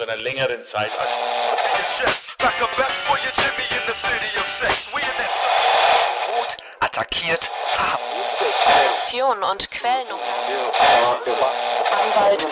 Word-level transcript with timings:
zu 0.00 0.08
einer 0.08 0.16
längeren 0.16 0.64
Zeit 0.64 0.90
als. 0.98 1.18
Rot 6.36 6.56
attackiert. 6.80 7.50
Korruption 8.64 9.42
und 9.42 9.70
Quellen. 9.70 10.06
Anwalt. 11.90 12.46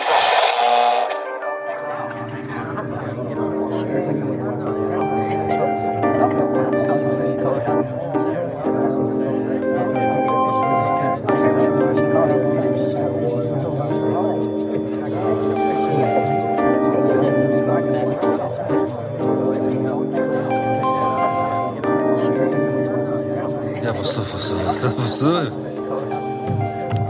Was 24.55 24.83
läuft, 24.83 24.97
was 24.97 25.21
läuft, 25.21 25.51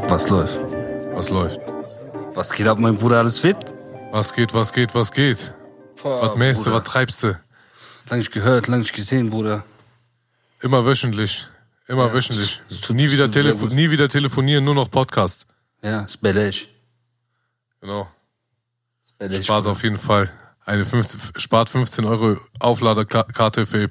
was 0.09 0.30
läuft, 0.30 0.59
was 0.59 0.59
läuft? 0.59 0.59
Was 1.16 1.30
läuft? 1.30 1.59
Was 2.35 2.52
geht 2.53 2.67
ab, 2.67 2.80
mein 2.80 2.97
Bruder? 2.97 3.20
Alles 3.20 3.39
fit? 3.39 3.57
Was 4.11 4.34
geht, 4.34 4.53
was 4.53 4.71
geht, 4.73 4.95
was 4.95 5.11
geht? 5.11 5.53
Boah, 6.02 6.21
was 6.21 6.35
mähst 6.35 6.66
du, 6.66 6.71
was 6.71 6.83
treibst 6.83 7.23
du? 7.23 7.39
Lang 8.09 8.20
nicht 8.20 8.31
gehört, 8.31 8.67
lang 8.67 8.80
nicht 8.80 8.94
gesehen, 8.94 9.30
Bruder. 9.30 9.63
Immer 10.61 10.85
wöchentlich. 10.85 11.47
Immer 11.88 12.07
Ja, 12.07 12.13
wöchentlich. 12.13 12.61
das 12.70 12.81
tut- 12.81 12.95
nie, 12.95 13.05
das 13.05 13.13
wieder 13.13 13.31
telefo 13.31 13.66
gut. 13.66 13.73
nie 13.73 13.91
wieder 13.91 14.08
telefonieren, 14.09 14.63
nur 14.63 14.75
noch 14.75 14.89
Podcast. 14.89 15.45
Ja, 15.81 16.02
ist. 16.03 16.67
Genau. 17.81 18.08
Belesch, 19.17 19.45
Spart 19.45 19.67
auf 19.67 19.83
jeden 19.83 19.97
Fall. 19.97 20.31
Eine 20.66 20.85
15, 20.85 21.19
spart 21.38 21.69
15 21.69 22.05
Euro 22.05 22.38
Aufladerkarte 22.59 23.66
für 23.66 23.81
E+. 23.83 23.88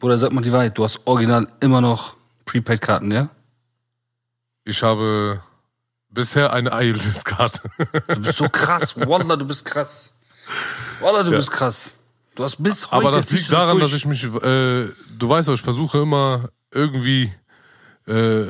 Bruder, 0.00 0.18
sag 0.18 0.32
mal 0.32 0.42
die 0.42 0.52
Wahrheit. 0.52 0.76
Du 0.76 0.84
hast 0.84 1.00
original 1.06 1.48
immer 1.60 1.80
noch 1.80 2.16
Prepaid-Karten, 2.44 3.10
ja? 3.10 3.28
Ich 4.64 4.82
habe 4.82 5.40
bisher 6.10 6.52
eine 6.52 6.70
IELTS-Karte. 6.70 7.60
Du 8.08 8.20
bist 8.20 8.38
so 8.38 8.48
krass. 8.48 8.96
Wallah, 8.96 9.36
du 9.36 9.46
bist 9.46 9.64
krass. 9.64 10.14
Wallah, 11.00 11.22
du 11.22 11.30
Ja. 11.32 11.36
bist 11.38 11.50
krass. 11.50 11.98
Du 12.34 12.44
hast 12.44 12.62
bis 12.62 12.90
heute 12.90 13.06
Aber 13.06 13.16
das 13.16 13.30
liegt 13.30 13.52
daran, 13.52 13.78
dass 13.78 13.92
ich 13.92 14.06
mich, 14.06 14.24
äh, 14.24 14.28
du 14.28 14.92
weißt 15.28 15.48
doch, 15.48 15.54
ich 15.54 15.62
versuche 15.62 15.98
immer 15.98 16.48
irgendwie 16.72 17.32
äh, 18.06 18.46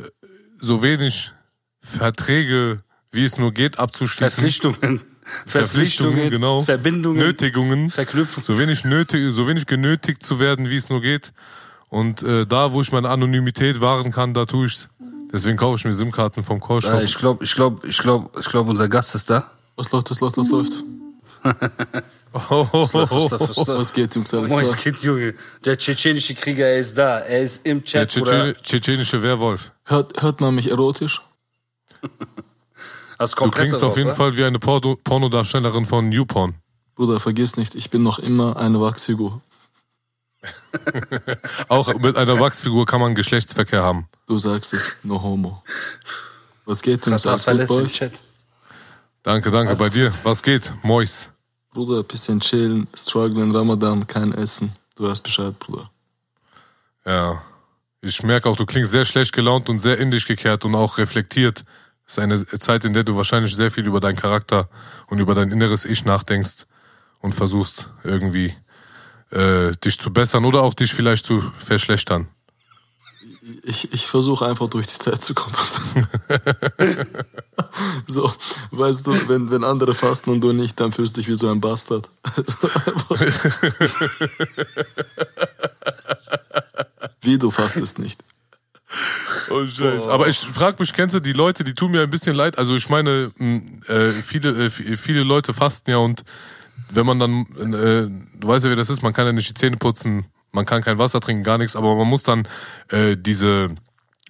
so 0.58 0.82
wenig 0.82 1.32
Verträge, 1.80 2.82
wie 3.12 3.24
es 3.24 3.36
nur 3.38 3.52
geht, 3.52 3.78
abzuschließen. 3.78 4.30
Verpflichtungen. 4.30 5.02
Verpflichtungen, 5.46 6.30
genau. 6.30 6.62
Verbindungen. 6.62 7.18
Nötigungen. 7.18 7.90
Verknüpfungen. 7.90 8.44
So 8.44 8.58
wenig 8.58 8.84
nötig, 8.84 9.32
so 9.32 9.46
wenig 9.48 9.66
genötigt 9.66 10.24
zu 10.24 10.38
werden, 10.40 10.68
wie 10.68 10.76
es 10.76 10.90
nur 10.90 11.00
geht. 11.00 11.32
Und 11.88 12.22
äh, 12.22 12.46
da, 12.46 12.72
wo 12.72 12.80
ich 12.80 12.92
meine 12.92 13.08
Anonymität 13.08 13.80
wahren 13.80 14.12
kann, 14.12 14.34
da 14.34 14.44
tue 14.44 14.66
ich's. 14.66 14.88
Deswegen 15.32 15.56
kaufe 15.56 15.76
ich 15.78 15.84
mir 15.84 15.92
SIM-Karten 15.92 16.42
vom 16.42 16.60
Callshop. 16.60 16.94
Äh, 16.94 17.04
ich 17.04 17.16
glaube, 17.16 17.44
ich 17.44 17.54
glaube, 17.54 17.86
ich 17.86 17.98
glaube, 17.98 18.40
ich 18.40 18.46
glaube, 18.46 18.70
unser 18.70 18.88
Gast 18.88 19.14
ist 19.14 19.30
da. 19.30 19.50
Was 19.76 19.90
läuft, 19.92 20.10
was 20.10 20.20
läuft, 20.20 20.36
was 20.36 20.50
läuft? 20.50 20.72
Was 22.32 22.50
was 22.72 22.94
oh. 23.12 23.30
was? 23.30 23.68
Was 23.68 23.92
geht, 23.92 24.14
Jungs? 24.14 24.34
Alles 24.34 24.50
es 24.52 24.76
geht, 24.76 24.98
Junge. 25.02 25.34
Der 25.64 25.78
tschetschenische 25.78 26.34
Krieger, 26.34 26.66
er 26.66 26.78
ist 26.78 26.98
da. 26.98 27.20
Er 27.20 27.42
ist 27.42 27.64
im 27.64 27.84
Der 27.84 28.06
Chat. 28.06 28.10
Tschetschene- 28.10 28.54
tschetschenische 28.60 29.22
Werwolf. 29.22 29.70
Hört, 29.84 30.20
hört 30.20 30.40
man 30.40 30.54
mich 30.54 30.70
erotisch? 30.70 31.20
Als 33.24 33.34
Du 33.34 33.50
klingst 33.50 33.82
auf 33.82 33.96
jeden 33.96 34.10
wa? 34.10 34.14
Fall 34.14 34.36
wie 34.36 34.44
eine 34.44 34.58
Porno 34.58 34.96
Pornodarstellerin 35.02 35.86
von 35.86 36.10
Newporn. 36.10 36.54
Bruder, 36.94 37.18
vergiss 37.20 37.56
nicht, 37.56 37.74
ich 37.74 37.88
bin 37.88 38.02
noch 38.02 38.18
immer 38.18 38.56
eine 38.58 38.80
Wachsfigur. 38.80 39.40
Auch 41.68 41.94
mit 41.94 42.16
einer 42.16 42.38
Wachsfigur 42.38 42.84
kann 42.84 43.00
man 43.00 43.14
Geschlechtsverkehr 43.14 43.82
haben. 43.82 44.08
Du 44.26 44.38
sagst 44.38 44.74
es, 44.74 44.92
no 45.02 45.22
homo. 45.22 45.62
Was 46.66 46.82
geht, 46.82 47.06
Das 47.06 47.24
Jungs? 47.24 47.46
war 47.46 47.54
Alles 47.54 47.68
gut 47.68 47.78
bei 47.78 47.84
euch? 47.84 48.10
Danke, 49.22 49.50
danke. 49.50 49.74
Bei 49.76 49.88
dir, 49.88 50.12
was 50.22 50.42
geht? 50.42 50.70
Mois. 50.82 51.30
Bruder, 51.72 52.02
bisschen 52.02 52.40
chillen, 52.40 52.86
strugglen, 52.94 53.50
Ramadan, 53.56 54.06
kein 54.06 54.32
Essen. 54.32 54.70
Du 54.96 55.08
weißt 55.08 55.22
Bescheid, 55.22 55.58
Bruder. 55.58 55.90
Ja. 57.06 57.42
Ich 58.02 58.22
merke 58.22 58.50
auch, 58.50 58.56
du 58.56 58.66
klingst 58.66 58.92
sehr 58.92 59.06
schlecht 59.06 59.32
gelaunt 59.32 59.70
und 59.70 59.78
sehr 59.78 59.98
in 59.98 60.10
dich 60.10 60.26
gekehrt 60.26 60.66
und 60.66 60.74
auch 60.74 60.98
reflektiert. 60.98 61.64
Ist 62.06 62.18
eine 62.18 62.44
Zeit, 62.44 62.84
in 62.84 62.92
der 62.92 63.04
du 63.04 63.16
wahrscheinlich 63.16 63.56
sehr 63.56 63.70
viel 63.70 63.86
über 63.86 64.00
deinen 64.00 64.16
Charakter 64.16 64.68
und 65.08 65.18
über 65.18 65.34
dein 65.34 65.50
inneres 65.50 65.84
Ich 65.84 66.04
nachdenkst 66.04 66.66
und 67.20 67.34
versuchst 67.34 67.90
irgendwie 68.02 68.54
äh, 69.30 69.72
dich 69.76 69.98
zu 69.98 70.12
bessern 70.12 70.44
oder 70.44 70.62
auch 70.62 70.74
dich 70.74 70.92
vielleicht 70.92 71.26
zu 71.26 71.42
verschlechtern. 71.58 72.28
Ich, 73.62 73.92
ich 73.92 74.06
versuche 74.06 74.46
einfach 74.46 74.70
durch 74.70 74.86
die 74.86 74.98
Zeit 74.98 75.22
zu 75.22 75.34
kommen. 75.34 75.54
so, 78.06 78.32
weißt 78.70 79.06
du, 79.06 79.28
wenn, 79.28 79.50
wenn 79.50 79.64
andere 79.64 79.94
fasten 79.94 80.30
und 80.30 80.40
du 80.40 80.52
nicht, 80.52 80.80
dann 80.80 80.92
fühlst 80.92 81.16
du 81.16 81.20
dich 81.20 81.28
wie 81.28 81.36
so 81.36 81.50
ein 81.50 81.60
Bastard. 81.60 82.08
wie 87.22 87.38
du 87.38 87.50
fastest 87.50 87.98
nicht. 87.98 88.22
Oh, 89.50 89.66
Scheiße. 89.66 90.10
Aber 90.10 90.28
ich 90.28 90.38
frage 90.38 90.76
mich, 90.78 90.92
kennst 90.92 91.14
du 91.14 91.20
die 91.20 91.32
Leute, 91.32 91.64
die 91.64 91.74
tun 91.74 91.90
mir 91.90 92.02
ein 92.02 92.10
bisschen 92.10 92.36
leid? 92.36 92.58
Also 92.58 92.76
ich 92.76 92.88
meine, 92.88 93.32
äh, 93.88 94.10
viele, 94.22 94.66
äh, 94.66 94.70
viele 94.70 95.22
Leute 95.22 95.52
fasten 95.52 95.90
ja 95.90 95.98
und 95.98 96.24
wenn 96.90 97.06
man 97.06 97.18
dann, 97.18 97.46
äh, 97.72 98.38
du 98.38 98.48
weißt 98.48 98.64
ja, 98.64 98.70
wie 98.70 98.76
das 98.76 98.90
ist, 98.90 99.02
man 99.02 99.12
kann 99.12 99.26
ja 99.26 99.32
nicht 99.32 99.48
die 99.48 99.54
Zähne 99.54 99.76
putzen, 99.76 100.26
man 100.52 100.66
kann 100.66 100.82
kein 100.82 100.98
Wasser 100.98 101.20
trinken, 101.20 101.42
gar 101.42 101.58
nichts, 101.58 101.76
aber 101.76 101.96
man 101.96 102.06
muss 102.06 102.22
dann 102.22 102.46
äh, 102.88 103.16
diese 103.16 103.74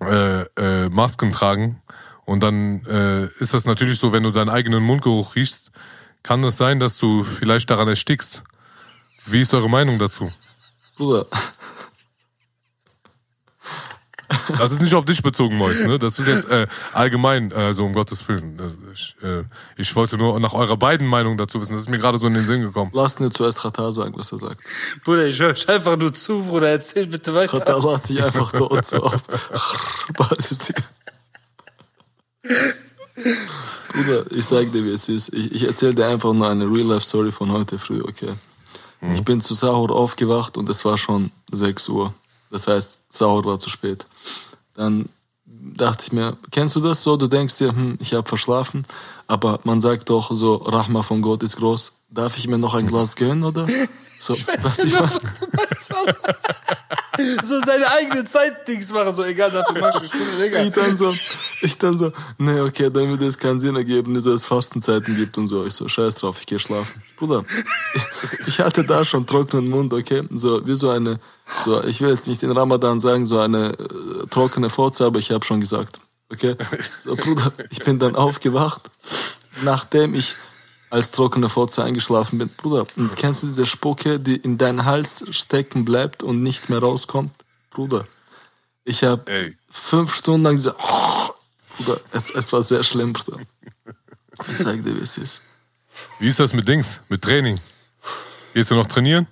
äh, 0.00 0.42
äh, 0.42 0.88
Masken 0.88 1.32
tragen 1.32 1.82
und 2.24 2.42
dann 2.42 2.84
äh, 2.86 3.26
ist 3.38 3.54
das 3.54 3.64
natürlich 3.64 3.98
so, 3.98 4.12
wenn 4.12 4.22
du 4.22 4.30
deinen 4.30 4.48
eigenen 4.48 4.82
Mundgeruch 4.82 5.36
riechst, 5.36 5.70
kann 6.22 6.42
es 6.44 6.56
sein, 6.56 6.80
dass 6.80 6.98
du 6.98 7.22
vielleicht 7.22 7.68
daran 7.68 7.88
erstickst. 7.88 8.42
Wie 9.26 9.42
ist 9.42 9.52
eure 9.54 9.68
Meinung 9.68 9.98
dazu? 9.98 10.32
Bruder, 10.96 11.26
Das 14.58 14.72
ist 14.72 14.80
nicht 14.80 14.94
auf 14.94 15.04
dich 15.04 15.22
bezogen, 15.22 15.56
Mois, 15.56 15.84
ne? 15.86 15.98
Das 15.98 16.18
ist 16.18 16.26
jetzt 16.26 16.48
äh, 16.48 16.66
allgemein, 16.92 17.52
also 17.52 17.84
um 17.84 17.92
Gottes 17.92 18.26
Willen. 18.28 18.58
Ich, 18.92 19.16
äh, 19.22 19.44
ich 19.76 19.94
wollte 19.96 20.16
nur 20.16 20.38
nach 20.40 20.54
eurer 20.54 20.76
beiden 20.76 21.06
Meinung 21.06 21.36
dazu 21.36 21.60
wissen. 21.60 21.74
Das 21.74 21.82
ist 21.82 21.88
mir 21.88 21.98
gerade 21.98 22.18
so 22.18 22.26
in 22.26 22.34
den 22.34 22.46
Sinn 22.46 22.62
gekommen. 22.62 22.90
lass 22.94 23.20
mir 23.20 23.30
zuerst 23.30 23.62
Katar 23.62 23.92
sagen, 23.92 24.14
was 24.16 24.32
er 24.32 24.38
sagt. 24.38 24.62
Bruder, 25.04 25.26
ich 25.26 25.38
höre 25.38 25.52
euch 25.52 25.68
einfach 25.68 25.96
nur 25.96 26.12
zu, 26.12 26.42
Bruder. 26.42 26.68
Erzähl 26.68 27.06
bitte 27.06 27.34
weiter. 27.34 27.58
Katar 27.58 27.82
lacht 27.82 28.04
sich 28.04 28.22
einfach 28.22 28.52
tot 28.52 28.84
so 28.84 29.02
auf. 29.02 29.22
Basis, 30.16 30.58
Digga. 30.58 30.82
Bruder, 33.92 34.24
ich 34.30 34.44
sag 34.44 34.72
dir, 34.72 34.84
wie 34.84 34.92
es 34.92 35.08
ist. 35.08 35.32
Ich, 35.32 35.52
ich 35.52 35.66
erzähle 35.66 35.94
dir 35.94 36.06
einfach 36.06 36.32
nur 36.32 36.48
eine 36.48 36.64
Real-Life-Story 36.64 37.32
von 37.32 37.52
heute 37.52 37.78
früh, 37.78 38.00
okay? 38.02 38.32
Ich 39.12 39.24
bin 39.24 39.40
zu 39.40 39.54
Sahur 39.54 39.90
aufgewacht 39.90 40.56
und 40.56 40.68
es 40.68 40.84
war 40.84 40.96
schon 40.96 41.30
6 41.52 41.88
Uhr. 41.90 42.14
Das 42.54 42.68
heißt, 42.68 43.12
Sahur 43.12 43.44
war 43.44 43.58
zu 43.58 43.68
spät. 43.68 44.06
Dann 44.74 45.08
dachte 45.44 46.04
ich 46.06 46.12
mir, 46.12 46.36
kennst 46.52 46.76
du 46.76 46.80
das 46.80 47.02
so? 47.02 47.16
Du 47.16 47.26
denkst 47.26 47.58
dir, 47.58 47.70
hm, 47.70 47.98
ich 48.00 48.14
habe 48.14 48.28
verschlafen, 48.28 48.84
aber 49.26 49.58
man 49.64 49.80
sagt 49.80 50.08
doch 50.08 50.30
so, 50.30 50.54
Rahma 50.54 51.02
von 51.02 51.20
Gott 51.20 51.42
ist 51.42 51.56
groß. 51.56 51.94
Darf 52.10 52.38
ich 52.38 52.46
mir 52.46 52.58
noch 52.58 52.74
ein 52.74 52.86
Glas 52.86 53.16
gönnen, 53.16 53.42
oder? 53.42 53.66
So, 54.24 54.34
was 54.62 54.78
ich 54.78 54.94
meine. 54.94 55.10
so 57.44 57.60
seine 57.60 57.90
eigenen 57.90 58.26
Zeitdings 58.26 58.90
machen, 58.90 59.14
so 59.14 59.22
egal, 59.22 59.52
machst 59.52 60.00
du 60.00 60.06
Stunde 60.06 60.64
Ich 60.64 60.72
dann 60.72 60.96
so, 60.96 61.14
ich 61.60 61.76
dann 61.76 61.98
so, 61.98 62.10
nee, 62.38 62.58
okay, 62.60 62.88
dann 62.90 63.10
würde 63.10 63.26
es 63.26 63.36
keinen 63.36 63.60
Sinn 63.60 63.76
ergeben, 63.76 64.18
so 64.22 64.32
es 64.32 64.46
Fastenzeiten 64.46 65.14
gibt 65.14 65.36
und 65.36 65.48
so. 65.48 65.66
Ich 65.66 65.74
so, 65.74 65.88
scheiß 65.88 66.14
drauf, 66.14 66.38
ich 66.40 66.46
gehe 66.46 66.58
schlafen. 66.58 67.02
Bruder, 67.18 67.44
ich 68.46 68.60
hatte 68.60 68.82
da 68.82 69.04
schon 69.04 69.26
trockenen 69.26 69.68
Mund, 69.68 69.92
okay? 69.92 70.22
So, 70.34 70.66
wie 70.66 70.74
so 70.74 70.88
eine, 70.88 71.20
so, 71.66 71.84
ich 71.84 72.00
will 72.00 72.08
jetzt 72.08 72.26
nicht 72.26 72.40
den 72.40 72.52
Ramadan 72.52 73.00
sagen, 73.00 73.26
so 73.26 73.40
eine 73.40 73.72
äh, 73.72 74.26
trockene 74.30 74.70
Fotze, 74.70 75.04
aber 75.04 75.18
ich 75.18 75.32
habe 75.32 75.44
schon 75.44 75.60
gesagt, 75.60 76.00
okay? 76.32 76.56
So, 76.98 77.14
Bruder, 77.14 77.52
ich 77.68 77.80
bin 77.80 77.98
dann 77.98 78.16
aufgewacht, 78.16 78.88
nachdem 79.62 80.14
ich 80.14 80.36
als 80.94 81.10
trockene 81.10 81.48
Fotze 81.48 81.82
eingeschlafen 81.82 82.38
bin. 82.38 82.48
Bruder, 82.48 82.86
und 82.96 83.16
kennst 83.16 83.42
du 83.42 83.46
diese 83.48 83.66
Spucke, 83.66 84.20
die 84.20 84.36
in 84.36 84.58
deinen 84.58 84.84
Hals 84.84 85.24
stecken 85.30 85.84
bleibt 85.84 86.22
und 86.22 86.40
nicht 86.42 86.70
mehr 86.70 86.78
rauskommt? 86.78 87.34
Bruder, 87.70 88.06
ich 88.84 89.02
habe 89.02 89.54
fünf 89.68 90.14
Stunden 90.14 90.44
lang 90.44 90.54
gesagt, 90.54 90.78
Bruder, 91.76 92.00
es, 92.12 92.30
es 92.30 92.52
war 92.52 92.62
sehr 92.62 92.84
schlimm, 92.84 93.12
Bruder. 93.12 93.40
Ich 94.48 94.58
sag 94.58 94.84
dir, 94.84 94.96
wie 94.96 95.02
es 95.02 95.18
ist. 95.18 95.40
Wie 96.20 96.28
ist 96.28 96.38
das 96.38 96.54
mit 96.54 96.68
Dings, 96.68 97.00
mit 97.08 97.22
Training? 97.22 97.58
Gehst 98.52 98.70
du 98.70 98.76
noch 98.76 98.86
trainieren? 98.86 99.26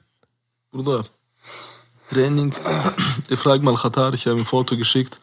Bruder, 0.72 1.04
Training, 2.10 2.52
ich 3.28 3.38
frag 3.38 3.62
mal 3.62 3.76
Katar, 3.76 4.12
ich 4.14 4.26
habe 4.26 4.40
ein 4.40 4.46
Foto 4.46 4.76
geschickt. 4.76 5.20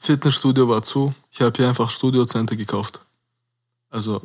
Fitnessstudio 0.00 0.68
war 0.68 0.82
zu, 0.82 1.14
ich 1.30 1.40
habe 1.40 1.56
hier 1.56 1.68
einfach 1.68 1.90
Studiocenter 1.90 2.56
gekauft. 2.56 2.98
Also, 3.94 4.20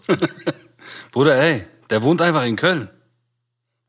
Bruder, 1.11 1.35
ey, 1.39 1.65
Der 1.89 2.01
wohnt 2.03 2.21
einfach 2.21 2.43
in 2.43 2.55
Köln. 2.55 2.89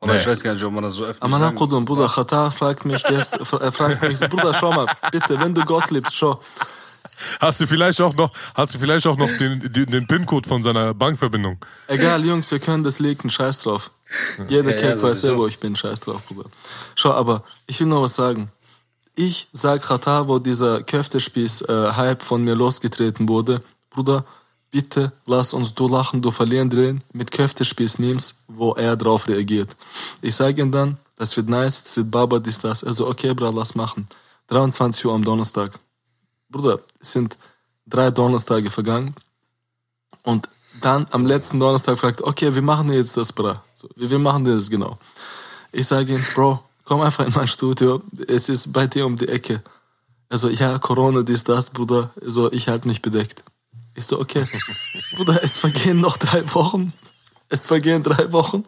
Oder 0.01 0.15
Nee. 0.15 0.21
ich 0.21 0.27
weiß 0.27 0.43
gar 0.43 0.55
nicht, 0.55 0.65
ob 0.65 0.73
man 0.73 0.83
das 0.85 0.95
so 0.95 1.05
öffentlich 1.05 1.23
Amana. 1.23 1.53
Qudum, 1.53 1.85
Bruder, 1.85 2.09
Chata 2.09 2.51
fragt 2.51 2.85
mich, 2.85 3.03
gest, 3.05 3.39
er 3.39 3.73
fragt 3.73 4.03
mich, 4.03 4.19
Bruder, 4.21 4.55
schau 4.55 4.73
mal, 4.73 4.87
bitte, 5.11 5.39
wenn 5.41 5.55
du 5.55 5.63
Gott 5.63 5.91
liebst, 5.91 6.15
schau. 6.15 6.41
Hast 7.41 7.61
du 7.61 7.67
vielleicht 7.67 8.01
auch 8.01 8.15
noch, 8.15 8.31
hast 8.55 8.75
du 8.75 8.79
vielleicht 8.79 9.07
auch 9.07 9.17
noch 9.17 9.29
den, 9.39 9.73
den, 9.73 9.87
den 9.87 10.07
PIN-Code 10.07 10.49
von 10.49 10.63
seiner 10.63 10.95
Bankverbindung? 10.95 11.59
Egal, 11.87 12.25
Jungs, 12.25 12.51
wir 12.51 12.61
können 12.61 12.83
das 12.85 12.99
leaken, 12.99 13.29
scheiß 13.31 13.61
drauf. 13.61 13.91
Jeder 14.49 14.71
Ja, 14.71 14.77
Keck 14.77 14.97
ja, 14.97 15.03
weiß 15.03 15.23
ja, 15.23 15.37
wo 15.37 15.47
ich 15.47 15.59
bin, 15.59 15.77
scheiß 15.77 16.01
drauf, 16.01 16.23
Bruder. 16.27 16.49
Schau, 16.95 17.13
aber 17.13 17.43
ich 17.67 17.79
will 17.81 17.87
noch 17.87 18.03
was 18.03 18.15
sagen. 18.15 18.51
Ich 19.17 19.49
sag 19.53 19.83
Chata, 19.83 20.29
wo 20.29 20.39
dieser 20.39 20.83
Köftespieß-Hype 20.83 22.23
von 22.23 22.43
mir 22.43 22.55
losgetreten 22.55 23.29
wurde, 23.29 23.63
Bruder, 23.91 24.25
bitte 24.71 25.13
lass 25.27 25.53
uns 25.53 25.75
du 25.75 25.89
lachen, 25.89 26.23
du 26.23 26.31
verlieren 26.31 26.71
drehen 26.71 27.03
mit 27.13 27.31
Köftespieß-Memes, 27.31 28.45
wo 28.49 28.73
er 28.73 28.97
drauf 28.97 29.29
reagiert. 29.29 29.75
Ich 30.23 30.37
sag 30.37 30.59
ihm 30.59 30.71
dann, 30.71 30.97
das 31.17 31.37
wird 31.37 31.49
nice, 31.49 31.85
das 31.85 31.97
wird 31.97 32.11
Baba, 32.11 32.39
dies, 32.39 32.61
das. 32.61 32.83
Also, 32.85 33.07
okay, 33.09 33.35
Bruder, 33.35 33.53
lass 33.53 33.75
machen. 33.75 34.07
23 34.49 35.05
Uhr 35.05 35.15
am 35.15 35.25
Donnerstag. 35.25 35.79
Bruder, 36.49 36.81
es 37.01 37.13
sind 37.13 37.37
drei 37.87 38.11
Donnerstage 38.11 38.71
vergangen. 38.71 39.15
Und 40.23 40.49
dann 40.81 41.07
am 41.11 41.27
letzten 41.27 41.61
Donnerstag 41.61 41.99
fragt, 41.99 42.23
okay, 42.23 42.55
wie 42.55 42.61
machen 42.61 42.91
wir 42.91 42.97
jetzt 42.97 43.17
das, 43.17 43.33
Bra? 43.33 43.63
So, 43.75 43.89
wie, 43.97 44.11
wie 44.11 44.19
machen 44.19 44.47
wir 44.47 44.57
das 44.57 44.71
genau? 44.71 44.99
Ich 45.73 45.87
sage 45.87 46.15
ihm, 46.15 46.25
Bro, 46.35 46.61
komm 46.85 47.03
einfach 47.03 47.27
in 47.27 47.33
mein 47.35 47.49
Studio, 47.49 48.03
es 48.27 48.49
ist 48.49 48.73
bei 48.73 48.87
dir 48.87 49.07
um 49.07 49.17
die 49.17 49.29
Ecke. 49.29 49.63
Also, 50.29 50.49
ja, 50.49 50.79
Corona, 50.79 51.23
dies, 51.23 51.45
das, 51.45 51.71
Bruder, 51.71 52.11
so, 52.23 52.51
ich 52.53 52.69
halt 52.69 52.87
mich 52.87 53.03
bedeckt. 53.03 53.45
Ich 54.01 54.07
so, 54.07 54.19
okay. 54.19 54.47
Bruder, 55.13 55.45
es 55.45 55.59
vergehen 55.59 56.01
noch 56.01 56.17
drei 56.17 56.43
Wochen. 56.55 56.95
Es 57.51 57.67
vergehen 57.67 58.03
drei 58.03 58.33
Wochen. 58.33 58.65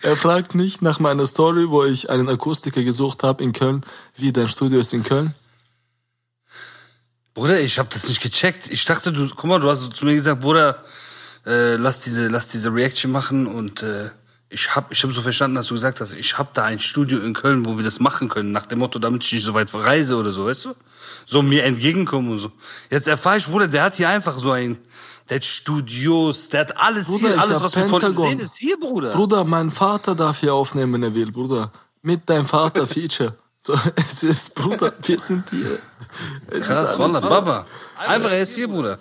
Er 0.00 0.16
fragt 0.16 0.54
mich 0.54 0.80
nach 0.80 0.98
meiner 0.98 1.26
Story, 1.26 1.68
wo 1.68 1.84
ich 1.84 2.08
einen 2.08 2.30
Akustiker 2.30 2.82
gesucht 2.82 3.22
habe 3.22 3.44
in 3.44 3.52
Köln. 3.52 3.82
Wie, 4.16 4.32
dein 4.32 4.48
Studio 4.48 4.80
ist 4.80 4.94
in 4.94 5.02
Köln? 5.02 5.34
Bruder, 7.34 7.60
ich 7.60 7.78
hab 7.78 7.90
das 7.90 8.08
nicht 8.08 8.22
gecheckt. 8.22 8.70
Ich 8.70 8.86
dachte, 8.86 9.12
du, 9.12 9.28
guck 9.28 9.44
mal, 9.44 9.60
du 9.60 9.68
hast 9.68 9.94
zu 9.94 10.06
mir 10.06 10.14
gesagt, 10.14 10.40
Bruder, 10.40 10.82
äh, 11.44 11.76
lass 11.76 12.00
diese, 12.00 12.28
lass 12.28 12.48
diese 12.48 12.72
Reaction 12.72 13.12
machen 13.12 13.46
und 13.46 13.82
äh, 13.82 14.08
ich 14.48 14.74
hab, 14.74 14.90
ich 14.90 15.02
hab 15.02 15.12
so 15.12 15.20
verstanden, 15.20 15.56
dass 15.56 15.66
du 15.66 15.74
gesagt 15.74 16.00
hast, 16.00 16.14
ich 16.14 16.38
hab 16.38 16.54
da 16.54 16.64
ein 16.64 16.78
Studio 16.78 17.18
in 17.18 17.34
Köln, 17.34 17.66
wo 17.66 17.76
wir 17.76 17.84
das 17.84 18.00
machen 18.00 18.30
können, 18.30 18.52
nach 18.52 18.64
dem 18.64 18.78
Motto, 18.78 18.98
damit 18.98 19.22
ich 19.22 19.32
nicht 19.34 19.44
so 19.44 19.52
weit 19.52 19.68
verreise 19.68 20.16
oder 20.16 20.32
so, 20.32 20.46
weißt 20.46 20.64
du? 20.64 20.74
So 21.26 21.42
mir 21.42 21.64
entgegenkommen 21.64 22.32
und 22.32 22.38
so. 22.38 22.52
Jetzt 22.90 23.08
erfahre 23.08 23.38
ich, 23.38 23.46
Bruder, 23.46 23.68
der 23.68 23.84
hat 23.84 23.94
hier 23.94 24.08
einfach 24.08 24.36
so 24.36 24.50
ein, 24.52 24.78
der 25.28 25.36
hat 25.36 25.44
Studios, 25.44 26.48
der 26.50 26.60
hat 26.60 26.76
alles 26.78 27.06
Bruder, 27.06 27.28
hier, 27.28 27.40
alles, 27.40 27.62
was 27.62 27.76
wir 27.76 27.84
von 27.86 28.00
ihm 28.00 28.06
Pentagon. 28.06 28.28
sehen, 28.30 28.40
ist 28.40 28.56
hier, 28.56 28.78
Bruder. 28.78 29.10
Bruder, 29.12 29.44
mein 29.44 29.70
Vater 29.70 30.14
darf 30.14 30.40
hier 30.40 30.54
aufnehmen, 30.54 30.94
wenn 30.94 31.02
er 31.02 31.14
will, 31.14 31.32
Bruder. 31.32 31.70
Mit 32.02 32.28
deinem 32.28 32.46
Vater 32.46 32.86
Feature. 32.86 33.34
So, 33.58 33.72
es 33.96 34.22
ist, 34.22 34.54
Bruder, 34.54 34.92
wir 35.02 35.18
sind 35.18 35.48
hier. 35.48 35.78
Es 36.50 36.58
ist 36.58 36.66
Krass, 36.68 37.00
alles 37.00 37.22
Wallah. 37.22 37.28
Baba. 37.28 37.66
Einfach, 37.96 38.30
er 38.30 38.40
ist 38.42 38.54
hier, 38.54 38.68
Bruder. 38.68 38.98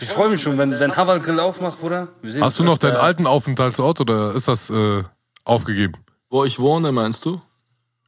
Ich 0.00 0.08
freue 0.10 0.28
mich 0.30 0.40
schon, 0.40 0.56
wenn, 0.58 0.78
wenn 0.78 0.94
Havard 0.96 1.24
Grill 1.24 1.40
aufmacht, 1.40 1.80
Bruder. 1.80 2.06
Wir 2.22 2.30
sehen 2.30 2.44
Hast 2.44 2.58
du 2.60 2.62
noch 2.64 2.78
deinen 2.78 2.96
alten 2.96 3.26
Aufenthaltsort 3.26 4.00
oder 4.00 4.34
ist 4.34 4.46
das 4.46 4.70
äh, 4.70 5.02
aufgegeben? 5.44 5.94
Wo 6.30 6.44
ich 6.44 6.60
wohne, 6.60 6.92
meinst 6.92 7.24
du? 7.24 7.40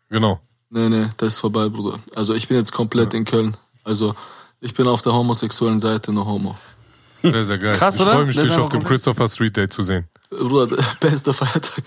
Genau. 0.08 0.40
Nee, 0.70 0.88
nee, 0.88 1.06
das 1.17 1.35
ist 1.35 1.38
vorbei, 1.38 1.69
Bruder. 1.69 1.99
Also 2.15 2.35
ich 2.35 2.47
bin 2.47 2.59
jetzt 2.59 2.73
komplett 2.73 3.15
in 3.15 3.25
Köln. 3.25 3.56
Also 3.85 4.15
ich 4.61 4.75
bin 4.75 4.87
auf 4.87 5.03
der 5.03 5.12
homosexuellen 5.12 5.79
Seite 5.79 6.12
nur 6.12 6.26
Homo. 6.26 6.59
Sehr, 7.23 7.44
sehr 7.44 7.59
geil. 7.59 7.76
Krass, 7.76 7.97
ich 7.97 8.03
freue 8.03 8.26
mich, 8.26 8.37
dich 8.37 8.56
auf 8.56 8.69
dem 8.69 8.85
Christopher 8.85 9.29
Street 9.29 9.56
Day 9.56 9.69
zu 9.69 9.82
sehen. 9.82 10.06
Bruder, 10.31 10.76
bester 11.00 11.35
Feiertag. 11.35 11.85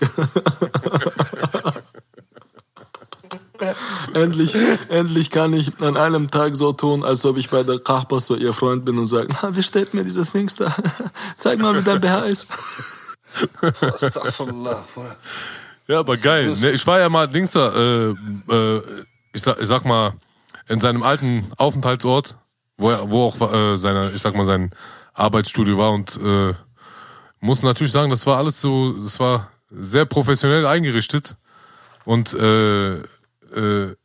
endlich, 4.14 4.56
endlich 4.88 5.30
kann 5.30 5.52
ich 5.52 5.80
an 5.80 5.96
einem 5.96 6.30
Tag 6.30 6.56
so 6.56 6.72
tun, 6.72 7.04
als 7.04 7.24
ob 7.24 7.38
ich 7.38 7.50
bei 7.50 7.62
der 7.62 7.78
Kahpa 7.78 8.20
so 8.20 8.34
ihr 8.36 8.52
Freund 8.52 8.84
bin 8.84 8.98
und 8.98 9.06
sage, 9.06 9.28
na, 9.42 9.54
wie 9.54 9.62
steht 9.62 9.94
mir 9.94 10.04
diese 10.04 10.24
Dings 10.24 10.56
da? 10.56 10.74
Zeig 11.36 11.58
mal, 11.60 11.74
wie 11.78 11.82
dein 11.82 12.00
BH 12.00 12.18
ist. 12.26 12.48
Astaghfirullah. 13.80 14.84
Ja, 15.88 16.00
aber 16.00 16.16
geil. 16.16 16.56
Ne, 16.60 16.70
ich 16.70 16.86
war 16.86 17.00
ja 17.00 17.08
mal 17.08 17.28
Dings 17.28 17.52
da, 17.52 17.74
äh, 17.74 18.10
äh, 18.10 18.82
ich, 19.32 19.42
sag, 19.42 19.60
ich 19.60 19.66
sag 19.66 19.84
mal, 19.84 20.12
in 20.68 20.80
seinem 20.80 21.02
alten 21.02 21.50
Aufenthaltsort, 21.56 22.38
wo, 22.76 22.90
er, 22.90 23.10
wo 23.10 23.24
auch 23.24 23.52
äh, 23.52 23.76
seine, 23.76 24.12
ich 24.12 24.22
sag 24.22 24.34
mal, 24.34 24.44
sein 24.44 24.70
Arbeitsstudio 25.14 25.76
war 25.76 25.92
und 25.92 26.18
äh, 26.22 26.54
muss 27.40 27.62
natürlich 27.62 27.92
sagen, 27.92 28.10
das 28.10 28.26
war 28.26 28.38
alles 28.38 28.60
so, 28.60 28.92
das 28.92 29.18
war 29.18 29.50
sehr 29.70 30.04
professionell 30.04 30.66
eingerichtet 30.66 31.36
und 32.04 32.32
äh, 32.34 32.98
äh, 32.98 33.96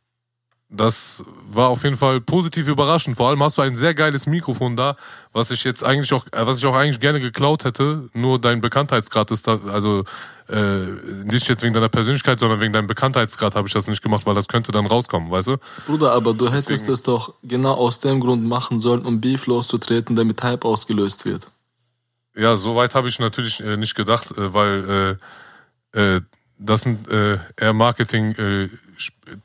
das 0.70 1.24
war 1.50 1.68
auf 1.70 1.82
jeden 1.82 1.96
Fall 1.96 2.20
positiv 2.20 2.68
überraschend. 2.68 3.16
Vor 3.16 3.28
allem 3.30 3.42
hast 3.42 3.56
du 3.56 3.62
ein 3.62 3.74
sehr 3.74 3.94
geiles 3.94 4.26
Mikrofon 4.26 4.76
da, 4.76 4.96
was 5.32 5.50
ich 5.50 5.64
jetzt 5.64 5.82
eigentlich 5.82 6.12
auch, 6.12 6.26
äh, 6.32 6.46
was 6.46 6.58
ich 6.58 6.66
auch 6.66 6.74
eigentlich 6.74 7.00
gerne 7.00 7.20
geklaut 7.20 7.64
hätte. 7.64 8.10
Nur 8.12 8.38
dein 8.38 8.60
Bekanntheitsgrad 8.60 9.30
ist 9.30 9.46
da, 9.48 9.58
also 9.72 10.04
äh, 10.48 10.86
nicht 11.24 11.48
jetzt 11.48 11.62
wegen 11.62 11.72
deiner 11.72 11.88
Persönlichkeit, 11.88 12.38
sondern 12.38 12.60
wegen 12.60 12.74
deinem 12.74 12.86
Bekanntheitsgrad 12.86 13.54
habe 13.54 13.66
ich 13.66 13.72
das 13.72 13.86
nicht 13.88 14.02
gemacht, 14.02 14.26
weil 14.26 14.34
das 14.34 14.46
könnte 14.46 14.70
dann 14.70 14.84
rauskommen, 14.86 15.30
weißt 15.30 15.48
du? 15.48 15.56
Bruder, 15.86 16.12
aber 16.12 16.34
du 16.34 16.46
hättest 16.48 16.68
Deswegen- 16.68 16.92
es 16.92 17.02
doch 17.02 17.32
genau 17.42 17.72
aus 17.72 18.00
dem 18.00 18.20
Grund 18.20 18.44
machen 18.46 18.78
sollen, 18.78 19.06
um 19.06 19.20
Beef 19.22 19.46
loszutreten, 19.46 20.16
damit 20.16 20.42
Hype 20.42 20.66
ausgelöst 20.66 21.24
wird. 21.24 21.48
Ja, 22.36 22.56
so 22.56 22.76
weit 22.76 22.94
habe 22.94 23.08
ich 23.08 23.18
natürlich 23.18 23.60
äh, 23.60 23.76
nicht 23.78 23.94
gedacht, 23.94 24.30
äh, 24.32 24.52
weil 24.54 25.18
äh, 25.94 26.16
äh, 26.16 26.20
das 26.58 26.82
sind 26.82 27.06
eher 27.08 27.72
Marketing 27.72 28.34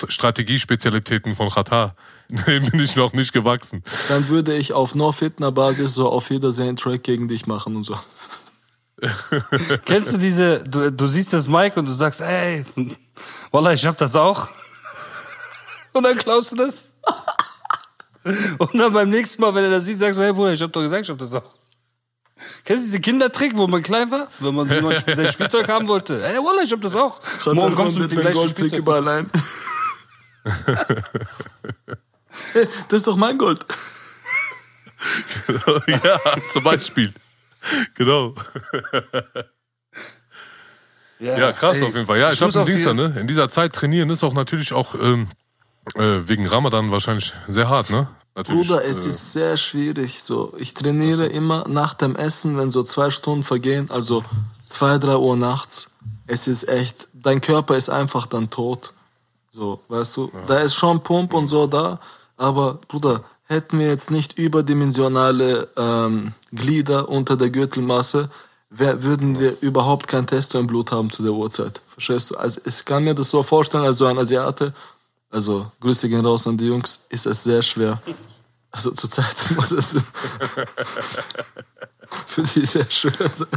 Strategiespezialitäten 0.08 1.36
von 1.36 1.50
Qatar. 1.50 1.96
Denen 2.30 2.72
bin 2.72 2.80
ich 2.80 2.96
noch 2.96 3.14
nicht 3.14 3.34
gewachsen. 3.34 3.84
Dann 4.10 4.28
würde 4.28 4.56
ich 4.56 4.74
auf 4.74 4.96
No-Fitner-Basis 4.96 5.94
so 5.94 6.10
auf 6.10 6.30
Wiedersehen 6.30 6.76
Track 6.76 7.04
gegen 7.04 7.28
dich 7.28 7.48
machen 7.48 7.76
und 7.76 7.84
so. 7.84 7.98
Kennst 9.86 10.14
du 10.14 10.18
diese, 10.18 10.64
du, 10.64 10.92
du 10.92 11.08
siehst 11.08 11.34
das 11.34 11.48
Mic 11.48 11.78
und 11.78 11.88
du 11.88 11.94
sagst, 11.94 12.22
ey, 12.22 12.66
Wallah, 13.52 13.74
ich 13.74 13.86
hab 13.86 13.98
das 13.98 14.16
auch. 14.16 14.50
Und 15.94 16.04
dann 16.04 16.18
klaust 16.18 16.52
du 16.52 16.56
das. 16.56 16.96
Und 18.58 18.80
dann 18.80 18.94
beim 18.94 19.10
nächsten 19.10 19.42
Mal, 19.42 19.54
wenn 19.54 19.66
er 19.66 19.70
das 19.70 19.86
sieht, 19.86 20.00
sagst 20.00 20.18
du, 20.18 20.24
hey 20.24 20.34
Bruder, 20.34 20.54
ich 20.54 20.62
hab 20.62 20.72
doch 20.72 20.82
gesagt, 20.82 21.04
ich 21.04 21.10
hab 21.10 21.20
das 21.20 21.34
auch. 21.34 21.44
Kennst 22.66 22.84
du 22.84 22.88
diese 22.88 23.00
Kindertrick, 23.02 23.56
wo 23.58 23.68
man 23.68 23.84
klein 23.84 24.10
war? 24.12 24.28
Wenn 24.40 24.56
man, 24.56 24.70
wenn 24.70 24.84
man 24.84 24.96
sein 25.16 25.32
Spielzeug 25.32 25.68
haben 25.68 25.88
wollte. 25.88 26.24
Ey, 26.24 26.38
Wallah, 26.38 26.64
ich 26.64 26.72
hab 26.72 26.82
das 26.82 26.96
auch. 26.96 27.22
Morgen 27.54 27.76
kommst 27.76 27.98
du 27.98 28.02
mit 28.02 28.12
dem 28.12 28.22
gleichen 28.22 28.50
Spielzeug. 28.50 28.80
überall 28.80 29.08
ein. 29.08 29.30
hey, 32.54 32.68
das 32.90 32.98
ist 33.00 33.08
doch 33.08 33.18
mein 33.18 33.38
Gold. 33.38 33.66
ja, 35.88 36.20
zum 36.52 36.64
Beispiel. 36.64 37.12
Genau. 37.96 38.34
Ja, 41.20 41.52
krass 41.54 41.78
ey, 41.78 41.84
auf 41.84 41.96
jeden 41.96 42.08
Fall. 42.08 42.20
Ja, 42.20 42.32
ich, 42.32 42.42
muss 42.42 42.56
habe 42.56 42.64
auf 42.64 42.68
einen 42.68 42.78
Dings 42.78 42.80
die- 42.80 42.86
da, 42.86 42.94
ne? 42.94 43.20
In 43.20 43.28
dieser 43.28 43.48
Zeit 43.50 43.74
trainieren 43.74 44.10
ist 44.10 44.24
auch 44.24 44.34
natürlich 44.34 44.74
auch 44.74 44.96
ähm, 44.96 45.28
äh, 45.96 46.28
wegen 46.28 46.46
Ramadan 46.46 46.92
wahrscheinlich 46.92 47.34
sehr 47.48 47.70
hart, 47.70 47.90
ne? 47.90 48.08
Natürlich, 48.36 48.68
Bruder, 48.68 48.84
es 48.84 49.06
äh, 49.06 49.10
ist 49.10 49.34
sehr 49.34 49.58
schwierig. 49.58 50.24
So, 50.24 50.54
ich 50.58 50.74
trainiere 50.74 51.28
immer 51.28 51.66
nach 51.68 51.94
dem 51.94 52.16
Essen, 52.16 52.58
wenn 52.58 52.72
so 52.72 52.84
zwei 52.84 53.10
Stunden 53.10 53.44
vergehen, 53.44 53.92
also 53.92 54.24
zwei, 54.66 54.98
drei 54.98 55.18
Uhr 55.18 55.38
nachts. 55.38 55.92
Es 56.26 56.48
ist 56.48 56.68
echt, 56.68 57.08
dein 57.14 57.42
Körper 57.42 57.78
ist 57.78 57.90
einfach 57.90 58.26
dann 58.26 58.50
tot. 58.50 58.94
So, 59.50 59.82
weißt 59.88 60.18
du, 60.18 60.32
da 60.48 60.60
ist 60.60 60.74
schon 60.74 61.02
Pump 61.04 61.34
und 61.34 61.48
so 61.48 61.68
da, 61.68 62.00
aber 62.38 62.80
Bruder, 62.88 63.24
hätten 63.44 63.78
wir 63.78 63.88
jetzt 63.88 64.10
nicht 64.10 64.40
überdimensionale 64.40 65.68
ähm, 65.78 66.34
Glieder 66.52 67.08
unter 67.08 67.38
der 67.38 67.52
Gürtelmasse, 67.52 68.30
wär, 68.72 69.04
würden 69.04 69.40
wir 69.40 69.56
überhaupt 69.62 70.08
kein 70.08 70.26
Testo 70.26 70.58
im 70.58 70.66
Blut 70.66 70.92
haben 70.92 71.12
zu 71.12 71.22
der 71.22 71.34
Uhrzeit. 71.34 71.82
Verstehst 71.88 72.32
du? 72.32 72.36
Also 72.36 72.62
ich 72.66 72.84
kann 72.84 73.04
mir 73.04 73.14
das 73.14 73.30
so 73.30 73.44
vorstellen, 73.44 73.86
als 73.86 74.00
so 74.00 74.08
ein 74.08 74.18
Asiate, 74.18 74.74
also 75.34 75.72
Grüße 75.80 76.08
gehen 76.10 76.26
raus 76.26 76.46
an 76.48 76.58
die 76.58 76.68
Jungs, 76.68 77.06
ist 77.10 77.26
es 77.26 77.44
sehr 77.44 77.64
schwer. 77.64 78.02
Also 78.72 78.92
zurzeit 78.92 79.52
muss 79.56 79.72
es 79.72 79.96
für 82.28 82.44
die 82.44 82.66
sehr 82.66 82.90
schwer 82.90 83.30
sein. 83.30 83.48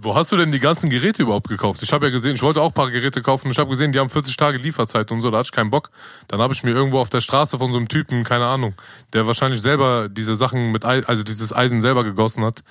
Wo 0.00 0.14
hast 0.14 0.32
du 0.32 0.36
denn 0.36 0.50
die 0.50 0.60
ganzen 0.60 0.88
Geräte 0.88 1.22
überhaupt 1.22 1.48
gekauft? 1.48 1.82
Ich 1.82 1.92
habe 1.92 2.06
ja 2.06 2.12
gesehen, 2.12 2.34
ich 2.34 2.42
wollte 2.42 2.62
auch 2.62 2.68
ein 2.68 2.74
paar 2.74 2.90
Geräte 2.90 3.20
kaufen. 3.20 3.50
Ich 3.50 3.58
habe 3.58 3.68
gesehen, 3.68 3.92
die 3.92 3.98
haben 3.98 4.08
40 4.08 4.36
Tage 4.36 4.56
Lieferzeit 4.56 5.10
und 5.12 5.20
so. 5.20 5.30
Da 5.30 5.38
hatte 5.38 5.48
ich 5.48 5.52
keinen 5.52 5.70
Bock. 5.70 5.90
Dann 6.26 6.40
habe 6.40 6.54
ich 6.54 6.64
mir 6.64 6.70
irgendwo 6.70 6.98
auf 6.98 7.10
der 7.10 7.20
Straße 7.20 7.58
von 7.58 7.70
so 7.70 7.78
einem 7.78 7.88
Typen, 7.88 8.24
keine 8.24 8.46
Ahnung, 8.46 8.74
der 9.12 9.26
wahrscheinlich 9.26 9.60
selber 9.60 10.08
diese 10.08 10.36
Sachen 10.36 10.72
mit, 10.72 10.84
also 10.84 11.22
dieses 11.22 11.52
Eisen 11.52 11.82
selber 11.82 12.02
gegossen 12.02 12.44
hat, 12.44 12.64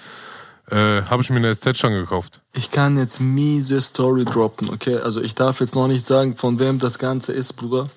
äh, 0.69 1.03
habe 1.03 1.21
ich 1.21 1.29
mir 1.29 1.37
eine 1.37 1.53
SZ-Stange 1.53 1.99
gekauft. 2.01 2.41
Ich 2.53 2.71
kann 2.71 2.97
jetzt 2.97 3.19
miese 3.21 3.81
Story 3.81 4.25
droppen, 4.25 4.69
okay? 4.69 4.97
Also 4.97 5.21
ich 5.21 5.35
darf 5.35 5.59
jetzt 5.59 5.75
noch 5.75 5.87
nicht 5.87 6.05
sagen, 6.05 6.35
von 6.35 6.59
wem 6.59 6.79
das 6.79 6.99
Ganze 6.99 7.33
ist, 7.33 7.53
Bruder. 7.53 7.87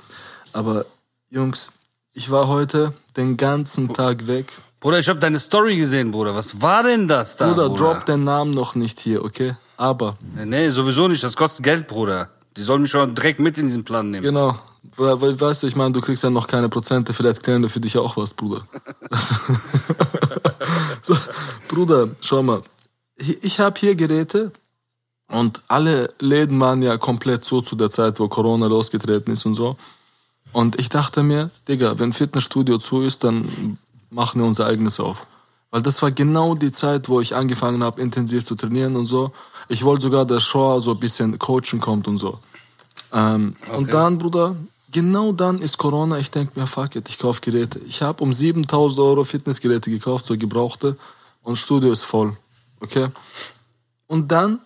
Aber 0.52 0.84
Jungs, 1.28 1.72
ich 2.12 2.30
war 2.30 2.48
heute 2.48 2.92
den 3.16 3.36
ganzen 3.36 3.92
Tag 3.92 4.26
weg. 4.26 4.46
Bruder, 4.80 4.98
ich 4.98 5.08
habe 5.08 5.20
deine 5.20 5.38
Story 5.38 5.76
gesehen, 5.76 6.10
Bruder. 6.10 6.34
Was 6.34 6.62
war 6.62 6.82
denn 6.82 7.06
das 7.06 7.36
da, 7.36 7.48
Bruder, 7.48 7.68
Bruder? 7.68 7.94
drop 7.94 8.06
den 8.06 8.24
Namen 8.24 8.52
noch 8.52 8.74
nicht 8.74 8.98
hier, 9.00 9.24
okay? 9.24 9.54
Aber, 9.76 10.16
Nee, 10.34 10.46
Nee, 10.46 10.70
sowieso 10.70 11.08
nicht. 11.08 11.22
Das 11.22 11.36
kostet 11.36 11.64
Geld, 11.64 11.86
Bruder. 11.86 12.30
Die 12.56 12.62
sollen 12.62 12.82
mich 12.82 12.90
schon 12.90 13.14
direkt 13.14 13.40
mit 13.40 13.58
in 13.58 13.66
diesen 13.66 13.84
Plan 13.84 14.10
nehmen. 14.10 14.22
genau. 14.24 14.58
Weil, 14.96 15.20
weil, 15.20 15.40
weißt 15.40 15.62
du, 15.62 15.66
ich 15.66 15.76
meine, 15.76 15.92
du 15.92 16.00
kriegst 16.00 16.22
ja 16.22 16.30
noch 16.30 16.46
keine 16.46 16.68
Prozente, 16.68 17.12
vielleicht 17.12 17.42
klären 17.42 17.62
wir 17.62 17.70
für 17.70 17.80
dich 17.80 17.96
auch 17.98 18.16
was, 18.16 18.34
Bruder. 18.34 18.62
so, 21.02 21.16
Bruder, 21.68 22.08
schau 22.20 22.42
mal. 22.42 22.62
Ich- 23.16 23.60
habe 23.60 23.78
hier 23.78 23.94
Geräte 23.94 24.52
und 25.28 25.62
alle 25.68 26.12
Läden 26.18 26.58
waren 26.60 26.82
ja 26.82 26.96
komplett 26.96 27.44
zu 27.44 27.60
zu 27.60 27.76
der 27.76 27.90
Zeit, 27.90 28.18
wo 28.18 28.28
Corona 28.28 28.66
losgetreten 28.66 29.32
ist 29.32 29.44
und 29.46 29.54
so. 29.54 29.76
Und 30.52 30.78
ich 30.80 30.88
dachte 30.88 31.22
mir, 31.22 31.50
Digga, 31.68 31.98
wenn 31.98 32.12
Fitnessstudio 32.12 32.78
zu 32.78 33.02
ist, 33.02 33.22
dann 33.22 33.78
machen 34.10 34.40
wir 34.40 34.46
unser 34.46 34.66
eigenes 34.66 34.98
auf. 34.98 35.26
Weil 35.70 35.82
das 35.82 36.02
war 36.02 36.10
genau 36.10 36.54
die 36.56 36.72
Zeit, 36.72 37.08
wo 37.08 37.20
ich 37.20 37.36
angefangen 37.36 37.84
habe, 37.84 38.00
intensiv 38.00 38.44
zu 38.44 38.56
trainieren 38.56 38.96
und 38.96 39.04
so. 39.06 39.32
Ich 39.68 39.84
wollte 39.84 40.02
sogar, 40.02 40.24
dass 40.24 40.42
Shaw 40.42 40.80
so 40.80 40.92
ein 40.92 40.98
bisschen 40.98 41.38
coachen 41.38 41.78
kommt 41.80 42.08
und 42.08 42.18
so. 42.18 42.38
Ähm, 43.12 43.56
Und 43.74 43.92
dann, 43.92 44.18
Bruder, 44.18 44.56
genau 44.90 45.32
dann 45.32 45.60
ist 45.60 45.78
Corona. 45.78 46.18
Ich 46.18 46.30
denke 46.30 46.58
mir, 46.58 46.66
fuck 46.66 46.96
it, 46.96 47.08
ich 47.08 47.18
kaufe 47.18 47.40
Geräte. 47.40 47.78
Ich 47.80 48.02
habe 48.02 48.22
um 48.22 48.32
7000 48.32 49.00
Euro 49.00 49.24
Fitnessgeräte 49.24 49.90
gekauft, 49.90 50.26
so 50.26 50.36
gebrauchte. 50.36 50.96
Und 51.42 51.56
Studio 51.56 51.92
ist 51.92 52.04
voll. 52.04 52.36
Okay? 52.80 53.08
Und 54.06 54.30
dann 54.30 54.60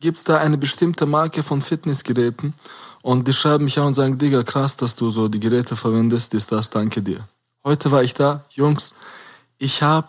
gibt's 0.00 0.24
da 0.24 0.38
eine 0.38 0.58
bestimmte 0.58 1.06
Marke 1.06 1.42
von 1.42 1.60
Fitnessgeräten. 1.60 2.54
Und 3.02 3.28
die 3.28 3.32
schreiben 3.32 3.64
mich 3.64 3.78
an 3.78 3.88
und 3.88 3.94
sagen, 3.94 4.16
Digga, 4.18 4.42
krass, 4.42 4.76
dass 4.76 4.96
du 4.96 5.10
so 5.10 5.28
die 5.28 5.40
Geräte 5.40 5.76
verwendest, 5.76 6.32
ist 6.34 6.52
das, 6.52 6.70
danke 6.70 7.02
dir. 7.02 7.26
Heute 7.64 7.90
war 7.90 8.02
ich 8.02 8.14
da, 8.14 8.44
Jungs, 8.50 8.94
ich 9.58 9.82
habe 9.82 10.08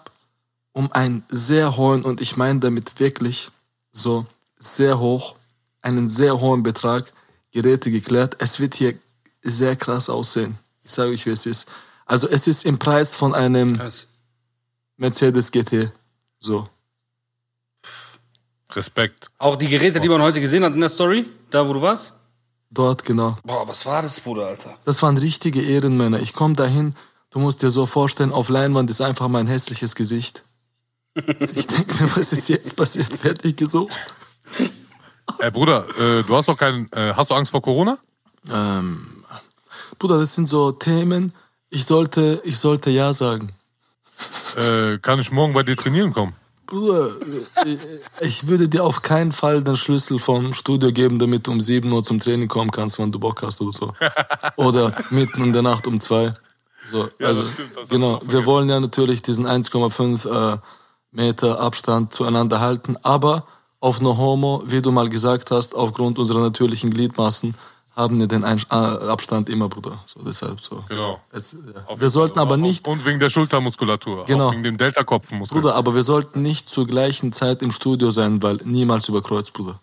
um 0.72 0.92
einen 0.92 1.24
sehr 1.30 1.78
hohen, 1.78 2.04
und 2.04 2.22
ich 2.22 2.38
meine 2.38 2.60
damit 2.60 3.00
wirklich 3.00 3.50
so 3.92 4.26
sehr 4.58 5.00
hoch, 5.00 5.36
einen 5.82 6.10
sehr 6.10 6.40
hohen 6.40 6.64
Betrag 6.64 7.12
Geräte 7.56 7.90
geklärt. 7.90 8.36
Es 8.40 8.60
wird 8.60 8.76
hier 8.76 8.94
sehr 9.42 9.78
krass 9.78 10.10
aussehen. 10.10 10.58
Ich 10.84 10.92
sage 10.92 11.12
euch, 11.12 11.26
wie 11.26 11.30
es 11.30 11.46
ist. 11.46 11.70
Also 12.06 12.28
es 12.28 12.48
ist 12.48 12.66
im 12.66 12.78
Preis 12.78 13.16
von 13.16 13.34
einem 13.34 13.78
Krass. 13.78 14.08
Mercedes 14.98 15.52
GT. 15.52 15.90
So. 16.40 16.68
Respekt. 18.74 19.30
Auch 19.38 19.56
die 19.56 19.70
Geräte, 19.70 20.02
die 20.02 20.10
man 20.10 20.22
heute 20.22 20.42
gesehen 20.42 20.66
hat 20.66 20.74
in 20.74 20.82
der 20.82 20.90
Story, 20.90 21.30
da 21.50 21.66
wo 21.66 21.72
du 21.72 21.82
warst? 21.82 22.14
Dort, 22.70 23.06
genau. 23.06 23.38
Boah, 23.46 23.66
was 23.66 23.86
war 23.86 24.02
das, 24.02 24.20
Bruder, 24.20 24.48
Alter? 24.48 24.78
Das 24.84 25.02
waren 25.02 25.18
richtige 25.18 25.62
Ehrenmänner. 25.62 26.20
Ich 26.20 26.34
komme 26.34 26.56
dahin, 26.56 26.94
du 27.30 27.40
musst 27.40 27.62
dir 27.62 27.72
so 27.72 27.86
vorstellen, 27.86 28.34
auf 28.34 28.50
Leinwand 28.50 28.90
ist 28.90 29.00
einfach 29.00 29.30
mein 29.30 29.48
hässliches 29.48 29.96
Gesicht. 29.96 30.44
Ich 31.14 31.68
denke 31.68 32.04
mir, 32.04 32.18
was 32.18 32.34
ist 32.34 32.50
jetzt 32.50 32.76
passiert? 32.76 33.16
Fertig 33.16 33.56
gesucht. 33.56 33.98
Ey, 35.40 35.52
Bruder, 35.52 35.86
äh, 36.00 36.24
du 36.24 36.36
hast 36.36 36.48
doch 36.48 36.58
keinen. 36.58 36.92
Äh, 36.92 37.14
hast 37.16 37.30
du 37.32 37.36
Angst 37.36 37.52
vor 37.52 37.62
Corona? 37.62 37.98
Ähm, 38.52 39.24
Bruder, 40.00 40.20
das 40.20 40.36
sind 40.36 40.48
so 40.48 40.72
Themen, 40.72 41.34
ich 41.70 41.86
sollte, 41.86 42.42
ich 42.44 42.58
sollte 42.58 42.90
Ja 42.90 43.14
sagen. 43.14 43.50
Äh, 44.56 44.98
kann 45.00 45.20
ich 45.20 45.32
morgen 45.32 45.54
bei 45.54 45.64
dir 45.64 45.76
trainieren 45.76 46.14
kommen? 46.14 46.34
Bruder, 46.68 47.10
äh, 47.64 47.78
ich 48.22 48.48
würde 48.48 48.68
dir 48.68 48.84
auf 48.84 49.02
keinen 49.02 49.32
Fall 49.32 49.64
den 49.64 49.76
Schlüssel 49.76 50.20
vom 50.20 50.54
Studio 50.54 50.92
geben, 50.92 51.20
damit 51.20 51.48
du 51.48 51.52
um 51.52 51.62
7 51.62 51.92
Uhr 51.92 52.04
zum 52.04 52.20
Training 52.20 52.48
kommen 52.48 52.72
kannst, 52.72 52.98
wenn 52.98 53.12
du 53.12 53.20
Bock 53.20 53.44
hast 53.44 53.62
oder 53.62 53.72
so. 53.72 53.94
Oder 54.56 54.96
mitten 55.12 55.44
in 55.44 55.54
der 55.54 55.62
Nacht 55.62 55.86
um 55.88 56.00
2. 56.00 56.34
So, 56.92 57.10
Ja, 57.20 57.28
also, 57.28 57.42
das 57.42 57.52
stimmt, 57.54 57.78
das 57.78 57.90
genau. 57.90 58.22
Wir 58.26 58.46
wollen 58.46 58.70
ja 58.70 58.80
natürlich 58.80 59.22
diesen 59.22 59.46
1,5 59.46 60.54
äh, 60.54 60.58
Meter 61.12 61.60
Abstand 61.60 62.14
zueinander 62.14 62.60
halten, 62.60 62.98
aber 63.04 63.46
auf 63.86 64.02
No 64.02 64.18
Homo, 64.18 64.64
wie 64.66 64.82
du 64.82 64.92
mal 64.92 65.08
gesagt 65.10 65.52
hast, 65.52 65.76
aufgrund 65.76 66.18
unserer 66.18 66.42
natürlichen 66.42 66.90
Gliedmaßen 66.90 67.54
haben 67.96 68.20
wir 68.20 68.28
den 68.28 68.44
Ein 68.44 68.60
äh, 68.72 68.76
Abstand 68.76 69.48
immer, 69.48 69.70
Bruder. 69.70 70.00
So, 70.08 70.22
deshalb 70.26 70.60
so. 70.60 70.84
Genau. 70.90 71.20
Es, 71.32 71.54
ja. 71.54 72.00
Wir 72.00 72.10
sollten 72.10 72.40
aber 72.40 72.58
nicht 72.58 72.88
Und 72.88 73.06
wegen 73.06 73.20
der 73.20 73.30
Schultermuskulatur. 73.30 74.26
Genau. 74.26 74.52
Wegen 74.52 74.64
dem 74.64 74.78
Delta-Kopfmuskel. 74.78 75.62
Bruder, 75.62 75.76
aber 75.76 75.94
wir 75.94 76.04
sollten 76.04 76.42
nicht 76.42 76.68
zur 76.68 76.88
gleichen 76.88 77.32
Zeit 77.32 77.62
im 77.62 77.72
Studio 77.72 78.10
sein, 78.10 78.42
weil 78.42 78.60
niemals 78.66 79.08
über 79.08 79.22
Kreuz, 79.22 79.52
Bruder. 79.52 79.80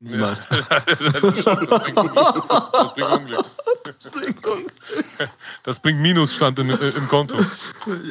Niemals. 0.00 0.46
Das 3.98 4.10
bringt 4.12 4.46
Unglück. 4.46 4.72
Das 5.64 5.80
bringt 5.80 6.00
Minusstand 6.00 6.58
im, 6.60 6.70
äh, 6.70 6.74
im 6.74 7.08
Konto. 7.08 7.34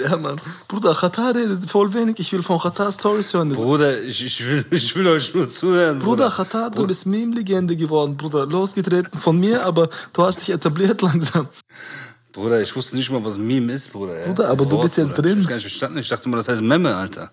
ja, 0.03 0.17
Mann. 0.17 0.39
Bruder, 0.67 0.94
Qatar 0.94 1.34
redet 1.36 1.70
voll 1.70 1.94
wenig. 1.94 2.20
Ich 2.20 2.32
will 2.34 2.44
von 2.44 2.60
Qatar 2.60 2.91
Stories 2.91 3.34
hören. 3.34 3.53
Bruder, 3.53 4.01
ich, 4.03 4.24
ich, 4.25 4.46
will, 4.46 4.65
ich 4.72 4.96
will 4.96 5.08
euch 5.08 5.34
nur 5.34 5.48
zuhören. 5.50 6.00
Bruder, 6.00 6.29
Qatar, 6.29 6.72
du 6.72 6.86
bist 6.86 7.06
Meme-Legende 7.06 7.75
geworden, 7.77 8.17
Bruder. 8.17 8.46
Losgetreten 8.46 9.17
von 9.17 9.39
mir, 9.39 9.63
aber 9.65 9.89
du 10.13 10.24
hast 10.24 10.39
dich 10.41 10.50
etabliert 10.53 11.01
langsam. 11.08 11.48
Bruder, 12.34 12.62
ich 12.62 12.75
wusste 12.75 12.96
nicht 12.98 13.10
mal, 13.10 13.24
was 13.24 13.38
Meme 13.38 13.74
ist, 13.74 13.91
Bruder. 13.91 14.15
Bruder, 14.25 14.50
aber 14.50 14.58
Das 14.63 14.67
du 14.67 14.72
Wort, 14.74 14.82
bist 14.84 14.98
jetzt 14.98 15.15
Bruder. 15.15 15.29
drin. 15.29 15.39
Ich 15.39 15.44
hab's 15.46 15.50
gar 15.50 15.56
nicht 15.56 15.63
verstanden. 15.63 15.98
Ich 16.00 16.10
dachte 16.10 16.29
mal, 16.29 16.38
das 16.38 16.48
heißt 16.50 16.62
Memme, 16.62 16.96
Alter. 16.96 17.32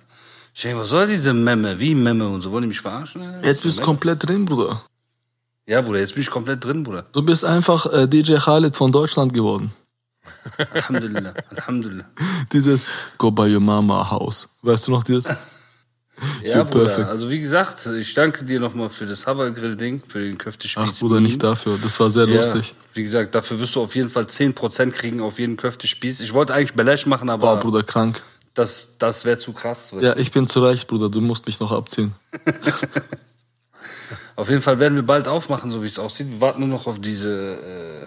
Denke, 0.63 0.81
was 0.81 0.89
soll 0.89 1.07
diese 1.07 1.33
Memme? 1.33 1.79
Wie 1.81 1.95
Memme 1.95 2.29
und 2.29 2.41
so? 2.41 2.53
Wollen 2.53 2.63
die 2.63 2.69
mich 2.69 2.81
verarschen? 2.81 3.23
Alter? 3.23 3.47
Jetzt 3.47 3.63
bist 3.63 3.81
du 3.81 3.83
komplett 3.83 4.27
drin, 4.27 4.45
Bruder. 4.45 4.81
Ja, 5.67 5.81
Bruder, 5.81 5.99
jetzt 6.01 6.15
bin 6.15 6.23
ich 6.23 6.31
komplett 6.31 6.65
drin, 6.65 6.83
Bruder. 6.83 7.07
Du 7.13 7.23
bist 7.23 7.45
einfach 7.45 7.87
äh, 7.93 8.07
DJ 8.07 8.37
Khaled 8.37 8.77
von 8.77 8.93
Deutschland 8.93 9.33
geworden. 9.33 9.73
Alhamdulillah, 10.73 11.35
Alhamdulillah. 11.57 12.05
Dieses 12.53 12.87
Go 13.19 13.31
by 13.31 13.53
your 13.53 13.61
mama 13.61 14.09
house. 14.11 14.49
Weißt 14.63 14.87
du 14.87 14.93
noch 14.93 15.05
dieses? 15.05 15.29
Ja, 16.45 16.63
Bruder, 16.63 16.85
perfect. 16.85 17.09
also 17.09 17.29
wie 17.29 17.41
gesagt, 17.41 17.87
ich 17.87 18.15
danke 18.15 18.45
dir 18.45 18.61
nochmal 18.61 18.89
für 18.89 19.05
das 19.05 19.27
Haval-Grill-Ding, 19.27 20.01
für 20.07 20.21
den 20.21 20.39
Köftespieß. 20.39 20.85
Ach, 20.95 20.99
Bruder, 21.01 21.21
nicht 21.21 21.43
dafür. 21.43 21.77
Das 21.83 21.99
war 21.99 22.09
sehr 22.09 22.29
Ja, 22.29 22.37
lustig. 22.37 22.73
wie 22.93 23.03
gesagt, 23.03 23.35
dafür 23.35 23.59
wirst 23.59 23.75
du 23.75 23.81
auf 23.83 23.97
jeden 23.97 24.09
Fall 24.09 24.23
10% 24.23 24.93
kriegen 24.93 25.21
auf 25.21 25.41
jeden 25.41 25.57
Köftespieß. 25.57 26.21
Ich 26.21 26.33
wollte 26.33 26.55
eigentlich 26.55 26.75
Belash 26.75 27.07
machen, 27.07 27.29
aber 27.31 27.55
Boah, 27.57 27.59
Bruder, 27.61 27.83
krank. 27.83 28.23
Das, 28.55 28.95
das 28.99 29.25
wäre 29.25 29.39
zu 29.39 29.53
krass. 29.53 29.93
Ja, 30.01 30.17
ich 30.17 30.31
bin 30.31 30.47
zu 30.47 30.65
reich, 30.65 30.87
Bruder. 30.87 31.09
Du 31.09 31.21
musst 31.21 31.47
mich 31.47 31.61
noch 31.61 31.73
abziehen. 31.73 32.15
Auf 34.37 34.49
jeden 34.49 34.63
Fall 34.63 34.79
werden 34.79 34.97
wir 34.97 35.03
bald 35.03 35.29
aufmachen, 35.29 35.71
so 35.71 35.83
wie 35.83 35.87
es 35.87 35.99
aussieht. 35.99 36.29
Wir 36.31 36.41
warten 36.41 36.61
nur 36.61 36.69
noch 36.69 36.87
auf 36.89 36.99
diese, 36.99 37.55
äh, 37.55 38.07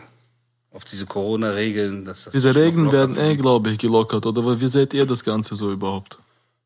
auf 0.76 0.84
diese 0.84 1.06
Corona-Regeln. 1.06 2.04
dass 2.04 2.26
das 2.26 2.34
Diese 2.34 2.54
Regeln 2.54 2.92
werden 2.92 3.18
eh, 3.18 3.36
glaube 3.36 3.70
ich, 3.70 3.78
gelockert. 3.78 4.26
Oder 4.26 4.60
wie 4.60 4.68
seht 4.68 4.94
ihr 4.94 5.06
das 5.06 5.24
Ganze 5.24 5.56
so 5.56 5.72
überhaupt? 5.72 6.18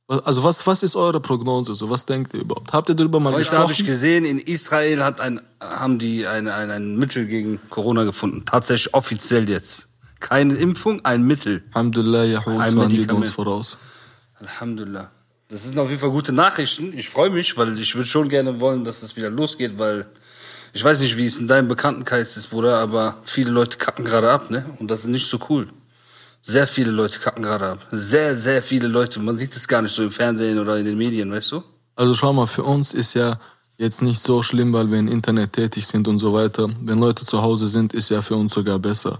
Also 0.08 0.44
was, 0.44 0.66
was 0.68 0.84
ist 0.84 0.96
eure 0.96 1.22
Prognose? 1.22 1.74
So, 1.76 1.90
was 1.90 2.06
denkt 2.06 2.34
ihr 2.34 2.42
überhaupt? 2.42 2.74
Habt 2.74 2.90
ihr 2.90 2.96
darüber 2.96 3.20
mal 3.20 3.34
Heute 3.34 3.52
habe 3.52 3.72
ich 3.72 3.78
gesprochen? 3.78 3.92
gesehen, 3.92 4.26
in 4.26 4.40
Israel 4.40 5.04
hat 5.04 5.22
ein, 5.22 5.40
haben 5.62 6.00
die 6.00 6.28
ein, 6.28 6.48
ein, 6.48 6.70
ein 6.70 6.98
Mittel 6.98 7.28
gegen 7.28 7.60
Corona 7.70 8.04
gefunden. 8.04 8.44
Tatsächlich 8.46 8.94
offiziell 8.94 9.48
jetzt. 9.50 9.88
Keine 10.22 10.54
Impfung, 10.54 11.04
ein 11.04 11.24
Mittel. 11.24 11.64
Alhamdulillah, 11.74 12.22
Ein 12.22 12.46
waren 12.46 12.90
die 12.90 12.96
Medikament. 13.00 13.26
uns 13.26 13.30
voraus. 13.30 13.78
Alhamdulillah. 14.40 15.12
Das 15.50 15.66
sind 15.66 15.78
auf 15.78 15.90
jeden 15.90 16.00
Fall 16.00 16.12
gute 16.12 16.32
Nachrichten. 16.32 16.94
Ich 16.98 17.10
freue 17.10 17.30
mich, 17.30 17.58
weil 17.58 17.78
ich 17.78 17.94
würde 17.96 18.08
schon 18.08 18.30
gerne 18.30 18.62
wollen, 18.62 18.86
dass 18.86 19.04
es 19.04 19.18
wieder 19.18 19.30
losgeht, 19.30 19.78
weil 19.78 20.06
ich 20.74 20.84
weiß 20.84 21.02
nicht, 21.02 21.18
wie 21.18 21.26
es 21.26 21.40
in 21.40 21.48
deinem 21.50 21.68
Bekanntenkreis 21.68 22.38
ist, 22.38 22.48
Bruder, 22.52 22.78
aber 22.80 23.18
viele 23.26 23.52
Leute 23.52 23.78
kacken 23.78 24.06
gerade 24.06 24.32
ab, 24.32 24.50
ne? 24.50 24.64
Und 24.80 24.90
das 24.90 25.02
ist 25.02 25.08
nicht 25.08 25.28
so 25.28 25.38
cool. 25.50 25.68
Sehr 26.44 26.66
viele 26.66 26.92
Leute 26.92 27.20
kacken 27.20 27.44
gerade 27.44 27.68
ab. 27.68 27.88
Sehr, 27.92 28.36
sehr 28.38 28.64
viele 28.64 28.88
Leute. 28.88 29.20
Man 29.20 29.38
sieht 29.38 29.56
es 29.56 29.68
gar 29.68 29.82
nicht 29.82 29.94
so 29.94 30.04
im 30.04 30.12
Fernsehen 30.12 30.58
oder 30.58 30.78
in 30.78 30.86
den 30.86 30.98
Medien, 30.98 31.30
weißt 31.32 31.52
du? 31.52 31.64
Also 31.96 32.14
schau 32.16 32.32
mal, 32.32 32.48
für 32.48 32.64
uns 32.64 32.94
ist 32.94 33.14
ja 33.16 33.38
jetzt 33.78 34.02
nicht 34.02 34.22
so 34.22 34.42
schlimm, 34.42 34.72
weil 34.72 34.90
wir 34.90 35.00
im 35.00 35.08
Internet 35.10 35.54
tätig 35.54 35.86
sind 35.86 36.08
und 36.08 36.20
so 36.20 36.32
weiter. 36.34 36.70
Wenn 36.82 37.00
Leute 37.00 37.26
zu 37.26 37.42
Hause 37.42 37.68
sind, 37.68 37.94
ist 37.94 38.10
ja 38.10 38.22
für 38.22 38.36
uns 38.36 38.54
sogar 38.54 38.80
besser. 38.80 39.20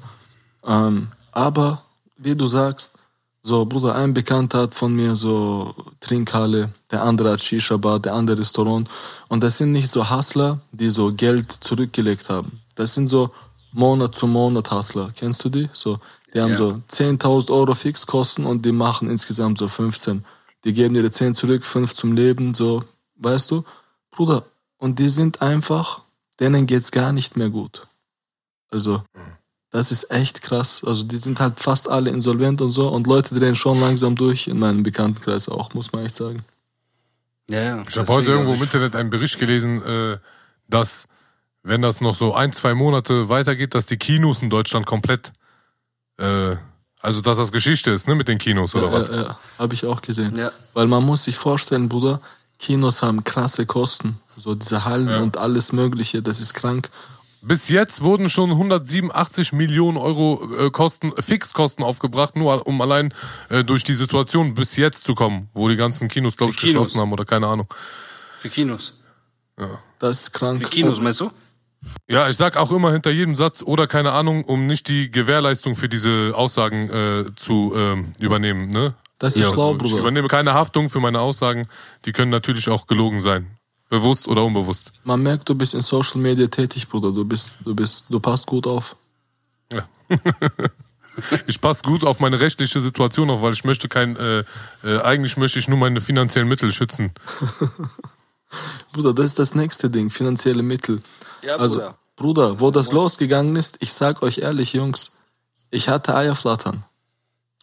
Ähm, 0.66 1.08
aber, 1.32 1.82
wie 2.18 2.36
du 2.36 2.48
sagst, 2.48 2.98
so, 3.44 3.66
Bruder, 3.66 3.96
ein 3.96 4.14
Bekannter 4.14 4.60
hat 4.62 4.76
von 4.76 4.96
mir 4.96 5.16
so 5.16 5.74
Trinkhalle, 6.00 6.70
der 6.92 7.02
andere 7.02 7.32
hat 7.32 7.42
Shisha-Bar, 7.42 8.00
der 8.00 8.14
andere 8.14 8.38
Restaurant. 8.40 8.88
Und 9.30 9.42
das 9.44 9.58
sind 9.58 9.72
nicht 9.72 9.90
so 9.90 10.12
Hustler, 10.12 10.60
die 10.72 10.92
so 10.92 11.12
Geld 11.12 11.52
zurückgelegt 11.52 12.30
haben. 12.30 12.62
Das 12.76 12.94
sind 12.94 13.08
so 13.08 13.32
Monat 13.72 14.14
zu 14.14 14.28
Monat 14.28 14.70
Hustler. 14.70 15.10
Kennst 15.16 15.44
du 15.44 15.50
die? 15.50 15.68
So, 15.74 15.98
die 16.34 16.42
haben 16.42 16.52
Ja. 16.52 16.56
so 16.58 16.82
10.000 16.88 17.50
Euro 17.52 17.74
Fixkosten 17.74 18.46
und 18.46 18.64
die 18.64 18.72
machen 18.72 19.10
insgesamt 19.10 19.58
so 19.58 19.68
15. 19.68 20.24
Die 20.64 20.74
geben 20.74 20.94
ihre 20.96 21.10
10 21.10 21.34
zurück, 21.34 21.66
5 21.66 21.96
zum 21.96 22.12
Leben, 22.14 22.54
so, 22.54 22.84
weißt 23.16 23.50
du? 23.50 23.64
Bruder, 24.12 24.44
und 24.78 25.00
die 25.00 25.10
sind 25.10 25.42
einfach, 25.42 26.02
denen 26.40 26.68
geht's 26.68 26.92
gar 26.92 27.12
nicht 27.12 27.38
mehr 27.38 27.50
gut. 27.50 27.88
Also, 28.70 29.02
das 29.72 29.92
ist 29.92 30.12
echt 30.12 30.42
krass. 30.42 30.84
Also, 30.86 31.04
die 31.06 31.18
sind 31.18 31.40
halt 31.40 31.60
fast 31.60 31.90
alle 31.90 32.12
insolvent 32.12 32.62
und 32.62 32.70
so 32.70 32.90
und 32.90 33.08
Leute 33.08 33.34
drehen 33.34 33.56
schon 33.56 33.80
langsam 33.80 34.16
durch, 34.16 34.48
in 34.48 34.60
meinem 34.60 34.84
Bekanntenkreis 34.84 35.50
auch, 35.50 35.74
muss 35.74 35.92
man 35.92 36.06
echt 36.06 36.16
sagen. 36.16 36.44
Ja, 37.50 37.62
ja. 37.62 37.84
Ich 37.90 37.98
habe 37.98 38.12
heute 38.14 38.32
irgendwo 38.32 38.54
im 38.54 38.62
Internet 38.62 38.96
einen 38.96 39.10
Bericht 39.10 39.40
gelesen, 39.40 39.82
äh, 39.84 40.18
dass, 40.68 41.08
wenn 41.64 41.82
das 41.82 42.00
noch 42.02 42.16
so 42.16 42.34
ein, 42.34 42.54
zwei 42.54 42.74
Monate 42.74 43.30
weitergeht, 43.30 43.74
dass 43.74 43.86
die 43.88 43.98
Kinos 43.98 44.42
in 44.42 44.50
Deutschland 44.50 44.86
komplett 44.86 45.34
äh, 46.18 46.56
Also, 47.02 47.22
dass 47.22 47.38
das 47.38 47.52
Geschichte 47.52 47.92
ist, 47.92 48.08
ne, 48.08 48.16
mit 48.16 48.28
den 48.28 48.38
Kinos 48.38 48.76
oder 48.76 48.92
was? 48.94 49.10
Ja, 49.10 49.16
ja, 49.16 49.40
habe 49.58 49.74
ich 49.74 49.86
auch 49.86 50.02
gesehen. 50.02 50.36
Ja. 50.36 50.52
Weil 50.74 50.86
man 50.88 51.04
muss 51.04 51.24
sich 51.24 51.36
vorstellen, 51.36 51.90
Bruder, 51.90 52.22
Kinos 52.60 53.02
haben 53.02 53.24
krasse 53.24 53.66
Kosten. 53.66 54.20
So 54.28 54.54
diese 54.54 54.86
Hallen 54.86 55.10
und 55.22 55.38
alles 55.38 55.72
Mögliche, 55.72 56.22
das 56.22 56.40
ist 56.40 56.54
krank. 56.54 56.90
Bis 57.44 57.70
jetzt 57.70 58.02
wurden 58.02 58.30
schon 58.30 58.52
187 58.52 59.52
Millionen 59.54 59.98
Euro 59.98 60.48
äh, 60.58 60.70
Kosten, 60.70 61.12
Fixkosten 61.20 61.84
aufgebracht, 61.84 62.36
nur 62.36 62.68
um 62.68 62.80
allein 62.82 63.14
äh, 63.50 63.64
durch 63.64 63.84
die 63.84 63.96
Situation 63.96 64.54
bis 64.54 64.76
jetzt 64.76 65.04
zu 65.04 65.16
kommen, 65.16 65.50
wo 65.54 65.68
die 65.68 65.76
ganzen 65.76 66.08
Kinos, 66.08 66.38
glaube 66.38 66.52
ich, 66.52 66.58
Kinos. 66.58 66.90
geschlossen 66.90 67.02
haben 67.02 67.12
oder 67.14 67.26
keine 67.26 67.48
Ahnung. 67.48 67.68
Für 68.40 68.50
Kinos. 68.50 68.94
Das 70.00 70.22
ist 70.22 70.34
krank. 70.34 70.64
Für 70.64 70.70
Kinos, 70.70 71.00
meinst 71.02 71.20
du? 71.22 71.32
Ja, 72.08 72.30
ich 72.30 72.38
sag 72.38 72.58
auch 72.58 72.72
immer 72.72 72.92
hinter 72.92 73.10
jedem 73.10 73.36
Satz 73.36 73.64
oder 73.64 73.88
keine 73.88 74.12
Ahnung, 74.12 74.44
um 74.44 74.68
nicht 74.68 74.88
die 74.88 75.10
Gewährleistung 75.10 75.76
für 75.76 75.90
diese 75.90 76.32
Aussagen 76.36 76.90
äh, 76.90 77.26
zu 77.36 77.74
ähm, 77.76 78.14
übernehmen. 78.20 78.70
Ne? 78.70 78.94
Das 79.18 79.36
ist 79.36 79.52
schlau, 79.52 79.74
Also 79.74 79.86
ich 79.86 79.92
Bruder. 79.92 80.02
übernehme 80.02 80.28
keine 80.28 80.54
Haftung 80.54 80.90
für 80.90 81.00
meine 81.00 81.20
Aussagen. 81.20 81.68
Die 82.06 82.12
können 82.12 82.32
natürlich 82.32 82.70
auch 82.70 82.86
gelogen 82.88 83.20
sein. 83.20 83.58
Bewusst 83.92 84.30
oder 84.30 84.46
unbewusst. 84.46 84.94
Man 85.04 85.22
merkt, 85.22 85.50
du 85.50 85.54
bist 85.54 85.74
in 85.74 85.82
Social 85.82 86.22
Media 86.22 86.48
tätig, 86.48 86.88
Bruder. 86.88 87.12
Du 87.12 87.26
bist, 87.26 87.58
du 87.66 87.76
bist, 87.76 88.06
du 88.08 88.22
passt 88.22 88.48
gut 88.48 88.66
auf. 88.66 88.96
Ja. 89.70 89.86
ich 91.46 91.60
passe 91.60 91.84
gut 91.84 92.06
auf 92.06 92.22
meine 92.22 92.40
rechtliche 92.40 92.80
Situation 92.80 93.30
auf, 93.30 93.42
weil 93.42 93.52
ich 93.52 93.66
möchte 93.66 93.90
kein, 93.90 94.16
äh, 94.16 94.46
äh, 94.86 95.02
eigentlich 95.02 95.36
möchte 95.36 95.60
ich 95.60 95.68
nur 95.68 95.78
meine 95.78 96.00
finanziellen 96.00 96.48
Mittel 96.48 96.72
schützen. 96.72 97.12
Bruder, 98.94 99.14
das 99.14 99.26
ist 99.26 99.40
das 99.40 99.56
nächste 99.56 99.90
Ding, 99.90 100.10
finanzielle 100.10 100.64
Mittel. 100.64 101.02
Ja, 101.44 101.58
also, 101.58 101.80
Bruder. 101.80 101.98
Bruder, 102.16 102.60
wo 102.62 102.72
das 102.72 102.94
losgegangen 102.94 103.58
ist, 103.58 103.76
ich 103.82 103.92
sag 103.92 104.24
euch 104.24 104.38
ehrlich, 104.38 104.72
Jungs, 104.72 105.18
ich 105.70 105.90
hatte 105.90 106.16
Eierflattern. 106.16 106.86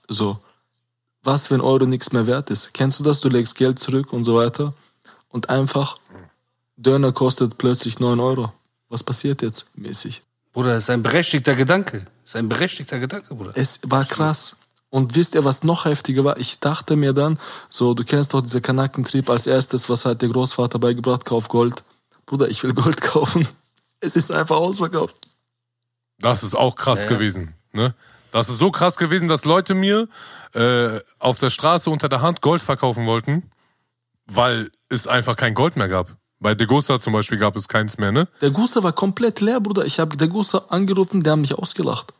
So, 0.08 0.38
was, 1.22 1.50
wenn 1.50 1.62
Euro 1.62 1.86
nichts 1.86 2.12
mehr 2.12 2.26
wert 2.26 2.50
ist? 2.50 2.74
Kennst 2.74 3.00
du 3.00 3.04
das? 3.04 3.22
Du 3.22 3.30
legst 3.30 3.54
Geld 3.54 3.78
zurück 3.78 4.12
und 4.12 4.24
so 4.24 4.36
weiter. 4.36 4.74
Und 5.28 5.50
einfach, 5.50 5.98
Döner 6.76 7.12
kostet 7.12 7.58
plötzlich 7.58 7.98
9 8.00 8.18
Euro. 8.20 8.52
Was 8.88 9.02
passiert 9.04 9.42
jetzt 9.42 9.76
mäßig? 9.76 10.22
Bruder, 10.52 10.74
das 10.74 10.84
ist 10.84 10.90
ein 10.90 11.02
berechtigter 11.02 11.54
Gedanke. 11.54 11.98
Das 12.24 12.32
ist 12.32 12.36
ein 12.36 12.48
berechtigter 12.48 12.98
Gedanke, 12.98 13.34
Bruder. 13.34 13.52
Es 13.54 13.80
war 13.84 14.04
krass. 14.04 14.56
Und 14.90 15.14
wisst 15.14 15.34
ihr, 15.34 15.44
was 15.44 15.64
noch 15.64 15.84
heftiger 15.84 16.24
war? 16.24 16.38
Ich 16.38 16.60
dachte 16.60 16.96
mir 16.96 17.12
dann, 17.12 17.38
so, 17.68 17.92
du 17.92 18.04
kennst 18.04 18.32
doch 18.32 18.40
diese 18.40 18.62
Kanackentrieb 18.62 19.28
als 19.28 19.46
erstes, 19.46 19.90
was 19.90 20.06
hat 20.06 20.22
der 20.22 20.30
Großvater 20.30 20.78
beigebracht, 20.78 21.26
kauf 21.26 21.48
Gold. 21.48 21.82
Bruder, 22.24 22.48
ich 22.48 22.62
will 22.62 22.72
Gold 22.72 23.00
kaufen. 23.02 23.46
Es 24.00 24.16
ist 24.16 24.30
einfach 24.32 24.56
ausverkauft. 24.56 25.16
Das 26.18 26.42
ist 26.42 26.54
auch 26.56 26.74
krass 26.74 27.02
Ja. 27.02 27.08
gewesen. 27.08 27.54
Ne? 27.72 27.94
Das 28.32 28.48
ist 28.48 28.58
so 28.58 28.70
krass 28.70 28.96
gewesen, 28.96 29.28
dass 29.28 29.44
Leute 29.44 29.74
mir 29.74 30.08
äh, 30.54 31.00
auf 31.18 31.38
der 31.38 31.50
Straße 31.50 31.90
unter 31.90 32.08
der 32.08 32.22
Hand 32.22 32.40
Gold 32.40 32.62
verkaufen 32.62 33.04
wollten, 33.06 33.50
weil 34.30 34.70
es 34.88 35.06
einfach 35.06 35.36
kein 35.36 35.54
Gold 35.54 35.76
mehr 35.76 35.88
gab. 35.88 36.16
Bei 36.40 36.54
Degusta 36.54 37.00
zum 37.00 37.12
Beispiel 37.12 37.38
gab 37.38 37.56
es 37.56 37.66
keins 37.66 37.98
mehr, 37.98 38.12
ne? 38.12 38.28
Der 38.40 38.50
Gusse 38.50 38.82
war 38.82 38.92
komplett 38.92 39.40
leer, 39.40 39.60
Bruder. 39.60 39.84
Ich 39.84 39.98
habe 39.98 40.16
der 40.16 40.28
Gusse 40.28 40.70
angerufen, 40.70 41.22
die 41.22 41.30
haben 41.30 41.40
mich 41.40 41.54
ausgelacht. 41.54 42.12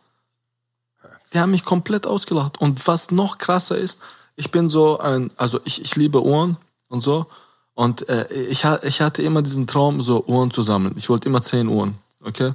Die 1.32 1.38
haben 1.38 1.52
mich 1.52 1.64
komplett 1.64 2.06
ausgelacht. 2.06 2.60
Und 2.60 2.86
was 2.86 3.10
noch 3.12 3.38
krasser 3.38 3.76
ist, 3.76 4.02
ich 4.34 4.50
bin 4.50 4.68
so 4.68 4.98
ein, 4.98 5.30
also 5.36 5.60
ich, 5.64 5.82
ich 5.82 5.94
liebe 5.94 6.22
Uhren 6.22 6.56
und 6.88 7.00
so. 7.00 7.26
Und 7.74 8.08
äh, 8.08 8.26
ich, 8.32 8.64
ich 8.82 9.00
hatte 9.00 9.22
immer 9.22 9.42
diesen 9.42 9.68
Traum, 9.68 10.02
so 10.02 10.24
Uhren 10.24 10.50
zu 10.50 10.62
sammeln. 10.62 10.94
Ich 10.96 11.08
wollte 11.08 11.28
immer 11.28 11.42
zehn 11.42 11.68
Uhren, 11.68 11.96
okay? 12.24 12.52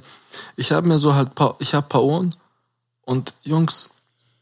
Ich 0.56 0.72
habe 0.72 0.86
mir 0.86 0.98
so 0.98 1.14
halt 1.14 1.34
paar, 1.34 1.54
ich 1.60 1.72
habe 1.74 1.88
paar 1.88 2.04
Uhren 2.04 2.34
und 3.06 3.32
Jungs, 3.42 3.90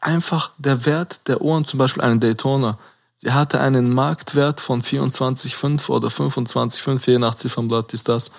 einfach 0.00 0.50
der 0.58 0.84
Wert 0.84 1.20
der 1.28 1.40
Uhren, 1.40 1.64
zum 1.64 1.78
Beispiel 1.78 2.02
eine 2.02 2.18
Daytona, 2.18 2.78
sie 3.22 3.32
hatte 3.32 3.60
einen 3.60 3.94
Marktwert 3.94 4.60
von 4.60 4.82
24,5 4.82 5.88
oder 5.88 6.08
25,5, 6.08 7.10
je 7.10 7.18
nach 7.18 7.34
Ziffernblatt 7.34 7.94
ist 7.94 8.08
das. 8.08 8.32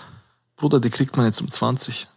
Bruder, 0.58 0.79
die 0.79 0.89
kriegt 0.89 1.17
man 1.17 1.25
jetzt 1.25 1.41
um 1.41 1.49
20. 1.49 2.08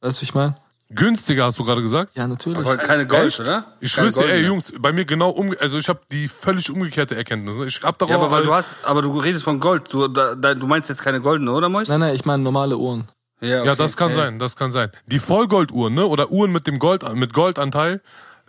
Weißt 0.00 0.18
du, 0.18 0.20
wie 0.22 0.24
ich 0.24 0.34
meine? 0.34 0.54
Günstiger 0.90 1.44
hast 1.44 1.58
du 1.58 1.64
gerade 1.64 1.82
gesagt? 1.82 2.16
Ja, 2.16 2.26
natürlich. 2.26 2.58
Aber 2.66 2.78
keine 2.78 3.06
Gold, 3.06 3.26
Echt? 3.26 3.40
oder? 3.40 3.66
Ich 3.80 3.94
Keine 3.94 4.10
schwör's 4.10 4.24
dir, 4.24 4.32
ey. 4.32 4.46
Jungs, 4.46 4.72
bei 4.78 4.92
mir 4.92 5.04
genau 5.04 5.30
um, 5.30 5.54
also 5.60 5.76
ich 5.76 5.88
habe 5.88 6.00
die 6.10 6.28
völlig 6.28 6.70
umgekehrte 6.70 7.14
Erkenntnis. 7.14 7.58
Ich 7.60 7.82
hab 7.82 7.98
darauf, 7.98 8.10
Ja, 8.10 8.16
aber 8.18 8.30
weil 8.30 8.44
du 8.44 8.54
hast, 8.54 8.76
aber 8.84 9.02
du 9.02 9.18
redest 9.18 9.44
von 9.44 9.60
Gold. 9.60 9.92
Du, 9.92 10.08
da, 10.08 10.34
da, 10.34 10.54
du 10.54 10.66
meinst 10.66 10.88
jetzt 10.88 11.02
keine 11.02 11.20
goldene, 11.20 11.52
oder 11.52 11.68
Mois? 11.68 11.88
Nein, 11.88 12.00
nein, 12.00 12.14
ich 12.14 12.24
meine 12.24 12.42
normale 12.42 12.78
Uhren. 12.78 13.06
Ja, 13.40 13.48
Ja, 13.48 13.60
okay, 13.62 13.76
das 13.76 13.96
kann 13.98 14.08
okay. 14.08 14.16
sein, 14.16 14.38
das 14.38 14.56
kann 14.56 14.70
sein. 14.70 14.90
Die 15.06 15.18
Vollgolduhren, 15.18 15.92
ne, 15.94 16.06
oder 16.06 16.30
Uhren 16.30 16.52
mit 16.52 16.66
dem 16.66 16.78
Gold, 16.78 17.04
mit 17.14 17.34
Goldanteil, 17.34 18.00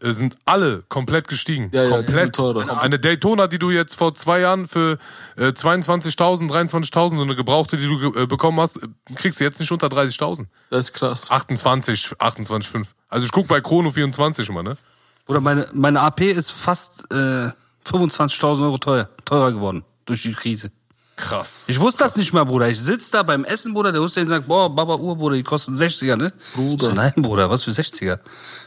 sind 0.01 0.35
alle 0.45 0.83
komplett 0.89 1.27
gestiegen. 1.27 1.69
Ja, 1.73 1.83
ja, 1.83 1.87
die 1.89 1.93
komplett. 2.05 2.17
sind 2.17 2.35
teurer. 2.35 2.81
Eine 2.81 2.99
Daytona, 2.99 3.47
die 3.47 3.59
du 3.59 3.71
jetzt 3.71 3.95
vor 3.95 4.13
zwei 4.13 4.39
Jahren 4.41 4.67
für 4.67 4.97
äh, 5.35 5.47
22.000, 5.47 6.49
23.000, 6.49 7.17
so 7.17 7.21
eine 7.21 7.35
gebrauchte, 7.35 7.77
die 7.77 7.87
du 7.87 8.13
äh, 8.13 8.27
bekommen 8.27 8.59
hast, 8.59 8.77
äh, 8.77 8.87
kriegst 9.15 9.39
du 9.39 9.43
jetzt 9.43 9.59
nicht 9.59 9.71
unter 9.71 9.87
30.000. 9.87 10.45
Das 10.69 10.85
ist 10.85 10.93
krass. 10.93 11.29
28, 11.29 12.15
28,5. 12.19 12.87
Also 13.07 13.25
ich 13.25 13.31
guck 13.31 13.47
bei 13.47 13.61
Chrono 13.61 13.91
24 13.91 14.47
immer, 14.49 14.63
ne? 14.63 14.77
Bruder, 15.25 15.41
meine, 15.41 15.67
meine 15.73 16.01
AP 16.01 16.21
ist 16.21 16.51
fast 16.51 17.11
äh, 17.11 17.51
25.000 17.85 18.63
Euro 18.63 18.77
teuer, 18.77 19.09
teurer 19.25 19.51
geworden 19.51 19.83
durch 20.05 20.23
die 20.23 20.33
Krise. 20.33 20.71
Krass. 21.19 21.65
Ich 21.67 21.79
wusste 21.79 22.03
das 22.05 22.15
nicht 22.15 22.31
mal, 22.31 22.45
Bruder. 22.45 22.69
Ich 22.69 22.79
sitz 22.79 23.11
da 23.11 23.23
beim 23.23 23.43
Essen, 23.43 23.73
Bruder. 23.73 23.91
Der 23.91 24.01
Hussein 24.01 24.25
sagt, 24.25 24.47
boah, 24.47 24.73
Baba 24.73 24.95
Uhr, 24.95 25.17
Bruder, 25.17 25.35
die 25.35 25.43
kosten 25.43 25.75
60er, 25.75 26.15
ne? 26.15 26.31
Bruder. 26.55 26.87
So, 26.87 26.93
nein, 26.93 27.13
Bruder, 27.17 27.49
was 27.49 27.63
für 27.63 27.71
60er? 27.71 28.19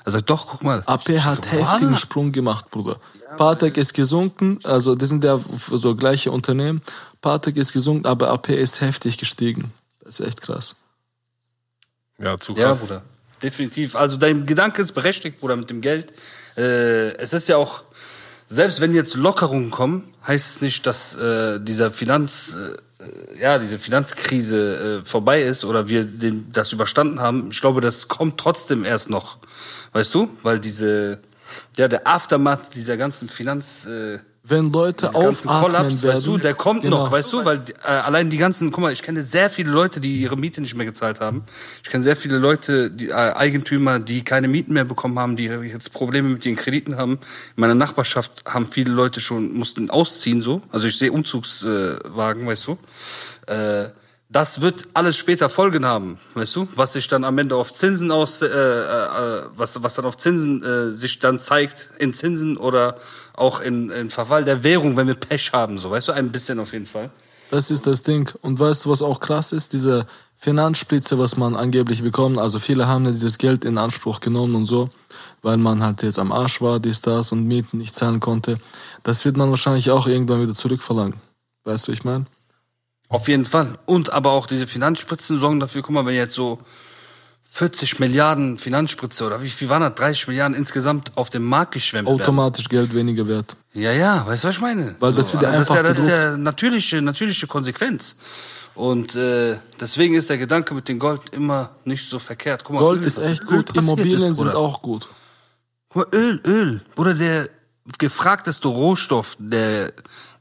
Er 0.05 0.12
sagt, 0.12 0.29
doch, 0.29 0.47
guck 0.47 0.62
mal. 0.62 0.83
AP 0.85 1.09
hat 1.21 1.51
heftigen. 1.51 1.97
Sprung 1.97 2.31
gemacht, 2.31 2.67
Bruder. 2.71 2.97
Patek 3.38 3.79
ist 3.79 3.95
gesunken, 3.95 4.59
also 4.65 4.95
das 4.95 5.09
sind 5.09 5.25
ja 5.25 5.41
so 5.71 5.97
gleiche 5.97 6.31
Unternehmen. 6.31 6.83
Patek 7.23 7.57
ist 7.57 7.73
gesunken, 7.73 8.07
aber 8.07 8.29
AP 8.31 8.51
ist 8.51 8.83
heftig 8.83 9.17
gestiegen. 9.17 9.73
Das 10.05 10.21
ist 10.21 10.27
echt 10.27 10.43
krass. 10.43 10.77
Ja, 12.19 12.38
zu 12.38 12.53
Ja, 12.53 12.67
krass. 12.67 12.81
Bruder. 12.81 13.03
Definitiv. 13.43 13.97
Also 13.97 14.19
dein 14.19 14.45
Gedanke 14.45 14.83
ist 14.83 14.93
berechtigt, 14.93 15.41
Bruder, 15.41 15.57
mit 15.57 15.71
dem 15.71 15.81
Geld. 15.81 16.12
Äh, 16.57 17.15
es 17.17 17.33
ist 17.33 17.49
ja 17.49 17.57
auch, 17.57 17.83
selbst 18.53 18.83
wenn 18.83 18.95
jetzt 18.95 19.15
Lockerungen 19.15 19.71
kommen, 19.71 20.05
heißt 20.27 20.57
es 20.57 20.62
nicht, 20.62 20.87
dass 20.87 21.15
äh, 21.15 21.59
dieser 21.59 21.91
Finanz, 21.91 22.59
äh, 22.99 23.41
ja, 23.41 23.59
diese 23.59 23.79
Finanzkrise 23.79 25.01
äh, 25.01 25.07
vorbei 25.07 25.43
ist 25.43 25.65
oder 25.65 25.88
wir 25.88 26.05
den, 26.05 26.53
das 26.53 26.71
überstanden 26.73 27.21
haben. 27.21 27.49
Ich 27.51 27.62
glaube, 27.62 27.81
das 27.81 28.09
kommt 28.09 28.38
trotzdem 28.38 28.85
erst 28.85 29.09
noch. 29.09 29.38
Weißt 29.95 30.15
du? 30.15 30.29
Weil 30.43 30.61
diese, 30.61 31.19
ja, 31.79 31.88
der 31.88 32.07
Aftermath 32.07 32.75
dieser 32.75 32.99
ganzen 32.99 33.31
Finanz, 33.31 33.87
äh, 33.87 34.19
Wenn 34.44 34.72
Leute 34.72 35.07
ganzen 35.07 35.48
aufatmen 35.48 35.61
Kollaps, 35.61 36.02
werden, 36.02 36.16
weißt 36.16 36.26
du, 36.26 36.37
der 36.37 36.55
kommt 36.55 36.83
genau. 36.83 37.05
noch, 37.05 37.12
weißt 37.12 37.33
du, 37.33 37.44
weil 37.44 37.62
äh, 37.85 37.88
allein 37.88 38.28
die 38.28 38.38
ganzen, 38.38 38.72
guck 38.72 38.83
mal, 38.83 38.92
ich 38.92 39.02
kenne 39.05 39.22
sehr 39.22 39.48
viele 39.48 39.70
Leute, 39.70 40.00
die 40.00 40.16
ihre 40.16 40.37
Miete 40.37 40.61
nicht 40.61 40.74
mehr 40.74 40.85
gezahlt 40.85 41.20
haben. 41.20 41.44
Ich 41.85 41.90
kenne 41.90 42.02
sehr 42.02 42.16
viele 42.16 42.38
Leute, 42.38 42.90
die 42.90 43.11
äh, 43.11 43.12
Eigentümer, 43.12 44.00
die 44.00 44.24
keine 44.24 44.48
Mieten 44.48 44.72
mehr 44.72 44.85
bekommen 44.85 45.16
haben, 45.20 45.37
die 45.37 45.44
jetzt 45.44 45.92
Probleme 45.92 46.28
mit 46.28 46.44
den 46.44 46.57
Krediten 46.57 46.96
haben. 46.96 47.12
In 47.12 47.61
meiner 47.61 47.76
Nachbarschaft 47.76 48.44
haben 48.44 48.66
viele 48.66 48.90
Leute 48.90 49.20
schon 49.20 49.52
mussten 49.52 49.90
ausziehen 49.90 50.40
so. 50.40 50.61
Also 50.72 50.88
ich 50.88 50.98
sehe 50.98 51.12
Umzugswagen, 51.12 52.44
weißt 52.44 52.66
du. 52.66 52.78
Äh, 53.46 53.90
das 54.33 54.62
wird 54.62 54.88
alles 54.94 55.18
später 55.18 55.50
Folgen 55.50 55.85
haben, 55.85 56.18
weißt 56.35 56.57
du, 56.57 56.68
was 56.74 56.94
sich 56.94 57.07
dann 57.07 57.22
am 57.22 57.37
Ende 57.37 57.55
auf 57.55 57.70
Zinsen 57.70 58.11
aus, 58.11 58.40
äh, 58.40 58.46
äh, 58.46 59.42
was 59.55 59.83
was 59.83 59.94
dann 59.94 60.07
auf 60.07 60.16
Zinsen 60.16 60.62
äh, 60.62 60.90
sich 60.90 61.18
dann 61.18 61.38
zeigt 61.38 61.90
in 61.98 62.14
Zinsen 62.14 62.57
oder 62.57 62.96
auch 63.35 63.61
in, 63.61 63.90
in 63.90 64.11
Verfall 64.11 64.45
der 64.45 64.64
Währung, 64.64 64.97
wenn 64.97 65.07
wir 65.07 65.14
Pech 65.14 65.53
haben, 65.53 65.79
so 65.79 65.90
weißt 65.90 66.09
du, 66.09 66.12
ein 66.12 66.33
bisschen 66.33 66.59
auf 66.59 66.73
jeden 66.73 66.87
Fall. 66.87 67.11
Das 67.51 67.71
ist 67.71 67.87
das 67.87 68.03
Ding. 68.03 68.31
Und 68.40 68.59
weißt 68.59 68.87
du, 68.87 68.90
was 68.90 69.03
auch 69.03 69.21
krass 69.21 69.53
ist? 69.53 69.75
Diese 69.75 70.07
Finanzspritze, 70.38 71.18
was 71.18 71.37
man 71.37 71.55
angeblich 71.55 72.03
bekommt. 72.03 72.38
Also 72.38 72.59
viele 72.59 72.87
haben 72.87 73.05
ja 73.05 73.11
dieses 73.11 73.37
Geld 73.38 73.64
in 73.64 73.79
Anspruch 73.79 74.21
genommen 74.21 74.55
und 74.55 74.64
so, 74.64 74.90
weil 75.42 75.59
man 75.59 75.83
halt 75.83 76.03
jetzt 76.03 76.18
am 76.18 76.33
Arsch 76.33 76.62
war, 76.62 76.81
dies, 76.81 77.03
das 77.03 77.31
und 77.31 77.47
Mieten 77.47 77.79
nicht 77.79 77.95
zahlen 77.95 78.21
konnte. 78.21 78.59
Das 79.03 79.25
wird 79.25 79.37
man 79.37 79.51
wahrscheinlich 79.51 79.90
auch 79.90 80.07
irgendwann 80.07 80.42
wieder 80.42 80.55
zurückverlangen. 80.55 81.14
Weißt 81.64 81.87
du, 81.87 81.92
ich 81.92 82.05
meine? 82.05 82.27
Auf 83.09 83.29
jeden 83.29 83.45
Fall. 83.45 83.79
Und 83.85 84.12
aber 84.14 84.31
auch 84.31 84.47
diese 84.47 84.66
Finanzspritzen 84.66 85.38
sorgen 85.38 85.61
dafür, 85.61 85.83
guck 85.83 85.90
mal, 85.90 86.07
wenn 86.07 86.14
jetzt 86.14 86.35
so 86.35 86.59
40 87.55 87.99
Milliarden 87.99 88.57
Finanzspritze 88.57 89.27
oder 89.27 89.43
wie 89.43 89.51
viel 89.51 89.69
waren 89.69 89.83
das? 89.83 89.95
30 89.97 90.29
Milliarden 90.29 90.57
insgesamt 90.57 91.12
auf 91.19 91.29
dem 91.29 91.45
Markt 91.45 91.73
geschwemmt 91.73 92.09
werden. 92.09 92.23
Automatisch 92.23 92.67
Geld 92.67 92.95
weniger 92.95 93.29
wert. 93.29 93.55
Ja, 93.75 93.93
ja, 93.93 94.27
weißt 94.27 94.45
du, 94.45 94.49
was 94.49 94.55
ich 94.55 94.61
meine? 94.62 94.97
Weil 95.01 95.12
das 95.12 95.35
wird 95.35 95.45
also 95.45 95.59
das 95.59 95.69
ist 95.69 95.75
ja, 95.75 95.81
einfach 95.81 95.91
das 95.91 95.99
ist 95.99 96.09
ja 96.09 96.37
natürliche, 96.38 97.03
natürliche 97.03 97.47
Konsequenz. 97.47 98.17
Und 98.75 99.17
äh, 99.17 99.59
deswegen 99.79 100.15
ist 100.15 100.31
der 100.31 100.38
Gedanke 100.38 100.73
mit 100.73 100.88
dem 100.88 100.99
Gold 100.99 101.21
immer 101.33 101.69
nicht 101.85 102.09
so 102.09 102.19
verkehrt. 102.19 102.65
Guck 102.65 102.77
mal, 102.77 102.79
Gold 102.79 103.03
Öl- 103.03 103.07
ist 103.07 103.19
echt 103.19 103.45
Öl 103.45 103.59
gut, 103.59 103.77
Immobilien 103.77 104.31
ist, 104.31 104.38
sind 104.38 104.55
auch 104.55 104.81
gut. 104.81 105.07
Guck 105.91 106.11
mal, 106.11 106.19
Öl, 106.19 106.41
Öl. 106.47 106.81
Bruder, 106.95 107.12
der 107.12 107.51
gefragteste 107.99 108.69
Rohstoff 108.69 109.37
der, 109.38 109.93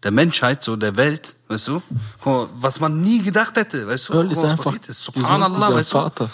der 0.01 0.11
Menschheit, 0.11 0.63
so 0.63 0.77
der 0.77 0.95
Welt, 0.95 1.35
weißt 1.49 1.67
du? 1.67 1.81
Guck 2.21 2.25
mal, 2.25 2.47
was 2.53 2.79
man 2.79 3.01
nie 3.01 3.21
gedacht 3.21 3.57
hätte, 3.57 3.85
weißt 3.85 4.07
du? 4.07 4.13
Öl 4.13 4.23
Guck 4.23 4.31
ist 4.31 4.43
einfach 4.45 4.63
passiert 4.63 4.87
ist. 4.87 5.03
Subhanallah, 5.03 5.73
weißt 5.73 5.91
du? 5.91 5.97
Vater. 5.97 6.29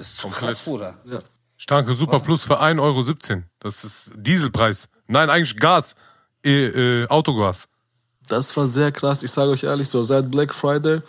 Das 0.00 0.08
ist 0.08 0.16
so 0.16 0.28
krass, 0.28 0.60
Bruder. 0.60 0.94
Ja. 1.04 1.18
Starke 1.58 1.92
Super 1.92 2.20
Plus 2.20 2.42
für 2.42 2.58
1,17 2.58 2.80
Euro. 2.80 3.42
Das 3.58 3.84
ist 3.84 4.10
Dieselpreis. 4.16 4.88
Nein, 5.08 5.28
eigentlich 5.28 5.54
Gas. 5.58 5.94
Äh, 6.42 7.02
äh, 7.02 7.08
Autogas. 7.08 7.68
Das 8.26 8.56
war 8.56 8.66
sehr 8.66 8.92
krass. 8.92 9.22
Ich 9.22 9.30
sage 9.30 9.50
euch 9.50 9.64
ehrlich, 9.64 9.90
so 9.90 10.02
seit 10.02 10.30
Black 10.30 10.54
Friday 10.54 11.02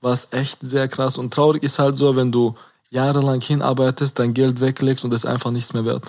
war 0.00 0.14
es 0.14 0.28
echt 0.32 0.60
sehr 0.62 0.88
krass. 0.88 1.18
Und 1.18 1.34
traurig 1.34 1.62
ist 1.62 1.78
halt 1.78 1.98
so, 1.98 2.16
wenn 2.16 2.32
du 2.32 2.56
jahrelang 2.88 3.42
hinarbeitest, 3.42 4.18
dein 4.18 4.32
Geld 4.32 4.62
weglegst 4.62 5.04
und 5.04 5.12
es 5.12 5.26
einfach 5.26 5.50
nichts 5.50 5.74
mehr 5.74 5.84
wert. 5.84 6.06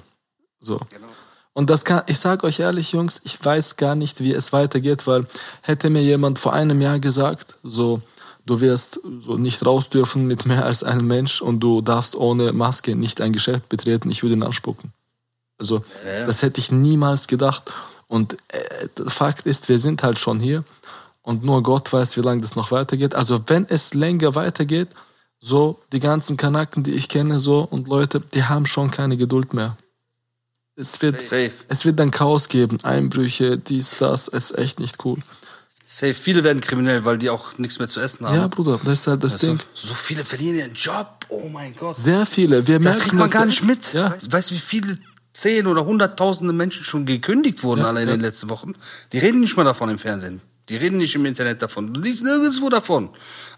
So. 0.61 0.79
Und 1.51 1.69
das 1.69 1.83
kann, 1.83 2.03
ich 2.05 2.19
sage 2.19 2.47
euch 2.47 2.61
ehrlich, 2.61 2.93
Jungs, 2.93 3.19
ich 3.25 3.43
weiß 3.43 3.75
gar 3.75 3.95
nicht, 3.95 4.21
wie 4.21 4.33
es 4.33 4.53
weitergeht, 4.53 5.07
weil 5.07 5.27
hätte 5.61 5.89
mir 5.89 6.03
jemand 6.03 6.39
vor 6.39 6.53
einem 6.53 6.79
Jahr 6.79 6.99
gesagt, 6.99 7.55
so, 7.63 8.01
du 8.49 8.61
wirst 8.61 8.99
so 9.19 9.37
nicht 9.37 9.63
raus 9.65 9.89
dürfen 9.89 10.25
mit 10.25 10.45
mehr 10.45 10.65
als 10.65 10.83
einem 10.83 11.07
Mensch 11.07 11.41
und 11.41 11.59
du 11.59 11.81
darfst 11.81 12.15
ohne 12.15 12.51
Maske 12.51 12.95
nicht 12.95 13.21
ein 13.21 13.31
Geschäft 13.31 13.69
betreten, 13.69 14.09
ich 14.09 14.23
würde 14.23 14.35
ihn 14.35 14.43
anspucken. 14.43 14.91
Also, 15.57 15.83
das 16.03 16.41
hätte 16.41 16.59
ich 16.59 16.71
niemals 16.71 17.27
gedacht. 17.27 17.71
Und 18.07 18.37
äh, 18.47 18.87
Fakt 19.07 19.45
ist, 19.45 19.69
wir 19.69 19.77
sind 19.77 20.01
halt 20.01 20.17
schon 20.17 20.39
hier 20.39 20.63
und 21.21 21.43
nur 21.43 21.61
Gott 21.61 21.93
weiß, 21.93 22.17
wie 22.17 22.21
lange 22.21 22.41
das 22.41 22.55
noch 22.55 22.71
weitergeht. 22.71 23.13
Also, 23.13 23.41
wenn 23.47 23.67
es 23.69 23.93
länger 23.93 24.33
weitergeht, 24.35 24.87
so 25.39 25.79
die 25.91 25.99
ganzen 25.99 26.35
Kanaken, 26.35 26.83
die 26.83 26.93
ich 26.93 27.07
kenne, 27.07 27.39
so 27.39 27.59
und 27.69 27.87
Leute, 27.87 28.19
die 28.33 28.43
haben 28.43 28.65
schon 28.65 28.89
keine 28.89 29.15
Geduld 29.15 29.53
mehr. 29.53 29.77
Es 30.75 31.01
wird, 31.01 31.21
Safe. 31.21 31.51
es 31.67 31.85
wird 31.85 31.99
dann 31.99 32.09
Chaos 32.09 32.47
geben, 32.47 32.77
Einbrüche, 32.83 33.57
dies, 33.57 33.97
das, 33.99 34.29
ist 34.29 34.57
echt 34.57 34.79
nicht 34.79 35.03
cool. 35.03 35.17
Safe. 35.91 36.13
Viele 36.13 36.43
werden 36.43 36.61
kriminell, 36.61 37.03
weil 37.03 37.17
die 37.17 37.31
auch 37.31 37.57
nichts 37.57 37.79
mehr 37.79 37.89
zu 37.89 37.99
essen 37.99 38.27
haben. 38.27 38.35
Ja, 38.35 38.47
Bruder, 38.47 38.79
das 38.83 38.99
ist 38.99 39.07
halt 39.07 39.23
das 39.23 39.33
Weißt 39.33 39.43
du? 39.43 39.47
Ding. 39.47 39.59
So 39.73 39.95
viele 39.95 40.23
verlieren 40.23 40.55
ihren 40.57 40.73
Job. 40.75 41.25
Oh 41.29 41.49
mein 41.51 41.75
Gott. 41.75 41.95
Sehr 41.95 42.27
viele. 42.27 42.67
Wir 42.67 42.75
das 42.75 42.83
merken 42.83 42.99
kriegt 43.01 43.13
man 43.13 43.21
das 43.23 43.31
gar 43.31 43.41
ja- 43.41 43.45
nicht 43.47 43.63
mit. 43.63 43.93
Ja. 43.93 44.13
Weißt 44.29 44.51
du, 44.51 44.55
wie 44.55 44.59
viele 44.59 44.99
zehn 45.33 45.65
oder 45.65 45.85
hunderttausende 45.85 46.53
Menschen 46.53 46.83
schon 46.83 47.07
gekündigt 47.07 47.63
wurden 47.63 47.83
allein 47.85 48.03
in 48.03 48.15
den 48.15 48.21
letzten 48.21 48.51
Wochen? 48.51 48.75
Die 49.13 49.17
reden 49.17 49.39
nicht 49.39 49.57
mal 49.57 49.63
davon 49.63 49.89
im 49.89 49.97
Fernsehen. 49.97 50.41
Die 50.69 50.77
reden 50.77 50.97
nicht 50.97 51.15
im 51.15 51.25
Internet 51.25 51.63
davon. 51.63 51.91
Du 51.91 52.01
liest 52.01 52.23
nirgendwo 52.23 52.69
davon. 52.69 53.09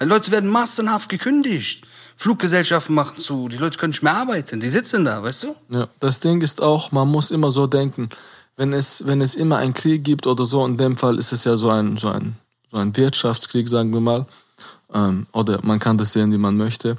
Die 0.02 0.06
Leute 0.06 0.32
werden 0.32 0.50
massenhaft 0.50 1.10
gekündigt. 1.10 1.86
Fluggesellschaften 2.16 2.96
machen 2.96 3.18
zu. 3.20 3.50
Die 3.50 3.58
Leute 3.58 3.78
können 3.78 3.92
nicht 3.92 4.04
mehr 4.04 4.16
arbeiten. 4.16 4.62
Die 4.62 4.70
sitzen 4.70 5.04
da, 5.04 5.22
weißt 5.22 5.44
du? 5.44 5.56
Ja, 5.68 5.90
das 6.00 6.22
Ding 6.22 6.40
ist 6.40 6.62
auch, 6.62 6.94
man 6.94 7.10
muss 7.10 7.30
immer 7.30 7.52
so 7.52 7.68
denken, 7.68 8.08
wenn 8.62 8.74
es, 8.74 9.08
wenn 9.08 9.22
es 9.22 9.34
immer 9.34 9.58
einen 9.58 9.74
Krieg 9.74 10.04
gibt 10.04 10.28
oder 10.28 10.46
so, 10.46 10.64
in 10.68 10.78
dem 10.78 10.96
Fall 10.96 11.18
ist 11.18 11.32
es 11.32 11.46
ja 11.46 11.58
so 11.58 11.72
ein, 11.72 11.98
so 11.98 12.10
ein, 12.10 12.36
so 12.70 12.78
ein 12.78 12.96
Wirtschaftskrieg, 12.96 13.68
sagen 13.68 13.92
wir 13.92 14.02
mal, 14.02 14.28
ähm, 14.94 15.26
oder 15.32 15.58
man 15.64 15.80
kann 15.80 15.98
das 15.98 16.12
sehen, 16.12 16.32
wie 16.32 16.38
man 16.38 16.58
möchte. 16.58 16.96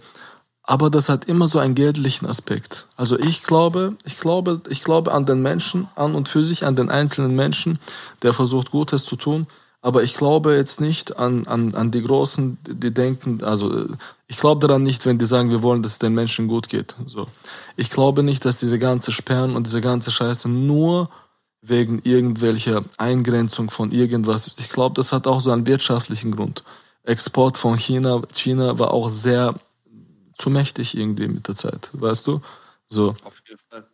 Aber 0.64 0.90
das 0.90 1.08
hat 1.08 1.26
immer 1.26 1.46
so 1.46 1.60
einen 1.60 1.76
geldlichen 1.76 2.26
Aspekt. 2.26 2.86
Also 2.96 3.16
ich 3.16 3.44
glaube, 3.44 3.94
ich 4.04 4.18
glaube, 4.18 4.60
ich 4.70 4.82
glaube 4.82 5.12
an 5.12 5.24
den 5.24 5.40
Menschen, 5.40 5.86
an 5.94 6.16
und 6.16 6.28
für 6.28 6.42
sich, 6.42 6.66
an 6.66 6.74
den 6.74 6.90
einzelnen 6.90 7.36
Menschen, 7.36 7.78
der 8.22 8.32
versucht 8.32 8.72
Gutes 8.72 9.04
zu 9.04 9.14
tun. 9.14 9.46
Aber 9.82 10.02
ich 10.02 10.14
glaube 10.14 10.56
jetzt 10.56 10.80
nicht 10.80 11.16
an, 11.16 11.46
an, 11.46 11.74
an 11.74 11.92
die 11.92 12.02
Großen, 12.02 12.58
die 12.66 12.92
denken, 12.92 13.44
also 13.44 13.86
ich 14.26 14.38
glaube 14.38 14.66
daran 14.66 14.82
nicht, 14.82 15.06
wenn 15.06 15.18
die 15.18 15.26
sagen, 15.26 15.50
wir 15.50 15.62
wollen, 15.62 15.84
dass 15.84 15.92
es 15.92 15.98
den 16.00 16.14
Menschen 16.14 16.48
gut 16.48 16.68
geht. 16.68 16.96
So. 17.06 17.28
Ich 17.76 17.90
glaube 17.90 18.24
nicht, 18.24 18.44
dass 18.44 18.58
diese 18.58 18.80
ganze 18.80 19.12
Sperren 19.12 19.54
und 19.54 19.68
diese 19.68 19.80
ganze 19.80 20.10
Scheiße 20.10 20.48
nur 20.48 21.08
wegen 21.62 22.00
irgendwelcher 22.02 22.84
Eingrenzung 22.98 23.70
von 23.70 23.92
irgendwas. 23.92 24.56
Ich 24.58 24.68
glaube, 24.68 24.94
das 24.96 25.12
hat 25.12 25.26
auch 25.26 25.40
so 25.40 25.52
einen 25.52 25.66
wirtschaftlichen 25.66 26.32
Grund. 26.32 26.64
Export 27.04 27.56
von 27.56 27.78
China, 27.78 28.20
China 28.32 28.78
war 28.78 28.92
auch 28.92 29.08
sehr 29.08 29.54
zu 30.34 30.50
mächtig 30.50 30.96
irgendwie 30.96 31.28
mit 31.28 31.46
der 31.48 31.54
Zeit, 31.54 31.90
weißt 31.92 32.26
du? 32.26 32.40
So. 32.88 33.14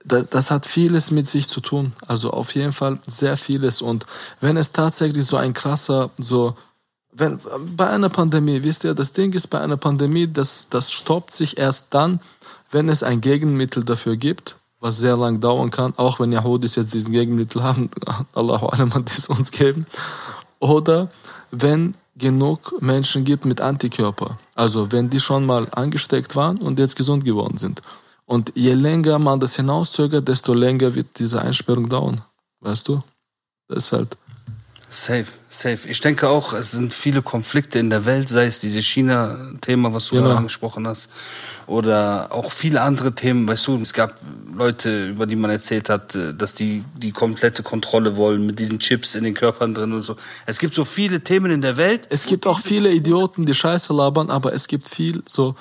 Das, 0.04 0.28
das 0.28 0.50
hat 0.50 0.66
vieles 0.66 1.11
mit 1.11 1.26
sich 1.26 1.46
zu 1.46 1.61
tun. 1.61 1.92
Also 2.07 2.31
auf 2.31 2.54
jeden 2.54 2.72
Fall 2.72 2.98
sehr 3.07 3.37
vieles. 3.37 3.81
Und 3.81 4.07
wenn 4.40 4.57
es 4.57 4.72
tatsächlich 4.72 5.24
so 5.24 5.37
ein 5.37 5.52
krasser, 5.52 6.11
so, 6.18 6.57
wenn, 7.12 7.38
bei 7.76 7.88
einer 7.88 8.09
Pandemie, 8.09 8.62
wisst 8.62 8.85
ihr, 8.85 8.94
das 8.94 9.12
Ding 9.12 9.33
ist 9.35 9.48
bei 9.48 9.61
einer 9.61 9.76
Pandemie, 9.76 10.26
das, 10.26 10.68
das 10.68 10.90
stoppt 10.90 11.33
sich 11.33 11.59
erst 11.59 11.94
dann, 11.94 12.20
wenn 12.70 12.88
es 12.88 13.02
ein 13.02 13.20
Gegenmittel 13.20 13.85
dafür 13.85 14.16
gibt, 14.16 14.57
was 14.81 14.99
sehr 14.99 15.17
lang 15.17 15.41
dauern 15.41 15.71
kann, 15.71 15.93
auch 15.97 16.21
wenn 16.21 16.33
Yahudis 16.33 16.77
jetzt 16.77 16.95
diesen 16.95 17.12
Gegenmittel 17.12 17.62
haben, 17.62 17.91
Allahu 18.35 18.67
Alam 18.67 18.95
hat 18.95 19.11
es 19.11 19.29
uns 19.29 19.51
geben. 19.51 19.87
Oder 20.61 21.11
wenn 21.51 21.95
genug 22.17 22.81
Menschen 22.81 23.25
gibt 23.25 23.45
mit 23.45 23.61
Antikörper. 23.61 24.38
Also 24.55 24.91
wenn 24.93 25.09
die 25.09 25.21
schon 25.21 25.47
mal 25.47 25.69
angesteckt 25.71 26.35
waren 26.37 26.59
und 26.59 26.79
jetzt 26.79 26.97
gesund 26.97 27.25
geworden 27.25 27.59
sind. 27.59 27.83
Und 28.27 28.53
je 28.55 28.75
länger 28.75 29.19
man 29.19 29.41
das 29.41 29.57
hinauszögert, 29.57 30.29
desto 30.29 30.53
länger 30.53 30.95
wird 30.95 31.19
diese 31.19 31.41
Einsperrung 31.41 31.88
dauern. 31.88 32.21
Weißt 32.61 32.88
du? 32.88 33.03
Das 33.69 33.85
ist 33.85 33.93
halt. 33.93 34.17
Safe, 34.90 35.27
safe. 35.51 35.87
Ich 35.87 36.01
denke 36.01 36.29
auch, 36.31 36.55
es 36.55 36.70
sind 36.70 36.94
viele 36.94 37.20
Konflikte 37.20 37.79
in 37.79 37.90
der 37.90 38.07
Welt, 38.07 38.31
sei 38.31 38.46
es 38.46 38.61
dieses 38.61 38.87
China-Thema, 38.87 39.92
was 39.92 40.07
du 40.09 40.14
Genau. 40.14 40.29
gerade 40.29 40.38
angesprochen 40.38 40.88
hast, 40.88 41.11
oder 41.66 42.29
auch 42.33 42.51
viele 42.53 42.81
andere 42.81 43.14
Themen. 43.14 43.46
Weißt 43.46 43.66
du, 43.66 43.77
es 43.83 43.92
gab 43.92 44.14
Leute, 44.55 45.09
über 45.09 45.27
die 45.27 45.37
man 45.37 45.51
erzählt 45.51 45.90
hat, 45.90 46.14
äh, 46.14 46.33
dass 46.33 46.55
die 46.55 46.85
die 46.96 47.12
komplette 47.12 47.62
Kontrolle 47.62 48.16
wollen 48.16 48.46
mit 48.46 48.59
diesen 48.59 48.79
Chips 48.79 49.14
in 49.14 49.24
den 49.24 49.35
Körpern 49.35 49.74
drin 49.74 49.92
und 49.92 50.03
so. 50.03 50.16
Es 50.46 50.59
gibt 50.59 50.74
so 50.74 50.87
viele 50.87 51.20
Themen 51.22 51.51
in 51.51 51.61
der 51.61 51.77
Welt. 51.77 52.07
Es 52.11 52.24
gibt 52.24 52.46
auch 52.46 52.61
viele 52.61 52.90
Idioten, 52.90 53.44
die 53.44 53.55
Scheiße 53.55 53.92
labern, 53.92 54.31
aber 54.31 54.55
es 54.55 54.68
gibt 54.68 54.88
viel 54.88 55.22
so. 55.29 55.55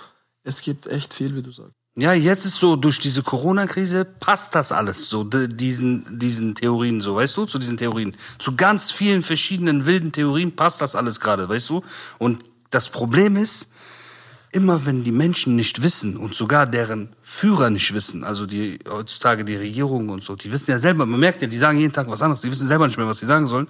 Es 0.45 0.61
gibt 0.61 0.87
echt 0.87 1.13
viel, 1.13 1.35
wie 1.35 1.41
du 1.41 1.51
sagst. 1.51 1.75
Ja, 1.99 2.13
jetzt 2.13 2.45
ist 2.45 2.57
so, 2.57 2.75
durch 2.75 2.99
diese 2.99 3.23
Corona-Krise 3.23 4.05
passt 4.05 4.53
das 4.53 4.71
alles 4.71 5.10
so, 5.10 5.23
diesen, 5.23 6.19
diesen 6.19 6.53
Theorien 6.53 7.01
so, 7.01 7.15
weißt 7.15 7.36
du, 7.36 7.45
zu 7.45 7.57
diesen 7.57 7.75
Theorien. 7.75 8.15
Zu 8.38 8.55
ganz 8.55 8.91
vielen 8.91 9.23
verschiedenen 9.23 9.88
wilden 9.88 10.12
Theorien 10.12 10.55
passt 10.55 10.79
das 10.79 10.95
alles 10.95 11.19
gerade, 11.19 11.49
weißt 11.49 11.71
du? 11.71 11.81
Und 12.19 12.43
das 12.69 12.89
Problem 12.89 13.36
ist, 13.36 13.69
immer 14.51 14.86
wenn 14.86 15.03
die 15.03 15.12
Menschen 15.12 15.55
nicht 15.55 15.83
wissen 15.83 16.15
und 16.15 16.33
sogar 16.33 16.65
deren 16.65 17.10
Führer 17.21 17.69
nicht 17.69 17.93
wissen, 17.93 18.23
also 18.23 18.45
die 18.45 18.79
heutzutage 18.89 19.43
die 19.43 19.55
Regierung 19.55 20.10
und 20.10 20.23
so, 20.23 20.36
die 20.36 20.51
wissen 20.51 20.71
ja 20.71 20.79
selber, 20.79 21.05
man 21.05 21.19
merkt 21.19 21.41
ja, 21.41 21.47
die 21.47 21.57
sagen 21.57 21.77
jeden 21.77 21.91
Tag 21.91 22.10
was 22.10 22.21
anderes, 22.21 22.41
die 22.41 22.49
wissen 22.49 22.67
selber 22.67 22.88
nicht 22.88 22.97
mehr, 22.97 23.07
was 23.07 23.19
sie 23.19 23.25
sagen 23.25 23.47
sollen. 23.47 23.67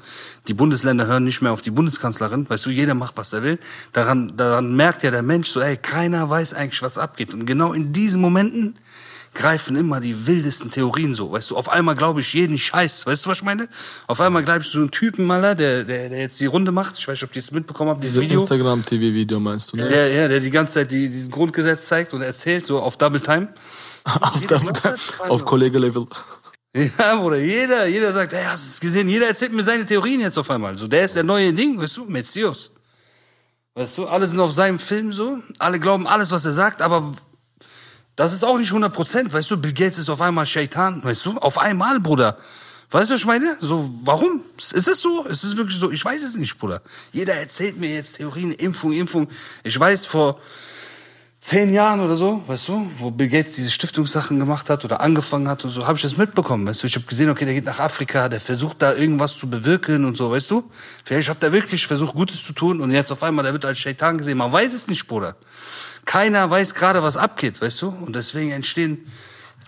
Die 0.48 0.54
Bundesländer 0.54 1.08
hören 1.08 1.24
nicht 1.24 1.42
mehr 1.42 1.52
auf 1.52 1.62
die 1.62 1.72
Bundeskanzlerin, 1.72 2.48
weißt 2.48 2.68
du, 2.68 2.70
jeder 2.70 2.94
macht, 2.94 3.18
was 3.18 3.34
er 3.34 3.42
will. 3.44 3.60
Daran, 3.92 4.38
daran 4.38 4.76
merkt 4.76 5.02
ja 5.02 5.10
der 5.10 5.24
Mensch 5.24 5.50
so, 5.50 5.62
ey, 5.62 5.78
keiner 5.78 6.30
weiß 6.30 6.54
eigentlich, 6.54 6.82
was 6.82 6.98
abgeht. 6.98 7.34
Und 7.34 7.46
genau 7.46 7.74
in 7.74 7.92
diesen 7.92 8.22
Momenten 8.22 8.76
greifen 9.38 9.78
immer 9.78 10.02
die 10.02 10.28
wildesten 10.28 10.71
Theorien 10.71 11.13
so, 11.13 11.32
weißt 11.32 11.52
du, 11.52 11.56
auf 11.58 11.69
einmal 11.69 11.95
glaube 11.95 12.21
ich 12.21 12.34
jeden 12.34 12.58
Scheiß, 12.58 13.06
weißt 13.06 13.26
du, 13.26 13.30
was 13.30 13.38
ich 13.38 13.43
meine? 13.43 13.69
Auf 14.08 14.19
einmal 14.19 14.43
glaube 14.43 14.62
ich 14.62 14.67
so 14.67 14.80
einen 14.80 14.91
Typen, 14.91 15.26
Maler, 15.26 15.56
der, 15.56 15.84
der, 15.84 16.10
der 16.10 16.19
jetzt 16.19 16.39
die 16.39 16.47
Runde 16.47 16.71
macht, 16.71 16.97
ich 16.97 17.08
weiß 17.08 17.13
nicht, 17.13 17.23
ob 17.23 17.36
ihr 17.36 17.39
es 17.39 17.52
mitbekommen 17.52 17.91
habt, 17.91 18.04
dieses 18.04 18.15
Diese 18.15 18.26
Video. 18.26 18.41
Instagram-TV-Video 18.41 19.39
meinst 19.39 19.71
du, 19.71 19.78
ne? 19.78 19.88
Der, 19.88 20.12
ja, 20.12 20.28
der 20.28 20.39
die 20.39 20.50
ganze 20.50 20.73
Zeit 20.76 20.91
die, 20.91 21.10
diesen 21.10 21.32
Grundgesetz 21.32 21.88
zeigt 21.88 22.13
und 22.13 22.21
erzählt, 22.21 22.65
so 22.65 22.80
auf 22.80 22.97
Double 22.97 23.21
Time. 23.21 23.50
auf, 24.21 24.47
der, 24.47 24.95
auf 25.30 25.45
Kollege-Level. 25.45 26.06
Ja, 26.76 27.15
Bruder, 27.15 27.38
jeder, 27.38 27.88
jeder 27.88 28.13
sagt, 28.13 28.34
ey, 28.34 28.43
hast 28.45 28.65
du 28.65 28.69
es 28.69 28.80
gesehen? 28.80 29.08
Jeder 29.08 29.28
erzählt 29.28 29.54
mir 29.54 29.63
seine 29.63 29.86
Theorien 29.86 30.21
jetzt 30.21 30.38
auf 30.38 30.50
einmal. 30.50 30.78
So, 30.78 30.88
der 30.88 31.06
ist 31.06 31.15
der 31.15 31.23
neue 31.23 31.54
Ding, 31.54 31.80
weißt 31.80 31.97
du, 31.97 32.06
Messias. 32.06 32.71
Weißt 33.76 33.97
du, 33.97 34.08
alle 34.08 34.28
sind 34.28 34.39
auf 34.39 34.54
seinem 34.54 34.80
Film 34.80 35.13
so, 35.13 35.38
alle 35.60 35.80
glauben 35.80 36.08
alles, 36.08 36.32
was 36.32 36.45
er 36.45 36.54
sagt, 36.54 36.82
aber 36.82 37.12
das 38.18 38.34
ist 38.34 38.44
auch 38.44 38.58
nicht 38.58 38.70
100 38.70 38.92
Prozent, 38.92 39.32
weißt 39.32 39.52
du, 39.52 39.58
Bill 39.58 39.74
Gates 39.74 40.00
ist 40.00 40.10
auf 40.10 40.20
einmal 40.20 40.46
Shaitan, 40.46 41.04
weißt 41.04 41.26
du, 41.26 41.38
auf 41.38 41.58
einmal, 41.58 42.02
Bruder. 42.02 42.36
Weißt 42.90 43.10
du, 43.10 43.14
was 43.14 43.22
ich 43.22 43.28
meine? 43.28 43.58
So, 43.62 43.90
warum? 44.04 44.42
Ist 44.58 44.88
es 44.88 45.02
so? 45.02 45.24
Ist 45.26 45.44
es 45.44 45.56
wirklich 45.56 45.78
so? 45.78 45.92
Ich 45.92 46.04
weiß 46.04 46.24
es 46.24 46.36
nicht, 46.36 46.58
Bruder. 46.58 46.82
Jeder 47.14 47.36
erzählt 47.36 47.78
mir 47.78 47.94
jetzt 47.94 48.18
Theorien, 48.18 48.54
Impfung, 48.54 48.92
Impfung. 48.94 49.28
Ich 49.64 49.80
weiß, 49.80 50.08
vor 50.08 50.40
zehn 51.40 51.72
Jahren 51.72 52.00
oder 52.00 52.18
so, 52.18 52.42
weißt 52.48 52.70
du, 52.70 52.92
wo 52.98 53.12
Bill 53.12 53.28
Gates 53.28 53.54
diese 53.54 53.70
Stiftungssachen 53.70 54.40
gemacht 54.40 54.70
hat 54.72 54.84
oder 54.84 55.02
angefangen 55.02 55.48
hat 55.48 55.64
und 55.64 55.72
so, 55.72 55.86
habe 55.86 55.96
ich 55.96 56.02
das 56.02 56.18
mitbekommen, 56.18 56.66
weißt 56.66 56.82
du. 56.82 56.88
Ich 56.88 56.96
habe 56.96 57.06
gesehen, 57.06 57.30
okay, 57.30 57.46
der 57.46 57.54
geht 57.54 57.66
nach 57.66 57.80
Afrika, 57.80 58.30
der 58.30 58.42
versucht 58.42 58.82
da 58.82 58.94
irgendwas 58.96 59.38
zu 59.38 59.48
bewirken 59.48 60.06
und 60.06 60.18
so, 60.18 60.32
weißt 60.32 60.50
du. 60.50 60.64
Vielleicht 61.04 61.30
hat 61.30 61.44
er 61.44 61.52
wirklich 61.52 61.86
versucht, 61.86 62.16
Gutes 62.16 62.44
zu 62.44 62.54
tun 62.54 62.82
und 62.82 62.92
jetzt 62.92 63.12
auf 63.12 63.22
einmal, 63.22 63.44
der 63.44 63.54
wird 63.54 63.66
als 63.66 63.78
Shaitan 63.78 64.18
gesehen. 64.18 64.40
Man 64.40 64.52
weiß 64.52 64.74
es 64.74 64.88
nicht, 64.88 65.06
Bruder. 65.08 65.36
Keiner 66.08 66.50
weiß 66.50 66.74
gerade, 66.74 67.04
was 67.04 67.17
abgeht, 67.17 67.62
weißt 67.62 67.82
du. 67.82 67.89
Und 67.89 68.15
deswegen 68.15 68.52
entstehen, 68.52 69.06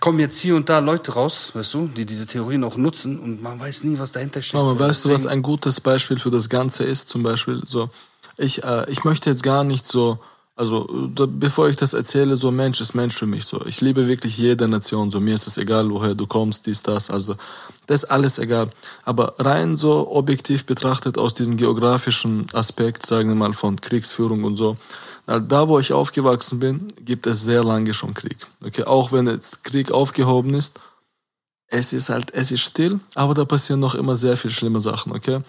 kommen 0.00 0.18
jetzt 0.18 0.38
hier 0.38 0.56
und 0.56 0.70
da 0.70 0.78
Leute 0.78 1.12
raus, 1.12 1.50
weißt 1.52 1.74
du, 1.74 1.86
die 1.86 2.06
diese 2.06 2.26
Theorien 2.26 2.64
auch 2.64 2.76
nutzen 2.76 3.20
und 3.20 3.42
man 3.42 3.60
weiß 3.60 3.84
nie, 3.84 3.98
was 3.98 4.12
dahinter 4.12 4.40
steht. 4.40 4.58
Bruder. 4.58 4.80
weißt 4.80 5.04
du, 5.04 5.10
was 5.10 5.26
ein 5.26 5.42
gutes 5.42 5.80
Beispiel 5.80 6.18
für 6.18 6.30
das 6.30 6.48
Ganze 6.48 6.84
ist? 6.84 7.10
Zum 7.10 7.22
Beispiel 7.22 7.60
so, 7.66 7.90
ich, 8.38 8.64
äh, 8.64 8.90
ich 8.90 9.04
möchte 9.04 9.28
jetzt 9.28 9.42
gar 9.42 9.64
nicht 9.64 9.84
so, 9.84 10.18
also 10.56 11.08
da, 11.14 11.26
bevor 11.28 11.68
ich 11.68 11.76
das 11.76 11.92
erzähle, 11.92 12.36
so 12.36 12.50
Mensch 12.50 12.80
ist 12.80 12.94
Mensch 12.94 13.14
für 13.14 13.26
mich 13.26 13.44
so. 13.44 13.60
Ich 13.66 13.82
liebe 13.82 14.08
wirklich 14.08 14.38
jede 14.38 14.66
Nation, 14.66 15.10
so 15.10 15.20
mir 15.20 15.34
ist 15.34 15.46
es 15.46 15.58
egal, 15.58 15.90
woher 15.90 16.14
du 16.14 16.26
kommst, 16.26 16.66
dies, 16.66 16.82
das, 16.82 17.10
also 17.10 17.36
das 17.86 18.04
ist 18.04 18.10
alles 18.10 18.38
egal. 18.38 18.70
Aber 19.04 19.34
rein 19.38 19.76
so 19.76 20.10
objektiv 20.10 20.64
betrachtet 20.64 21.18
aus 21.18 21.34
diesem 21.34 21.58
geografischen 21.58 22.46
Aspekt, 22.54 23.04
sagen 23.04 23.28
wir 23.28 23.36
mal 23.36 23.52
von 23.52 23.78
Kriegsführung 23.78 24.44
und 24.44 24.56
so, 24.56 24.78
da 25.38 25.68
wo 25.68 25.78
ich 25.78 25.92
aufgewachsen 25.92 26.58
bin, 26.58 26.92
gibt 27.04 27.26
es 27.26 27.44
sehr 27.44 27.62
lange 27.62 27.94
schon 27.94 28.14
Krieg. 28.14 28.38
Okay, 28.64 28.84
auch 28.84 29.12
wenn 29.12 29.26
jetzt 29.26 29.62
Krieg 29.62 29.92
aufgehoben 29.92 30.54
ist, 30.54 30.80
es 31.68 31.92
ist 31.92 32.08
halt, 32.08 32.34
es 32.34 32.50
ist 32.50 32.62
still, 32.62 32.98
aber 33.14 33.34
da 33.34 33.44
passieren 33.44 33.78
noch 33.78 33.94
immer 33.94 34.16
sehr 34.16 34.36
viel 34.36 34.50
schlimme 34.50 34.80
Sachen, 34.80 35.12
okay? 35.12 35.40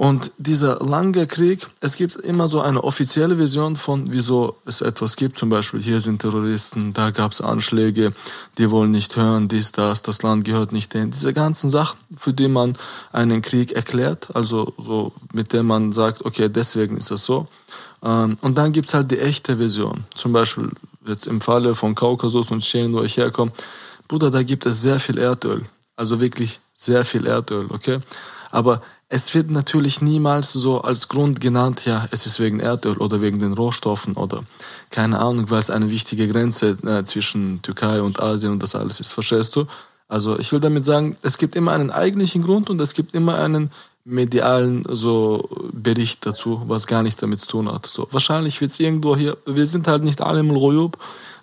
Und 0.00 0.32
dieser 0.38 0.82
lange 0.82 1.26
Krieg, 1.26 1.66
es 1.80 1.94
gibt 1.96 2.16
immer 2.16 2.48
so 2.48 2.62
eine 2.62 2.82
offizielle 2.84 3.36
Version 3.36 3.76
von, 3.76 4.10
wieso 4.10 4.56
es 4.64 4.80
etwas 4.80 5.14
gibt. 5.14 5.36
Zum 5.36 5.50
Beispiel, 5.50 5.82
hier 5.82 6.00
sind 6.00 6.22
Terroristen, 6.22 6.94
da 6.94 7.10
gab 7.10 7.32
es 7.32 7.42
Anschläge, 7.42 8.14
die 8.56 8.70
wollen 8.70 8.92
nicht 8.92 9.14
hören, 9.16 9.48
dies, 9.48 9.72
das, 9.72 10.00
das 10.00 10.22
Land 10.22 10.46
gehört 10.46 10.72
nicht 10.72 10.94
denen. 10.94 11.10
Diese 11.10 11.34
ganzen 11.34 11.68
Sachen, 11.68 12.00
für 12.16 12.32
die 12.32 12.48
man 12.48 12.78
einen 13.12 13.42
Krieg 13.42 13.72
erklärt, 13.72 14.34
also 14.34 14.72
so, 14.78 15.12
mit 15.34 15.52
dem 15.52 15.66
man 15.66 15.92
sagt, 15.92 16.24
okay, 16.24 16.48
deswegen 16.48 16.96
ist 16.96 17.10
das 17.10 17.26
so. 17.26 17.46
Ähm, 18.02 18.38
und 18.40 18.56
dann 18.56 18.72
gibt's 18.72 18.94
halt 18.94 19.10
die 19.10 19.18
echte 19.18 19.58
Version. 19.58 20.04
Zum 20.14 20.32
Beispiel 20.32 20.70
jetzt 21.06 21.26
im 21.26 21.42
Falle 21.42 21.74
von 21.74 21.94
Kaukasus 21.94 22.50
und 22.50 22.62
Tschechien, 22.62 22.94
wo 22.94 23.02
ich 23.02 23.18
herkomme. 23.18 23.52
Bruder, 24.08 24.30
da 24.30 24.42
gibt 24.44 24.64
es 24.64 24.80
sehr 24.80 24.98
viel 24.98 25.18
Erdöl. 25.18 25.60
Also 25.94 26.20
wirklich 26.20 26.58
sehr 26.72 27.04
viel 27.04 27.26
Erdöl, 27.26 27.66
okay? 27.68 27.98
Aber 28.50 28.80
es 29.12 29.34
wird 29.34 29.50
natürlich 29.50 30.00
niemals 30.00 30.52
so 30.52 30.82
als 30.82 31.08
Grund 31.08 31.40
genannt, 31.40 31.84
ja, 31.84 32.06
es 32.12 32.26
ist 32.26 32.38
wegen 32.38 32.60
Erdöl 32.60 32.96
oder 32.98 33.20
wegen 33.20 33.40
den 33.40 33.52
Rohstoffen 33.52 34.14
oder 34.14 34.44
keine 34.90 35.18
Ahnung, 35.18 35.50
weil 35.50 35.58
es 35.58 35.68
eine 35.68 35.90
wichtige 35.90 36.28
Grenze 36.28 36.78
äh, 36.86 37.02
zwischen 37.02 37.60
Türkei 37.60 38.00
und 38.00 38.20
Asien 38.20 38.52
und 38.52 38.62
das 38.62 38.76
alles 38.76 39.00
ist, 39.00 39.10
verstehst 39.10 39.56
du? 39.56 39.66
Also 40.06 40.38
ich 40.38 40.52
will 40.52 40.60
damit 40.60 40.84
sagen, 40.84 41.16
es 41.22 41.38
gibt 41.38 41.56
immer 41.56 41.72
einen 41.72 41.90
eigentlichen 41.90 42.42
Grund 42.42 42.70
und 42.70 42.80
es 42.80 42.94
gibt 42.94 43.12
immer 43.12 43.34
einen 43.34 43.72
medialen 44.04 44.84
so 44.88 45.48
Bericht 45.72 46.24
dazu, 46.24 46.62
was 46.66 46.86
gar 46.86 47.02
nichts 47.02 47.20
damit 47.20 47.40
zu 47.40 47.48
tun 47.48 47.70
hat. 47.70 47.86
So 47.86 48.06
wahrscheinlich 48.12 48.60
wird 48.60 48.70
es 48.70 48.78
irgendwo 48.78 49.16
hier. 49.16 49.36
Wir 49.44 49.66
sind 49.66 49.88
halt 49.88 50.04
nicht 50.04 50.20
alle 50.20 50.40
im 50.40 50.50
Royub. 50.50 50.96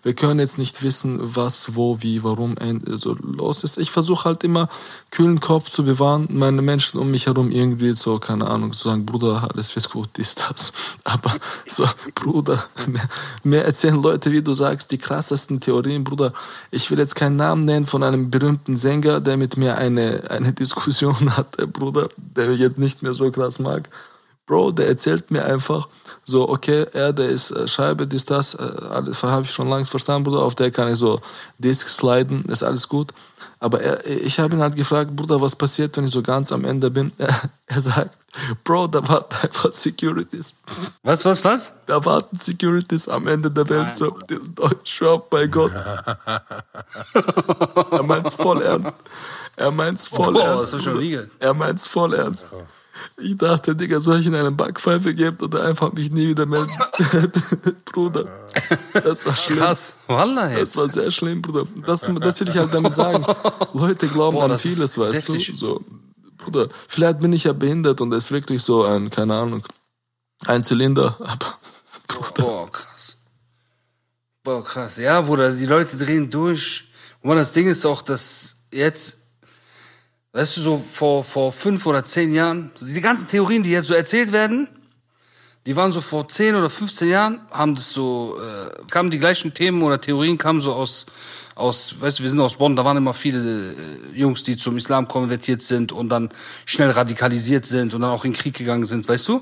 Wir 0.03 0.13
können 0.13 0.39
jetzt 0.39 0.57
nicht 0.57 0.83
wissen, 0.83 1.19
was, 1.21 1.75
wo, 1.75 2.01
wie, 2.01 2.23
warum 2.23 2.55
so 2.95 3.15
los 3.15 3.63
ist. 3.63 3.77
Ich 3.77 3.91
versuche 3.91 4.25
halt 4.25 4.43
immer 4.43 4.69
kühlen 5.11 5.39
Kopf 5.39 5.69
zu 5.69 5.83
bewahren, 5.83 6.27
meine 6.31 6.61
Menschen 6.61 6.99
um 6.99 7.11
mich 7.11 7.27
herum 7.27 7.51
irgendwie 7.51 7.95
so, 7.95 8.19
keine 8.19 8.47
Ahnung, 8.47 8.73
zu 8.73 8.89
sagen, 8.89 9.05
Bruder, 9.05 9.49
alles 9.51 9.75
wird 9.75 9.89
gut, 9.89 10.09
ist 10.17 10.45
das. 10.49 10.71
Aber 11.03 11.35
so, 11.65 11.85
Bruder, 12.15 12.63
mir, 12.87 13.01
mir 13.43 13.63
erzählen 13.63 14.01
Leute, 14.01 14.31
wie 14.31 14.41
du 14.41 14.53
sagst, 14.53 14.91
die 14.91 14.97
krassesten 14.97 15.59
Theorien, 15.59 16.03
Bruder. 16.03 16.33
Ich 16.71 16.91
will 16.91 16.99
jetzt 16.99 17.15
keinen 17.15 17.35
Namen 17.35 17.65
nennen 17.65 17.85
von 17.85 18.03
einem 18.03 18.29
berühmten 18.29 18.77
Sänger, 18.77 19.19
der 19.19 19.37
mit 19.37 19.57
mir 19.57 19.77
eine, 19.77 20.29
eine 20.29 20.53
Diskussion 20.53 21.35
hatte, 21.37 21.67
Bruder, 21.67 22.09
der 22.17 22.53
jetzt 22.55 22.79
nicht 22.79 23.03
mehr 23.03 23.13
so 23.13 23.31
krass 23.31 23.59
mag. 23.59 23.89
Bro, 24.47 24.71
der 24.71 24.87
erzählt 24.87 25.29
mir 25.29 25.45
einfach 25.45 25.87
so, 26.23 26.49
okay, 26.49 26.85
Erde 26.93 27.23
ist 27.23 27.51
äh, 27.51 27.67
Scheibe, 27.67 28.07
dies, 28.07 28.25
das, 28.25 28.53
äh, 28.53 28.63
alles 28.89 29.21
habe 29.23 29.43
ich 29.43 29.51
schon 29.51 29.69
lange 29.69 29.85
verstanden, 29.85 30.23
Bruder, 30.23 30.41
auf 30.41 30.55
der 30.55 30.71
kann 30.71 30.91
ich 30.91 30.97
so 30.97 31.19
Disk 31.57 31.89
sliden, 31.89 32.45
ist 32.45 32.63
alles 32.63 32.87
gut. 32.87 33.13
Aber 33.59 33.81
er, 33.81 34.05
ich 34.05 34.39
habe 34.39 34.55
ihn 34.55 34.61
halt 34.61 34.75
gefragt, 34.75 35.15
Bruder, 35.15 35.41
was 35.41 35.55
passiert, 35.55 35.97
wenn 35.97 36.05
ich 36.05 36.11
so 36.11 36.21
ganz 36.21 36.51
am 36.51 36.65
Ende 36.65 36.89
bin? 36.89 37.11
Er, 37.17 37.33
er 37.67 37.81
sagt, 37.81 38.17
Bro, 38.63 38.87
da 38.87 39.07
warten 39.07 39.35
einfach 39.41 39.73
Securities. 39.73 40.55
Was, 41.03 41.25
was, 41.25 41.43
was? 41.43 41.73
Da 41.85 42.03
warten 42.05 42.37
Securities 42.37 43.09
am 43.09 43.27
Ende 43.27 43.49
der 43.49 43.67
Welt. 43.69 43.95
So, 43.95 44.17
ich 44.29 44.91
schwör 44.91 45.19
bei 45.29 45.47
Gott. 45.47 45.71
er 47.91 48.03
meint's 48.03 48.33
voll 48.33 48.61
ernst. 48.61 48.93
Er 49.55 49.71
meint's 49.71 50.07
voll 50.07 50.33
Boah, 50.33 50.67
ernst. 50.69 50.87
Er 51.39 51.53
meint's 51.53 51.87
voll 51.87 52.13
ernst. 52.13 52.47
Ich 53.19 53.35
dachte, 53.35 53.75
Digga, 53.75 53.99
soll 53.99 54.19
ich 54.19 54.27
in 54.27 54.35
eine 54.35 54.51
Backpfeife 54.51 55.15
geben 55.15 55.37
oder 55.41 55.63
einfach 55.65 55.91
mich 55.91 56.11
nie 56.11 56.27
wieder 56.27 56.45
melden? 56.45 56.71
Bruder, 57.85 58.27
das 58.93 59.25
war 59.25 59.35
schlimm. 59.35 59.57
Krass. 59.57 59.95
Wallah. 60.05 60.49
Das 60.49 60.75
war 60.77 60.87
sehr 60.87 61.09
schlimm, 61.09 61.41
Bruder. 61.41 61.65
Das, 61.83 62.01
das 62.01 62.39
will 62.39 62.49
ich 62.49 62.57
halt 62.57 62.73
damit 62.73 62.93
sagen. 62.93 63.25
Leute 63.73 64.07
glauben 64.07 64.37
Boah, 64.37 64.51
an 64.51 64.59
vieles, 64.59 64.99
weißt 64.99 65.29
du? 65.29 65.39
So, 65.55 65.83
Bruder, 66.37 66.67
vielleicht 66.87 67.19
bin 67.19 67.33
ich 67.33 67.45
ja 67.45 67.53
behindert 67.53 68.01
und 68.01 68.13
es 68.13 68.25
ist 68.25 68.31
wirklich 68.31 68.61
so 68.61 68.83
ein, 68.83 69.09
keine 69.09 69.33
Ahnung, 69.33 69.63
ein 70.45 70.63
Zylinder, 70.63 71.15
aber 71.19 71.57
Bruder. 72.07 72.43
Boah, 72.43 72.71
krass. 72.71 73.17
Boah, 74.43 74.63
krass. 74.63 74.97
Ja, 74.97 75.21
Bruder, 75.21 75.51
die 75.51 75.65
Leute 75.65 75.97
drehen 75.97 76.29
durch. 76.29 76.85
Und 77.21 77.35
das 77.35 77.51
Ding 77.51 77.67
ist 77.67 77.85
auch, 77.85 78.03
dass 78.03 78.57
jetzt, 78.71 79.17
weißt 80.37 80.57
du, 80.57 80.61
so 80.61 80.83
vor, 80.93 81.23
vor 81.23 81.51
fünf 81.51 81.87
oder 81.87 82.03
zehn 82.03 82.31
Jahren, 82.31 82.69
die 82.79 83.01
ganzen 83.01 83.27
Theorien, 83.27 83.63
die 83.63 83.71
jetzt 83.71 83.87
so 83.87 83.95
erzählt 83.95 84.31
werden, 84.31 84.67
die 85.65 85.75
waren 85.75 85.91
so 85.91 85.99
vor 85.99 86.27
10 86.27 86.55
oder 86.55 86.69
15 86.69 87.09
Jahren, 87.09 87.41
haben 87.49 87.73
das 87.73 87.89
so, 87.89 88.37
äh, 88.39 88.69
kamen 88.89 89.09
die 89.09 89.17
gleichen 89.17 89.55
Themen 89.55 89.81
oder 89.81 89.99
Theorien 89.99 90.37
kamen 90.37 90.61
so 90.61 90.75
aus, 90.75 91.07
aus, 91.55 91.99
weißt 91.99 92.19
du, 92.19 92.23
wir 92.23 92.29
sind 92.29 92.39
aus 92.39 92.55
Bonn, 92.55 92.75
da 92.75 92.85
waren 92.85 92.97
immer 92.97 93.15
viele 93.15 93.73
äh, 93.73 94.17
Jungs, 94.17 94.43
die 94.43 94.57
zum 94.57 94.77
Islam 94.77 95.07
konvertiert 95.07 95.63
sind 95.63 95.91
und 95.91 96.09
dann 96.09 96.29
schnell 96.65 96.91
radikalisiert 96.91 97.65
sind 97.65 97.95
und 97.95 98.01
dann 98.01 98.11
auch 98.11 98.23
in 98.23 98.31
den 98.31 98.37
Krieg 98.37 98.55
gegangen 98.55 98.85
sind, 98.85 99.09
weißt 99.09 99.27
du? 99.27 99.41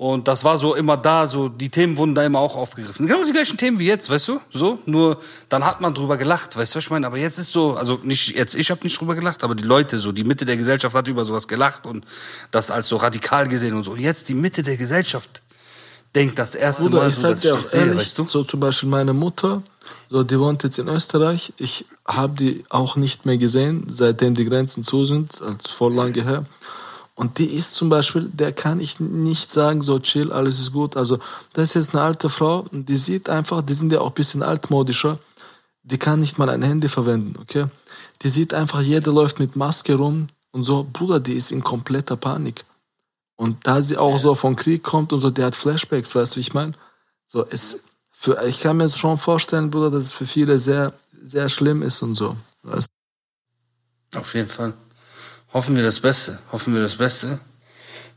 Und 0.00 0.28
das 0.28 0.44
war 0.44 0.56
so 0.56 0.74
immer 0.74 0.96
da, 0.96 1.26
so 1.26 1.50
die 1.50 1.68
Themen 1.68 1.98
wurden 1.98 2.14
da 2.14 2.24
immer 2.24 2.38
auch 2.38 2.56
aufgegriffen. 2.56 3.06
Genau 3.06 3.22
die 3.22 3.32
gleichen 3.32 3.58
Themen 3.58 3.78
wie 3.78 3.86
jetzt, 3.86 4.08
weißt 4.08 4.28
du? 4.28 4.40
So, 4.50 4.78
nur 4.86 5.18
dann 5.50 5.62
hat 5.66 5.82
man 5.82 5.92
drüber 5.92 6.16
gelacht, 6.16 6.56
weißt 6.56 6.72
du, 6.72 6.78
was 6.78 6.84
ich 6.84 6.90
meine? 6.90 7.06
Aber 7.06 7.18
jetzt 7.18 7.38
ist 7.38 7.52
so, 7.52 7.74
also 7.74 8.00
nicht 8.02 8.34
jetzt, 8.34 8.54
ich 8.54 8.70
habe 8.70 8.82
nicht 8.82 8.98
drüber 8.98 9.14
gelacht, 9.14 9.44
aber 9.44 9.54
die 9.54 9.62
Leute, 9.62 9.98
so 9.98 10.10
die 10.10 10.24
Mitte 10.24 10.46
der 10.46 10.56
Gesellschaft 10.56 10.94
hat 10.94 11.06
über 11.06 11.26
sowas 11.26 11.46
gelacht 11.48 11.84
und 11.84 12.06
das 12.50 12.70
als 12.70 12.88
so 12.88 12.96
radikal 12.96 13.46
gesehen 13.46 13.74
und 13.74 13.82
so. 13.82 13.90
Und 13.90 14.00
jetzt 14.00 14.30
die 14.30 14.34
Mitte 14.34 14.62
der 14.62 14.78
Gesellschaft 14.78 15.42
denkt 16.14 16.38
das 16.38 16.54
erste 16.54 16.84
Bruder, 16.84 17.02
Mal 17.02 17.12
so, 17.12 17.28
dass 17.28 17.44
ich 17.44 17.50
das 17.50 17.70
sehe, 17.72 17.80
ehrlich, 17.80 17.98
weißt 17.98 18.18
du? 18.20 18.24
so 18.24 18.42
zum 18.42 18.58
Beispiel 18.58 18.88
meine 18.88 19.12
Mutter, 19.12 19.62
so 20.08 20.22
die 20.22 20.40
wohnt 20.40 20.62
jetzt 20.62 20.78
in 20.78 20.88
Österreich. 20.88 21.52
Ich 21.58 21.84
habe 22.06 22.34
die 22.38 22.64
auch 22.70 22.96
nicht 22.96 23.26
mehr 23.26 23.36
gesehen, 23.36 23.84
seitdem 23.90 24.34
die 24.34 24.46
Grenzen 24.46 24.82
zu 24.82 25.04
sind, 25.04 25.42
als 25.42 25.66
vor 25.66 25.92
lange 25.92 26.22
her. 26.24 26.46
Und 27.14 27.38
die 27.38 27.46
ist 27.46 27.74
zum 27.74 27.88
Beispiel, 27.88 28.30
der 28.32 28.52
kann 28.52 28.80
ich 28.80 28.98
nicht 28.98 29.52
sagen, 29.52 29.82
so 29.82 29.98
chill, 29.98 30.32
alles 30.32 30.58
ist 30.58 30.72
gut. 30.72 30.96
Also, 30.96 31.18
das 31.52 31.70
ist 31.70 31.74
jetzt 31.74 31.94
eine 31.94 32.04
alte 32.04 32.30
Frau, 32.30 32.64
die 32.72 32.96
sieht 32.96 33.28
einfach, 33.28 33.62
die 33.62 33.74
sind 33.74 33.92
ja 33.92 34.00
auch 34.00 34.08
ein 34.08 34.14
bisschen 34.14 34.42
altmodischer, 34.42 35.18
die 35.82 35.98
kann 35.98 36.20
nicht 36.20 36.38
mal 36.38 36.48
ein 36.48 36.62
Handy 36.62 36.88
verwenden, 36.88 37.34
okay? 37.40 37.66
Die 38.22 38.28
sieht 38.28 38.54
einfach, 38.54 38.80
jeder 38.80 39.12
läuft 39.12 39.38
mit 39.38 39.56
Maske 39.56 39.94
rum 39.94 40.26
und 40.52 40.62
so, 40.62 40.86
Bruder, 40.90 41.20
die 41.20 41.34
ist 41.34 41.52
in 41.52 41.62
kompletter 41.62 42.16
Panik. 42.16 42.64
Und 43.36 43.66
da 43.66 43.80
sie 43.80 43.96
auch 43.96 44.18
so 44.18 44.34
vom 44.34 44.56
Krieg 44.56 44.82
kommt 44.82 45.12
und 45.12 45.18
so, 45.18 45.30
der 45.30 45.46
hat 45.46 45.56
Flashbacks, 45.56 46.14
weißt 46.14 46.34
du, 46.34 46.36
wie 46.36 46.40
ich 46.40 46.52
meine? 46.52 46.74
So, 47.26 47.46
es, 47.48 47.80
für, 48.12 48.42
ich 48.44 48.60
kann 48.60 48.76
mir 48.76 48.84
jetzt 48.84 48.98
schon 48.98 49.16
vorstellen, 49.16 49.70
Bruder, 49.70 49.90
dass 49.90 50.04
es 50.04 50.12
für 50.12 50.26
viele 50.26 50.58
sehr, 50.58 50.92
sehr 51.22 51.48
schlimm 51.48 51.80
ist 51.80 52.02
und 52.02 52.14
so. 52.14 52.36
Weißt? 52.62 52.90
Auf 54.14 54.34
jeden 54.34 54.48
Fall. 54.48 54.74
Hoffen 55.52 55.76
wir 55.76 55.82
das 55.82 56.00
Beste. 56.00 56.38
Hoffen 56.52 56.74
wir 56.74 56.82
das 56.82 56.96
Beste. 56.96 57.38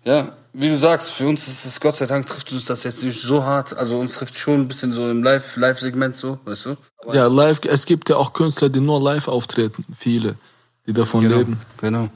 Ja, 0.05 0.33
wie 0.53 0.69
du 0.69 0.77
sagst, 0.77 1.11
für 1.11 1.25
uns 1.27 1.47
ist 1.47 1.65
es 1.65 1.79
Gott 1.79 1.95
sei 1.95 2.05
Dank 2.05 2.27
trifft 2.27 2.51
uns 2.51 2.65
das 2.65 2.83
jetzt 2.83 3.03
nicht 3.03 3.19
so 3.19 3.43
hart. 3.43 3.75
Also 3.75 3.97
uns 3.99 4.13
trifft 4.13 4.37
schon 4.37 4.61
ein 4.61 4.67
bisschen 4.67 4.93
so 4.93 5.09
im 5.09 5.23
Live- 5.23 5.55
Live-Segment 5.55 6.15
so, 6.15 6.39
weißt 6.45 6.65
du? 6.65 6.77
du? 7.07 7.13
Ja, 7.13 7.27
live, 7.27 7.61
es 7.65 7.85
gibt 7.85 8.09
ja 8.09 8.17
auch 8.17 8.33
Künstler, 8.33 8.69
die 8.69 8.79
nur 8.81 9.01
live 9.01 9.27
auftreten. 9.27 9.83
Viele, 9.97 10.35
die 10.85 10.93
davon 10.93 11.21
Genau, 11.21 11.37
leben. 11.37 11.59
genau. 11.77 12.09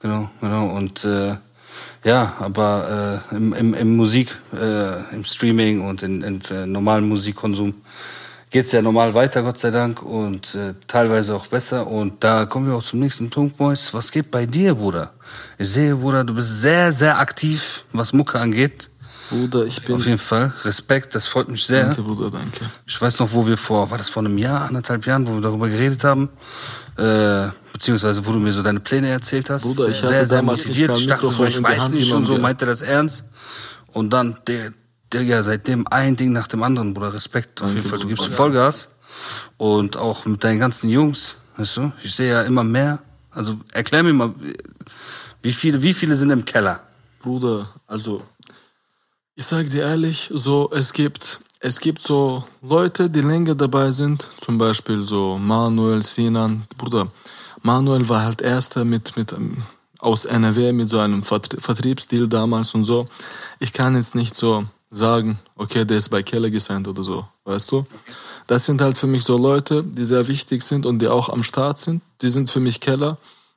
Genau, 0.00 0.30
genau. 0.40 0.66
Und 0.76 1.04
äh, 1.06 1.36
ja, 2.04 2.34
aber 2.38 3.22
äh, 3.32 3.36
im, 3.36 3.54
im, 3.54 3.72
im 3.74 3.96
Musik, 3.96 4.28
äh, 4.54 5.14
im 5.14 5.24
Streaming 5.24 5.80
und 5.88 6.02
in, 6.02 6.22
in 6.22 6.42
äh, 6.50 6.66
normalen 6.66 7.08
Musikkonsum 7.08 7.74
geht's 8.54 8.70
ja 8.70 8.80
normal 8.80 9.14
weiter, 9.14 9.42
Gott 9.42 9.58
sei 9.58 9.72
Dank, 9.72 10.00
und 10.00 10.54
äh, 10.54 10.74
teilweise 10.86 11.34
auch 11.34 11.48
besser. 11.48 11.88
Und 11.88 12.22
da 12.22 12.46
kommen 12.46 12.68
wir 12.68 12.76
auch 12.76 12.84
zum 12.84 13.00
nächsten 13.00 13.28
Punkt, 13.28 13.56
Boys. 13.56 13.92
Was 13.92 14.12
geht 14.12 14.30
bei 14.30 14.46
dir, 14.46 14.76
Bruder? 14.76 15.10
Ich 15.58 15.70
sehe, 15.70 15.96
Bruder, 15.96 16.22
du 16.22 16.34
bist 16.34 16.60
sehr, 16.60 16.92
sehr 16.92 17.18
aktiv, 17.18 17.84
was 17.92 18.12
Mucke 18.12 18.38
angeht. 18.38 18.90
Bruder, 19.28 19.66
ich 19.66 19.84
bin. 19.84 19.96
Auf 19.96 20.06
jeden 20.06 20.18
Fall. 20.18 20.52
Respekt, 20.62 21.16
das 21.16 21.26
freut 21.26 21.48
mich 21.48 21.66
sehr. 21.66 21.86
Danke, 21.86 22.02
Bruder, 22.02 22.30
danke. 22.30 22.70
Ich 22.86 23.00
weiß 23.00 23.18
noch, 23.18 23.32
wo 23.32 23.44
wir 23.44 23.56
vor, 23.56 23.90
war 23.90 23.98
das 23.98 24.08
vor 24.08 24.24
einem 24.24 24.38
Jahr, 24.38 24.68
anderthalb 24.68 25.04
Jahren, 25.04 25.26
wo 25.26 25.34
wir 25.34 25.40
darüber 25.40 25.68
geredet 25.68 26.04
haben, 26.04 26.28
äh, 26.96 27.48
beziehungsweise 27.72 28.24
wo 28.24 28.30
du 28.30 28.38
mir 28.38 28.52
so 28.52 28.62
deine 28.62 28.78
Pläne 28.78 29.08
erzählt 29.08 29.50
hast. 29.50 29.62
Bruder, 29.62 29.88
ich 29.88 29.96
sehr, 29.96 30.10
hatte 30.10 30.28
sehr 30.28 30.38
damals 30.38 30.64
motiviert. 30.64 30.92
nicht 30.92 31.00
Ich 31.00 31.06
dachte 31.08 31.26
so, 31.26 31.44
ich 31.44 31.60
weiß 31.60 31.88
nicht 31.88 32.12
und 32.12 32.24
so, 32.24 32.38
meinte 32.38 32.66
das 32.66 32.82
ernst. 32.82 33.24
Und 33.92 34.10
dann, 34.10 34.36
der, 34.46 34.72
Digga, 35.12 35.42
seitdem 35.42 35.86
ein 35.88 36.16
Ding 36.16 36.32
nach 36.32 36.48
dem 36.48 36.62
anderen, 36.62 36.94
Bruder, 36.94 37.14
Respekt. 37.14 37.62
Auf 37.62 37.72
jeden 37.72 37.88
Fall, 37.88 37.98
du 37.98 38.08
gibst 38.08 38.26
Vollgas. 38.28 38.88
Und 39.56 39.96
auch 39.96 40.26
mit 40.26 40.42
deinen 40.42 40.58
ganzen 40.58 40.88
Jungs, 40.90 41.36
weißt 41.56 41.76
du, 41.76 41.92
ich 42.02 42.14
sehe 42.14 42.32
ja 42.32 42.42
immer 42.42 42.64
mehr. 42.64 42.98
Also 43.30 43.56
erklär 43.72 44.02
mir 44.02 44.12
mal, 44.12 44.34
wie 45.42 45.52
viele, 45.52 45.82
wie 45.82 45.94
viele 45.94 46.16
sind 46.16 46.30
im 46.30 46.44
Keller? 46.44 46.80
Bruder, 47.22 47.68
also 47.86 48.22
ich 49.34 49.44
sag 49.46 49.68
dir 49.70 49.82
ehrlich, 49.82 50.30
so 50.32 50.70
es 50.74 50.92
gibt 50.92 51.40
es 51.60 51.80
gibt 51.80 52.02
so 52.02 52.44
Leute, 52.60 53.08
die 53.08 53.22
länger 53.22 53.54
dabei 53.54 53.90
sind, 53.90 54.28
zum 54.38 54.58
Beispiel 54.58 55.04
so 55.04 55.38
Manuel 55.38 56.02
Sinan, 56.02 56.64
Bruder. 56.76 57.08
Manuel 57.62 58.06
war 58.08 58.22
halt 58.22 58.42
erster 58.42 58.84
mit 58.84 59.16
mit 59.16 59.34
aus 59.98 60.26
NRW 60.26 60.72
mit 60.72 60.90
so 60.90 60.98
einem 60.98 61.22
Vertrie- 61.22 61.60
Vertriebsdeal 61.60 62.28
damals 62.28 62.74
und 62.74 62.84
so. 62.84 63.08
Ich 63.58 63.72
kann 63.72 63.96
jetzt 63.96 64.14
nicht 64.14 64.34
so 64.34 64.64
sagen, 64.94 65.38
okay, 65.56 65.84
der 65.84 65.98
ist 65.98 66.08
bei 66.08 66.22
Keller 66.22 66.50
gesigned 66.50 66.86
oder 66.88 67.02
so, 67.02 67.26
weißt 67.44 67.72
du? 67.72 67.84
das 68.46 68.66
sind 68.66 68.80
halt 68.80 68.96
für 68.96 69.06
mich 69.06 69.24
so 69.24 69.36
Leute, 69.36 69.82
die 69.82 70.04
sehr 70.04 70.28
wichtig 70.28 70.62
sind 70.62 70.86
und 70.86 70.98
die 70.98 71.08
auch 71.08 71.28
am 71.28 71.42
Start 71.42 71.78
sind. 71.78 72.02
Die 72.20 72.28
sind 72.28 72.50
für 72.50 72.60
mich 72.60 72.80
Keller. 72.80 73.16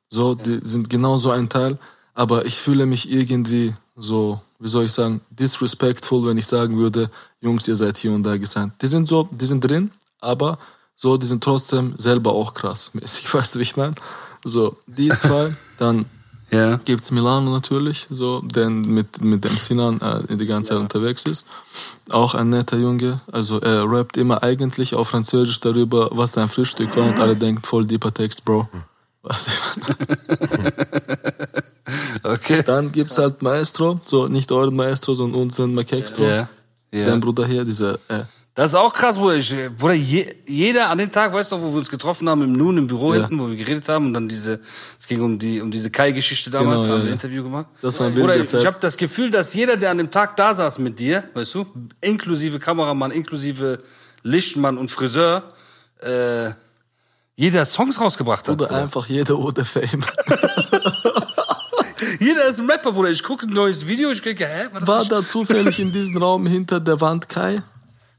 So, 0.10 0.36
die 0.36 0.60
sind 0.64 0.90
genau 0.90 1.18
so 1.18 1.32
ein 1.32 1.50
Teil. 1.50 1.78
Aber 2.14 2.46
ich 2.46 2.56
fühle 2.58 2.86
mich 2.86 3.12
irgendwie 3.12 3.76
so, 3.96 4.42
wie 4.60 4.70
soll 4.70 4.86
ich 4.86 4.94
sagen, 4.94 5.22
disrespectful, 5.30 6.26
wenn 6.26 6.38
ich 6.38 6.48
sagen 6.48 6.78
würde, 6.78 7.10
Jungs, 7.42 7.68
ihr 7.68 7.76
seid 7.76 7.98
hier 7.98 8.12
und 8.12 8.24
da 8.24 8.38
gesigned. 8.38 8.74
Die 8.82 8.88
sind 8.88 9.08
so, 9.08 9.28
die 9.32 9.46
sind 9.46 9.62
drin, 9.62 9.92
aber 10.20 10.58
so, 10.96 11.18
die 11.18 11.28
sind 11.28 11.44
trotzdem 11.44 11.94
selber 11.98 12.32
auch 12.32 12.54
krass 12.54 12.92
mäßig. 12.94 13.32
Weißt 13.34 13.56
du, 13.56 13.60
wie 13.60 13.64
ich 13.64 13.76
meine? 13.76 13.96
So, 14.44 14.78
die 14.88 15.10
zwei, 15.10 15.54
dann 15.78 16.06
Ja. 16.50 16.78
gibt's 16.78 17.12
Milano 17.12 17.52
natürlich, 17.52 18.08
so, 18.10 18.40
der 18.42 18.70
mit, 18.70 19.22
mit 19.22 19.44
dem 19.44 19.58
Sinan 19.58 20.00
äh, 20.00 20.38
die 20.38 20.46
ganze 20.46 20.70
Zeit 20.72 20.80
unterwegs 20.80 21.24
ist. 21.24 21.46
Auch 22.10 22.36
ein 22.36 22.50
netter 22.50 22.78
Junge. 22.78 23.20
Also 23.32 23.60
er 23.60 23.90
rappt 23.90 24.16
immer 24.16 24.42
eigentlich 24.44 24.96
auf 24.96 25.10
Französisch 25.10 25.60
darüber, 25.60 26.10
was 26.12 26.34
sein 26.34 26.48
Frühstück 26.48 26.96
war 26.96 27.06
und 27.06 27.20
alle 27.20 27.36
denken 27.36 27.64
voll 27.64 27.86
deeper 27.86 28.14
Text, 28.14 28.46
Bro. 28.46 28.70
Was 29.24 29.46
Okay. 32.24 32.64
Dann 32.64 32.92
gibt's 32.92 33.18
halt 33.18 33.42
Maestro, 33.42 34.00
so 34.06 34.28
nicht 34.28 34.52
euren 34.52 34.76
Maestro, 34.76 35.16
sondern 35.16 35.42
unseren 35.42 35.74
Makextro. 35.74 36.24
Ja. 36.24 36.50
ja. 36.92 37.06
Dein 37.06 37.20
Bruder 37.20 37.46
hier, 37.46 37.66
dieser, 37.66 37.96
äh, 38.08 38.24
Das 38.58 38.72
ist 38.72 38.76
auch 38.76 38.92
krass, 38.92 39.18
Bruder. 39.20 39.36
Ich, 39.36 39.56
Bruder, 39.78 39.94
je, 39.94 40.26
jeder 40.48 40.90
an 40.90 40.98
dem 40.98 41.12
Tag, 41.12 41.32
weißt 41.32 41.52
du, 41.52 41.62
wo 41.62 41.70
wir 41.72 41.78
uns 41.78 41.90
getroffen 41.90 42.28
haben 42.28 42.42
im 42.42 42.54
Nun 42.54 42.76
im 42.80 42.88
Büro 42.88 43.14
Ja. 43.14 43.20
hinten, 43.22 43.40
wo 43.40 43.48
wir 43.50 43.56
geredet 43.56 43.88
haben 43.88 44.08
und 44.08 44.14
dann 44.16 44.28
diese, 44.28 44.60
es 45.00 45.06
ging 45.08 45.22
um 45.22 45.38
die 45.38 45.62
um 45.62 45.70
diese 45.70 45.92
Kai-Geschichte 45.92 46.50
damals, 46.50 46.82
Genau, 46.82 46.94
haben 46.94 47.00
ja, 47.02 47.04
wir 47.06 47.10
ein. 47.12 47.14
Interview 47.14 47.44
gemacht. 47.44 47.68
Das 47.84 48.00
war 48.00 48.08
eine 48.08 48.16
Bruder, 48.20 48.36
ich 48.36 48.50
Zeit. 48.50 48.66
habe 48.66 48.78
das 48.80 48.98
Gefühl, 48.98 49.30
dass 49.30 49.54
jeder, 49.54 49.78
der 49.78 49.92
an 49.92 50.00
dem 50.00 50.10
Tag 50.10 50.36
da 50.38 50.56
saß 50.56 50.80
mit 50.80 50.98
dir, 50.98 51.24
weißt 51.36 51.54
du, 51.54 51.68
inklusive 52.02 52.58
Kameramann, 52.58 53.12
inklusive 53.12 53.78
Lichtmann 54.24 54.80
und 54.80 54.90
Friseur, 54.90 55.44
äh, 56.02 56.50
jeder 57.36 57.64
Songs 57.68 58.02
rausgebracht 58.02 58.48
hat. 58.48 58.56
oder 58.56 58.66
Bruder. 58.70 58.82
einfach 58.82 59.06
jeder 59.06 59.38
oder 59.38 59.64
Fame. 59.66 60.04
Jeder 62.20 62.46
ist 62.48 62.60
ein 62.60 62.70
Rapper, 62.70 62.92
Bruder. 62.92 63.10
Ich 63.10 63.24
gucke 63.24 63.46
ein 63.48 63.54
neues 63.54 63.88
Video, 63.88 64.10
ich 64.12 64.22
denke, 64.22 64.46
hä? 64.48 64.68
Was 64.72 64.88
War 64.88 65.02
ist 65.02 65.12
da 65.12 65.24
zufällig 65.26 65.80
in 65.80 65.92
diesem 65.92 66.18
Raum 66.18 66.46
hinter 66.48 66.80
der 66.80 67.00
Wand 67.02 67.28
Kai? 67.30 67.62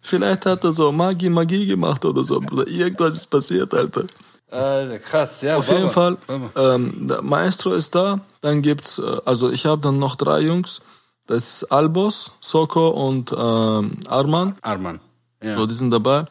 Vielleicht 0.01 0.47
hat 0.47 0.65
er 0.65 0.73
so 0.73 0.93
Magie, 0.93 1.29
Magie 1.29 1.67
gemacht 1.67 2.05
oder 2.05 2.25
so, 2.25 2.41
Bruder. 2.41 2.67
Irgendwas 2.67 3.17
ist 3.17 3.31
passiert, 3.31 3.73
Alter. 3.75 4.05
Alter, 4.51 4.99
krass, 4.99 5.43
ja. 5.43 5.57
Auf 5.57 5.69
jeden 5.69 5.91
Fall, 5.91 6.17
ähm, 6.57 7.09
der 7.09 7.23
Maestro 7.23 7.73
ist 7.73 7.95
da. 7.95 8.21
Dann 8.41 8.63
gibt's, 8.63 8.99
äh, 8.99 9.17
also 9.25 9.51
ich 9.51 9.67
habe 9.67 9.83
dann 9.83 9.99
noch 9.99 10.17
drei 10.17 10.41
Jungs. 10.41 10.81
Das 11.27 11.63
ist 11.63 11.65
Albos, 11.73 12.33
Soko 12.41 12.89
und 12.89 13.33
ähm, 13.33 13.99
Arman. 14.09 14.57
Arman. 14.63 15.01
Ja. 15.43 15.57
So, 15.59 15.67
die 15.67 15.75
sind 15.75 15.91
dabei. 15.91 16.25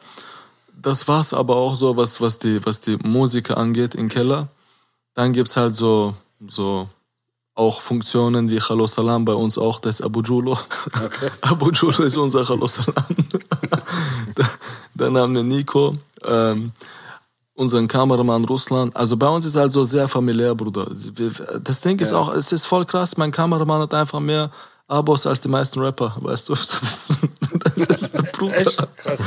Das 0.80 1.06
war's 1.06 1.32
aber 1.32 1.56
auch 1.56 1.74
so, 1.74 1.96
was, 1.96 2.20
was, 2.20 2.38
die, 2.38 2.64
was 2.66 2.80
die 2.80 2.96
Musiker 3.04 3.56
angeht 3.56 3.94
im 3.94 4.08
Keller. 4.08 4.48
Dann 5.14 5.32
gibt's 5.32 5.56
halt 5.56 5.76
so, 5.76 6.14
so 6.46 6.88
auch 7.54 7.82
Funktionen 7.82 8.50
wie 8.50 8.60
Hallo 8.60 8.86
Salam 8.86 9.24
bei 9.24 9.34
uns 9.34 9.58
auch, 9.58 9.80
das 9.80 9.98
ist 9.98 10.06
Abu 10.06 10.22
Julo. 10.22 10.56
Abu 11.40 11.70
Julo 11.70 12.04
ist 12.04 12.16
unser 12.16 12.48
Hallo 12.48 12.66
Salam. 12.68 13.04
Dann 14.94 15.16
haben 15.16 15.34
wir 15.34 15.42
Nico, 15.42 15.96
ähm, 16.24 16.72
unseren 17.54 17.88
Kameramann 17.88 18.44
Russland. 18.44 18.94
Also 18.96 19.16
bei 19.16 19.28
uns 19.28 19.44
ist 19.44 19.56
halt 19.56 19.72
so 19.72 19.84
sehr 19.84 20.08
familiär, 20.08 20.54
Bruder. 20.54 20.86
Das 21.62 21.80
Ding 21.80 21.98
ist 21.98 22.12
auch, 22.12 22.32
es 22.32 22.52
ist 22.52 22.66
voll 22.66 22.84
krass, 22.84 23.16
mein 23.16 23.32
Kameramann 23.32 23.82
hat 23.82 23.94
einfach 23.94 24.20
mehr 24.20 24.50
Abos 24.86 25.26
als 25.26 25.42
die 25.42 25.48
meisten 25.48 25.80
Rapper, 25.80 26.16
weißt 26.20 26.48
du? 26.48 26.54
Das, 26.54 26.68
das 27.76 28.02
ist, 28.02 28.12
Bruder. 28.32 28.56
Echt? 28.56 28.96
Krass. 28.96 29.20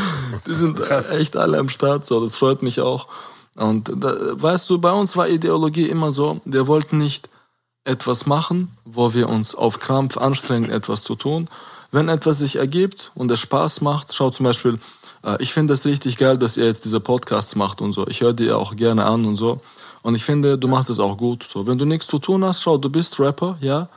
Die 0.47 0.55
sind 0.55 0.77
Krass. 0.81 1.11
echt 1.11 1.37
alle 1.37 1.59
am 1.59 1.69
Start, 1.69 2.05
so, 2.05 2.19
das 2.21 2.35
freut 2.35 2.63
mich 2.63 2.81
auch. 2.81 3.07
Und 3.55 3.91
da, 3.95 4.15
weißt 4.41 4.69
du, 4.69 4.79
bei 4.79 4.91
uns 4.91 5.15
war 5.17 5.27
Ideologie 5.27 5.87
immer 5.87 6.11
so, 6.11 6.41
wir 6.45 6.67
wollten 6.67 6.97
nicht 6.97 7.29
etwas 7.83 8.25
machen, 8.25 8.75
wo 8.85 9.13
wir 9.13 9.29
uns 9.29 9.55
auf 9.55 9.79
Krampf 9.79 10.17
anstrengen, 10.17 10.71
etwas 10.71 11.03
zu 11.03 11.15
tun. 11.15 11.47
Wenn 11.91 12.09
etwas 12.09 12.39
sich 12.39 12.55
ergibt 12.55 13.11
und 13.15 13.29
es 13.31 13.41
Spaß 13.41 13.81
macht, 13.81 14.13
schau 14.13 14.29
zum 14.29 14.45
Beispiel, 14.45 14.79
ich 15.39 15.53
finde 15.53 15.73
es 15.73 15.85
richtig 15.85 16.17
geil, 16.17 16.37
dass 16.37 16.57
ihr 16.57 16.65
jetzt 16.65 16.85
diese 16.85 16.99
Podcasts 16.99 17.55
macht 17.55 17.81
und 17.81 17.91
so. 17.93 18.07
Ich 18.07 18.21
höre 18.21 18.33
die 18.33 18.51
auch 18.51 18.75
gerne 18.75 19.05
an 19.05 19.25
und 19.25 19.35
so. 19.35 19.61
Und 20.01 20.15
ich 20.15 20.23
finde, 20.23 20.57
du 20.57 20.67
machst 20.67 20.89
es 20.89 20.99
auch 20.99 21.17
gut. 21.17 21.43
So, 21.43 21.67
wenn 21.67 21.77
du 21.77 21.85
nichts 21.85 22.07
zu 22.07 22.17
tun 22.19 22.43
hast, 22.43 22.61
schau, 22.61 22.77
du 22.77 22.89
bist 22.89 23.19
Rapper, 23.19 23.57
ja. 23.61 23.87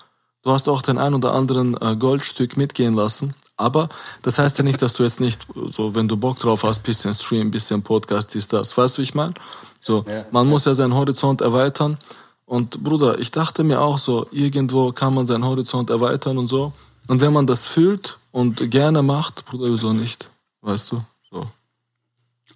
Du 0.42 0.50
hast 0.50 0.68
auch 0.68 0.82
den 0.82 0.98
ein 0.98 1.14
oder 1.14 1.32
anderen 1.32 1.74
äh, 1.80 1.96
Goldstück 1.96 2.58
mitgehen 2.58 2.94
lassen. 2.94 3.34
Aber 3.56 3.88
das 4.22 4.38
heißt 4.38 4.58
ja 4.58 4.64
nicht, 4.64 4.82
dass 4.82 4.94
du 4.94 5.04
jetzt 5.04 5.20
nicht, 5.20 5.46
so, 5.70 5.94
wenn 5.94 6.08
du 6.08 6.16
Bock 6.18 6.38
drauf 6.38 6.64
hast, 6.64 6.82
bisschen 6.82 7.14
Stream, 7.14 7.50
bisschen 7.50 7.82
Podcast, 7.82 8.34
dies, 8.34 8.48
das. 8.48 8.76
Weißt 8.76 8.98
du, 8.98 9.00
wie 9.00 9.04
ich 9.04 9.14
meine? 9.14 9.32
So, 9.80 10.04
Ja. 10.10 10.26
man 10.32 10.46
muss 10.46 10.66
ja 10.66 10.74
seinen 10.74 10.92
Horizont 10.94 11.40
erweitern. 11.40 11.96
Und 12.44 12.82
Bruder, 12.84 13.18
ich 13.18 13.30
dachte 13.30 13.64
mir 13.64 13.80
auch 13.80 13.98
so, 13.98 14.26
irgendwo 14.30 14.92
kann 14.92 15.14
man 15.14 15.26
seinen 15.26 15.44
Horizont 15.46 15.88
erweitern 15.88 16.36
und 16.36 16.48
so. 16.48 16.72
Und 17.06 17.20
wenn 17.22 17.32
man 17.32 17.46
das 17.46 17.66
fühlt 17.66 18.18
und 18.32 18.70
gerne 18.70 19.02
macht, 19.02 19.46
Bruder, 19.46 19.72
wieso 19.72 19.92
nicht? 19.94 20.28
Weißt 20.60 20.92
du? 20.92 21.02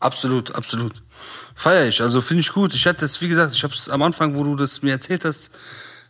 So. 0.00 0.06
Absolut, 0.06 0.54
absolut. 0.54 0.92
Feier 1.54 1.88
ich, 1.88 2.00
also 2.00 2.20
finde 2.20 2.42
ich 2.42 2.52
gut. 2.52 2.74
Ich 2.74 2.86
hatte 2.86 3.04
es, 3.04 3.20
wie 3.20 3.28
gesagt, 3.28 3.54
ich 3.54 3.64
habe 3.64 3.74
es 3.74 3.88
am 3.88 4.02
Anfang, 4.02 4.36
wo 4.36 4.44
du 4.44 4.54
das 4.54 4.82
mir 4.82 4.92
erzählt 4.92 5.24
hast, 5.24 5.50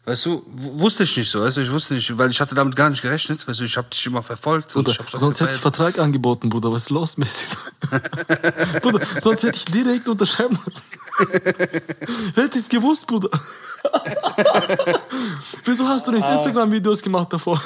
weißt 0.08 0.24
du, 0.26 0.42
wusste 0.46 1.02
ich 1.04 1.16
nicht 1.16 1.30
so, 1.30 1.42
weißt 1.42 1.58
du, 1.58 1.60
ich 1.60 1.70
wusste 1.70 1.94
nicht, 1.94 2.16
weil 2.16 2.30
ich 2.30 2.40
hatte 2.40 2.54
damit 2.54 2.74
gar 2.74 2.88
nicht 2.88 3.02
gerechnet, 3.02 3.46
weißt 3.46 3.60
du, 3.60 3.64
ich 3.64 3.76
habe 3.76 3.88
dich 3.90 4.06
immer 4.06 4.22
verfolgt. 4.22 4.74
und 4.74 4.84
Bruder, 4.84 4.92
ich 4.92 4.98
hab's 4.98 5.14
auch 5.14 5.18
sonst 5.18 5.40
hätte 5.40 5.54
ich. 5.54 5.60
Vertrag 5.60 5.98
angeboten, 5.98 6.48
Bruder. 6.48 6.72
Was 6.72 6.82
ist 6.84 6.90
los 6.90 7.18
mit 7.18 7.28
dir? 7.28 8.00
Bruder, 8.80 9.00
sonst 9.20 9.42
hätte 9.42 9.56
ich 9.58 9.64
direkt 9.66 10.08
unterschreiben 10.08 10.58
müssen. 10.64 10.82
hätte 12.34 12.58
ich 12.58 12.64
es 12.64 12.68
gewusst, 12.70 13.06
Bruder. 13.06 13.28
Wieso 15.64 15.86
hast 15.86 16.06
du 16.08 16.12
nicht 16.12 16.24
Ah. 16.24 16.34
Instagram-Videos 16.34 17.02
gemacht 17.02 17.32
davor? 17.32 17.60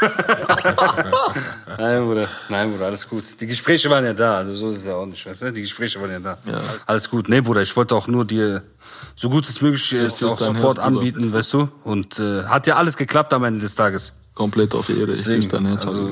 Nein, 1.78 2.02
Bruder, 2.04 2.28
nein, 2.48 2.70
Bruder, 2.72 2.86
alles 2.86 3.08
gut. 3.08 3.24
Die 3.40 3.46
Gespräche 3.46 3.88
waren 3.90 4.04
ja 4.04 4.12
da, 4.12 4.38
also 4.38 4.52
so 4.52 4.70
ist 4.70 4.76
es 4.78 4.84
ja 4.86 4.94
auch 4.94 5.06
nicht, 5.06 5.24
weißt 5.26 5.42
du, 5.42 5.52
die 5.52 5.62
Gespräche 5.62 6.00
waren 6.00 6.10
ja 6.10 6.18
da. 6.20 6.38
Alles 6.86 7.08
gut. 7.08 7.28
Nee, 7.28 7.40
Bruder, 7.40 7.62
ich 7.62 7.74
wollte 7.76 7.94
auch 7.94 8.06
nur 8.06 8.24
dir 8.24 8.62
so 9.18 9.30
gut 9.30 9.48
es 9.48 9.60
möglich 9.62 9.92
ist, 9.94 10.22
auch 10.22 10.36
Bruder. 10.36 10.82
anbieten, 10.82 11.32
weißt 11.32 11.54
du, 11.54 11.68
und 11.84 12.18
äh, 12.18 12.44
hat 12.44 12.66
ja 12.66 12.76
alles 12.76 12.96
geklappt 12.96 13.32
am 13.32 13.44
Ende 13.44 13.60
des 13.60 13.74
Tages. 13.74 14.12
Komplett 14.34 14.74
auf 14.74 14.88
Ehre. 14.90 15.10
Ich 15.10 15.24
Deswegen, 15.24 15.48
dein 15.48 15.66
Herz. 15.66 15.86
also, 15.86 16.10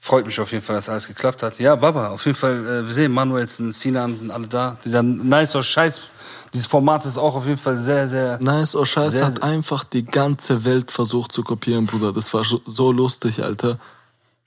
freut 0.00 0.24
mich 0.24 0.38
auf 0.40 0.50
jeden 0.52 0.64
Fall, 0.64 0.76
dass 0.76 0.88
alles 0.88 1.06
geklappt 1.06 1.42
hat. 1.42 1.58
Ja, 1.58 1.74
Baba, 1.74 2.08
auf 2.08 2.24
jeden 2.24 2.36
Fall, 2.38 2.64
äh, 2.66 2.86
wir 2.86 2.94
sehen, 2.94 3.12
Manuelsen, 3.12 3.72
Sinan 3.72 4.16
sind 4.16 4.30
alle 4.30 4.46
da. 4.48 4.78
Dieser 4.84 5.02
nice 5.02 5.56
Scheiß, 5.64 6.02
dieses 6.54 6.66
Format 6.66 7.04
ist 7.04 7.18
auch 7.18 7.34
auf 7.34 7.44
jeden 7.44 7.58
Fall 7.58 7.76
sehr, 7.76 8.06
sehr. 8.08 8.38
Nice 8.40 8.74
or 8.76 8.86
Scheiß 8.86 9.14
Sehr, 9.14 9.26
hat 9.26 9.42
einfach 9.42 9.84
die 9.84 10.04
ganze 10.04 10.64
Welt 10.64 10.90
versucht 10.90 11.32
zu 11.32 11.42
kopieren, 11.42 11.84
Bruder. 11.86 12.12
Das 12.12 12.32
war 12.32 12.44
so- 12.44 12.62
so 12.64 12.92
lustig, 12.92 13.42
Alter. 13.42 13.78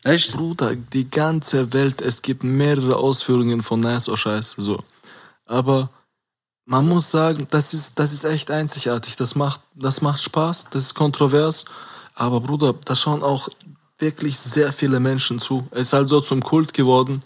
Echt? 0.06 0.32
Bruder, 0.32 0.76
die 0.76 1.10
ganze 1.12 1.74
Welt, 1.74 2.02
es 2.02 2.22
gibt 2.22 2.44
mehrere 2.44 2.96
Ausführungen 2.96 3.62
von 3.62 3.82
Nice 3.82 4.08
or 4.10 4.18
Scheiß, 4.18 4.56
so. 4.58 4.82
Aber 5.46 5.90
man 6.70 6.88
muss 6.88 7.10
sagen, 7.10 7.48
das 7.50 7.74
ist, 7.74 7.98
das 7.98 8.14
ist 8.14 8.26
echt 8.26 8.52
einzigartig. 8.52 9.16
Das 9.16 9.34
macht, 9.34 9.60
das 9.74 10.02
macht 10.02 10.22
Spaß, 10.22 10.68
das 10.70 10.84
ist 10.84 10.94
kontrovers. 10.94 11.66
Aber 12.14 12.42
Bruder, 12.42 12.76
da 12.86 12.96
schauen 12.96 13.24
auch 13.24 13.50
wirklich 13.98 14.38
sehr 14.38 14.72
viele 14.72 15.00
Menschen 15.00 15.40
zu. 15.40 15.68
Es 15.72 15.88
ist 15.88 15.94
halt 15.94 16.10
so 16.10 16.22
zum 16.22 16.44
Kult 16.44 16.76
geworden. 16.76 17.22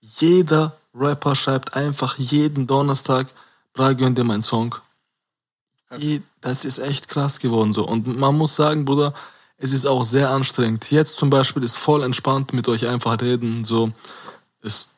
Jeder 0.00 0.76
Rapper 0.94 1.34
schreibt 1.34 1.74
einfach 1.74 2.18
jeden 2.18 2.68
Donnerstag, 2.68 3.26
Bra, 3.72 3.94
gönn 3.94 4.14
dir 4.14 4.22
meinen 4.22 4.42
Song. 4.42 4.76
Das 6.40 6.64
ist 6.64 6.78
echt 6.78 7.08
krass 7.08 7.40
geworden 7.40 7.72
so. 7.72 7.84
Und 7.84 8.16
man 8.16 8.38
muss 8.38 8.54
sagen, 8.54 8.84
Bruder, 8.84 9.12
es 9.56 9.72
ist 9.72 9.86
auch 9.86 10.04
sehr 10.04 10.30
anstrengend. 10.30 10.88
Jetzt 10.92 11.16
zum 11.16 11.30
Beispiel 11.30 11.64
ist 11.64 11.78
voll 11.78 12.04
entspannt 12.04 12.52
mit 12.52 12.68
euch 12.68 12.86
einfach 12.86 13.20
reden. 13.20 13.64
So 13.64 13.90
ist 14.62 14.90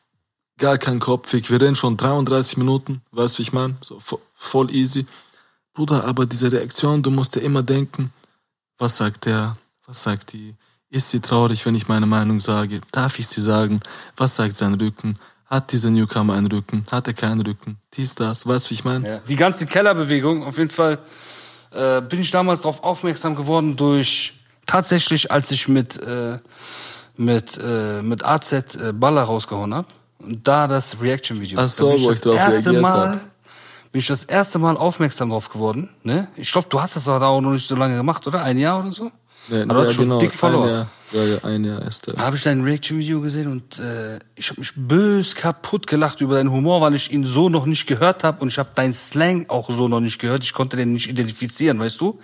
gar 0.61 0.77
kein 0.77 0.99
Kopfweg. 0.99 1.49
Wir 1.51 1.59
reden 1.59 1.75
schon 1.75 1.97
33 1.97 2.55
Minuten, 2.57 3.01
weißt 3.11 3.35
du, 3.35 3.39
wie 3.39 3.43
ich 3.43 3.51
meine? 3.53 3.75
So 3.81 3.97
vo- 3.99 4.19
voll 4.35 4.71
easy. 4.71 5.05
Bruder, 5.73 6.05
aber 6.05 6.25
diese 6.25 6.51
Reaktion, 6.51 7.01
du 7.03 7.11
musst 7.11 7.35
dir 7.35 7.41
immer 7.41 7.63
denken, 7.63 8.11
was 8.77 8.97
sagt 8.97 9.25
der? 9.25 9.57
Was 9.87 10.03
sagt 10.03 10.33
die? 10.33 10.55
Ist 10.89 11.09
sie 11.09 11.19
traurig, 11.19 11.65
wenn 11.65 11.75
ich 11.75 11.87
meine 11.87 12.05
Meinung 12.05 12.39
sage? 12.39 12.79
Darf 12.91 13.19
ich 13.19 13.27
sie 13.27 13.41
sagen? 13.41 13.79
Was 14.17 14.35
sagt 14.35 14.55
sein 14.57 14.73
Rücken? 14.75 15.17
Hat 15.45 15.71
dieser 15.71 15.89
Newcomer 15.89 16.35
einen 16.35 16.47
Rücken? 16.47 16.85
Hat 16.91 17.07
er 17.07 17.13
keinen 17.13 17.41
Rücken? 17.41 17.77
Dies, 17.93 18.15
das, 18.15 18.45
weißt 18.47 18.65
du, 18.65 18.69
wie 18.69 18.73
ich 18.75 18.83
meine? 18.85 19.07
Ja. 19.07 19.17
Die 19.19 19.35
ganze 19.35 19.65
Kellerbewegung, 19.65 20.43
auf 20.45 20.57
jeden 20.57 20.69
Fall, 20.69 20.97
äh, 21.71 22.01
bin 22.01 22.19
ich 22.21 22.31
damals 22.31 22.61
darauf 22.61 22.83
aufmerksam 22.83 23.35
geworden 23.35 23.75
durch, 23.75 24.33
tatsächlich, 24.65 25.31
als 25.31 25.51
ich 25.51 25.67
mit, 25.67 25.97
äh, 26.01 26.37
mit, 27.17 27.57
äh, 27.61 28.01
mit 28.01 28.23
AZ 28.25 28.51
äh, 28.53 28.93
Baller 28.93 29.23
rausgehauen 29.23 29.73
hab 29.73 29.87
und 29.87 30.00
da 30.25 30.67
das 30.67 31.01
Reaction-Video. 31.01 31.59
Ach 31.59 31.67
so, 31.69 31.85
Da 31.85 31.89
bin 31.91 31.97
ich 31.99 32.03
wo 32.05 32.09
das 32.09 32.17
ich 32.17 32.23
drauf 32.23 32.35
erste 32.35 32.73
Mal, 32.73 33.09
hab. 33.11 33.19
bin 33.91 33.99
ich 33.99 34.07
das 34.07 34.23
erste 34.23 34.59
Mal 34.59 34.77
aufmerksam 34.77 35.29
drauf 35.29 35.49
geworden. 35.49 35.89
Ne? 36.03 36.27
Ich 36.35 36.51
glaube, 36.51 36.67
du 36.69 36.81
hast 36.81 36.95
das 36.95 37.07
auch 37.07 37.41
noch 37.41 37.51
nicht 37.51 37.67
so 37.67 37.75
lange 37.75 37.95
gemacht, 37.95 38.25
oder? 38.27 38.41
Ein 38.43 38.57
Jahr 38.57 38.79
oder 38.79 38.91
so? 38.91 39.11
Nee, 39.47 39.63
Aber 39.63 39.73
du 39.73 39.79
ja, 39.81 39.87
hast 39.87 39.93
schon 39.95 40.03
genau, 40.05 40.19
dick 40.19 40.33
verloren. 40.33 40.87
Ja, 41.11 41.43
ein 41.43 41.63
Jahr 41.65 41.81
ist 41.81 42.07
er. 42.07 42.17
habe 42.17 42.37
ich 42.37 42.43
dein 42.43 42.63
Reaction-Video 42.63 43.19
gesehen 43.19 43.51
und 43.51 43.79
äh, 43.79 44.19
ich 44.35 44.49
habe 44.49 44.61
mich 44.61 44.71
bös 44.75 45.35
kaputt 45.35 45.85
gelacht 45.87 46.21
über 46.21 46.35
deinen 46.35 46.51
Humor, 46.51 46.79
weil 46.81 46.95
ich 46.95 47.11
ihn 47.11 47.25
so 47.25 47.49
noch 47.49 47.65
nicht 47.65 47.85
gehört 47.85 48.23
habe 48.23 48.41
und 48.41 48.47
ich 48.47 48.57
habe 48.57 48.69
deinen 48.75 48.93
Slang 48.93 49.49
auch 49.49 49.69
so 49.69 49.87
noch 49.87 49.99
nicht 49.99 50.19
gehört. 50.19 50.43
Ich 50.43 50.53
konnte 50.53 50.77
den 50.77 50.93
nicht 50.93 51.09
identifizieren, 51.09 51.79
weißt 51.79 51.99
du? 51.99 52.17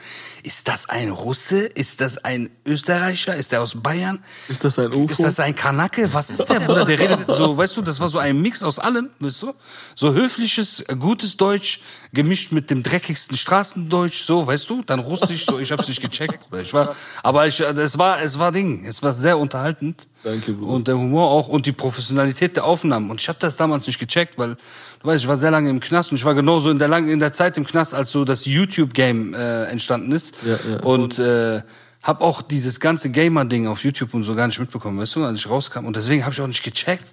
Ist 0.43 0.67
das 0.67 0.87
ein 0.87 1.09
Russe? 1.09 1.65
Ist 1.65 1.99
das 1.99 2.17
ein 2.23 2.49
Österreicher? 2.65 3.35
Ist 3.35 3.51
der 3.51 3.61
aus 3.61 3.75
Bayern? 3.75 4.19
Ist 4.47 4.63
das 4.63 4.79
ein 4.79 4.93
UFO? 4.93 5.11
Ist 5.11 5.23
das 5.23 5.39
ein 5.39 5.55
Kanake? 5.55 6.13
Was 6.13 6.29
ist 6.29 6.45
der, 6.45 6.61
Bruder? 6.61 6.85
Der 6.85 6.97
redet 6.97 7.19
so, 7.27 7.57
weißt 7.57 7.75
du, 7.75 7.81
das 7.81 7.99
war 7.99 8.07
so 8.07 8.19
ein 8.19 8.41
Mix 8.41 8.63
aus 8.63 8.79
allem, 8.79 9.09
weißt 9.19 9.43
du? 9.43 9.53
So 9.95 10.13
höfliches, 10.13 10.85
gutes 10.99 11.35
Deutsch, 11.35 11.81
gemischt 12.13 12.51
mit 12.53 12.69
dem 12.69 12.83
dreckigsten 12.83 13.37
Straßendeutsch, 13.37 14.23
so, 14.23 14.47
weißt 14.47 14.69
du? 14.69 14.81
Dann 14.83 14.99
Russisch, 14.99 15.45
so, 15.45 15.59
ich 15.59 15.71
hab's 15.71 15.87
nicht 15.87 16.01
gecheckt. 16.01 16.39
Ich 16.61 16.73
war, 16.73 16.95
aber 17.21 17.47
ich, 17.47 17.59
es 17.59 17.97
war, 17.97 18.21
es 18.21 18.39
war 18.39 18.51
Ding, 18.51 18.76
es 18.85 19.03
war 19.03 19.13
sehr 19.13 19.37
unterhaltend. 19.37 20.07
Danke, 20.23 20.53
Bruder. 20.53 20.73
Und 20.73 20.87
der 20.87 20.97
Humor 20.97 21.29
auch 21.29 21.47
und 21.47 21.65
die 21.65 21.71
Professionalität 21.71 22.55
der 22.55 22.65
Aufnahmen. 22.65 23.09
Und 23.09 23.21
ich 23.21 23.29
habe 23.29 23.39
das 23.39 23.55
damals 23.55 23.87
nicht 23.87 23.99
gecheckt, 23.99 24.37
weil, 24.37 24.55
du 25.01 25.07
weißt, 25.07 25.23
ich 25.23 25.27
war 25.27 25.37
sehr 25.37 25.51
lange 25.51 25.69
im 25.69 25.79
Knast 25.79 26.11
und 26.11 26.17
ich 26.17 26.25
war 26.25 26.35
genauso 26.35 26.69
in 26.69 26.79
der, 26.79 26.87
lang, 26.87 27.07
in 27.07 27.19
der 27.19 27.33
Zeit 27.33 27.57
im 27.57 27.65
Knast, 27.65 27.93
als 27.93 28.11
so 28.11 28.25
das 28.25 28.45
YouTube-Game 28.45 29.33
äh, 29.33 29.65
entstanden 29.65 30.11
ist. 30.11 30.35
Ja, 30.45 30.59
ja. 30.71 30.79
Und 30.81 31.19
äh, 31.19 31.61
habe 32.03 32.23
auch 32.23 32.41
dieses 32.41 32.79
ganze 32.79 33.09
Gamer-Ding 33.09 33.67
auf 33.67 33.83
YouTube 33.83 34.13
und 34.13 34.23
so 34.23 34.35
gar 34.35 34.47
nicht 34.47 34.59
mitbekommen, 34.59 34.99
weißt 34.99 35.15
du, 35.15 35.25
als 35.25 35.39
ich 35.39 35.49
rauskam. 35.49 35.85
Und 35.85 35.95
deswegen 35.95 36.23
habe 36.23 36.33
ich 36.33 36.41
auch 36.41 36.47
nicht 36.47 36.63
gecheckt, 36.63 37.05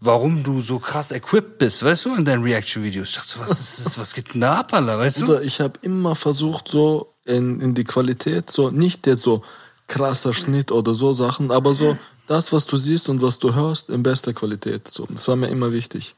warum 0.00 0.42
du 0.42 0.60
so 0.60 0.78
krass 0.78 1.12
equipped 1.12 1.58
bist, 1.58 1.82
weißt 1.82 2.04
du, 2.04 2.14
in 2.14 2.24
deinen 2.24 2.42
Reaction-Videos. 2.42 3.08
Ich 3.10 3.14
dachte 3.14 3.32
so, 3.32 3.40
was 3.40 3.58
ist 3.58 3.86
das, 3.86 3.98
was 3.98 4.14
geht 4.14 4.34
denn 4.34 4.40
da 4.40 4.56
ab, 4.56 4.72
Alter, 4.72 4.98
weißt 4.98 5.20
du? 5.20 5.26
Bruder, 5.26 5.42
ich 5.42 5.60
habe 5.60 5.78
immer 5.82 6.14
versucht, 6.14 6.68
so 6.68 7.14
in, 7.24 7.60
in 7.60 7.74
die 7.74 7.84
Qualität, 7.84 8.50
so 8.50 8.70
nicht 8.70 9.06
jetzt 9.06 9.22
so 9.22 9.42
krasser 9.86 10.32
Schnitt 10.32 10.72
oder 10.72 10.94
so 10.94 11.12
Sachen, 11.12 11.50
aber 11.50 11.74
so 11.74 11.98
das, 12.26 12.52
was 12.52 12.66
du 12.66 12.76
siehst 12.76 13.08
und 13.08 13.20
was 13.22 13.38
du 13.38 13.54
hörst, 13.54 13.90
in 13.90 14.02
bester 14.02 14.32
Qualität. 14.32 14.88
So, 14.88 15.06
das 15.06 15.28
war 15.28 15.36
mir 15.36 15.48
immer 15.48 15.72
wichtig. 15.72 16.14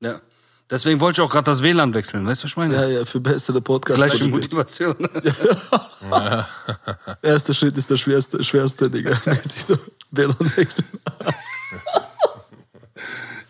Ja. 0.00 0.20
Deswegen 0.70 1.00
wollte 1.00 1.20
ich 1.20 1.26
auch 1.26 1.30
gerade 1.30 1.44
das 1.44 1.62
WLAN 1.62 1.92
wechseln, 1.92 2.26
weißt 2.26 2.42
du, 2.42 2.44
was 2.44 2.50
ich 2.52 2.56
meine? 2.56 2.74
Ja, 2.74 2.86
ja, 2.86 3.04
für 3.04 3.20
bessere 3.20 3.60
Podcasts. 3.60 4.02
Gleiche 4.02 4.28
Motivation. 4.28 4.96
Erster 7.22 7.52
Schritt 7.52 7.76
ist 7.76 7.90
der 7.90 7.98
schwerste, 7.98 8.42
schwerste, 8.42 8.88
Digga. 8.88 9.20
Mäßig 9.26 9.64
so 9.64 9.76
WLAN 10.10 10.56
wechseln. 10.56 10.88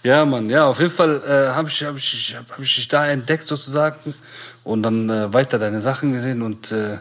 Ja, 0.05 0.25
Mann, 0.25 0.51
ja, 0.51 0.67
auf 0.67 0.81
jeden 0.81 0.91
Fall 0.91 1.23
äh, 1.25 1.55
habe 1.55 1.69
ich, 1.69 1.85
hab 1.85 1.97
ich, 1.97 2.37
hab 2.37 2.59
ich 2.59 2.75
dich 2.75 2.89
da 2.89 3.07
entdeckt 3.07 3.47
sozusagen 3.47 4.13
und 4.65 4.83
dann 4.83 5.09
äh, 5.09 5.33
weiter 5.33 5.61
deine 5.61 5.81
Sachen 5.81 6.13
gesehen 6.13 6.43
und 6.43 6.73
äh, 6.73 6.99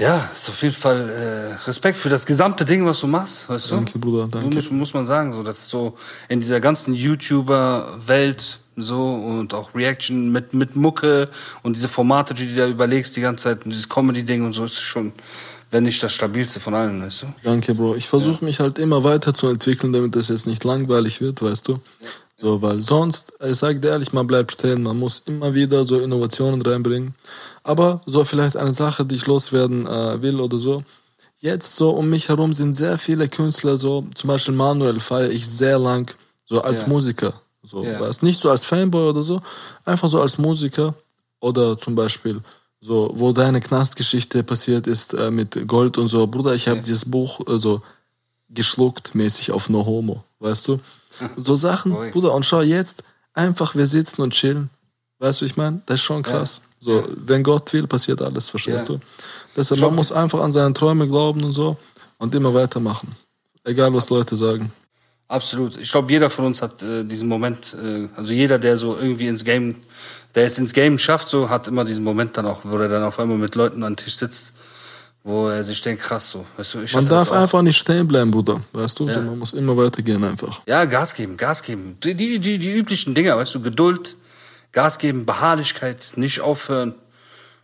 ja, 0.00 0.30
ist 0.32 0.48
auf 0.48 0.62
jeden 0.62 0.74
Fall 0.74 1.10
äh, 1.10 1.64
Respekt 1.66 1.98
für 1.98 2.08
das 2.08 2.24
gesamte 2.24 2.64
Ding, 2.64 2.86
was 2.86 3.00
du 3.00 3.06
machst, 3.06 3.50
weißt 3.50 3.70
du? 3.70 3.74
Danke, 3.74 3.98
Bruder, 3.98 4.28
danke. 4.30 4.54
Muss, 4.54 4.70
muss 4.70 4.94
man 4.94 5.04
sagen, 5.04 5.30
so, 5.30 5.42
das 5.42 5.58
ist 5.58 5.68
so 5.68 5.94
in 6.28 6.40
dieser 6.40 6.58
ganzen 6.58 6.94
YouTuber-Welt 6.94 8.60
so 8.76 9.12
und 9.12 9.52
auch 9.52 9.74
Reaction 9.74 10.32
mit, 10.32 10.54
mit 10.54 10.74
Mucke 10.74 11.28
und 11.62 11.76
diese 11.76 11.88
Formate, 11.88 12.32
die 12.32 12.46
du 12.46 12.54
da 12.54 12.66
überlegst 12.66 13.14
die 13.14 13.20
ganze 13.20 13.44
Zeit 13.44 13.66
und 13.66 13.72
dieses 13.72 13.90
Comedy-Ding 13.90 14.42
und 14.42 14.54
so, 14.54 14.64
ist 14.64 14.80
schon, 14.80 15.12
wenn 15.70 15.82
nicht 15.82 16.02
das 16.02 16.14
stabilste 16.14 16.60
von 16.60 16.72
allen, 16.74 17.02
weißt 17.02 17.22
du? 17.22 17.26
Danke, 17.44 17.74
Bro. 17.74 17.96
Ich 17.96 18.08
versuche 18.08 18.42
mich 18.42 18.58
halt 18.58 18.78
immer 18.78 19.04
weiter 19.04 19.34
zu 19.34 19.48
entwickeln, 19.48 19.92
damit 19.92 20.16
das 20.16 20.28
jetzt 20.28 20.46
nicht 20.46 20.64
langweilig 20.64 21.20
wird, 21.20 21.42
weißt 21.42 21.68
du? 21.68 21.78
So, 22.40 22.62
weil 22.62 22.80
sonst, 22.80 23.34
ich 23.44 23.58
sag 23.58 23.82
dir 23.82 23.88
ehrlich, 23.88 24.12
man 24.12 24.26
bleibt 24.26 24.52
stehen, 24.52 24.82
man 24.82 24.98
muss 24.98 25.20
immer 25.26 25.52
wieder 25.52 25.84
so 25.84 26.00
Innovationen 26.00 26.62
reinbringen. 26.62 27.14
Aber 27.64 28.00
so 28.06 28.24
vielleicht 28.24 28.56
eine 28.56 28.72
Sache, 28.72 29.04
die 29.04 29.16
ich 29.16 29.26
loswerden 29.26 29.86
äh, 29.86 30.22
will 30.22 30.40
oder 30.40 30.58
so. 30.58 30.82
Jetzt 31.40 31.76
so 31.76 31.90
um 31.90 32.08
mich 32.08 32.28
herum 32.28 32.52
sind 32.52 32.74
sehr 32.74 32.96
viele 32.98 33.28
Künstler, 33.28 33.76
so 33.76 34.06
zum 34.14 34.28
Beispiel 34.28 34.54
Manuel 34.54 35.00
feiere 35.00 35.30
ich 35.30 35.46
sehr 35.48 35.78
lang, 35.78 36.10
so 36.46 36.60
als 36.62 36.82
Ja. 36.82 36.88
Musiker. 36.88 37.32
So, 37.62 37.84
Ja. 37.84 38.00
weißt, 38.00 38.22
nicht 38.22 38.40
so 38.40 38.50
als 38.50 38.64
Fanboy 38.64 39.08
oder 39.10 39.22
so, 39.22 39.42
einfach 39.84 40.08
so 40.08 40.20
als 40.20 40.38
Musiker. 40.38 40.94
Oder 41.40 41.76
zum 41.78 41.94
Beispiel, 41.94 42.40
so, 42.82 43.10
wo 43.14 43.32
deine 43.32 43.60
Knastgeschichte 43.60 44.42
passiert 44.42 44.86
ist 44.86 45.14
äh, 45.14 45.30
mit 45.30 45.66
Gold 45.66 45.96
und 45.98 46.06
so. 46.08 46.26
Bruder, 46.26 46.54
ich 46.54 46.68
habe 46.68 46.80
dieses 46.80 47.04
Buch 47.04 47.40
äh, 47.48 47.58
so 47.58 47.82
geschluckt, 48.50 49.14
mäßig 49.14 49.52
auf 49.52 49.68
No 49.70 49.84
Homo, 49.84 50.22
weißt 50.38 50.68
du? 50.68 50.80
Und 51.36 51.44
so 51.46 51.56
Sachen, 51.56 51.92
Ui. 51.92 52.10
Bruder, 52.10 52.32
und 52.34 52.46
schau 52.46 52.60
jetzt, 52.62 53.02
einfach 53.34 53.74
wir 53.74 53.86
sitzen 53.86 54.22
und 54.22 54.32
chillen. 54.32 54.70
Weißt 55.18 55.40
du, 55.40 55.44
ich 55.44 55.56
meine, 55.56 55.82
das 55.86 55.96
ist 55.96 56.02
schon 56.02 56.22
krass. 56.22 56.62
So, 56.78 57.04
wenn 57.14 57.42
Gott 57.42 57.72
will, 57.72 57.86
passiert 57.86 58.22
alles, 58.22 58.48
verstehst 58.48 58.88
Ja. 58.88 58.94
du? 58.94 59.00
Deshalb, 59.54 59.80
man 59.80 59.94
muss 59.94 60.12
einfach 60.12 60.40
an 60.40 60.52
seine 60.52 60.72
Träume 60.72 61.06
glauben 61.06 61.44
und 61.44 61.52
so 61.52 61.76
und 62.18 62.34
immer 62.34 62.54
weitermachen. 62.54 63.14
Egal, 63.64 63.92
was 63.92 64.08
Leute 64.08 64.34
sagen. 64.36 64.72
Absolut. 65.28 65.76
Ich 65.76 65.90
glaube, 65.92 66.10
jeder 66.10 66.30
von 66.30 66.46
uns 66.46 66.62
hat 66.62 66.82
äh, 66.82 67.04
diesen 67.04 67.28
Moment, 67.28 67.76
äh, 67.80 68.08
also 68.16 68.32
jeder, 68.32 68.58
der 68.58 68.76
so 68.78 68.96
irgendwie 68.98 69.28
ins 69.28 69.44
Game, 69.44 69.76
der 70.34 70.46
es 70.46 70.58
ins 70.58 70.72
Game 70.72 70.98
schafft, 70.98 71.28
so 71.28 71.48
hat 71.50 71.68
immer 71.68 71.84
diesen 71.84 72.02
Moment 72.02 72.36
dann 72.36 72.46
auch, 72.46 72.60
wo 72.64 72.76
er 72.78 72.88
dann 72.88 73.02
auf 73.04 73.20
einmal 73.20 73.36
mit 73.38 73.54
Leuten 73.54 73.84
an 73.84 73.92
den 73.92 73.96
Tisch 73.98 74.16
sitzt, 74.16 74.54
wo 75.22 75.48
er 75.48 75.62
sich 75.62 75.80
denkt, 75.82 76.02
krass 76.02 76.30
so. 76.30 76.46
Weißt 76.56 76.74
du, 76.74 76.80
ich 76.82 76.94
Man 76.94 77.06
darf 77.06 77.30
einfach 77.30 77.62
nicht 77.62 77.78
stehen 77.78 78.08
bleiben, 78.08 78.30
Bruder. 78.30 78.60
Weißt 78.72 78.98
du? 78.98 79.08
So, 79.08 79.16
Ja. 79.16 79.22
man 79.22 79.38
muss 79.38 79.52
immer 79.52 79.76
weitergehen 79.76 80.22
einfach. 80.24 80.62
Ja, 80.66 80.84
Gas 80.86 81.14
geben, 81.14 81.36
Gas 81.36 81.62
geben. 81.62 81.96
Die, 82.02 82.14
die, 82.14 82.38
die, 82.38 82.58
die 82.58 82.72
üblichen 82.72 83.14
Dinger, 83.14 83.36
weißt 83.36 83.54
du, 83.54 83.60
Geduld, 83.60 84.16
Gas 84.72 84.98
geben, 84.98 85.26
Beharrlichkeit, 85.26 86.12
nicht 86.16 86.40
aufhören 86.40 86.94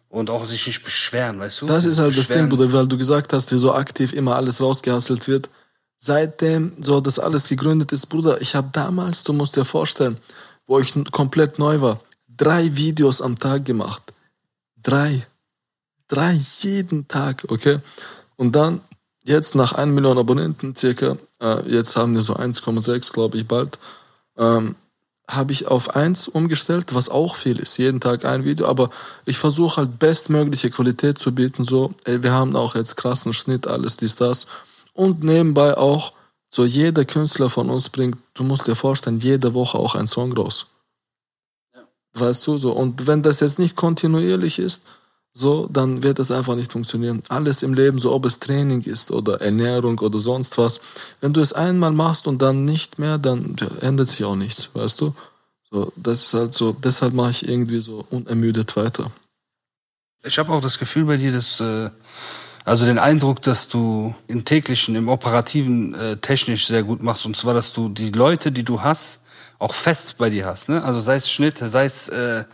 und 0.08 0.28
auch 0.30 0.46
sich 0.46 0.66
nicht 0.66 0.84
beschweren, 0.84 1.40
weißt 1.40 1.62
du? 1.62 1.66
Das 1.66 1.84
ist 1.84 1.98
halt 1.98 2.16
das. 2.16 2.28
Ding, 2.28 2.48
Bruder, 2.48 2.72
weil 2.72 2.86
du 2.86 2.98
gesagt 2.98 3.32
hast, 3.32 3.50
wie 3.52 3.58
so 3.58 3.72
aktiv 3.72 4.12
immer 4.12 4.36
alles 4.36 4.60
rausgehasselt 4.60 5.26
wird. 5.28 5.48
Seitdem 5.98 6.72
so 6.80 7.00
das 7.00 7.18
alles 7.18 7.48
gegründet 7.48 7.90
ist, 7.92 8.06
Bruder, 8.06 8.40
ich 8.40 8.54
habe 8.54 8.68
damals, 8.72 9.24
du 9.24 9.32
musst 9.32 9.56
dir 9.56 9.64
vorstellen, 9.64 10.18
wo 10.66 10.78
ich 10.78 10.92
komplett 11.10 11.58
neu 11.58 11.80
war, 11.80 12.00
drei 12.36 12.76
Videos 12.76 13.22
am 13.22 13.38
Tag 13.38 13.64
gemacht. 13.64 14.02
Drei. 14.82 15.26
Drei 16.08 16.40
jeden 16.60 17.08
Tag, 17.08 17.44
okay? 17.48 17.78
Und 18.36 18.54
dann, 18.54 18.80
jetzt 19.24 19.54
nach 19.54 19.72
1 19.72 19.92
Million 19.92 20.18
Abonnenten 20.18 20.76
circa, 20.76 21.16
äh, 21.40 21.68
jetzt 21.68 21.96
haben 21.96 22.14
wir 22.14 22.22
so 22.22 22.34
1,6, 22.36 23.12
glaube 23.12 23.38
ich, 23.38 23.48
bald, 23.48 23.78
ähm, 24.36 24.76
habe 25.28 25.52
ich 25.52 25.66
auf 25.66 25.96
eins 25.96 26.28
umgestellt, 26.28 26.94
was 26.94 27.08
auch 27.08 27.34
viel 27.34 27.58
ist. 27.58 27.78
Jeden 27.78 28.00
Tag 28.00 28.24
ein 28.24 28.44
Video, 28.44 28.68
aber 28.68 28.90
ich 29.24 29.38
versuche 29.38 29.78
halt 29.78 29.98
bestmögliche 29.98 30.70
Qualität 30.70 31.18
zu 31.18 31.34
bieten. 31.34 31.64
So, 31.64 31.94
ey, 32.04 32.22
wir 32.22 32.32
haben 32.32 32.54
auch 32.54 32.76
jetzt 32.76 32.96
krassen 32.96 33.32
Schnitt, 33.32 33.66
alles 33.66 33.96
dies, 33.96 34.16
das. 34.16 34.46
Und 34.92 35.24
nebenbei 35.24 35.76
auch, 35.76 36.12
so 36.48 36.64
jeder 36.64 37.04
Künstler 37.04 37.50
von 37.50 37.70
uns 37.70 37.88
bringt, 37.88 38.18
du 38.34 38.44
musst 38.44 38.68
dir 38.68 38.76
vorstellen, 38.76 39.18
jede 39.18 39.52
Woche 39.52 39.78
auch 39.78 39.96
ein 39.96 40.06
Song 40.06 40.32
raus. 40.32 40.66
Weißt 42.14 42.46
du, 42.46 42.56
so. 42.56 42.72
Und 42.72 43.06
wenn 43.06 43.22
das 43.22 43.40
jetzt 43.40 43.58
nicht 43.58 43.76
kontinuierlich 43.76 44.60
ist, 44.60 44.84
so, 45.38 45.68
dann 45.70 46.02
wird 46.02 46.18
es 46.18 46.30
einfach 46.30 46.56
nicht 46.56 46.72
funktionieren. 46.72 47.22
Alles 47.28 47.62
im 47.62 47.74
Leben, 47.74 47.98
so 47.98 48.14
ob 48.14 48.24
es 48.24 48.40
Training 48.40 48.80
ist 48.84 49.10
oder 49.10 49.42
Ernährung 49.42 49.98
oder 49.98 50.18
sonst 50.18 50.56
was, 50.56 50.80
wenn 51.20 51.34
du 51.34 51.42
es 51.42 51.52
einmal 51.52 51.90
machst 51.90 52.26
und 52.26 52.40
dann 52.40 52.64
nicht 52.64 52.98
mehr, 52.98 53.18
dann 53.18 53.54
ändert 53.82 54.08
sich 54.08 54.24
auch 54.24 54.34
nichts, 54.34 54.70
weißt 54.72 54.98
du? 55.02 55.14
So, 55.70 55.92
das 55.94 56.24
ist 56.24 56.34
halt 56.34 56.54
so, 56.54 56.72
deshalb 56.72 57.12
mache 57.12 57.32
ich 57.32 57.46
irgendwie 57.46 57.82
so 57.82 58.06
unermüdet 58.08 58.76
weiter. 58.76 59.10
Ich 60.24 60.38
habe 60.38 60.52
auch 60.52 60.62
das 60.62 60.78
Gefühl 60.78 61.04
bei 61.04 61.18
dir, 61.18 61.32
dass, 61.32 61.60
äh, 61.60 61.90
also 62.64 62.86
den 62.86 62.98
Eindruck, 62.98 63.42
dass 63.42 63.68
du 63.68 64.14
im 64.28 64.46
täglichen, 64.46 64.96
im 64.96 65.10
operativen 65.10 65.94
äh, 65.94 66.16
technisch 66.16 66.66
sehr 66.66 66.82
gut 66.82 67.02
machst. 67.02 67.26
Und 67.26 67.36
zwar, 67.36 67.52
dass 67.52 67.74
du 67.74 67.90
die 67.90 68.10
Leute, 68.10 68.52
die 68.52 68.64
du 68.64 68.80
hast, 68.80 69.20
auch 69.58 69.74
fest 69.74 70.16
bei 70.16 70.30
dir 70.30 70.46
hast. 70.46 70.70
Ne? 70.70 70.82
Also 70.82 71.00
sei 71.00 71.16
es 71.16 71.30
Schnitt, 71.30 71.58
sei 71.58 71.84
es, 71.84 72.08
äh, 72.08 72.44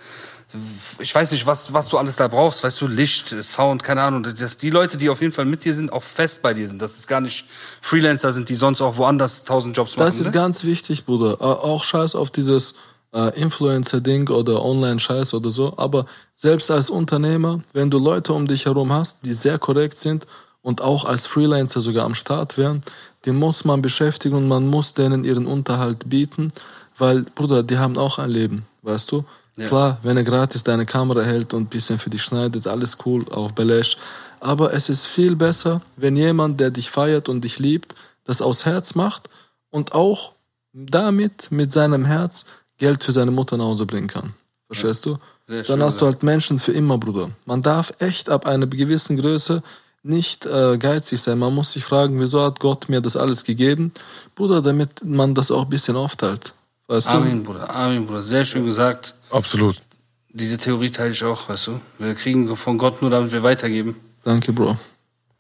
ich 0.99 1.15
weiß 1.15 1.33
nicht, 1.33 1.47
was, 1.47 1.73
was 1.73 1.89
du 1.89 1.99
alles 1.99 2.17
da 2.17 2.29
brauchst, 2.29 2.63
weißt 2.63 2.81
du, 2.81 2.87
Licht, 2.87 3.35
Sound, 3.43 3.83
keine 3.83 4.03
Ahnung. 4.03 4.23
Dass 4.23 4.57
die 4.57 4.71
Leute, 4.71 4.97
die 4.97 5.09
auf 5.09 5.21
jeden 5.21 5.33
Fall 5.33 5.45
mit 5.45 5.65
dir 5.65 5.75
sind, 5.75 5.93
auch 5.93 6.03
fest 6.03 6.43
bei 6.43 6.55
dir 6.55 6.69
sind. 6.69 6.83
Dass 6.83 6.99
es 6.99 7.07
gar 7.07 7.21
nicht 7.21 7.47
Freelancer 7.81 8.33
sind, 8.33 8.49
die 8.49 8.55
sonst 8.55 8.83
auch 8.83 8.97
woanders 8.97 9.45
tausend 9.45 9.77
Jobs 9.77 9.97
machen. 9.97 10.07
Das 10.07 10.19
ist 10.19 10.27
ne? 10.27 10.33
ganz 10.33 10.65
wichtig, 10.65 11.05
Bruder. 11.05 11.41
Auch 11.41 11.85
scheiß 11.85 12.15
auf 12.15 12.31
dieses 12.31 12.75
äh, 13.13 13.39
Influencer-Ding 13.41 14.29
oder 14.29 14.63
Online-Scheiß 14.65 15.35
oder 15.35 15.51
so. 15.51 15.75
Aber 15.77 16.07
selbst 16.37 16.71
als 16.71 16.91
Unternehmer, 16.91 17.61
wenn 17.73 17.91
du 17.91 17.99
Leute 17.99 18.33
um 18.33 18.47
dich 18.47 18.67
herum 18.67 18.93
hast, 18.93 19.25
die 19.25 19.33
sehr 19.33 19.59
korrekt 19.59 19.99
sind 19.99 20.27
und 20.63 20.81
auch 20.81 21.05
als 21.05 21.27
Freelancer 21.27 21.81
sogar 21.81 22.05
am 22.05 22.15
Start 22.15 22.59
wären, 22.59 22.83
die 23.25 23.33
muss 23.33 23.65
man 23.65 23.83
beschäftigen 23.83 24.37
und 24.37 24.49
man 24.49 24.67
muss 24.67 24.95
denen 24.95 25.25
ihren 25.25 25.47
Unterhalt 25.47 26.09
bieten, 26.09 26.53
weil, 26.99 27.23
Bruder, 27.23 27.63
die 27.63 27.79
haben 27.79 27.97
auch 27.97 28.19
ein 28.19 28.31
Leben, 28.31 28.67
weißt 28.83 29.13
du? 29.13 29.25
Ja. 29.57 29.69
Klar, 29.69 29.99
wenn 30.03 30.17
er 30.17 30.25
gratis 30.25 30.65
deine 30.65 30.87
Kamera 30.87 31.23
hält 31.23 31.53
und 31.53 31.63
ein 31.63 31.67
bisschen 31.67 31.99
für 31.99 32.11
dich 32.11 32.23
schneidet, 32.23 32.67
alles 32.67 32.97
cool, 33.05 33.27
auf 33.31 33.53
Belesch. 33.53 33.97
Aber 34.41 34.73
es 34.73 34.89
ist 34.89 35.07
viel 35.07 35.37
besser, 35.37 35.83
wenn 35.97 36.17
jemand, 36.17 36.59
der 36.59 36.71
dich 36.71 36.91
feiert 36.91 37.29
und 37.29 37.43
dich 37.43 37.59
liebt, 37.59 37.95
das 38.25 38.41
aus 38.41 38.65
Herz 38.65 38.95
macht 38.95 39.29
und 39.71 39.93
auch 39.93 40.33
damit, 40.73 41.51
mit 41.51 41.71
seinem 41.71 42.05
Herz, 42.05 42.47
Geld 42.79 43.05
für 43.05 43.13
seine 43.13 43.31
Mutter 43.31 43.57
nach 43.57 43.67
Hause 43.67 43.87
bringen 43.87 44.09
kann. 44.09 44.35
Verstehst 44.67 45.05
du? 45.05 45.19
Sehr 45.47 45.63
Dann 45.65 45.77
schön, 45.77 45.83
hast 45.83 46.01
du 46.01 46.07
ja. 46.07 46.13
halt 46.13 46.23
Menschen 46.23 46.59
für 46.59 46.73
immer, 46.73 46.97
Bruder. 46.97 47.29
Man 47.45 47.63
darf 47.63 47.93
echt 47.99 48.31
ab 48.31 48.47
einer 48.47 48.67
gewissen 48.67 49.17
Größe 49.19 49.63
nicht 50.03 50.47
äh, 50.47 50.79
geizig 50.79 51.21
sein. 51.21 51.39
Man 51.39 51.55
muss 51.55 51.73
sich 51.73 51.85
fragen, 51.85 52.19
wieso 52.19 52.43
hat 52.43 52.59
Gott 52.59 52.89
mir 52.89 53.01
das 53.01 53.17
alles 53.17 53.45
gegeben? 53.45 53.93
Bruder, 54.35 54.63
damit 54.63 55.05
man 55.05 55.35
das 55.35 55.51
auch 55.51 55.65
ein 55.65 55.71
bisschen 55.71 55.97
aufteilt. 55.97 56.55
Weißt 56.93 57.09
Amen, 57.09 57.43
Bruder. 57.43 57.70
Amen, 57.70 58.07
Bruder. 58.07 58.22
Sehr 58.22 58.45
schön 58.45 58.66
gesagt. 58.66 59.14
Absolut. 59.30 59.80
Diese 60.28 60.59
Theorie 60.59 60.90
teile 60.90 61.12
ich 61.12 61.24
auch, 61.24 61.49
weißt 61.49 61.68
du. 61.68 61.80
Wir 61.99 62.14
kriegen 62.14 62.55
von 62.55 62.76
Gott 62.76 63.01
nur, 63.01 63.11
damit 63.11 63.32
wir 63.32 63.43
weitergeben. 63.43 63.95
du? 63.95 64.30
Danke, 64.30 64.53
Bro. 64.53 64.76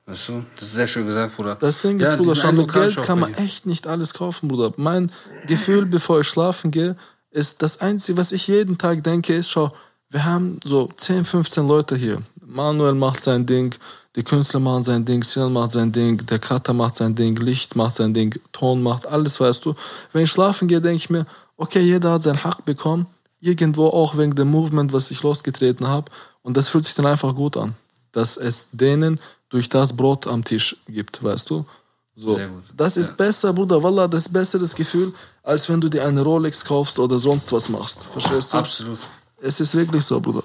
Weißt 0.06 0.30
du? 0.30 0.44
Das 0.56 0.68
ist 0.68 0.74
sehr 0.74 0.86
schön 0.86 1.06
gesagt, 1.06 1.36
Bruder. 1.36 1.56
Das 1.56 1.82
Ding 1.82 2.00
ist, 2.00 2.08
Ja, 2.08 2.16
Bruder, 2.16 2.36
schon 2.36 2.56
mit 2.56 2.72
Geld 2.72 2.96
kann 3.02 3.18
man 3.18 3.34
echt 3.34 3.66
nicht 3.66 3.86
alles 3.86 4.14
kaufen, 4.14 4.48
Bruder. 4.48 4.72
Mein 4.78 5.12
Gefühl, 5.46 5.84
bevor 5.84 6.20
ich 6.20 6.28
schlafen 6.28 6.70
gehe, 6.70 6.96
ist 7.30 7.60
das 7.60 7.82
Einzige, 7.82 8.16
was 8.16 8.32
ich 8.32 8.46
jeden 8.48 8.78
Tag 8.78 9.04
denke, 9.04 9.34
ist, 9.34 9.50
schau, 9.50 9.72
wir 10.08 10.24
haben 10.24 10.58
so 10.64 10.88
10, 10.96 11.26
15 11.26 11.68
Leute 11.68 11.96
hier. 11.96 12.22
Manuel 12.46 12.94
macht 12.94 13.22
sein 13.22 13.44
Ding, 13.44 13.74
die 14.14 14.22
Künstler 14.22 14.60
machen 14.60 14.84
sein 14.84 15.04
Ding, 15.06 15.22
Sinan 15.22 15.54
macht 15.54 15.70
sein 15.70 15.90
Ding, 15.90 16.18
der 16.26 16.38
Cutter 16.38 16.74
macht 16.74 16.94
sein 16.96 17.14
Ding, 17.14 17.36
Licht 17.36 17.76
macht 17.76 17.94
sein 17.94 18.12
Ding, 18.12 18.38
Ton 18.52 18.82
macht 18.82 19.06
alles, 19.06 19.40
weißt 19.40 19.64
du. 19.64 19.74
Wenn 20.12 20.24
ich 20.24 20.30
schlafen 20.30 20.68
gehe, 20.68 20.82
denke 20.82 20.96
ich 20.96 21.08
mir, 21.08 21.24
okay, 21.56 21.80
jeder 21.80 22.12
hat 22.12 22.22
seinen 22.22 22.42
Hack 22.42 22.64
bekommen, 22.64 23.06
irgendwo 23.40 23.88
auch 23.88 24.16
wegen 24.16 24.34
dem 24.34 24.50
Movement, 24.50 24.92
was 24.92 25.10
ich 25.10 25.22
losgetreten 25.22 25.86
habe. 25.88 26.10
Und 26.42 26.56
das 26.56 26.68
fühlt 26.68 26.84
sich 26.84 26.94
dann 26.94 27.06
einfach 27.06 27.34
gut 27.34 27.56
an, 27.56 27.74
dass 28.12 28.36
es 28.36 28.68
denen 28.72 29.20
durch 29.48 29.68
das 29.68 29.94
Brot 29.94 30.26
am 30.26 30.44
Tisch 30.44 30.76
gibt, 30.88 31.22
weißt 31.22 31.50
du. 31.50 31.66
So. 32.14 32.34
Sehr 32.34 32.48
gut. 32.48 32.64
Das 32.76 32.96
ist 32.96 33.16
besser, 33.16 33.52
Bruder, 33.52 33.82
Wallah, 33.82 34.06
das 34.06 34.26
ist 34.26 34.32
besseres 34.32 34.74
Gefühl, 34.74 35.12
als 35.42 35.68
wenn 35.68 35.80
du 35.80 35.88
dir 35.88 36.04
eine 36.04 36.22
Rolex 36.22 36.64
kaufst 36.64 36.98
oder 36.98 37.18
sonst 37.18 37.50
was 37.52 37.68
machst. 37.68 38.06
Verstehst 38.06 38.52
du? 38.52 38.58
Absolut. 38.58 38.98
Es 39.40 39.60
ist 39.60 39.74
wirklich 39.74 40.04
so, 40.04 40.20
Bruder. 40.20 40.42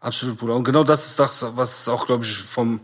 Absolut, 0.00 0.38
Bruder. 0.38 0.54
Und 0.54 0.64
genau 0.64 0.84
das 0.84 1.06
ist 1.06 1.18
das, 1.18 1.44
was 1.54 1.88
auch, 1.88 2.06
glaube 2.06 2.24
ich, 2.24 2.36
vom, 2.36 2.80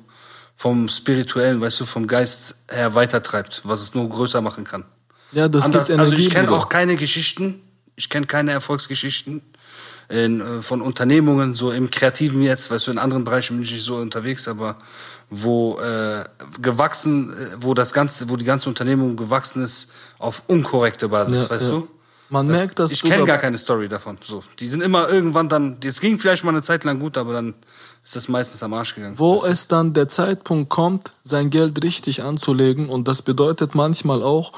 vom 0.56 0.88
Spirituellen, 0.88 1.60
weißt 1.60 1.80
du, 1.80 1.84
vom 1.84 2.06
Geist 2.06 2.56
her 2.68 2.94
weitertreibt, 2.94 3.62
was 3.64 3.82
es 3.82 3.94
nur 3.94 4.08
größer 4.08 4.40
machen 4.40 4.64
kann. 4.64 4.84
Ja, 5.32 5.48
das 5.48 5.64
Anders, 5.64 5.88
gibt 5.88 5.98
Energie, 5.98 6.14
also 6.14 6.26
ich 6.26 6.30
kenne 6.30 6.52
auch 6.52 6.68
keine 6.68 6.96
Geschichten, 6.96 7.60
ich 7.96 8.08
kenne 8.10 8.26
keine 8.26 8.52
Erfolgsgeschichten 8.52 9.42
in, 10.08 10.40
äh, 10.40 10.62
von 10.62 10.82
Unternehmungen, 10.82 11.54
so 11.54 11.72
im 11.72 11.90
Kreativen 11.90 12.42
jetzt, 12.42 12.70
weißt 12.70 12.86
du, 12.86 12.90
in 12.90 12.98
anderen 12.98 13.24
Bereichen 13.24 13.56
bin 13.56 13.64
ich 13.64 13.72
nicht 13.72 13.84
so 13.84 13.96
unterwegs, 13.96 14.46
aber 14.46 14.76
wo 15.30 15.78
äh, 15.80 16.24
gewachsen, 16.60 17.32
äh, 17.32 17.56
wo 17.58 17.72
das 17.74 17.92
ganze, 17.92 18.28
wo 18.28 18.36
die 18.36 18.44
ganze 18.44 18.68
Unternehmung 18.68 19.16
gewachsen 19.16 19.62
ist 19.62 19.90
auf 20.18 20.42
unkorrekte 20.46 21.08
Basis, 21.08 21.44
Ja, 21.44 21.50
weißt 21.50 21.64
ja. 21.66 21.70
du? 21.72 21.88
Man 22.28 22.46
merkt, 22.46 22.78
dass 22.78 22.92
ich 22.92 23.02
kenne 23.02 23.26
gar 23.26 23.36
keine 23.36 23.58
Story 23.58 23.90
davon. 23.90 24.16
So, 24.22 24.42
die 24.58 24.66
sind 24.66 24.82
immer 24.82 25.06
irgendwann 25.10 25.50
dann. 25.50 25.78
Das 25.80 26.00
ging 26.00 26.18
vielleicht 26.18 26.44
mal 26.44 26.50
eine 26.50 26.62
Zeit 26.62 26.82
lang 26.82 26.98
gut, 26.98 27.18
aber 27.18 27.34
dann 27.34 27.52
ist 28.02 28.16
das 28.16 28.26
meistens 28.26 28.62
am 28.62 28.72
Arsch 28.72 28.94
gegangen. 28.94 29.18
Wo 29.18 29.44
es 29.44 29.68
dann 29.68 29.92
der 29.92 30.08
Zeitpunkt 30.08 30.70
kommt, 30.70 31.12
sein 31.22 31.50
Geld 31.50 31.84
richtig 31.84 32.24
anzulegen 32.24 32.88
und 32.88 33.06
das 33.06 33.20
bedeutet 33.20 33.74
manchmal 33.74 34.22
auch, 34.22 34.52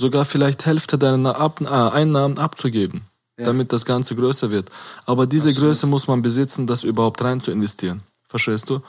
sogar 0.00 0.24
vielleicht 0.24 0.66
Hälfte 0.66 0.96
deiner 0.98 1.36
Ab 1.38 1.60
äh, 1.60 1.66
Einnahmen 1.68 2.38
abzugeben, 2.38 3.02
damit 3.36 3.72
das 3.72 3.84
Ganze 3.84 4.16
größer 4.16 4.50
wird. 4.50 4.68
Aber 5.06 5.26
diese 5.26 5.52
Größe 5.54 5.86
muss 5.86 6.08
man 6.08 6.22
besitzen, 6.22 6.66
das 6.66 6.84
überhaupt 6.84 7.22
rein 7.22 7.40
zu 7.40 7.50
investieren. 7.50 8.00
Verstehst 8.28 8.68
du? 8.70 8.80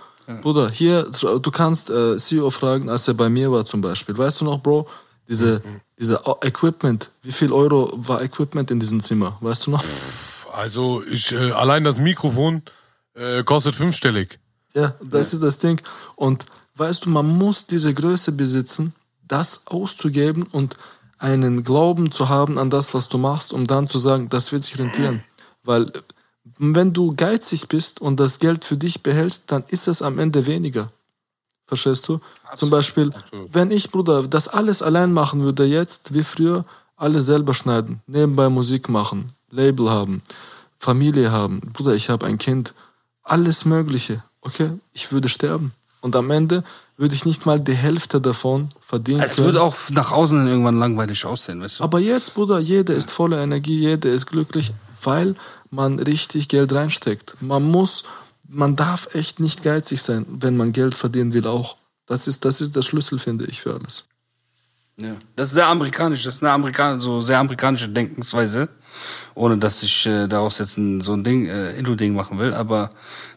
Bruder, 0.41 0.69
hier, 0.69 1.03
du 1.47 1.51
kannst 1.51 1.89
äh, 1.89 2.17
CEO 2.17 2.49
fragen, 2.51 2.89
als 2.89 3.07
er 3.07 3.15
bei 3.15 3.27
mir 3.29 3.51
war 3.51 3.65
zum 3.65 3.81
Beispiel. 3.81 4.17
Weißt 4.17 4.39
du 4.41 4.45
noch, 4.45 4.59
Bro, 4.61 4.87
diese, 5.27 5.61
diese 5.99 6.25
O- 6.25 6.37
Equipment, 6.41 7.09
wie 7.23 7.31
viel 7.31 7.51
Euro 7.51 7.91
war 7.95 8.21
Equipment 8.21 8.71
in 8.71 8.79
diesem 8.79 9.01
Zimmer? 9.01 9.37
Weißt 9.41 9.65
du 9.67 9.71
noch? 9.71 9.83
Also 10.53 11.03
ich 11.09 11.31
äh, 11.31 11.51
allein 11.51 11.83
das 11.83 11.97
Mikrofon 11.97 12.61
äh, 13.15 13.43
kostet 13.43 13.75
fünfstellig. 13.75 14.39
Ja, 14.73 14.93
das 15.03 15.33
ist 15.33 15.43
das 15.43 15.57
Ding. 15.57 15.81
Und 16.15 16.45
weißt 16.75 17.05
du, 17.05 17.09
man 17.09 17.27
muss 17.27 17.65
diese 17.67 17.93
Größe 17.93 18.31
besitzen, 18.31 18.93
das 19.27 19.63
auszugeben 19.67 20.43
und 20.51 20.75
einen 21.21 21.63
Glauben 21.63 22.11
zu 22.11 22.29
haben 22.29 22.57
an 22.57 22.69
das, 22.69 22.93
was 22.93 23.07
du 23.07 23.17
machst, 23.17 23.53
um 23.53 23.67
dann 23.67 23.87
zu 23.87 23.99
sagen, 23.99 24.27
das 24.29 24.51
wird 24.51 24.63
sich 24.63 24.79
rentieren. 24.79 25.23
Weil 25.63 25.91
wenn 26.57 26.93
du 26.93 27.13
geizig 27.15 27.67
bist 27.67 28.01
und 28.01 28.19
das 28.19 28.39
Geld 28.39 28.65
für 28.65 28.75
dich 28.75 29.03
behältst, 29.03 29.51
dann 29.51 29.63
ist 29.69 29.87
es 29.87 30.01
am 30.01 30.17
Ende 30.17 30.47
weniger. 30.47 30.89
Verstehst 31.67 32.07
du? 32.07 32.19
Zum 32.55 32.69
Beispiel, 32.69 33.13
wenn 33.51 33.71
ich, 33.71 33.91
Bruder, 33.91 34.23
das 34.27 34.47
alles 34.47 34.81
allein 34.81 35.13
machen 35.13 35.41
würde 35.41 35.63
jetzt, 35.63 36.13
wie 36.13 36.23
früher, 36.23 36.65
alles 36.97 37.27
selber 37.27 37.53
schneiden, 37.53 38.01
nebenbei 38.07 38.49
Musik 38.49 38.89
machen, 38.89 39.29
Label 39.51 39.89
haben, 39.89 40.21
Familie 40.79 41.31
haben. 41.31 41.61
Bruder, 41.73 41.93
ich 41.93 42.09
habe 42.09 42.25
ein 42.25 42.37
Kind, 42.37 42.73
alles 43.23 43.65
Mögliche. 43.65 44.23
Okay, 44.41 44.71
ich 44.91 45.11
würde 45.11 45.29
sterben. 45.29 45.71
Und 46.01 46.15
am 46.15 46.31
Ende 46.31 46.63
würde 47.01 47.15
ich 47.15 47.25
nicht 47.25 47.47
mal 47.47 47.59
die 47.59 47.73
Hälfte 47.73 48.21
davon 48.21 48.69
verdienen 48.85 49.21
Es 49.21 49.35
können. 49.35 49.47
wird 49.47 49.57
auch 49.57 49.75
nach 49.89 50.11
außen 50.11 50.37
hin 50.37 50.47
irgendwann 50.47 50.77
langweilig 50.77 51.25
aussehen, 51.25 51.59
weißt 51.59 51.79
du? 51.79 51.83
Aber 51.83 51.99
jetzt, 51.99 52.35
Bruder, 52.35 52.59
jeder 52.59 52.93
ist 52.93 53.09
voller 53.09 53.41
Energie, 53.41 53.79
jeder 53.79 54.09
ist 54.11 54.27
glücklich, 54.27 54.71
weil 55.01 55.33
man 55.71 55.97
richtig 55.97 56.47
Geld 56.47 56.71
reinsteckt. 56.71 57.37
Man 57.41 57.63
muss, 57.63 58.03
man 58.47 58.75
darf 58.75 59.15
echt 59.15 59.39
nicht 59.39 59.63
geizig 59.63 59.99
sein, 59.99 60.27
wenn 60.29 60.55
man 60.55 60.73
Geld 60.73 60.93
verdienen 60.93 61.33
will 61.33 61.47
auch. 61.47 61.75
Das 62.05 62.27
ist, 62.27 62.45
das 62.45 62.61
ist 62.61 62.75
der 62.75 62.83
Schlüssel, 62.83 63.17
finde 63.17 63.45
ich, 63.45 63.61
für 63.61 63.73
alles. 63.73 64.03
Ja. 64.97 65.13
Das 65.35 65.49
ist 65.49 65.55
sehr 65.55 65.65
amerikanisch, 65.67 66.23
das 66.23 66.35
ist 66.35 66.43
eine 66.43 66.51
Amerikan 66.51 66.99
so 66.99 67.19
sehr 67.19 67.39
amerikanische 67.39 67.89
Denkensweise, 67.89 68.69
ohne 69.35 69.57
dass 69.57 69.83
ich 69.83 70.05
äh, 70.05 70.27
daraus 70.27 70.59
jetzt 70.59 70.77
ein, 70.77 71.01
so 71.01 71.13
ein 71.13 71.23
Ding, 71.23 71.47
äh, 71.47 71.71
Indo-Ding 71.73 72.13
machen 72.13 72.39
will, 72.39 72.53
aber 72.53 72.89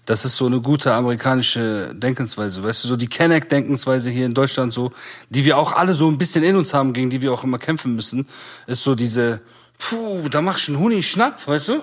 das 0.07 0.25
ist 0.25 0.37
so 0.37 0.47
eine 0.47 0.61
gute 0.61 0.93
amerikanische 0.93 1.95
Denkensweise, 1.95 2.63
weißt 2.63 2.85
du, 2.85 2.89
so 2.89 2.97
die 2.97 3.09
Kenneck-Denkensweise 3.09 4.11
hier 4.11 4.27
in 4.27 4.35
Deutschland 4.35 4.73
so, 4.73 4.93
die 5.31 5.45
wir 5.45 5.57
auch 5.57 5.73
alle 5.73 5.95
so 5.95 6.09
ein 6.11 6.19
bisschen 6.19 6.45
in 6.45 6.57
uns 6.57 6.75
haben, 6.75 6.93
gegen 6.93 7.11
die 7.11 7.23
wir 7.23 7.33
auch 7.33 7.45
immer 7.45 7.59
kämpfen 7.59 7.95
müssen, 7.95 8.27
ist 8.67 8.83
so 8.83 8.95
diese, 8.95 9.41
puh, 9.79 10.29
da 10.29 10.43
mach 10.43 10.59
ich 10.59 10.69
einen 10.69 10.79
Huni 10.79 11.03
schnapp, 11.03 11.47
weißt 11.47 11.69
du? 11.69 11.81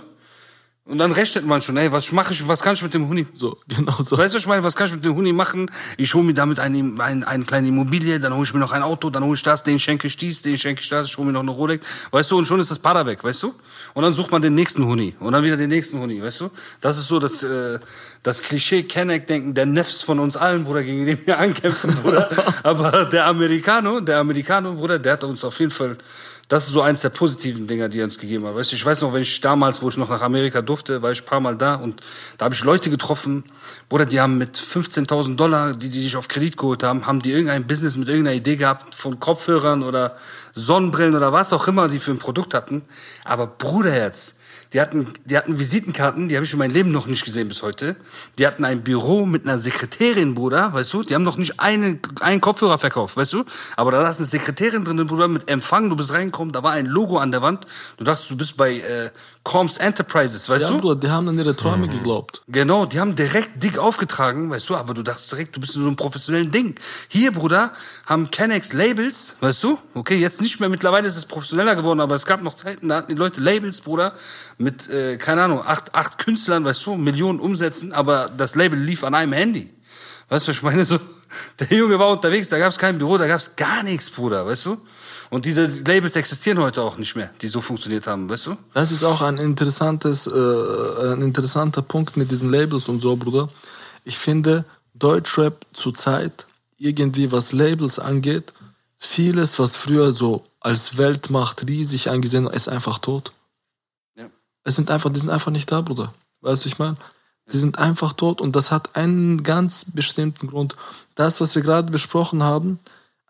Und 0.84 0.97
dann 0.97 1.11
rechnet 1.11 1.45
man 1.45 1.61
schon, 1.61 1.77
ey, 1.77 1.91
was 1.91 2.11
mache 2.11 2.34
ich, 2.34 2.47
was 2.47 2.63
kann 2.63 2.73
ich 2.73 2.82
mit 2.82 2.93
dem 2.95 3.07
Huni? 3.07 3.27
So, 3.34 3.55
genau 3.67 3.95
so. 3.99 4.17
Weißt 4.17 4.34
du, 4.34 4.38
was 4.38 4.43
ich 4.43 4.47
meine, 4.47 4.63
was 4.63 4.75
kann 4.75 4.88
ich 4.88 4.93
mit 4.93 5.05
dem 5.05 5.15
Huni 5.15 5.32
machen? 5.32 5.69
Ich 5.95 6.15
hole 6.15 6.23
mir 6.23 6.34
damit 6.34 6.59
eine, 6.59 6.99
eine, 7.01 7.27
eine 7.27 7.43
kleine 7.43 7.67
Immobilie, 7.67 8.19
dann 8.19 8.34
hole 8.34 8.43
ich 8.43 8.53
mir 8.53 8.59
noch 8.59 8.71
ein 8.71 8.82
Auto, 8.82 9.11
dann 9.11 9.23
hole 9.23 9.36
ich 9.36 9.43
das, 9.43 9.61
den 9.61 9.77
schenke 9.77 10.07
ich 10.07 10.17
dies, 10.17 10.41
den 10.41 10.57
schenke 10.57 10.82
ich 10.82 10.89
das, 10.89 11.07
ich 11.07 11.17
hole 11.17 11.27
mir 11.27 11.34
noch 11.34 11.41
eine 11.41 11.51
Rolex. 11.51 11.86
Weißt 12.09 12.32
du, 12.32 12.38
und 12.39 12.45
schon 12.45 12.59
ist 12.59 12.71
das 12.71 12.79
Para 12.79 13.05
weg, 13.05 13.23
weißt 13.23 13.43
du? 13.43 13.53
Und 13.93 14.03
dann 14.03 14.15
sucht 14.15 14.32
man 14.32 14.41
den 14.41 14.55
nächsten 14.55 14.84
Huni 14.86 15.15
und 15.19 15.34
dann 15.34 15.43
wieder 15.43 15.55
den 15.55 15.69
nächsten 15.69 15.99
Huni, 15.99 16.21
weißt 16.21 16.41
du? 16.41 16.49
Das 16.82 16.97
ist 16.97 17.07
so 17.07 17.19
das, 17.19 17.43
äh, 17.43 17.77
das 18.23 18.41
Klischee-Kenneck-Denken 18.41 19.53
der 19.53 19.67
Nefs 19.67 20.01
von 20.01 20.17
uns 20.17 20.36
allen, 20.36 20.63
Bruder, 20.63 20.82
gegen 20.82 21.05
den 21.05 21.25
wir 21.27 21.38
ankämpfen, 21.39 21.93
Bruder. 22.01 22.27
Aber 22.63 23.05
der 23.05 23.27
Americano, 23.27 23.99
der 23.99 24.17
Americano, 24.17 24.73
Bruder, 24.73 24.97
der 24.97 25.13
hat 25.13 25.23
uns 25.25 25.45
auf 25.45 25.59
jeden 25.59 25.71
Fall 25.71 25.95
das 26.52 26.68
ist 26.68 26.74
so 26.74 26.82
eins 26.82 26.99
der 26.99 27.10
positiven 27.10 27.66
Dinger, 27.66 27.88
die 27.88 27.99
er 27.99 28.04
uns 28.04 28.18
gegeben 28.18 28.45
hat. 28.45 28.56
Weißt 28.56 28.74
du, 28.74 28.76
ich 28.76 28.86
weiß 28.86 28.99
noch, 28.99 29.14
wenn 29.14 29.22
ich 29.22 29.39
damals, 29.39 29.82
wo 29.82 29.88
ich 29.88 29.95
noch 29.95 30.10
nach 30.10 30.22
Amerika 30.22 30.62
durfte, 30.62 31.02
war 31.02 31.10
ich 31.14 31.22
ein 31.22 31.26
paar 31.26 31.39
Mal 31.39 31.56
da 31.56 31.76
und 31.76 32.02
da 32.38 32.43
habe 32.43 32.54
ich 32.54 32.62
Leute 32.66 32.89
getroffen, 32.89 33.45
Bruder, 33.88 34.06
die 34.06 34.20
haben 34.20 34.38
mit 34.38 34.58
15.000 34.58 35.38
Dollar, 35.38 35.72
die 35.72 35.88
die 35.88 36.02
sich 36.02 36.18
auf 36.18 36.28
Kredit 36.28 36.58
geholt 36.58 36.84
haben, 36.84 37.08
haben 37.08 37.22
die 37.22 37.32
irgendein 37.32 37.66
Business 37.66 37.95
mit 37.95 38.10
irgendeiner 38.10 38.36
Idee 38.36 38.58
gehabt 38.58 38.95
von 38.95 39.18
Kopfhörern 39.18 39.82
oder 39.82 40.18
Sonnenbrillen 40.54 41.16
oder 41.16 41.32
was 41.32 41.54
auch 41.54 41.70
immer 41.70 41.88
die 41.88 41.99
für 41.99 42.12
ein 42.12 42.18
Produkt 42.18 42.54
hatten. 42.54 42.82
Aber 43.24 43.47
Bruderherz, 43.47 44.36
die 44.74 44.80
hatten, 44.80 45.07
die 45.26 45.38
hatten 45.38 45.59
Visitenkarten, 45.59 46.30
die 46.30 46.36
habe 46.36 46.45
ich 46.45 46.53
in 46.53 46.59
meinem 46.59 46.72
Leben 46.72 46.91
noch 46.91 47.05
nicht 47.05 47.26
gesehen 47.26 47.49
bis 47.49 47.61
heute. 47.61 47.97
Die 48.38 48.47
hatten 48.47 48.63
ein 48.63 48.84
Büro 48.84 49.26
mit 49.26 49.43
einer 49.43 49.59
Sekretärin, 49.59 50.34
Bruder, 50.34 50.74
weißt 50.74 50.93
du? 50.93 51.03
Die 51.03 51.13
haben 51.13 51.24
noch 51.24 51.38
nicht 51.38 51.59
eine, 51.59 51.99
einen 52.22 52.39
Kopfhörer 52.39 52.78
verkauft, 52.78 53.17
weißt 53.17 53.34
du? 53.34 53.43
Aber 53.76 53.91
da 53.91 54.09
ist 54.09 54.19
eine 54.19 54.28
Sekretärin 54.28 54.86
drin, 54.86 55.05
Bruder, 55.05 55.28
mit 55.28 55.49
Empfang. 55.49 55.89
Du 55.89 55.97
bist 55.97 56.13
reingekommen, 56.13 56.53
da 56.53 56.63
war 56.63 56.72
ein 56.72 56.86
Logo 56.86 57.17
an 57.17 57.32
der 57.32 57.41
Wand. 57.41 57.65
Du 57.97 58.05
dachtest, 58.05 58.32
du 58.32 58.38
bist 58.38 58.55
bei 58.55 58.76
äh, 58.76 59.09
Coms 59.44 59.78
Enterprises, 59.78 60.48
weißt 60.50 60.66
Ja, 60.66 60.72
du? 60.72 60.80
Bruder, 60.82 60.96
die 61.00 61.10
haben 61.10 61.28
an 61.28 61.38
ihre 61.38 61.56
Träume 61.56 61.88
geglaubt. 61.88 62.44
Genau, 62.48 62.86
die 62.86 63.00
haben 63.00 63.16
direkt 63.16 63.64
dick 63.64 63.80
aufgetragen, 63.80 64.52
weißt 64.52 64.70
du, 64.70 64.76
aber 64.76 64.94
du 64.94 65.02
dachtest 65.02 65.32
direkt, 65.32 65.56
du 65.56 65.60
bist 65.60 65.76
in 65.76 65.82
so 65.82 65.88
einem 65.88 65.96
professionellen 65.96 66.52
Ding. 66.52 66.76
Hier, 67.08 67.32
Bruder, 67.32 67.74
haben 68.06 68.30
Kennex 68.30 68.72
Labels, 68.74 69.38
weißt 69.39 69.64
du? 69.64 69.80
Okay, 69.96 70.18
jetzt 70.18 70.42
nicht 70.42 70.60
mehr, 70.60 70.70
mittlerweile 70.70 71.08
ist 71.08 71.18
es 71.18 71.26
professioneller 71.26 71.76
geworden, 71.76 72.02
aber 72.02 72.14
es 72.14 72.28
gab 72.28 72.44
noch 72.44 72.54
Zeiten, 72.54 72.89
da 72.89 72.98
hatten 72.98 73.10
die 73.16 73.18
Leute 73.18 73.42
Labels, 73.42 73.82
Bruder, 73.82 74.14
mit, 74.60 74.88
äh, 74.89 75.18
keine 75.18 75.42
Ahnung, 75.44 75.64
acht, 75.66 75.96
acht 75.96 76.20
Künstlern, 76.20 76.64
weißt 76.64 76.86
du, 76.86 76.96
Millionen 76.96 77.39
Umsätzen, 77.39 77.94
aber 77.94 78.30
das 78.30 78.54
Label 78.56 78.78
lief 78.80 79.04
an 79.04 79.16
einem 79.16 79.34
Handy. 79.34 79.74
Weißt 80.30 80.48
du, 80.48 80.50
was 80.52 80.58
ich 80.58 80.64
meine? 80.64 80.86
So, 80.86 81.00
der 81.60 81.76
Junge 81.76 81.98
war 81.98 82.10
unterwegs, 82.10 82.48
da 82.48 82.60
gab 82.60 82.70
es 82.70 82.78
kein 82.78 83.00
Büro, 83.00 83.18
da 83.18 83.26
gab 83.26 83.39
es 83.39 83.56
gar 83.56 83.82
nichts, 83.82 84.10
Bruder, 84.12 84.46
weißt 84.46 84.68
du? 84.68 84.78
Und 85.32 85.45
diese 85.45 85.65
Labels 85.65 86.17
existieren 86.17 86.59
heute 86.59 86.82
auch 86.82 86.97
nicht 86.97 87.15
mehr, 87.15 87.29
die 87.41 87.47
so 87.47 87.61
funktioniert 87.61 88.05
haben, 88.05 88.29
weißt 88.29 88.47
du? 88.47 88.57
Das 88.73 88.91
ist 88.91 89.05
auch 89.05 89.21
ein 89.21 89.38
interessantes, 89.38 90.27
äh, 90.27 91.13
ein 91.13 91.21
interessanter 91.21 91.82
Punkt 91.82 92.17
mit 92.17 92.29
diesen 92.29 92.51
Labels 92.51 92.89
und 92.89 92.99
so, 92.99 93.15
Bruder. 93.15 93.47
Ich 94.03 94.17
finde, 94.17 94.65
Deutschrap 94.93 95.65
zurzeit, 95.71 96.45
irgendwie 96.77 97.32
was 97.32 97.53
Labels 97.53 97.97
angeht, 97.97 98.51
vieles, 98.97 99.57
was 99.57 99.77
früher 99.77 100.11
so 100.11 100.45
als 100.59 100.97
Weltmacht 100.97 101.65
riesig 101.65 102.09
angesehen 102.09 102.43
war, 102.43 102.53
ist 102.53 102.67
einfach 102.67 102.99
tot. 102.99 103.32
Ja. 104.17 104.25
Es 104.65 104.75
sind 104.75 104.91
einfach, 104.91 105.11
die 105.13 105.21
sind 105.21 105.29
einfach 105.29 105.51
nicht 105.51 105.71
da, 105.71 105.79
Bruder. 105.79 106.13
Weißt 106.41 106.65
du, 106.65 106.67
ich 106.67 106.77
meine? 106.77 106.97
Die 107.53 107.57
sind 107.57 107.79
einfach 107.79 108.11
tot 108.11 108.41
und 108.41 108.53
das 108.57 108.69
hat 108.69 108.97
einen 108.97 109.43
ganz 109.43 109.86
bestimmten 109.93 110.47
Grund. 110.47 110.75
Das, 111.15 111.39
was 111.39 111.55
wir 111.55 111.61
gerade 111.61 111.89
besprochen 111.89 112.43
haben, 112.43 112.79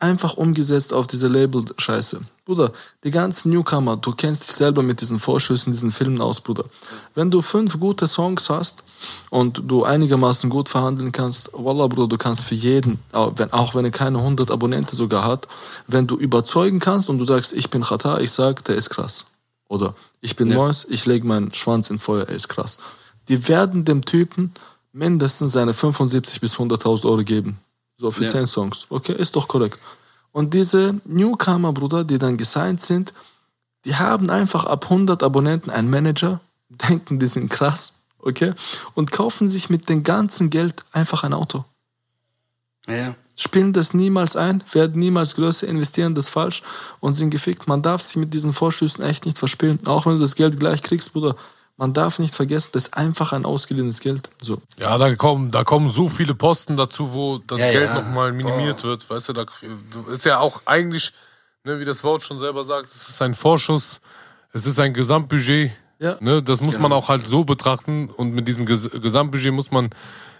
einfach 0.01 0.35
umgesetzt 0.35 0.93
auf 0.93 1.07
diese 1.07 1.27
Label-Scheiße. 1.27 2.21
Bruder, 2.45 2.71
die 3.03 3.11
ganzen 3.11 3.51
Newcomer, 3.51 3.97
du 3.97 4.13
kennst 4.13 4.47
dich 4.47 4.55
selber 4.55 4.81
mit 4.81 4.99
diesen 4.99 5.19
Vorschüssen, 5.19 5.71
diesen 5.71 5.91
Filmen 5.91 6.21
aus, 6.21 6.41
Bruder. 6.41 6.65
Wenn 7.13 7.29
du 7.29 7.41
fünf 7.41 7.79
gute 7.79 8.07
Songs 8.07 8.49
hast 8.49 8.83
und 9.29 9.61
du 9.65 9.83
einigermaßen 9.83 10.49
gut 10.49 10.69
verhandeln 10.69 11.11
kannst, 11.11 11.51
Wallah, 11.53 11.87
Bruder, 11.87 12.07
du 12.07 12.17
kannst 12.17 12.45
für 12.45 12.55
jeden, 12.55 12.99
auch 13.11 13.37
wenn, 13.37 13.85
er 13.85 13.91
keine 13.91 14.17
100 14.17 14.51
Abonnenten 14.51 14.95
sogar 14.95 15.23
hat, 15.23 15.47
wenn 15.87 16.07
du 16.07 16.17
überzeugen 16.17 16.79
kannst 16.79 17.09
und 17.09 17.19
du 17.19 17.25
sagst, 17.25 17.53
ich 17.53 17.69
bin 17.69 17.83
Khata, 17.83 18.19
ich 18.19 18.31
sag, 18.31 18.65
der 18.65 18.75
ist 18.75 18.89
krass. 18.89 19.27
Oder 19.69 19.93
ich 20.19 20.35
bin 20.35 20.49
Ja. 20.49 20.57
Mois, 20.57 20.85
ich 20.89 21.05
lege 21.05 21.25
meinen 21.25 21.53
Schwanz 21.53 21.89
in 21.89 21.99
Feuer, 21.99 22.27
er 22.27 22.35
ist 22.35 22.49
krass. 22.49 22.79
Die 23.29 23.47
werden 23.47 23.85
dem 23.85 24.03
Typen 24.03 24.51
mindestens 24.91 25.53
seine 25.53 25.73
75 25.73 26.41
bis 26.41 26.55
100.000 26.55 27.05
Euro 27.05 27.23
geben. 27.23 27.59
So 28.01 28.09
für 28.09 28.25
Ja. 28.25 28.31
10 28.31 28.47
Songs. 28.47 28.87
Okay, 28.89 29.13
ist 29.13 29.35
doch 29.35 29.47
korrekt. 29.47 29.77
Und 30.31 30.55
diese 30.55 30.95
Newcomer, 31.05 31.71
Bruder, 31.71 32.03
die 32.03 32.17
dann 32.17 32.35
gesigned 32.35 32.81
sind, 32.81 33.13
die 33.85 33.95
haben 33.95 34.31
einfach 34.31 34.65
ab 34.65 34.85
100 34.85 35.21
Abonnenten 35.21 35.69
einen 35.69 35.91
Manager, 35.91 36.39
denken, 36.69 37.19
die 37.19 37.27
sind 37.27 37.49
krass, 37.49 37.93
okay, 38.17 38.53
und 38.95 39.11
kaufen 39.11 39.47
sich 39.47 39.69
mit 39.69 39.87
dem 39.87 40.01
ganzen 40.03 40.49
Geld 40.49 40.83
einfach 40.91 41.23
ein 41.23 41.33
Auto. 41.33 41.63
Ja. 42.87 43.13
Spielen 43.35 43.71
das 43.71 43.93
niemals 43.93 44.35
ein, 44.35 44.63
werden 44.71 44.99
niemals 44.99 45.35
größer, 45.35 45.67
investieren 45.67 46.15
das 46.15 46.27
falsch 46.27 46.63
und 47.01 47.13
sind 47.13 47.29
gefickt. 47.29 47.67
Man 47.67 47.83
darf 47.83 48.01
sich 48.01 48.15
mit 48.15 48.33
diesen 48.33 48.51
Vorschüssen 48.51 49.03
echt 49.03 49.27
nicht 49.27 49.37
verspielen. 49.37 49.79
Auch 49.85 50.07
wenn 50.07 50.13
du 50.13 50.19
das 50.19 50.35
Geld 50.35 50.59
gleich 50.59 50.81
kriegst, 50.81 51.13
Bruder. 51.13 51.35
Man 51.81 51.93
darf 51.93 52.19
nicht 52.19 52.35
vergessen, 52.35 52.69
das 52.73 52.83
ist 52.83 52.93
einfach 52.93 53.33
ein 53.33 53.43
ausgeliehenes 53.43 54.01
Geld. 54.01 54.29
So. 54.39 54.61
Ja, 54.77 54.99
da 54.99 55.15
kommen, 55.15 55.49
da 55.49 55.63
kommen 55.63 55.89
so 55.89 56.09
viele 56.09 56.35
Posten 56.35 56.77
dazu, 56.77 57.11
wo 57.11 57.39
das 57.39 57.59
Ja, 57.59 57.71
Geld 57.71 57.89
ja. 57.89 57.95
nochmal 57.95 58.31
minimiert 58.33 58.83
wird. 58.83 59.09
Weißt 59.09 59.29
du, 59.29 59.33
da 59.33 59.45
ist 60.13 60.23
ja 60.23 60.37
auch 60.37 60.61
eigentlich, 60.65 61.11
ne, 61.63 61.79
wie 61.79 61.85
das 61.85 62.03
Wort 62.03 62.21
schon 62.21 62.37
selber 62.37 62.65
sagt, 62.65 62.93
es 62.93 63.09
ist 63.09 63.19
ein 63.23 63.33
Vorschuss, 63.33 63.99
es 64.53 64.67
ist 64.67 64.79
ein 64.79 64.93
Gesamtbudget. 64.93 65.71
Ja. 65.97 66.17
Ne, 66.19 66.43
das 66.43 66.61
muss 66.61 66.77
man 66.77 66.93
auch 66.93 67.09
halt 67.09 67.25
so 67.25 67.45
betrachten 67.45 68.11
und 68.11 68.31
mit 68.31 68.47
diesem 68.47 68.67
Ges 68.67 68.87
Gesamtbudget 68.91 69.51
muss 69.51 69.71
man 69.71 69.89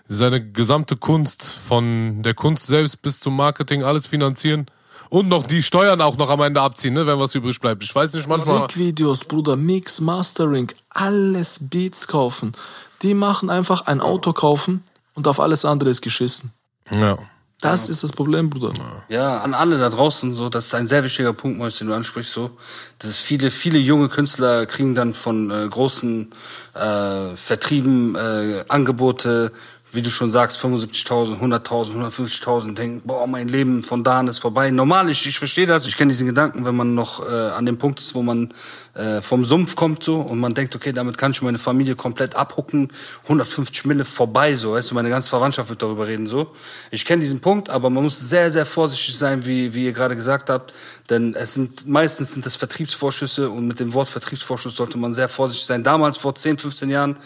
seine 0.08 0.48
gesamte 0.48 0.96
Kunst 0.96 1.44
von 1.44 2.22
der 2.22 2.36
Kunst 2.36 2.68
selbst 2.68 3.02
bis 3.02 3.20
zum 3.20 3.36
Marketing 3.36 3.82
alles 3.82 4.06
finanzieren 4.06 4.68
und 5.12 5.28
noch 5.28 5.46
die 5.46 5.62
Steuern 5.62 6.00
auch 6.00 6.16
noch 6.16 6.30
am 6.30 6.40
Ende 6.42 6.62
abziehen, 6.62 6.94
ne, 6.94 7.06
wenn 7.06 7.20
was 7.20 7.36
übrig 7.36 7.60
bleibt. 7.60 7.84
Ich 7.84 7.94
weiß 7.94 8.14
nicht, 8.14 8.30
manchmal. 8.30 8.62
Musikvideos, 8.62 9.26
Bruder, 9.26 9.58
Mix, 9.58 10.00
Mastering, 10.00 10.72
alles 10.90 11.60
Beats 11.60 12.08
kaufen. 12.08 12.54
Die 13.02 13.14
machen 13.14 13.50
einfach 13.50 13.88
ein 13.88 14.00
Auto 14.00 14.32
kaufen 14.32 14.84
und 15.14 15.28
auf 15.28 15.42
alles 15.42 15.66
andere 15.66 15.90
ist 15.90 16.02
geschissen. 16.02 16.54
Ja. 16.92 17.18
Das 17.60 17.90
ist 17.90 18.04
das 18.04 18.12
Problem, 18.14 18.50
Bruder. 18.50 18.72
Ja, 19.08 19.42
an 19.42 19.54
alle 19.54 19.78
da 19.78 19.90
draußen, 19.90 20.34
so, 20.34 20.50
das 20.50 20.68
ist 20.68 20.76
ein 20.76 20.88
sehr 20.88 21.04
wichtiger 21.04 21.34
Punkt, 21.34 21.60
Mois, 21.60 21.78
den 21.78 21.88
du 21.88 21.94
ansprichst, 21.94 22.32
so. 22.32 22.50
Das 22.98 23.12
ist 23.12 23.20
viele, 23.20 23.52
viele 23.52 23.78
junge 23.78 24.08
Künstler 24.10 24.66
kriegen 24.66 24.96
dann 24.96 25.14
von 25.14 25.52
äh, 25.52 25.68
großen 25.70 26.32
äh, 26.74 27.36
Vertrieben 27.36 28.16
äh, 28.16 28.64
Angebote, 28.68 29.52
wie 29.94 30.02
du 30.02 30.10
schon 30.10 30.32
sagst, 30.32 30.64
75.000, 30.64 31.40
100.000, 31.40 31.96
150.000, 31.96 32.76
denken, 32.76 33.02
boah, 33.06 33.28
mein 33.28 33.48
Leben 33.48 33.84
von 33.84 34.04
da 34.04 34.20
an 34.20 34.28
ist 34.28 34.40
vorbei. 34.40 34.72
Normal, 34.72 35.10
ich, 35.10 35.26
ich 35.28 35.38
verstehe 35.38 35.66
das, 35.66 35.86
ich 35.88 35.98
kenne 35.98 36.12
diesen 36.12 36.28
Gedanken, 36.28 36.66
wenn 36.66 36.76
man 36.76 36.96
noch 36.96 37.28
äh, 37.28 37.32
an 37.32 37.66
dem 37.66 37.78
Punkt 37.78 38.00
ist, 38.00 38.16
wo 38.16 38.22
man 38.22 38.54
äh, 38.94 39.22
vom 39.22 39.46
Sumpf 39.46 39.76
kommt 39.76 40.04
so 40.04 40.20
und 40.20 40.40
man 40.40 40.54
denkt, 40.54 40.76
okay, 40.76 40.92
damit 40.92 41.18
kann 41.18 41.32
ich 41.32 41.42
meine 41.42 41.58
Familie 41.58 41.96
komplett 41.96 42.36
abhucken, 42.36 42.92
150 43.24 43.86
Mille 43.86 44.04
vorbei, 44.06 44.56
so, 44.56 44.74
weißt 44.74 44.92
du, 44.92 44.96
meine 44.96 45.10
ganze 45.10 45.30
Verwandtschaft 45.30 45.70
wird 45.70 45.82
darüber 45.82 46.08
reden, 46.08 46.28
so. 46.28 46.52
Ich 46.92 47.06
kenne 47.06 47.22
diesen 47.22 47.40
Punkt, 47.40 47.70
aber 47.70 47.90
man 47.90 48.04
muss 48.04 48.20
sehr, 48.20 48.52
sehr 48.52 48.66
vorsichtig 48.66 49.18
sein, 49.18 49.46
wie, 49.46 49.74
wie 49.74 49.86
ihr 49.86 49.94
gerade 49.94 50.16
gesagt 50.16 50.50
habt, 50.50 50.74
denn 51.10 51.36
es 51.36 51.54
sind, 51.54 51.88
meistens 51.88 52.34
sind 52.34 52.46
das 52.46 52.56
Vertriebsvorschüsse 52.56 53.50
und 53.50 53.68
mit 53.68 53.80
dem 53.80 53.94
Wort 53.94 54.10
Vertriebsvorschuss 54.10 54.76
sollte 54.76 54.98
man 54.98 55.14
sehr 55.14 55.30
vorsichtig 55.30 55.68
sein. 55.68 55.84
Damals, 55.84 56.18
vor 56.18 56.36
10, 56.36 56.58
15 56.58 56.90
Jahren, 56.90 57.18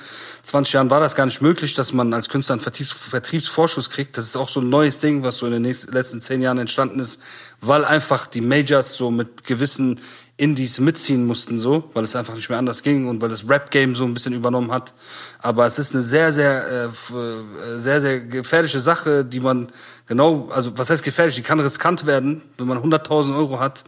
20 0.44 0.74
Jahren 0.74 0.90
war 0.90 1.00
das 1.00 1.16
gar 1.16 1.26
nicht 1.26 1.42
möglich, 1.42 1.74
dass 1.76 1.94
man 1.94 2.14
als 2.14 2.30
Künstler 2.30 2.54
einen 2.54 2.62
Vertriebs 2.62 2.94
Vertriebsvorschuss 2.94 3.90
kriegt. 3.90 4.18
Das 4.18 4.26
ist 4.26 4.36
auch 4.36 4.50
so 4.50 4.60
ein 4.60 4.70
neues 4.70 5.00
Ding, 5.00 5.24
was 5.24 5.38
so 5.38 5.46
in 5.46 5.54
den 5.54 5.62
nächsten, 5.64 5.92
letzten 5.92 6.22
10 6.22 6.42
Jahren 6.42 6.58
entstanden 6.58 7.00
ist, 7.00 7.22
weil 7.62 7.86
einfach 7.86 8.28
die 8.28 8.42
Majors 8.42 8.94
so 8.94 9.12
mit 9.12 9.44
gewissen 9.44 10.00
Indies 10.38 10.80
mitziehen 10.80 11.26
mussten, 11.26 11.60
so, 11.60 11.90
weil 11.94 12.04
es 12.04 12.16
einfach 12.16 12.36
nicht 12.36 12.50
mehr 12.50 12.60
anders 12.60 12.84
ging 12.84 13.08
und 13.08 13.22
weil 13.22 13.30
das 13.30 13.48
Rap-Game 13.48 13.96
so 13.96 14.04
ein 14.04 14.14
bisschen 14.14 14.34
übernommen 14.34 14.72
hat. 14.72 14.94
Aber 15.40 15.66
es 15.66 15.80
ist 15.80 15.94
eine 15.94 16.02
sehr, 16.02 16.34
sehr, 16.34 16.68
äh, 16.68 17.16
äh, 17.16 17.80
sehr, 17.80 18.02
sehr 18.02 18.20
gefährliche 18.20 18.82
Sache, 18.82 19.24
die 19.24 19.40
man 19.40 19.70
genau, 20.08 20.50
also 20.54 20.78
was 20.78 20.90
heißt 20.90 21.04
gefährlich? 21.04 21.36
Die 21.36 21.42
kann 21.42 21.60
riskant 21.62 22.06
werden, 22.06 22.42
wenn 22.58 22.68
man 22.68 22.80
100.000 22.80 23.36
Euro 23.38 23.62
hat, 23.62 23.86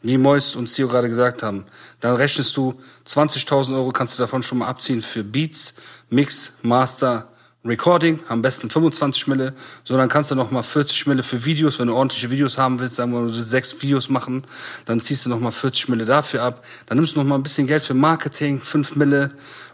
wie 0.00 0.18
Mois 0.18 0.54
und 0.54 0.70
Sio 0.70 0.86
gerade 0.86 1.08
gesagt 1.08 1.42
haben. 1.42 1.64
Dann 1.98 2.14
rechnest 2.14 2.56
du 2.56 2.74
20.000 3.04 3.74
Euro, 3.74 3.90
kannst 3.90 4.16
du 4.16 4.22
davon 4.22 4.44
schon 4.44 4.58
mal 4.58 4.68
abziehen 4.68 5.02
für 5.02 5.24
Beats, 5.24 5.74
Mix, 6.10 6.58
Master, 6.62 7.26
Recording, 7.68 8.20
am 8.28 8.42
besten 8.42 8.70
25 8.70 9.26
Mille, 9.26 9.52
so 9.84 9.96
dann 9.96 10.08
kannst 10.08 10.30
du 10.30 10.34
noch 10.34 10.50
mal 10.50 10.62
40 10.62 11.06
Mille 11.06 11.22
für 11.22 11.44
Videos, 11.44 11.78
wenn 11.78 11.88
du 11.88 11.94
ordentliche 11.94 12.30
Videos 12.30 12.56
haben 12.56 12.80
willst, 12.80 12.96
sagen 12.96 13.12
wir 13.12 13.20
mal, 13.20 13.28
du 13.28 13.32
sechs 13.34 13.80
Videos 13.82 14.08
machen, 14.08 14.42
dann 14.86 15.00
ziehst 15.00 15.26
du 15.26 15.30
noch 15.30 15.40
mal 15.40 15.50
40 15.50 15.88
Mille 15.90 16.04
dafür 16.04 16.42
ab, 16.42 16.64
dann 16.86 16.96
nimmst 16.96 17.14
du 17.14 17.20
noch 17.20 17.26
mal 17.26 17.34
ein 17.34 17.42
bisschen 17.42 17.66
Geld 17.66 17.82
für 17.82 17.94
Marketing, 17.94 18.60
5 18.60 18.96
Mille. 18.96 19.30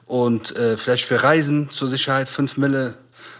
Und 0.06 0.54
äh, 0.58 0.76
vielleicht 0.76 1.06
für 1.06 1.22
Reisen 1.22 1.70
zur 1.70 1.88
Sicherheit 1.88 2.28
5 2.28 2.58
Mille, 2.58 2.94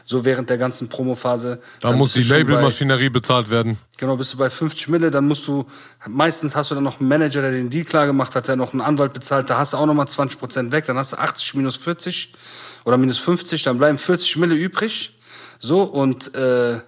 so 0.05 0.25
während 0.25 0.51
der 0.51 0.59
ganzen 0.59 0.89
Promophase. 0.89 1.61
Da 1.81 1.93
muss 1.93 2.13
die 2.13 2.23
Labelmaschinerie 2.23 3.09
bezahlt 3.09 3.51
werden. 3.51 3.79
Genau, 3.97 4.17
bist 4.17 4.35
du 4.35 4.39
bei 4.39 4.51
50 4.51 4.89
Mille, 4.89 5.11
dann 5.11 5.27
musst 5.27 5.47
du, 5.47 5.67
meistens 6.07 6.55
hast 6.57 6.71
du 6.71 6.75
dann 6.75 6.85
noch 6.85 7.01
einen 7.01 7.09
Manager, 7.09 7.41
der 7.41 7.53
den 7.53 7.71
Deal 7.71 7.85
klar 7.85 8.07
gemacht 8.07 8.35
hat, 8.35 8.49
der 8.49 8.57
noch 8.57 8.73
einen 8.73 8.83
Anwalt 8.83 9.13
bezahlt, 9.13 9.49
da 9.49 9.59
hast 9.59 9.73
du 9.73 9.79
auch 9.79 9.87
nochmal 9.87 10.09
20 10.09 10.39
Prozent 10.39 10.73
weg, 10.73 10.87
dann 10.87 10.99
hast 10.99 11.13
du 11.13 11.19
80 11.19 11.55
minus 11.55 11.77
40 11.77 12.35
oder 12.85 12.97
minus 12.99 13.19
50, 13.19 13.63
dann 13.63 13.79
bleiben 13.79 13.99
40 13.99 14.37
Mille 14.37 14.55
übrig. 14.55 15.19
So, 15.59 15.83
und 15.83 16.35
äh, 16.35 16.81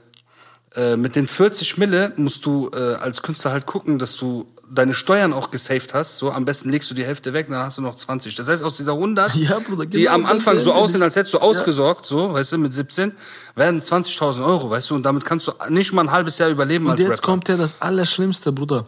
äh, 0.75 0.97
mit 0.97 1.17
den 1.17 1.27
40 1.27 1.79
Mille 1.79 2.13
musst 2.17 2.45
du 2.45 2.71
äh, 2.75 2.95
als 2.97 3.23
Künstler 3.23 3.53
halt 3.53 3.65
gucken, 3.65 3.99
dass 3.99 4.17
du 4.17 4.47
deine 4.71 4.95
Steuern 4.95 5.33
auch 5.33 5.51
gesaved 5.51 5.95
hast. 5.95 6.19
So, 6.19 6.33
am 6.33 6.45
besten 6.45 6.71
legst 6.71 6.91
du 6.91 6.95
die 6.95 7.05
Hälfte 7.05 7.33
weg, 7.33 7.47
dann 7.49 7.63
hast 7.63 7.79
du 7.79 7.83
noch 7.83 7.95
20. 7.95 8.35
Das 8.35 8.49
heißt, 8.49 8.63
aus 8.63 8.77
dieser 8.77 8.93
100, 8.93 9.35
Ja, 9.35 9.59
Bruder, 9.59 9.87
die 9.87 10.03
genau 10.03 10.15
am 10.15 10.27
Anfang 10.27 10.59
so 10.59 10.73
aussehen, 10.73 11.03
als 11.03 11.17
hättest 11.17 11.35
du 11.35 11.39
ausgesorgt, 11.39 12.05
so, 12.05 12.33
weißt 12.33 12.53
du, 12.53 12.59
mit 12.59 12.73
17, 12.75 13.13
werden 13.55 13.81
20.000 13.81 14.45
Euro, 14.45 14.71
weißt 14.71 14.91
du, 14.91 14.95
und 14.95 15.05
damit 15.05 15.25
kannst 15.25 15.47
du 15.49 15.53
nicht 15.69 15.93
mal 15.93 16.03
ein 16.03 16.11
halbes 16.11 16.39
Jahr 16.39 16.51
überleben 16.51 16.87
Und 16.87 16.99
jetzt 16.99 17.11
Rapper. 17.11 17.23
kommt 17.23 17.49
ja 17.49 17.57
das 17.57 17.81
Allerschlimmste, 17.81 18.53
Bruder. 18.53 18.87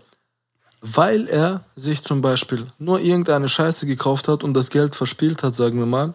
Weil 0.81 1.27
er 1.29 1.65
sich 1.75 2.03
zum 2.05 2.21
Beispiel 2.23 2.67
nur 2.79 3.01
irgendeine 3.01 3.49
Scheiße 3.49 3.87
gekauft 3.87 4.29
hat 4.29 4.45
und 4.45 4.55
das 4.55 4.71
Geld 4.71 4.95
verspielt 4.95 5.43
hat, 5.43 5.55
sagen 5.55 5.79
wir 5.79 5.87
mal, 5.87 6.15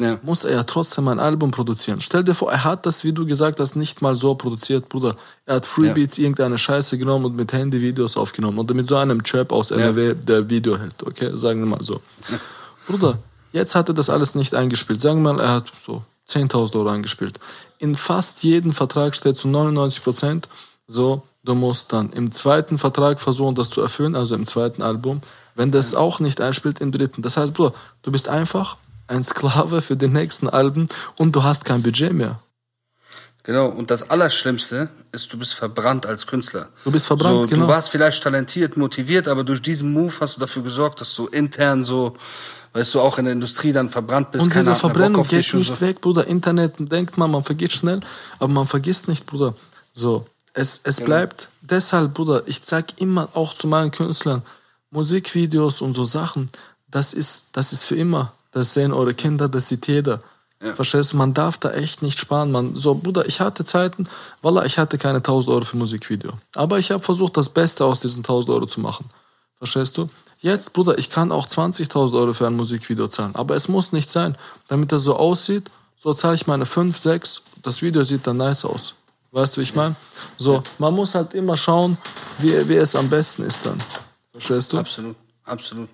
Ja. 0.00 0.18
muss 0.22 0.42
er 0.42 0.56
ja 0.56 0.62
trotzdem 0.64 1.06
ein 1.06 1.20
Album 1.20 1.52
produzieren. 1.52 2.00
Stell 2.00 2.24
dir 2.24 2.34
vor, 2.34 2.50
er 2.50 2.64
hat 2.64 2.84
das, 2.84 3.04
wie 3.04 3.12
du 3.12 3.24
gesagt 3.24 3.60
hast, 3.60 3.76
nicht 3.76 4.02
mal 4.02 4.16
so 4.16 4.34
produziert, 4.34 4.88
Bruder. 4.88 5.14
Er 5.46 5.56
hat 5.56 5.66
Freebeats 5.66 6.18
irgendeine 6.18 6.58
Scheiße 6.58 6.98
genommen 6.98 7.26
und 7.26 7.36
mit 7.36 7.52
Handy 7.52 7.80
Videos 7.80 8.16
aufgenommen. 8.16 8.58
Oder 8.58 8.74
mit 8.74 8.88
so 8.88 8.96
einem 8.96 9.22
Chap 9.22 9.52
aus 9.52 9.70
NRW, 9.70 10.14
der 10.14 10.50
Video 10.50 10.76
hält, 10.76 11.00
okay? 11.06 11.30
Sagen 11.34 11.60
wir 11.60 11.66
mal 11.66 11.84
so. 11.84 12.00
Bruder, 12.88 13.18
jetzt 13.52 13.76
hat 13.76 13.88
er 13.88 13.94
das 13.94 14.10
alles 14.10 14.34
nicht 14.34 14.52
eingespielt. 14.54 15.00
Sagen 15.00 15.22
wir 15.22 15.32
mal, 15.32 15.40
er 15.40 15.50
hat 15.50 15.72
so 15.80 16.02
10.000 16.28 16.74
Euro 16.74 16.88
eingespielt. 16.88 17.38
In 17.78 17.94
fast 17.94 18.42
jedem 18.42 18.72
Vertrag 18.72 19.14
steht 19.14 19.36
zu 19.36 19.46
99 19.46 20.02
Prozent 20.02 20.48
so, 20.88 21.22
du 21.44 21.54
musst 21.54 21.92
dann 21.92 22.10
im 22.10 22.32
zweiten 22.32 22.78
Vertrag 22.78 23.20
versuchen, 23.20 23.54
das 23.54 23.70
zu 23.70 23.80
erfüllen, 23.80 24.16
also 24.16 24.34
im 24.34 24.44
zweiten 24.44 24.82
Album. 24.82 25.20
Wenn 25.54 25.70
das 25.70 25.94
auch 25.94 26.18
nicht 26.18 26.40
einspielt, 26.40 26.80
im 26.80 26.90
dritten. 26.90 27.22
Das 27.22 27.36
heißt, 27.36 27.54
Bruder, 27.54 27.72
du 28.02 28.10
bist 28.10 28.28
einfach 28.28 28.76
ein 29.06 29.22
Sklave 29.22 29.82
für 29.82 29.96
die 29.96 30.08
nächsten 30.08 30.48
Alben 30.48 30.88
und 31.16 31.34
du 31.36 31.42
hast 31.42 31.64
kein 31.64 31.82
Budget 31.82 32.12
mehr. 32.12 32.38
Genau, 33.44 33.68
und 33.68 33.90
das 33.90 34.08
Allerschlimmste 34.08 34.88
ist, 35.12 35.30
du 35.30 35.38
bist 35.38 35.54
verbrannt 35.54 36.06
als 36.06 36.26
Künstler. 36.26 36.70
Du 36.82 36.90
bist 36.90 37.06
verbrannt, 37.06 37.42
so, 37.42 37.48
genau. 37.48 37.66
Du 37.66 37.72
warst 37.72 37.90
vielleicht 37.90 38.22
talentiert, 38.22 38.78
motiviert, 38.78 39.28
aber 39.28 39.44
durch 39.44 39.60
diesen 39.60 39.92
Move 39.92 40.14
hast 40.20 40.36
du 40.36 40.40
dafür 40.40 40.62
gesorgt, 40.62 41.02
dass 41.02 41.14
du 41.14 41.26
intern 41.26 41.84
so, 41.84 42.16
weißt 42.72 42.94
du, 42.94 43.02
auch 43.02 43.18
in 43.18 43.26
der 43.26 43.34
Industrie 43.34 43.72
dann 43.72 43.90
verbrannt 43.90 44.30
bist. 44.30 44.46
Und 44.46 44.54
diese 44.54 44.74
Verbrennung 44.74 45.28
geht 45.28 45.52
nicht 45.52 45.76
so. 45.76 45.80
weg, 45.82 46.00
Bruder. 46.00 46.26
Internet 46.26 46.72
denkt 46.78 47.18
man, 47.18 47.30
man 47.30 47.44
vergisst 47.44 47.74
schnell, 47.74 48.00
aber 48.38 48.48
man 48.50 48.66
vergisst 48.66 49.08
nicht, 49.08 49.26
Bruder. 49.26 49.54
So, 49.92 50.26
es, 50.54 50.80
es 50.84 51.02
bleibt 51.02 51.48
deshalb, 51.60 52.14
Bruder, 52.14 52.44
ich 52.46 52.62
sag 52.64 52.98
immer 52.98 53.28
auch 53.34 53.52
zu 53.52 53.66
meinen 53.66 53.90
Künstlern, 53.90 54.40
Musikvideos 54.90 55.82
und 55.82 55.92
so 55.92 56.06
Sachen, 56.06 56.48
das 56.88 57.12
ist, 57.12 57.48
das 57.52 57.74
ist 57.74 57.82
für 57.82 57.96
immer. 57.96 58.32
Das 58.54 58.72
sehen 58.72 58.92
eure 58.92 59.14
Kinder, 59.14 59.48
das 59.48 59.68
sieht 59.68 59.88
jeder. 59.88 60.20
Verstehst 60.76 61.12
du? 61.12 61.16
Man 61.16 61.34
darf 61.34 61.58
da 61.58 61.72
echt 61.72 62.00
nicht 62.02 62.18
sparen. 62.18 62.50
Man, 62.52 62.74
so, 62.76 62.94
Bruder, 62.94 63.26
ich 63.26 63.40
hatte 63.40 63.64
Zeiten, 63.64 64.08
Wallah, 64.40 64.64
ich 64.64 64.78
hatte 64.78 64.96
keine 64.96 65.18
1000 65.18 65.52
Euro 65.52 65.64
für 65.64 65.76
Musikvideo. 65.76 66.32
Aber 66.54 66.78
ich 66.78 66.90
habe 66.90 67.02
versucht, 67.02 67.36
das 67.36 67.48
Beste 67.48 67.84
aus 67.84 68.00
diesen 68.00 68.20
1000 68.20 68.54
Euro 68.54 68.66
zu 68.66 68.80
machen. 68.80 69.04
Verstehst 69.58 69.98
du? 69.98 70.08
Jetzt, 70.38 70.72
Bruder, 70.72 70.96
ich 70.96 71.10
kann 71.10 71.32
auch 71.32 71.46
20.000 71.46 72.16
Euro 72.16 72.32
für 72.32 72.46
ein 72.46 72.54
Musikvideo 72.54 73.08
zahlen. 73.08 73.34
Aber 73.34 73.56
es 73.56 73.68
muss 73.68 73.92
nicht 73.92 74.08
sein. 74.08 74.36
Damit 74.68 74.92
das 74.92 75.02
so 75.02 75.16
aussieht, 75.16 75.70
so 75.96 76.14
zahle 76.14 76.36
ich 76.36 76.46
meine 76.46 76.64
5, 76.64 76.96
6, 76.96 77.42
das 77.62 77.82
Video 77.82 78.04
sieht 78.04 78.26
dann 78.26 78.36
nice 78.36 78.64
aus. 78.64 78.94
Weißt 79.32 79.56
du, 79.56 79.60
wie 79.60 79.64
ich 79.64 79.74
meine? 79.74 79.96
So, 80.38 80.62
man 80.78 80.94
muss 80.94 81.14
halt 81.14 81.34
immer 81.34 81.56
schauen, 81.56 81.98
wie, 82.38 82.68
wie 82.68 82.76
es 82.76 82.94
am 82.94 83.10
besten 83.10 83.42
ist 83.42 83.66
dann. 83.66 83.82
Verstehst 84.32 84.72
du? 84.72 84.78
Absolut, 84.78 85.16
absolut. 85.44 85.88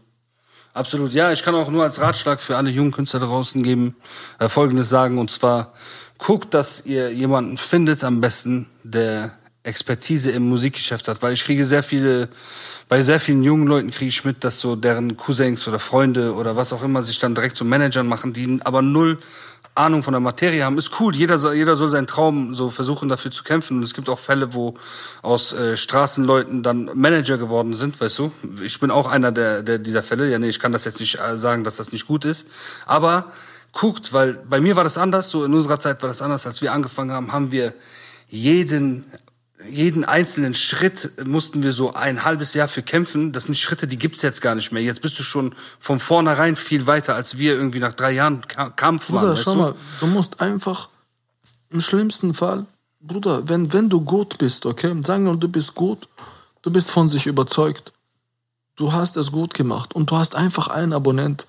Absolut, 0.73 1.13
ja, 1.13 1.33
ich 1.33 1.43
kann 1.43 1.55
auch 1.57 1.69
nur 1.69 1.83
als 1.83 2.01
Ratschlag 2.01 2.41
für 2.41 2.57
alle 2.57 2.71
jungen 2.71 2.93
Künstler 2.93 3.21
draußen 3.21 3.63
geben, 3.63 3.97
äh, 4.39 4.49
Folgendes 4.49 4.89
sagen, 4.89 5.19
und 5.19 5.31
zwar, 5.31 5.73
guckt, 6.19 6.55
dass 6.55 6.87
ihr 6.87 7.13
jemanden 7.13 7.57
findet 7.57 8.05
am 8.05 8.21
besten, 8.21 8.67
der 8.85 9.33
Expertise 9.63 10.31
im 10.31 10.49
Musikgeschäft 10.49 11.09
hat, 11.09 11.23
weil 11.23 11.33
ich 11.33 11.45
kriege 11.45 11.65
sehr 11.65 11.83
viele, 11.83 12.29
bei 12.89 13.03
sehr 13.03 13.21
vielen 13.21 13.43
jungen 13.43 13.67
Leuten 13.67 13.91
kriege 13.91 14.09
ich 14.09 14.25
mit, 14.25 14.45
dass 14.45 14.61
so 14.61 14.77
deren 14.77 15.17
Cousins 15.17 15.67
oder 15.69 15.79
Freunde 15.79 16.35
oder 16.35 16.57
was 16.57 16.73
auch 16.73 16.83
immer 16.83 17.03
sich 17.03 17.19
dann 17.19 17.35
direkt 17.35 17.57
zu 17.57 17.65
Managern 17.65 18.07
machen, 18.07 18.33
die 18.33 18.61
aber 18.65 18.81
null 18.81 19.19
Ahnung 19.75 20.03
von 20.03 20.13
der 20.13 20.21
Materie 20.21 20.65
haben, 20.65 20.79
ist 20.79 21.01
cool. 21.01 21.15
Jeder 21.15 21.39
soll, 21.39 21.55
jeder 21.55 21.77
soll 21.77 21.91
seinen 21.91 22.07
Traum 22.07 22.55
so 22.55 22.71
versuchen, 22.71 23.09
dafür 23.09 23.31
zu 23.31 23.45
kämpfen. 23.45 23.79
Und 23.79 23.83
es 23.83 23.95
gibt 23.95 24.09
auch 24.09 24.19
Fälle, 24.19 24.53
wo 24.53 24.75
aus 25.23 25.53
äh, 25.53 25.77
Straßenleuten 25.77 26.63
dann 26.63 26.91
Manager 26.95 27.39
geworden 27.39 27.75
sind, 27.75 28.01
weißt 28.01 28.19
du. 28.19 28.33
Ich 28.63 28.81
bin 28.81 28.91
auch 28.91 29.09
einer 29.09 29.33
der, 29.33 29.63
der 29.63 29.79
dieser 29.79 30.03
Fälle. 30.03 30.29
Ja, 30.31 30.39
nee, 30.39 30.49
ich 30.49 30.61
kann 30.61 30.73
das 30.73 30.85
jetzt 30.85 31.01
nicht 31.01 31.19
äh, 31.19 31.39
sagen, 31.39 31.65
dass 31.65 31.77
das 31.77 31.93
nicht 31.93 32.07
gut 32.07 32.25
ist. 32.25 32.49
Aber 32.87 33.33
guckt, 33.73 34.13
weil 34.13 34.35
bei 34.35 34.61
mir 34.61 34.77
war 34.77 34.85
das 34.85 34.99
anders, 34.99 35.31
so 35.31 35.45
in 35.45 35.55
unserer 35.55 35.79
Zeit 35.79 36.03
war 36.03 36.09
das 36.09 36.23
anders, 36.23 36.47
als 36.47 36.61
wir 36.63 36.73
angefangen 36.73 37.13
haben, 37.13 37.33
haben 37.33 37.53
wir 37.53 37.73
jeden 38.29 39.05
jeden 39.69 40.05
einzelnen 40.05 40.55
Schritt 40.55 41.13
mussten 41.27 41.63
wir 41.63 41.73
so 41.73 41.93
ein 41.93 42.25
halbes 42.25 42.55
Jahr 42.55 42.69
für 42.69 42.83
kämpfen. 42.83 43.33
Das 43.33 43.45
sind 43.45 43.57
Schritte, 43.57 43.87
die 43.87 43.99
gibt's 43.99 44.23
jetzt 44.23 44.41
gar 44.41 44.55
nicht 44.55 44.73
mehr. 44.73 44.83
Jetzt 44.83 45.03
bist 45.03 45.19
du 45.19 45.23
schon 45.23 45.55
von 45.79 46.01
vornherein 46.01 46.57
viel 46.57 46.87
weiter, 46.87 47.15
als 47.15 47.39
wir 47.39 47.55
irgendwie 47.55 47.79
nach 47.81 47.95
drei 47.95 48.13
Jahren 48.13 48.41
Ka- 48.47 48.71
Kampf 48.71 49.11
waren. 49.13 49.21
Bruder, 49.21 49.37
schau 49.37 49.53
du? 49.55 49.59
mal, 49.61 49.75
du 50.01 50.07
musst 50.07 50.41
einfach 50.41 50.89
im 51.71 51.81
schlimmsten 51.81 52.35
Fall, 52.35 52.67
Bruder, 53.01 53.49
wenn, 53.49 53.73
wenn 53.73 53.89
du 53.89 54.01
gut 54.01 54.39
bist, 54.39 54.67
okay, 54.67 54.95
sagen 55.05 55.25
wir, 55.25 55.37
du 55.37 55.49
bist 55.49 55.75
gut, 55.75 56.09
du 56.63 56.71
bist 56.71 56.91
von 56.91 57.09
sich 57.09 57.27
überzeugt, 57.27 57.93
du 58.77 58.93
hast 58.93 59.17
es 59.17 59.31
gut 59.33 59.55
gemacht 59.55 59.95
und 59.95 60.11
du 60.11 60.17
hast 60.17 60.35
einfach 60.35 60.69
einen 60.69 60.93
Abonnent. 60.93 61.47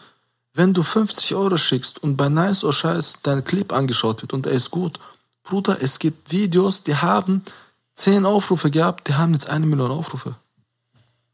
Wenn 0.53 0.73
du 0.73 0.83
50 0.83 1.33
Euro 1.35 1.57
schickst 1.57 2.03
und 2.03 2.17
bei 2.17 2.29
Nice 2.29 2.63
or 2.63 2.73
Scheiß 2.73 3.19
dein 3.23 3.43
Clip 3.43 3.71
angeschaut 3.73 4.21
wird 4.21 4.33
und 4.33 4.45
er 4.45 4.51
ist 4.53 4.69
gut, 4.69 4.99
Bruder, 5.43 5.77
es 5.81 5.97
gibt 5.99 6.31
Videos, 6.31 6.83
die 6.83 6.95
haben 6.95 7.43
10 7.93 8.25
Aufrufe 8.25 8.71
gehabt, 8.71 9.07
die 9.07 9.13
haben 9.15 9.33
jetzt 9.33 9.49
eine 9.49 9.65
Million 9.65 9.91
Aufrufe. 9.91 10.35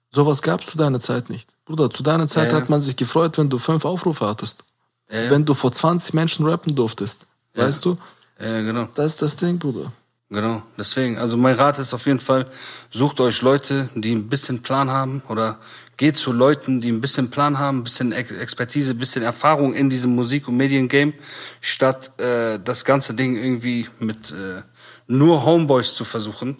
Sowas 0.09 0.41
gab 0.41 0.61
es 0.61 0.67
zu 0.67 0.77
deiner 0.77 0.99
Zeit 0.99 1.29
nicht. 1.29 1.55
Bruder, 1.65 1.89
zu 1.89 2.01
deiner 2.01 2.27
Zeit 2.27 2.47
Ja, 2.47 2.55
ja. 2.55 2.61
hat 2.61 2.69
man 2.69 2.81
sich 2.81 2.95
gefreut, 2.95 3.37
wenn 3.37 3.49
du 3.49 3.57
fünf 3.57 3.85
Aufrufe 3.85 4.25
hattest. 4.25 4.63
Ja. 5.11 5.29
Wenn 5.29 5.45
du 5.45 5.53
vor 5.53 5.71
20 5.71 6.13
Menschen 6.13 6.45
rappen 6.47 6.75
durftest. 6.75 7.27
Weißt 7.53 7.85
du? 7.85 7.97
Ja, 8.39 8.61
genau. 8.61 8.87
Das 8.95 9.13
ist 9.13 9.21
das 9.21 9.35
Ding, 9.35 9.57
Bruder. 9.57 9.91
Genau, 10.29 10.61
deswegen. 10.77 11.17
Also 11.17 11.37
mein 11.37 11.55
Rat 11.55 11.79
ist 11.79 11.93
auf 11.93 12.05
jeden 12.05 12.19
Fall, 12.19 12.45
sucht 12.91 13.21
euch 13.21 13.41
Leute, 13.41 13.89
die 13.95 14.13
ein 14.13 14.27
bisschen 14.27 14.61
Plan 14.61 14.89
haben 14.89 15.21
oder 15.29 15.57
geht 15.95 16.17
zu 16.17 16.33
Leuten, 16.33 16.81
die 16.81 16.91
ein 16.91 16.99
bisschen 16.99 17.29
Plan 17.29 17.57
haben, 17.57 17.79
ein 17.79 17.83
bisschen 17.85 18.11
Ex 18.11 18.31
Expertise, 18.31 18.91
ein 18.91 18.97
bisschen 18.97 19.23
Erfahrung 19.23 19.73
in 19.73 19.89
diesem 19.89 20.13
Musik- 20.13 20.49
und 20.49 20.57
Mediengame, 20.57 21.13
statt 21.61 22.19
äh, 22.19 22.59
das 22.59 22.83
ganze 22.83 23.13
Ding 23.13 23.37
irgendwie 23.37 23.87
mit 23.99 24.31
äh, 24.31 24.61
nur 25.07 25.45
Homeboys 25.45 25.95
zu 25.95 26.03
versuchen, 26.05 26.57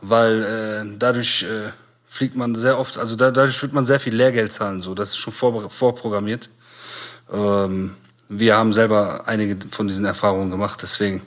weil 0.00 0.42
äh, 0.42 0.96
dadurch 0.98 1.42
äh, 1.42 1.70
fliegt 2.06 2.34
man 2.34 2.56
sehr 2.56 2.78
oft, 2.78 2.98
also 2.98 3.14
da, 3.16 3.30
dadurch 3.30 3.60
wird 3.62 3.72
man 3.72 3.84
sehr 3.84 4.00
viel 4.00 4.14
Lehrgeld 4.14 4.52
zahlen, 4.52 4.80
so 4.80 4.94
das 4.94 5.10
ist 5.10 5.16
schon 5.16 5.32
vor, 5.32 5.70
vorprogrammiert. 5.70 6.50
Ähm, 7.32 7.94
wir 8.28 8.56
haben 8.56 8.72
selber 8.72 9.24
einige 9.26 9.56
von 9.70 9.86
diesen 9.88 10.04
Erfahrungen 10.04 10.50
gemacht, 10.50 10.80
deswegen 10.82 11.22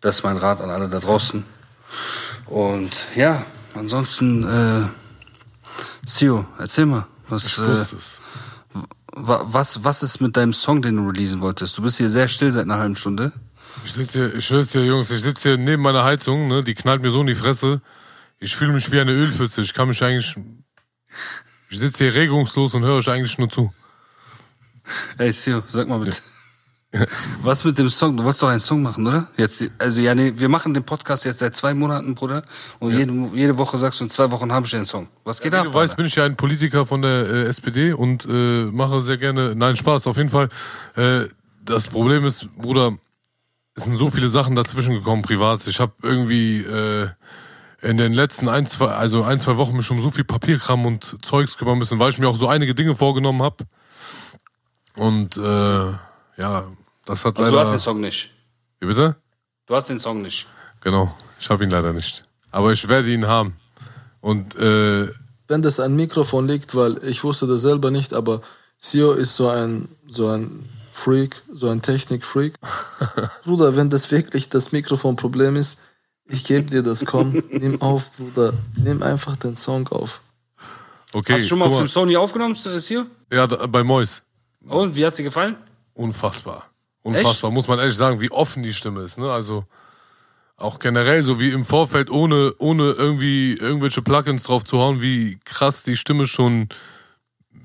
das 0.00 0.16
ist 0.16 0.22
mein 0.24 0.36
Rat 0.36 0.60
an 0.60 0.70
alle 0.70 0.88
da 0.88 1.00
draußen. 1.00 1.44
Und 2.46 3.08
ja, 3.16 3.44
ansonsten, 3.74 4.44
äh, 4.44 4.86
Sio, 6.06 6.46
erzähl 6.58 6.86
mal, 6.86 7.06
was, 7.28 7.58
äh, 7.58 7.84
was, 9.10 9.84
was 9.84 10.02
ist 10.02 10.20
mit 10.20 10.36
deinem 10.36 10.52
Song, 10.52 10.80
den 10.80 10.96
du 10.96 11.08
releasen 11.08 11.40
wolltest? 11.40 11.76
Du 11.76 11.82
bist 11.82 11.98
hier 11.98 12.08
sehr 12.08 12.28
still 12.28 12.52
seit 12.52 12.64
einer 12.64 12.78
halben 12.78 12.96
Stunde. 12.96 13.32
Ich 13.88 13.94
sitze 13.94 14.18
hier, 14.18 14.34
ich 14.34 14.44
schwör's 14.44 14.68
dir, 14.68 14.84
Jungs, 14.84 15.10
ich 15.10 15.22
sitze 15.22 15.48
hier 15.48 15.56
neben 15.58 15.82
meiner 15.82 16.04
Heizung, 16.04 16.46
ne, 16.46 16.62
die 16.62 16.74
knallt 16.74 17.00
mir 17.00 17.10
so 17.10 17.22
in 17.22 17.26
die 17.26 17.34
Fresse. 17.34 17.80
Ich 18.38 18.54
fühle 18.54 18.74
mich 18.74 18.92
wie 18.92 19.00
eine 19.00 19.12
Ölpfütze. 19.12 19.62
Ich 19.62 19.72
kann 19.72 19.88
mich 19.88 20.04
eigentlich, 20.04 20.36
ich 21.70 21.78
sitze 21.78 22.04
hier 22.04 22.14
regungslos 22.14 22.74
und 22.74 22.84
höre 22.84 22.96
euch 22.96 23.08
eigentlich 23.08 23.38
nur 23.38 23.48
zu. 23.48 23.72
Ey, 25.16 25.32
Sio, 25.32 25.62
sag 25.70 25.88
mal 25.88 26.00
bitte. 26.00 26.18
Was 27.42 27.64
mit 27.64 27.78
dem 27.78 27.88
Song? 27.88 28.14
Du 28.18 28.24
wolltest 28.24 28.42
doch 28.42 28.48
einen 28.48 28.60
Song 28.60 28.82
machen, 28.82 29.06
oder? 29.06 29.30
Jetzt, 29.38 29.70
also 29.78 30.02
ja, 30.02 30.14
nee, 30.14 30.34
wir 30.36 30.50
machen 30.50 30.74
den 30.74 30.84
Podcast 30.84 31.24
jetzt 31.24 31.38
seit 31.38 31.56
zwei 31.56 31.72
Monaten, 31.72 32.14
Bruder. 32.14 32.42
Und 32.80 32.92
jede, 32.94 33.10
jede 33.32 33.56
Woche 33.56 33.78
sagst 33.78 34.00
du, 34.00 34.04
in 34.04 34.10
zwei 34.10 34.30
Wochen 34.30 34.52
habe 34.52 34.66
ich 34.66 34.72
den 34.72 34.84
Song. 34.84 35.08
Was 35.24 35.40
geht 35.40 35.52
Wie 35.52 35.56
ab? 35.56 35.64
du 35.64 35.72
weißt, 35.72 35.92
Alter? 35.92 35.96
bin 35.96 36.06
ich 36.06 36.14
ja 36.14 36.26
ein 36.26 36.36
Politiker 36.36 36.84
von 36.84 37.00
der 37.00 37.26
äh, 37.26 37.44
SPD 37.44 37.94
und 37.94 38.26
äh, 38.26 38.64
mache 38.64 39.00
sehr 39.00 39.16
gerne, 39.16 39.54
nein, 39.56 39.76
Spaß, 39.76 40.06
auf 40.06 40.18
jeden 40.18 40.28
Fall. 40.28 40.50
Äh, 40.94 41.24
das 41.64 41.86
Problem 41.86 42.26
ist, 42.26 42.54
Bruder, 42.56 42.98
es 43.78 43.84
sind 43.84 43.96
so 43.96 44.10
viele 44.10 44.28
Sachen 44.28 44.56
dazwischen 44.56 44.94
gekommen, 44.94 45.22
privat. 45.22 45.66
Ich 45.66 45.78
habe 45.78 45.92
irgendwie 46.02 46.62
äh, 46.62 47.08
in 47.80 47.96
den 47.96 48.12
letzten 48.12 48.48
ein, 48.48 48.66
zwei, 48.66 48.88
also 48.88 49.22
ein, 49.22 49.38
zwei 49.38 49.56
Wochen 49.56 49.76
mich 49.76 49.88
um 49.90 50.02
so 50.02 50.10
viel 50.10 50.24
Papierkram 50.24 50.84
und 50.84 51.24
Zeugs 51.24 51.56
kümmern 51.56 51.78
müssen, 51.78 51.98
weil 51.98 52.10
ich 52.10 52.18
mir 52.18 52.28
auch 52.28 52.36
so 52.36 52.48
einige 52.48 52.74
Dinge 52.74 52.96
vorgenommen 52.96 53.40
habe. 53.42 53.64
Und 54.96 55.36
äh, 55.36 55.40
ja, 55.40 56.64
das 57.04 57.24
hat 57.24 57.38
Also 57.38 57.42
leider... 57.42 57.52
du 57.52 57.58
hast 57.60 57.70
den 57.70 57.78
Song 57.78 58.00
nicht. 58.00 58.30
Wie 58.80 58.86
bitte? 58.86 59.14
Du 59.66 59.74
hast 59.76 59.88
den 59.88 60.00
Song 60.00 60.22
nicht. 60.22 60.48
Genau, 60.80 61.14
ich 61.38 61.48
habe 61.50 61.62
ihn 61.62 61.70
leider 61.70 61.92
nicht. 61.92 62.24
Aber 62.50 62.72
ich 62.72 62.88
werde 62.88 63.12
ihn 63.12 63.26
haben. 63.26 63.56
Und 64.20 64.56
äh, 64.56 65.08
Wenn 65.46 65.62
das 65.62 65.78
ein 65.78 65.94
Mikrofon 65.94 66.48
liegt, 66.48 66.74
weil 66.74 66.98
ich 67.04 67.22
wusste 67.22 67.46
das 67.46 67.62
selber 67.62 67.92
nicht, 67.92 68.12
aber 68.12 68.40
Sio 68.76 69.12
ist 69.12 69.36
so 69.36 69.48
ein, 69.48 69.88
so 70.08 70.28
ein 70.28 70.68
Freak, 70.98 71.40
so 71.52 71.68
ein 71.68 71.80
Technik-Freak. 71.80 72.54
Bruder, 73.44 73.76
wenn 73.76 73.88
das 73.88 74.10
wirklich 74.10 74.48
das 74.48 74.72
Mikrofonproblem 74.72 75.56
ist, 75.56 75.78
ich 76.26 76.44
gebe 76.44 76.68
dir 76.68 76.82
das, 76.82 77.04
komm, 77.04 77.42
nimm 77.50 77.80
auf, 77.80 78.12
Bruder, 78.16 78.52
nimm 78.76 79.02
einfach 79.02 79.36
den 79.36 79.54
Song 79.54 79.86
auf. 79.88 80.20
okay, 81.14 81.34
Hast 81.34 81.44
du 81.44 81.48
schon 81.48 81.60
mal 81.60 81.66
auf 81.66 81.78
dem 81.78 81.88
Sony 81.88 82.16
aufgenommen, 82.16 82.54
äh, 82.54 82.80
Sio? 82.80 83.06
Ja, 83.32 83.46
da, 83.46 83.66
bei 83.66 83.84
Mois. 83.84 84.22
Und 84.66 84.96
wie 84.96 85.06
hat's 85.06 85.16
dir 85.16 85.22
gefallen? 85.22 85.56
Unfassbar. 85.94 86.68
Unfassbar, 87.02 87.50
muss 87.50 87.68
man 87.68 87.78
ehrlich 87.78 87.96
sagen, 87.96 88.20
wie 88.20 88.30
offen 88.30 88.62
die 88.62 88.72
Stimme 88.72 89.02
ist. 89.02 89.18
Ne? 89.18 89.30
Also 89.30 89.64
auch 90.56 90.80
generell, 90.80 91.22
so 91.22 91.38
wie 91.38 91.50
im 91.50 91.64
Vorfeld, 91.64 92.10
ohne, 92.10 92.54
ohne 92.58 92.90
irgendwie 92.90 93.54
irgendwelche 93.54 94.02
Plugins 94.02 94.42
drauf 94.42 94.64
zu 94.64 94.78
hauen, 94.78 95.00
wie 95.00 95.38
krass 95.44 95.84
die 95.84 95.96
Stimme 95.96 96.26
schon, 96.26 96.68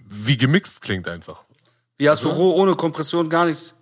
wie 0.07 0.37
gemixt 0.37 0.81
klingt 0.81 1.07
einfach. 1.07 1.43
Hast 2.09 2.23
du 2.23 2.29
roh, 2.29 2.53
ohne 2.53 2.75
Kompression, 2.75 3.29
gar 3.29 3.45
nichts? 3.45 3.75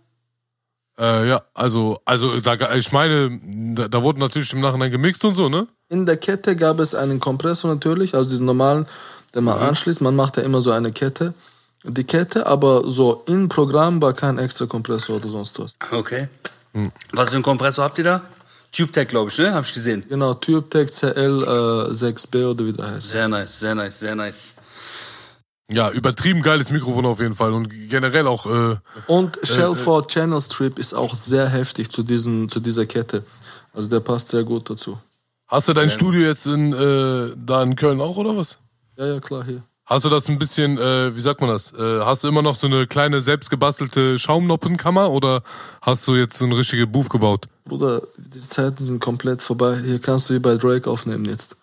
Äh, 0.99 1.30
ja, 1.30 1.41
also, 1.53 1.99
also 2.05 2.39
da, 2.41 2.76
ich 2.76 2.91
meine, 2.91 3.39
da, 3.76 3.88
da 3.88 4.03
wurde 4.03 4.19
natürlich 4.19 4.53
im 4.53 4.59
Nachhinein 4.59 4.91
gemixt 4.91 5.24
und 5.26 5.36
so, 5.36 5.49
ne? 5.49 5.67
In 5.89 6.05
der 6.05 6.17
Kette 6.17 6.55
gab 6.55 6.80
es 6.80 6.93
einen 6.95 7.19
Kompressor 7.19 7.74
natürlich, 7.74 8.13
also 8.13 8.30
diesen 8.30 8.45
normalen, 8.45 8.86
den 9.34 9.43
man 9.45 9.57
anschließt. 9.57 10.01
Man 10.01 10.15
macht 10.15 10.38
ja 10.38 10.43
immer 10.43 10.61
so 10.61 10.72
eine 10.72 10.91
Kette. 10.91 11.34
Die 11.84 12.03
Kette, 12.03 12.45
aber 12.45 12.84
so 12.89 13.24
im 13.28 13.49
Programm 13.49 14.01
war 14.01 14.13
kein 14.13 14.38
extra 14.38 14.67
Kompressor 14.67 15.15
oder 15.15 15.30
sonst 15.30 15.59
was. 15.59 15.76
Okay. 15.91 16.28
Was 17.11 17.30
für 17.30 17.36
einen 17.36 17.43
Kompressor 17.43 17.86
habt 17.86 17.97
ihr 17.97 18.03
da? 18.03 18.22
TubeTech, 18.72 19.07
glaube 19.07 19.32
ich, 19.32 19.38
ne? 19.38 19.53
Hab 19.53 19.65
ich 19.65 19.74
gesehen. 19.74 20.05
Genau, 20.07 20.34
TubeTech 20.36 20.91
CL 20.91 21.43
äh, 21.43 21.91
6B 21.91 22.45
oder 22.45 22.65
wie 22.65 22.74
der 22.74 22.91
heißt. 22.91 23.09
Sehr 23.09 23.28
nice, 23.28 23.59
sehr 23.59 23.76
nice, 23.76 23.99
sehr 23.99 24.15
nice. 24.15 24.55
Ja, 25.72 25.89
übertrieben 25.89 26.41
geiles 26.41 26.69
Mikrofon 26.69 27.05
auf 27.05 27.19
jeden 27.22 27.36
Fall 27.36 27.53
und 27.53 27.69
generell 27.89 28.28
auch, 28.28 28.45
äh, 28.45 28.76
Und 29.07 29.39
Shellford 29.43 30.09
Channel 30.11 30.41
Strip 30.41 30.78
ist 30.78 30.93
auch 30.93 31.15
sehr 31.15 31.47
heftig 31.47 31.89
zu, 31.89 32.03
diesem, 32.03 32.49
zu 32.49 32.59
dieser 32.59 32.86
Kette. 32.86 33.24
Also 33.74 33.89
der 33.89 34.01
passt 34.01 34.30
sehr 34.30 34.43
gut 34.43 34.69
dazu. 34.69 34.97
hast 35.47 35.67
du 35.69 35.74
dein 35.74 35.89
Studio 35.89 36.22
jetzt 36.22 36.45
in, 36.45 36.74
äh, 36.74 37.34
da 37.38 37.63
in 37.63 37.76
Köln 37.76 38.01
auch 38.01 38.17
oder 38.17 38.36
was? 38.36 38.57
Ja, 38.97 39.05
ja, 39.05 39.19
klar, 39.19 39.43
hier. 39.45 39.63
Hast 39.86 40.05
du 40.05 40.09
das 40.09 40.30
ein 40.30 40.39
bisschen, 40.39 40.78
äh, 40.78 41.15
wie 41.15 41.22
sagt 41.22 41.41
man 41.41 41.49
das? 41.49 41.74
Äh, 41.74 42.01
hast 42.01 42.24
du 42.24 42.28
immer 42.30 42.41
noch 42.41 42.55
so 42.55 42.67
eine 42.67 42.88
kleine 42.88 43.19
selbstgebastelte 43.19 44.17
Schaumnoppenkammer 44.19 45.11
oder 45.11 45.43
hast 45.82 46.07
du 46.07 46.15
jetzt 46.15 46.38
so 46.38 46.45
eine 46.45 46.55
richtige 46.55 46.88
Booth 46.88 47.09
gebaut? 47.09 47.47
Bruder, 47.65 48.01
die 48.17 48.39
Zeiten 48.39 48.84
sind 48.84 49.01
komplett 49.01 49.41
vorbei. 49.41 49.78
Hier 49.84 49.99
kannst 49.99 50.30
du 50.30 50.34
wie 50.36 50.39
bei 50.39 50.55
Drake 50.55 50.89
aufnehmen 50.89 51.26
jetzt. 51.26 51.57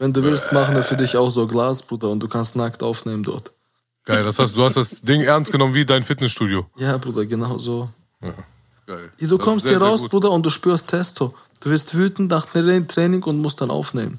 Wenn 0.00 0.14
du 0.14 0.24
willst, 0.24 0.50
machen 0.52 0.74
wir 0.74 0.82
für 0.82 0.96
dich 0.96 1.14
auch 1.14 1.28
so 1.28 1.46
Glas, 1.46 1.82
Bruder, 1.82 2.08
und 2.08 2.20
du 2.20 2.26
kannst 2.26 2.56
nackt 2.56 2.82
aufnehmen 2.82 3.22
dort. 3.22 3.52
Geil, 4.06 4.24
das 4.24 4.38
heißt, 4.38 4.56
du 4.56 4.64
hast 4.64 4.78
das 4.78 5.02
Ding 5.02 5.20
ernst 5.20 5.52
genommen 5.52 5.74
wie 5.74 5.84
dein 5.84 6.02
Fitnessstudio. 6.04 6.66
Ja, 6.78 6.96
Bruder, 6.96 7.26
genau 7.26 7.58
so. 7.58 7.90
Geil. 8.86 9.10
Du 9.20 9.36
Das 9.36 9.38
kommst 9.38 9.66
sehr, 9.66 9.76
hier 9.76 9.86
raus. 9.86 10.08
Bruder, 10.08 10.30
und 10.30 10.42
du 10.42 10.48
spürst 10.48 10.88
Testo. 10.88 11.34
Du 11.60 11.68
wirst 11.68 11.94
wütend 11.94 12.30
nach 12.30 12.46
dem 12.46 12.88
Training 12.88 13.22
und 13.24 13.42
musst 13.42 13.60
dann 13.60 13.70
aufnehmen. 13.70 14.18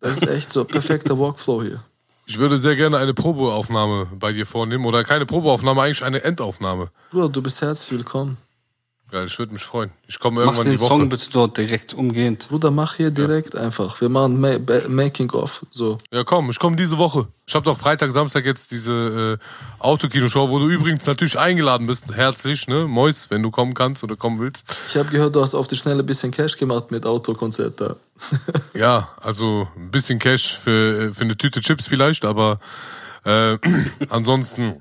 Das 0.00 0.16
ist 0.16 0.28
echt 0.28 0.50
so 0.50 0.64
perfekter 0.76 1.16
Workflow 1.16 1.62
hier. 1.62 1.80
Ich 2.26 2.40
würde 2.40 2.58
sehr 2.58 2.74
gerne 2.74 2.98
eine 2.98 3.14
Probeaufnahme 3.14 4.08
bei 4.18 4.32
dir 4.32 4.46
vornehmen 4.46 4.84
oder 4.84 5.04
keine 5.04 5.26
Probeaufnahme, 5.26 5.80
eigentlich 5.80 6.02
eine 6.02 6.24
Endaufnahme. 6.24 6.90
Bruder, 7.12 7.28
du 7.28 7.40
bist 7.40 7.62
herzlich 7.62 8.00
willkommen. 8.00 8.36
Geil, 9.12 9.26
ich 9.26 9.38
würde 9.38 9.52
mich 9.52 9.62
freuen. 9.62 9.90
Ich 10.06 10.18
komme 10.18 10.36
Mach 10.40 10.52
irgendwann 10.54 10.64
den 10.64 10.76
die 10.76 10.80
Woche. 10.80 10.88
Song 10.88 11.08
bitte 11.10 11.30
dort 11.30 11.58
direkt 11.58 11.92
umgehend. 11.92 12.48
Bruder, 12.48 12.70
mach 12.70 12.94
hier 12.94 13.10
direkt 13.10 13.54
einfach. 13.54 14.00
Wir 14.00 14.08
machen 14.08 14.40
Ma 14.40 14.56
Ba- 14.58 14.88
Making-of. 14.88 15.66
So. 15.70 15.98
Ja, 16.10 16.24
komm, 16.24 16.48
ich 16.48 16.58
komme 16.58 16.76
diese 16.76 16.96
Woche. 16.96 17.28
Ich 17.46 17.54
habe 17.54 17.62
doch 17.62 17.78
Freitag, 17.78 18.10
Samstag 18.12 18.46
jetzt 18.46 18.70
diese 18.70 19.38
äh, 19.38 19.82
Autokino-Show, 19.84 20.48
wo 20.48 20.58
du 20.58 20.68
übrigens 20.70 21.04
natürlich 21.04 21.38
eingeladen 21.38 21.86
bist. 21.86 22.10
Herzlich, 22.14 22.66
ne? 22.68 22.86
Mois, 22.88 23.26
wenn 23.28 23.42
du 23.42 23.50
kommen 23.50 23.74
kannst 23.74 24.02
oder 24.02 24.16
kommen 24.16 24.40
willst. 24.40 24.64
Ich 24.88 24.96
habe 24.96 25.10
gehört, 25.10 25.36
du 25.36 25.42
hast 25.42 25.54
auf 25.54 25.66
die 25.66 25.76
Schnelle 25.76 26.02
ein 26.02 26.06
bisschen 26.06 26.30
Cash 26.30 26.56
gemacht 26.56 26.90
mit 26.90 27.04
Autokonzert 27.04 27.82
da. 27.82 27.96
Ja, 28.74 29.10
also 29.20 29.68
ein 29.76 29.90
bisschen 29.90 30.18
Cash 30.20 30.56
für, 30.56 31.12
für 31.12 31.24
eine 31.24 31.36
Tüte 31.36 31.60
Chips 31.60 31.86
vielleicht, 31.86 32.24
aber 32.24 32.60
äh, 33.26 33.58
ansonsten, 34.08 34.80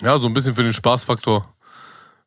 ja, 0.00 0.18
so 0.18 0.26
ein 0.26 0.34
bisschen 0.34 0.56
für 0.56 0.64
den 0.64 0.72
Spaßfaktor 0.72 1.53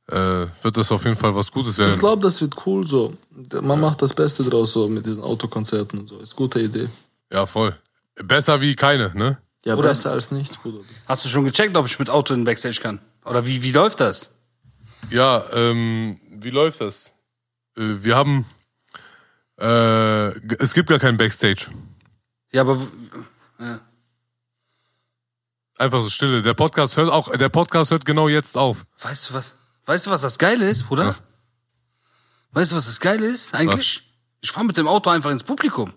äh, 0.09 0.47
wird 0.61 0.77
das 0.77 0.91
auf 0.91 1.03
jeden 1.03 1.15
Fall 1.17 1.35
was 1.35 1.51
Gutes 1.51 1.73
Ich 1.73 1.79
werden. 1.79 1.99
glaube, 1.99 2.21
das 2.21 2.39
wird 2.41 2.55
cool 2.65 2.85
so. 2.85 3.13
Man 3.61 3.79
macht 3.79 4.01
das 4.01 4.13
Beste 4.13 4.43
draus 4.43 4.73
so 4.73 4.87
mit 4.87 5.05
diesen 5.05 5.23
Autokonzerten 5.23 5.99
und 5.99 6.07
so. 6.09 6.17
Ist 6.19 6.35
gute 6.35 6.59
Idee. 6.61 6.87
Ja, 7.31 7.45
voll. 7.45 7.77
Besser 8.15 8.61
wie 8.61 8.75
keine, 8.75 9.13
ne? 9.15 9.37
Ja, 9.65 9.75
Bruder- 9.75 9.89
besser 9.89 10.11
als 10.11 10.31
nichts, 10.31 10.57
Bruder. 10.57 10.79
Hast 11.07 11.25
du 11.25 11.29
schon 11.29 11.43
gecheckt, 11.45 11.75
ob 11.75 11.85
ich 11.85 11.99
mit 11.99 12.09
Auto 12.09 12.33
in 12.33 12.39
den 12.41 12.45
Backstage 12.45 12.79
kann? 12.81 12.99
Oder 13.25 13.45
wie, 13.45 13.61
wie 13.63 13.71
läuft 13.71 13.99
das? 13.99 14.31
Ja, 15.09 15.43
ähm, 15.51 16.19
wie 16.31 16.49
läuft 16.51 16.79
das? 16.81 17.13
Äh, 17.77 17.81
wir 18.01 18.15
haben, 18.15 18.45
äh, 19.59 20.29
es 20.63 20.73
gibt 20.73 20.89
gar 20.89 20.99
keinen 20.99 21.17
Backstage. 21.17 21.67
Ja, 22.51 22.61
aber 22.61 22.81
ja. 23.59 23.79
Einfach 25.77 26.01
so 26.01 26.09
Stille. 26.09 26.41
Der 26.41 26.53
Podcast 26.55 26.97
hört 26.97 27.11
auch, 27.11 27.29
der 27.35 27.49
Podcast 27.49 27.91
hört 27.91 28.05
genau 28.05 28.27
jetzt 28.29 28.57
auf. 28.57 28.85
weißt 29.01 29.29
du 29.29 29.33
was? 29.35 29.53
Weißt 29.87 30.05
du, 30.05 30.11
was 30.11 30.21
das 30.21 30.37
Geile 30.37 30.69
ist, 30.69 30.83
Bruder? 30.83 31.05
Ja. 31.05 31.15
Weißt 32.51 32.71
du, 32.71 32.75
was 32.75 32.85
das 32.85 32.99
Geile 32.99 33.25
ist 33.25 33.53
eigentlich? 33.53 34.03
Ich 34.41 34.51
fahre 34.51 34.65
mit 34.65 34.77
dem 34.77 34.87
Auto 34.87 35.09
einfach 35.09 35.31
ins 35.31 35.43
Publikum. 35.43 35.93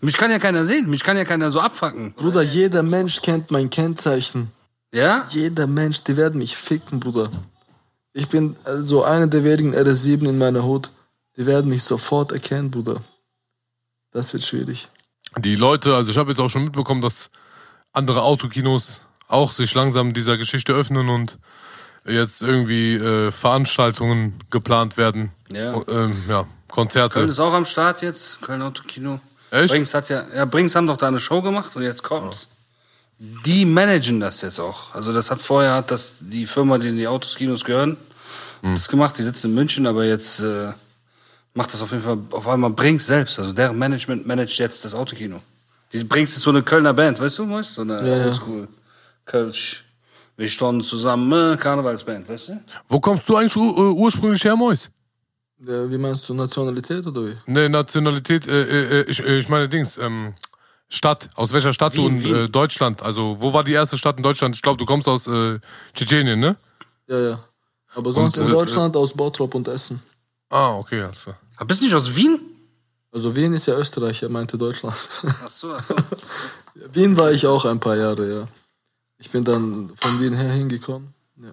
Mich 0.00 0.16
kann 0.16 0.30
ja 0.30 0.38
keiner 0.38 0.64
sehen, 0.64 0.88
mich 0.88 1.02
kann 1.02 1.16
ja 1.16 1.24
keiner 1.24 1.50
so 1.50 1.60
abfacken. 1.60 2.14
Bruder, 2.14 2.42
jeder 2.42 2.82
Mensch 2.84 3.20
kennt 3.22 3.50
mein 3.50 3.68
Kennzeichen. 3.68 4.52
Ja? 4.92 5.26
Jeder 5.30 5.66
Mensch, 5.66 6.04
die 6.04 6.16
werden 6.16 6.38
mich 6.38 6.56
ficken, 6.56 7.00
Bruder. 7.00 7.30
Ich 8.12 8.28
bin 8.28 8.56
so 8.80 9.02
einer 9.02 9.26
der 9.26 9.42
wenigen 9.42 9.74
RS7 9.74 10.28
in 10.28 10.38
meiner 10.38 10.62
Hut. 10.62 10.90
Die 11.36 11.46
werden 11.46 11.68
mich 11.68 11.82
sofort 11.82 12.30
erkennen, 12.30 12.70
Bruder. 12.70 13.02
Das 14.12 14.32
wird 14.32 14.44
schwierig. 14.44 14.88
Die 15.38 15.56
Leute, 15.56 15.96
also 15.96 16.12
ich 16.12 16.16
habe 16.16 16.30
jetzt 16.30 16.40
auch 16.40 16.48
schon 16.48 16.64
mitbekommen, 16.64 17.02
dass 17.02 17.30
andere 17.92 18.22
Autokinos 18.22 19.00
auch 19.26 19.50
sich 19.50 19.74
langsam 19.74 20.14
dieser 20.14 20.36
Geschichte 20.36 20.72
öffnen 20.72 21.08
und 21.08 21.38
jetzt 22.06 22.42
irgendwie 22.42 22.94
äh, 22.96 23.30
Veranstaltungen 23.30 24.34
geplant 24.50 24.96
werden. 24.96 25.30
Ja. 25.52 25.74
O- 25.74 25.84
Ähm, 25.88 26.16
ja, 26.28 26.46
Konzerte. 26.68 27.14
Köln 27.14 27.28
ist 27.28 27.40
auch 27.40 27.52
am 27.54 27.64
Start 27.64 28.02
jetzt, 28.02 28.40
Köln 28.42 28.62
Autokino. 28.62 29.20
Echt? 29.50 29.72
Brings 29.72 29.94
hat 29.94 30.08
ja, 30.08 30.24
ja, 30.34 30.44
Brings 30.44 30.74
haben 30.74 30.86
doch 30.86 30.96
da 30.96 31.08
eine 31.08 31.20
Show 31.20 31.40
gemacht 31.42 31.74
und 31.76 31.82
jetzt 31.82 32.02
kommt's. 32.02 32.48
Die 33.18 33.64
managen 33.64 34.20
das 34.20 34.42
jetzt 34.42 34.60
auch. 34.60 34.94
Also 34.94 35.12
das 35.12 35.30
hat 35.30 35.40
vorher 35.40 35.74
hat 35.74 35.90
das 35.90 36.18
die 36.20 36.44
Firma, 36.46 36.76
die 36.78 36.92
die 36.92 37.06
Autoskinos 37.08 37.64
gehören, 37.64 37.96
Hm. 38.62 38.74
das 38.74 38.88
gemacht. 38.88 39.16
Die 39.18 39.22
sitzt 39.22 39.44
in 39.44 39.54
München, 39.54 39.86
aber 39.86 40.04
jetzt 40.04 40.40
äh, 40.40 40.72
macht 41.54 41.72
das 41.72 41.80
auf 41.82 41.92
jeden 41.92 42.02
Fall 42.02 42.18
auf 42.32 42.46
einmal 42.48 42.70
Brings 42.70 43.06
selbst. 43.06 43.38
Also 43.38 43.52
deren 43.52 43.78
Management 43.78 44.26
managt 44.26 44.58
jetzt 44.58 44.84
das 44.84 44.94
Autokino. 44.94 45.40
Die 45.92 46.04
Brings 46.04 46.36
ist 46.36 46.42
so 46.42 46.50
eine 46.50 46.62
Kölner 46.62 46.92
Band, 46.92 47.18
weißt 47.20 47.38
du, 47.38 47.48
weißt? 47.50 47.74
So 47.74 47.82
eine 47.82 47.96
Ja, 48.06 48.16
ja. 48.16 48.24
Oldschool 48.26 48.68
Kölsch. 49.24 49.84
Wir 50.36 50.48
standen 50.48 50.82
zusammen, 50.82 51.54
äh, 51.54 51.56
Karnevalsband, 51.56 52.28
weißt 52.28 52.48
du? 52.50 52.64
Wo 52.88 53.00
kommst 53.00 53.28
du 53.28 53.36
eigentlich 53.36 53.56
ur 53.56 53.76
äh, 53.76 53.80
ursprünglich 53.80 54.44
her, 54.44 54.56
Mois? 54.56 54.90
Ja, 55.58 55.90
wie 55.90 55.96
meinst 55.96 56.28
du, 56.28 56.34
Nationalität 56.34 57.06
oder 57.06 57.22
wie? 57.26 57.36
Ne, 57.46 57.68
Nationalität, 57.70 58.46
äh, 58.46 59.00
äh, 59.00 59.10
ich, 59.10 59.24
äh, 59.24 59.38
ich 59.38 59.48
meine 59.48 59.68
Dings, 59.68 59.96
ähm, 59.96 60.34
Stadt. 60.88 61.30
Aus 61.34 61.52
welcher 61.52 61.72
Stadt 61.72 61.94
du 61.94 62.02
Wien, 62.04 62.16
in 62.16 62.24
Wien. 62.24 62.34
Äh, 62.34 62.48
Deutschland? 62.48 63.02
Also, 63.02 63.36
wo 63.40 63.52
war 63.52 63.64
die 63.64 63.72
erste 63.72 63.98
Stadt 63.98 64.18
in 64.18 64.22
Deutschland? 64.22 64.54
Ich 64.54 64.62
glaube, 64.62 64.78
du 64.78 64.84
kommst 64.86 65.08
aus 65.08 65.26
äh, 65.26 65.58
Tschetschenien, 65.94 66.38
ne? 66.38 66.56
Ja, 67.08 67.18
ja. 67.18 67.38
Aber 67.94 68.12
sonst 68.12 68.36
Und, 68.38 68.44
in 68.44 68.50
äh, 68.50 68.52
Deutschland 68.52 68.96
aus 68.96 69.12
Bottrop 69.14 69.54
und 69.54 69.66
Essen. 69.68 70.00
Ah, 70.50 70.74
okay, 70.76 71.02
alles 71.02 71.24
klar. 71.24 71.38
Ah, 71.56 71.64
Bist 71.64 71.80
du 71.80 71.86
nicht 71.86 71.94
aus 71.94 72.14
Wien? 72.14 72.38
Also 73.10 73.34
Wien 73.34 73.54
ist 73.54 73.66
ja 73.66 73.76
Österreich, 73.76 74.22
er 74.22 74.28
meinte 74.28 74.58
Deutschland. 74.58 74.94
Ach 75.24 75.48
so, 75.48 75.72
ach 75.72 75.82
so. 75.82 75.94
Wien 76.92 77.16
war 77.16 77.32
ich 77.32 77.46
auch 77.46 77.64
ein 77.64 77.80
paar 77.80 77.96
Jahre, 77.96 78.40
ja. 78.40 78.48
Ich 79.18 79.30
bin 79.30 79.44
dann 79.44 79.90
von 79.96 80.20
Wien 80.20 80.34
her 80.34 80.52
hingekommen. 80.52 81.14
Ja. 81.42 81.52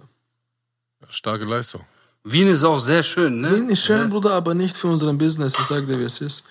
Starke 1.09 1.45
Leistung. 1.45 1.81
Wien 2.23 2.47
ist 2.47 2.63
auch 2.63 2.79
sehr 2.79 3.03
schön, 3.03 3.41
ne? 3.41 3.55
Wien 3.55 3.69
ist 3.69 3.83
schön, 3.83 4.09
Bruder, 4.09 4.31
aber 4.33 4.53
nicht 4.53 4.75
für 4.75 4.87
unseren 4.87 5.17
Business. 5.17 5.57
Ich 5.59 5.65
sag 5.65 5.85
dir, 5.85 5.99
wie 5.99 6.03
es 6.03 6.21
ist. 6.21 6.45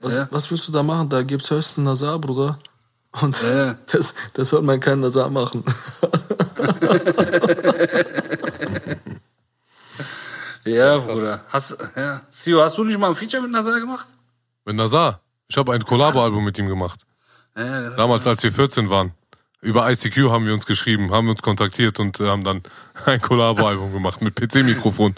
Was, 0.00 0.18
Ja. 0.18 0.28
was 0.30 0.50
willst 0.50 0.66
du 0.68 0.72
da 0.72 0.82
machen? 0.82 1.08
Da 1.08 1.22
gibt's 1.22 1.50
höchstens 1.50 1.84
Nazar, 1.84 2.18
Bruder. 2.18 2.58
Und 3.20 3.40
Ja. 3.42 3.74
das, 3.92 4.14
das 4.34 4.48
soll 4.48 4.62
man 4.62 4.80
kein 4.80 5.00
Nazar 5.00 5.30
machen. 5.30 5.64
Ja, 10.64 10.96
Bruder. 10.98 11.44
Hast, 11.48 11.76
ja. 11.96 12.20
Sio, 12.30 12.62
hast 12.62 12.78
du 12.78 12.84
nicht 12.84 12.98
mal 12.98 13.08
ein 13.08 13.14
Feature 13.14 13.42
mit 13.42 13.50
Nazar 13.50 13.80
gemacht? 13.80 14.06
Mit 14.64 14.76
Nazar. 14.76 15.20
Ich 15.48 15.56
habe 15.56 15.72
ein 15.72 15.82
Collabo-Album 15.84 16.44
mit 16.44 16.56
ihm 16.58 16.66
gemacht. 16.68 17.04
Ja, 17.56 17.64
ja, 17.64 17.80
genau. 17.82 17.96
Damals, 17.96 18.26
als 18.26 18.42
wir 18.42 18.52
14 18.52 18.88
waren. 18.88 19.12
Über 19.62 19.88
ICQ 19.88 20.28
haben 20.30 20.44
wir 20.44 20.52
uns 20.52 20.66
geschrieben, 20.66 21.12
haben 21.12 21.28
uns 21.28 21.40
kontaktiert 21.40 22.00
und 22.00 22.18
äh, 22.18 22.26
haben 22.26 22.42
dann 22.42 22.62
ein 23.06 23.22
Collabo-Album 23.22 23.92
gemacht 23.92 24.20
mit 24.20 24.34
PC-Mikrofon. 24.34 25.14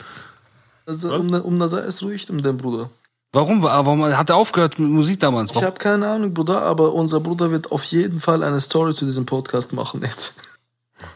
Also, 0.87 1.15
um, 1.17 1.33
um 1.33 1.57
Nazar 1.57 1.83
ist 1.83 2.03
ruhig 2.03 2.29
um 2.31 2.41
den 2.41 2.59
Bruder. 2.59 2.91
Warum? 3.33 3.63
Warum 3.63 4.05
hat 4.05 4.31
er 4.31 4.37
aufgehört 4.37 4.79
mit 4.79 4.91
Musik 4.91 5.19
damals? 5.19 5.51
Ich 5.51 5.63
habe 5.63 5.79
keine 5.79 6.07
Ahnung, 6.07 6.35
Bruder, 6.35 6.63
aber 6.63 6.93
unser 6.93 7.21
Bruder 7.21 7.51
wird 7.51 7.73
auf 7.73 7.83
jeden 7.85 8.21
Fall 8.21 8.45
eine 8.45 8.61
Story 8.61 8.95
zu 8.95 9.07
diesem 9.07 9.27
Podcast 9.27 9.73
machen 9.73 10.03
jetzt. 10.03 10.35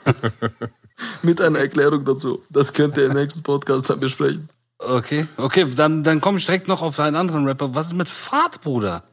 Mit 1.22 1.41
einer 1.41 1.61
Erklärung 1.61 2.05
dazu. 2.05 2.43
Das 2.51 2.72
könnt 2.72 2.97
ihr 2.97 3.07
im 3.07 3.12
nächsten 3.12 3.45
Podcast 3.45 3.89
dann 3.89 4.01
besprechen. 4.01 4.49
Okay, 4.79 5.29
okay, 5.37 5.66
dann, 5.72 6.03
dann 6.03 6.20
komme 6.20 6.39
ich 6.39 6.47
direkt 6.47 6.66
noch 6.66 6.83
auf 6.83 6.99
einen 6.99 7.14
anderen 7.14 7.47
Rapper. 7.47 7.74
Was 7.76 7.89
ist 7.89 7.93
mit 7.93 8.09
Fahrt, 8.09 8.62
Bruder? 8.62 9.05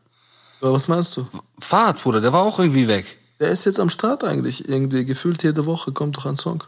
Was 0.61 0.87
meinst 0.87 1.17
du? 1.17 1.27
Fahrt, 1.59 2.01
Bruder, 2.01 2.21
der 2.21 2.33
war 2.33 2.41
auch 2.41 2.57
irgendwie 2.57 2.87
weg. 2.87 3.19
Der 3.39 3.49
ist 3.49 3.65
jetzt 3.65 3.79
am 3.79 3.89
Start 3.89 4.23
eigentlich. 4.23 4.67
Irgendwie 4.67 5.05
gefühlt 5.05 5.43
jede 5.43 5.65
Woche 5.65 5.91
kommt 5.91 6.17
doch 6.17 6.25
ein 6.25 6.37
Song. 6.37 6.63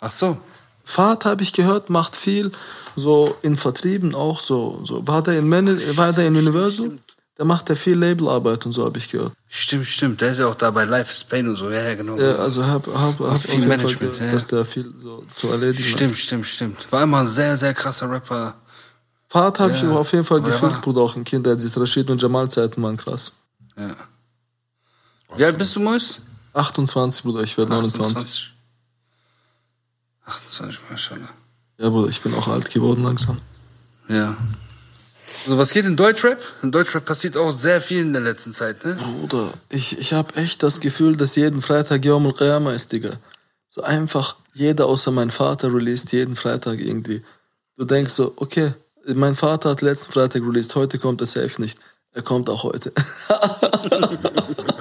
Ach 0.00 0.12
so. 0.12 0.36
Fahrt 0.84 1.24
habe 1.24 1.42
ich 1.42 1.52
gehört, 1.52 1.90
macht 1.90 2.16
viel. 2.16 2.50
So 2.96 3.36
in 3.42 3.56
Vertrieben 3.56 4.14
auch 4.14 4.40
so. 4.40 4.82
so. 4.84 5.06
War 5.06 5.22
der 5.22 5.38
in 5.38 5.48
Man 5.48 5.66
war 5.96 6.12
der 6.12 6.28
in 6.28 6.36
Universal? 6.36 6.98
Da 7.36 7.44
macht 7.44 7.70
er 7.70 7.76
viel 7.76 7.96
Labelarbeit 7.96 8.66
und 8.66 8.72
so, 8.72 8.84
habe 8.84 8.98
ich 8.98 9.08
gehört. 9.08 9.32
Stimmt, 9.46 9.86
stimmt. 9.86 10.20
Der 10.20 10.32
ist 10.32 10.38
ja 10.38 10.48
auch 10.48 10.56
da 10.56 10.72
bei 10.72 10.84
Life 10.84 11.12
is 11.12 11.22
Pain 11.22 11.48
und 11.48 11.54
so. 11.54 11.70
Ja, 11.70 11.82
ja, 11.82 11.94
genau. 11.94 12.18
Ja, 12.18 12.34
also 12.36 12.66
hab, 12.66 12.86
hab, 12.88 13.20
hab 13.20 13.40
viel 13.40 13.64
Management, 13.64 14.00
gehört, 14.00 14.20
ja. 14.20 14.32
dass 14.32 14.48
der 14.48 14.64
viel 14.64 14.92
so 14.98 15.24
zu 15.36 15.46
erledigen 15.48 15.84
hat. 15.84 15.90
Stimmt, 15.92 16.18
stimmt, 16.18 16.46
stimmt. 16.46 16.90
War 16.92 17.04
immer 17.04 17.18
ein 17.20 17.28
sehr, 17.28 17.56
sehr 17.56 17.74
krasser 17.74 18.10
Rapper. 18.10 18.54
Fahrt 19.28 19.60
habe 19.60 19.72
ich 19.72 19.82
Ja. 19.82 19.90
auf 19.90 20.10
jeden 20.12 20.24
Fall 20.24 20.42
gefühlt, 20.42 20.80
Bruder, 20.80 21.02
auch 21.02 21.14
in 21.14 21.22
Kindheit. 21.22 21.62
Diese 21.62 21.80
Rashid 21.80 22.10
und 22.10 22.20
Jamal-Zeiten 22.20 22.82
waren 22.82 22.96
krass. 22.96 23.32
Ja. 23.76 23.94
Wie 25.36 25.44
alt 25.44 25.58
bist 25.58 25.76
du, 25.76 25.80
Mois? 25.80 26.20
28, 26.54 27.22
Bruder, 27.22 27.42
ich 27.42 27.56
werde 27.56 27.70
29. 27.70 28.52
28, 30.24 30.80
Maschallah. 30.90 31.28
Ja, 31.78 31.90
Bruder, 31.90 32.08
ich 32.08 32.20
bin 32.20 32.34
auch 32.34 32.48
alt 32.48 32.70
geworden 32.70 33.04
langsam. 33.04 33.40
Ja. 34.08 34.36
Also 35.44 35.56
was 35.58 35.72
geht 35.72 35.84
in 35.86 35.96
Deutschrap? 35.96 36.40
In 36.62 36.72
Deutschrap 36.72 37.04
passiert 37.04 37.36
auch 37.36 37.52
sehr 37.52 37.80
viel 37.80 38.00
in 38.00 38.12
der 38.12 38.22
letzten 38.22 38.52
Zeit, 38.52 38.84
ne? 38.84 38.94
Bruder, 38.94 39.52
ich, 39.68 39.98
ich 39.98 40.12
habe 40.12 40.34
echt 40.36 40.62
das 40.62 40.80
Gefühl, 40.80 41.16
dass 41.16 41.36
jeden 41.36 41.62
Freitag 41.62 42.04
Yom 42.04 42.26
al 42.26 42.74
ist, 42.74 42.92
Digga. 42.92 43.10
So 43.68 43.82
einfach, 43.82 44.36
jeder 44.54 44.86
außer 44.86 45.10
mein 45.10 45.30
Vater 45.30 45.72
released 45.72 46.12
jeden 46.12 46.36
Freitag 46.36 46.80
irgendwie. 46.80 47.22
Du 47.76 47.84
denkst 47.84 48.12
so, 48.12 48.32
okay, 48.36 48.72
mein 49.14 49.36
Vater 49.36 49.70
hat 49.70 49.82
letzten 49.82 50.12
Freitag 50.12 50.42
released, 50.42 50.74
heute 50.74 50.98
kommt 50.98 51.20
er 51.20 51.26
safe 51.26 51.60
nicht. 51.60 51.78
Er 52.12 52.22
kommt 52.22 52.50
auch 52.50 52.64
heute. 52.64 52.92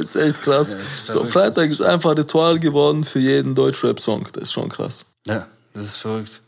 Ist 0.00 0.16
echt 0.16 0.42
krass. 0.42 0.76
so, 1.08 1.24
Freitag 1.24 1.70
ist 1.70 1.82
einfach 1.82 2.16
Ritual 2.16 2.58
geworden 2.58 3.04
für 3.04 3.18
jeden 3.18 3.54
Deutschrap-Song. 3.54 4.28
Das 4.32 4.44
ist 4.44 4.52
schon 4.52 4.68
krass. 4.68 5.06
Ja, 5.26 5.46
das 5.74 5.86
ist 5.86 5.96
verrückt. 5.96 6.40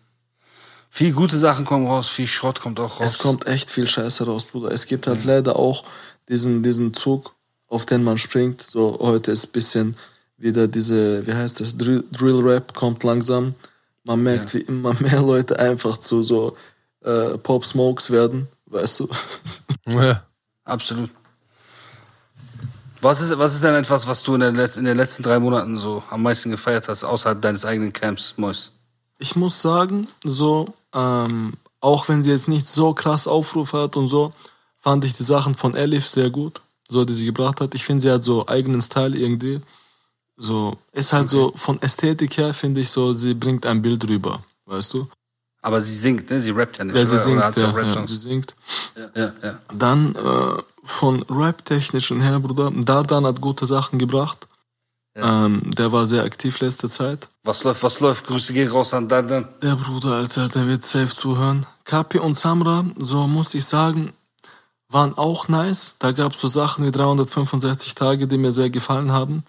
Viel 0.93 1.13
gute 1.13 1.39
Sachen 1.39 1.65
kommen 1.65 1.87
raus, 1.87 2.09
viel 2.09 2.27
Schrott 2.27 2.61
kommt 2.61 2.81
auch 2.81 2.99
raus. 2.99 3.07
Es 3.07 3.19
kommt 3.19 3.47
echt 3.47 3.71
viel 3.71 3.87
Scheiße 3.87 4.25
raus, 4.25 4.47
Bruder. 4.47 4.73
Es 4.73 4.87
gibt 4.87 5.07
halt 5.07 5.25
leider 5.25 5.57
auch 5.57 5.85
diesen, 6.29 6.63
diesen 6.65 6.93
Zug, 6.95 7.35
auf 7.69 7.87
den 7.87 8.03
man 8.03 8.19
springt. 8.19 8.61
So, 8.61 8.99
heute 9.01 9.31
ist 9.31 9.53
bisschen 9.53 9.97
wieder 10.37 10.67
diese, 10.67 11.27
wie 11.27 11.35
heißt 11.35 11.61
das, 11.61 11.77
Drill, 11.77 12.03
Drill 12.11 12.41
Rap 12.41 12.75
kommt 12.75 13.05
langsam. 13.05 13.55
Man 14.03 14.23
merkt, 14.23 14.55
wie 14.55 14.63
immer 14.63 14.95
mehr 15.01 15.21
Leute 15.21 15.59
einfach 15.59 15.99
zu 15.99 16.23
so 16.23 16.57
äh, 17.05 17.39
Pop 17.39 17.65
Smokes 17.65 18.11
werden, 18.11 18.49
weißt 18.67 19.01
du? 19.01 19.09
Ja. 19.87 20.25
Absolut. 20.65 21.11
Was 23.01 23.21
ist, 23.21 23.39
was 23.39 23.55
ist 23.55 23.65
denn 23.65 23.75
etwas, 23.75 24.07
was 24.07 24.23
du 24.23 24.35
in, 24.35 24.41
der, 24.41 24.77
in 24.77 24.85
den 24.85 24.97
letzten 24.97 25.23
drei 25.23 25.39
Monaten 25.39 25.79
so 25.79 26.03
am 26.11 26.23
meisten 26.23 26.51
gefeiert 26.51 26.89
hast, 26.89 27.05
außerhalb 27.05 27.41
deines 27.41 27.65
eigenen 27.65 27.93
Camps, 27.93 28.35
Mois? 28.37 28.73
Ich 29.19 29.37
muss 29.37 29.61
sagen, 29.61 30.09
so 30.25 30.73
Ähm, 30.95 31.53
auch 31.81 32.09
wenn 32.09 32.23
sie 32.23 32.31
jetzt 32.31 32.49
nicht 32.49 32.67
so 32.67 32.93
krass 32.93 33.27
Aufruf 33.27 33.73
hat 33.73 33.97
und 33.97 34.09
so, 34.09 34.33
fand 34.79 35.05
ich 35.05 35.15
die 35.15 35.23
Sachen 35.23 35.55
von 35.55 35.75
Elif 35.75 36.07
sehr 36.07 36.31
gut, 36.31 36.61
so 36.89 37.05
die 37.05 37.13
sie 37.13 37.27
gebracht 37.27 37.61
hat. 37.61 37.75
Ich 37.75 37.85
finde, 37.85 38.03
sie 38.03 38.11
hat 38.11 38.25
so 38.25 38.47
eigenen 38.49 38.83
Style 38.83 39.17
irgendwie. 39.17 39.61
So, 40.37 40.77
ist 40.93 41.13
halt 41.13 41.29
so, 41.29 41.53
von 41.57 41.81
Ästhetik 41.83 42.37
her 42.39 42.55
finde 42.55 42.81
ich 42.81 42.91
so, 42.91 43.13
sie 43.13 43.35
bringt 43.35 43.67
ein 43.67 43.83
Bild 43.83 44.09
rüber, 44.09 44.43
weißt 44.67 44.95
du? 44.95 45.09
Aber 45.63 45.81
sie 45.81 45.95
singt, 45.95 46.31
ne? 46.31 46.41
Sie 46.41 46.51
rappt 46.51 46.79
ja 46.79 46.85
nicht. 46.85 46.97
Ja, 46.97 47.05
sie 47.05 47.19
singt, 47.19 47.57
ja, 47.57 47.83
ja, 47.83 48.07
sie 48.07 48.17
singt. 48.17 48.55
ja, 49.15 49.33
ja. 49.43 49.59
Dann 49.75 50.15
äh, 50.15 50.63
von 50.85 51.23
Rap-technischen 51.29 52.21
her, 52.21 52.41
Bruder, 52.41 52.71
Dardan 52.75 53.27
hat 53.27 53.41
gute 53.41 53.67
Sachen 53.67 53.99
gebracht. 53.99 54.47
Ähm, 55.17 55.61
der 55.65 55.93
war 55.93 56.07
sehr 56.07 56.25
aktiv 56.25 56.61
letzte 56.61 56.89
Zeit. 56.89 57.29
Was 57.43 57.65
läuft, 57.65 57.83
was 57.83 58.01
läuft? 58.01 58.27
Grüße 58.27 58.53
gehen 58.53 58.69
raus 58.69 58.95
an 58.95 59.09
Dandan. 59.09 59.49
Der 59.61 59.77
Bruder, 59.77 60.13
Alter, 60.13 60.49
der 60.49 60.67
wird 60.67 60.85
safe 60.85 61.15
zuhören. 61.15 61.67
Kapi 61.85 62.19
und 62.19 62.39
Samra, 62.39 62.85
so 62.97 63.27
muss 63.27 63.55
ich 63.55 63.65
sagen, 63.65 64.13
waren 64.89 65.17
auch 65.19 65.49
nice. 65.49 65.97
Da 65.99 66.13
gab 66.13 66.33
es 66.33 66.41
so 66.41 66.49
Sachen 66.49 66.87
wie 66.87 66.93
365 66.93 67.95
Tage, 67.95 68.27
die 68.29 68.39
mir 68.39 68.53
sehr 68.53 68.71
gefallen 68.71 69.13
haben. 69.13 69.45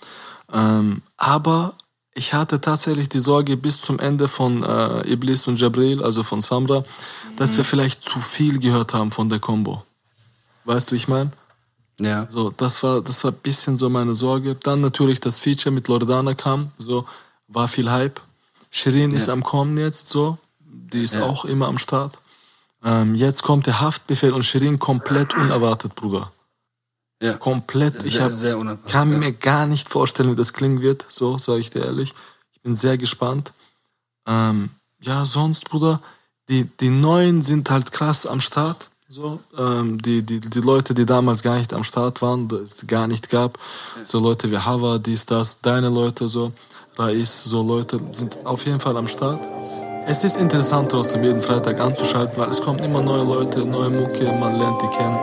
Ähm, 0.51 1.03
aber 1.17 1.73
ich 2.13 2.33
hatte 2.33 2.59
tatsächlich 2.59 3.09
die 3.09 3.19
Sorge 3.19 3.55
bis 3.57 3.81
zum 3.81 3.99
Ende 3.99 4.27
von 4.27 4.63
äh, 4.63 5.11
Iblis 5.11 5.47
und 5.47 5.59
Jabril, 5.59 6.03
also 6.03 6.23
von 6.23 6.41
Samra, 6.41 6.83
dass 7.37 7.55
wir 7.57 7.63
vielleicht 7.63 8.03
zu 8.03 8.19
viel 8.19 8.59
gehört 8.59 8.93
haben 8.93 9.11
von 9.11 9.29
der 9.29 9.39
Combo. 9.39 9.83
Weißt 10.65 10.89
du, 10.91 10.93
wie 10.93 10.97
ich 10.97 11.07
meine? 11.07 11.31
Ja. 11.99 12.27
So, 12.29 12.49
das 12.51 12.83
war, 12.83 13.01
das 13.01 13.23
war 13.23 13.31
ein 13.31 13.37
bisschen 13.41 13.77
so 13.77 13.89
meine 13.89 14.13
Sorge. 14.15 14.55
Dann 14.55 14.81
natürlich 14.81 15.19
das 15.19 15.39
Feature 15.39 15.73
mit 15.73 15.87
Loredana 15.87 16.33
kam, 16.33 16.71
so, 16.77 17.05
war 17.47 17.67
viel 17.67 17.89
Hype. 17.89 18.19
Shirin 18.71 19.11
ist 19.11 19.29
am 19.29 19.43
Kommen 19.43 19.77
jetzt, 19.77 20.09
so, 20.09 20.37
die 20.59 21.03
ist 21.03 21.15
Ja. 21.15 21.23
auch 21.23 21.45
immer 21.45 21.67
am 21.67 21.77
Start. 21.77 22.17
Ähm, 22.83 23.15
jetzt 23.15 23.43
kommt 23.43 23.67
der 23.67 23.79
Haftbefehl 23.81 24.33
und 24.33 24.43
Shirin 24.43 24.79
komplett 24.79 25.35
unerwartet, 25.35 25.93
Bruder. 25.95 26.31
Ja. 27.21 27.37
Komplett. 27.37 28.03
ich 28.03 28.15
Sehr- 28.15 28.23
hab, 28.25 28.33
sehr 28.33 28.57
unerwartet, 28.57 28.91
kann 28.91 29.17
mir 29.19 29.31
gar 29.31 29.65
nicht 29.65 29.87
vorstellen, 29.87 30.31
wie 30.31 30.35
das 30.35 30.53
klingen 30.53 30.81
wird, 30.81 31.05
so, 31.07 31.37
sage 31.37 31.59
ich 31.59 31.69
dir 31.69 31.85
ehrlich. 31.85 32.13
Ich 32.51 32.61
bin 32.61 32.73
sehr 32.73 32.97
gespannt. 32.97 33.53
Ähm, 34.27 34.69
ja, 35.01 35.25
sonst, 35.25 35.69
Bruder, 35.69 36.01
die, 36.49 36.65
die 36.65 36.89
Neuen 36.89 37.41
sind 37.41 37.69
halt 37.69 37.91
krass 37.91 38.25
am 38.25 38.41
Start. 38.41 38.89
So, 39.07 39.39
ähm, 39.57 40.01
die, 40.01 40.21
die, 40.23 40.39
die 40.39 40.61
Leute, 40.61 40.93
die 40.93 41.05
damals 41.05 41.43
gar 41.43 41.57
nicht 41.57 41.73
am 41.73 41.83
Start 41.83 42.21
waren, 42.21 42.49
es 42.63 42.85
gar 42.87 43.07
nicht 43.07 43.29
gab. 43.29 43.59
So 44.03 44.19
Leute 44.19 44.49
wie 44.51 44.57
Hava, 44.57 44.99
dies, 44.99 45.25
das, 45.25 45.61
deine 45.61 45.89
Leute, 45.89 46.29
so, 46.29 46.53
Rais, 46.97 47.43
so 47.43 47.61
Leute 47.61 47.99
sind 48.13 48.45
auf 48.45 48.65
jeden 48.65 48.79
Fall 48.79 48.95
am 48.97 49.07
Start. 49.07 49.41
Es 50.07 50.23
ist 50.23 50.37
interessant 50.37 50.91
trotzdem 50.91 51.23
jeden 51.23 51.41
Freitag 51.41 51.79
anzuschalten, 51.79 52.37
weil 52.37 52.49
es 52.49 52.61
kommen 52.61 52.79
immer 52.79 53.01
neue 53.01 53.23
Leute, 53.23 53.65
neue 53.65 53.89
Mucke, 53.89 54.25
man 54.39 54.57
lernt 54.57 54.81
die 54.81 54.87
kennen. 54.87 55.17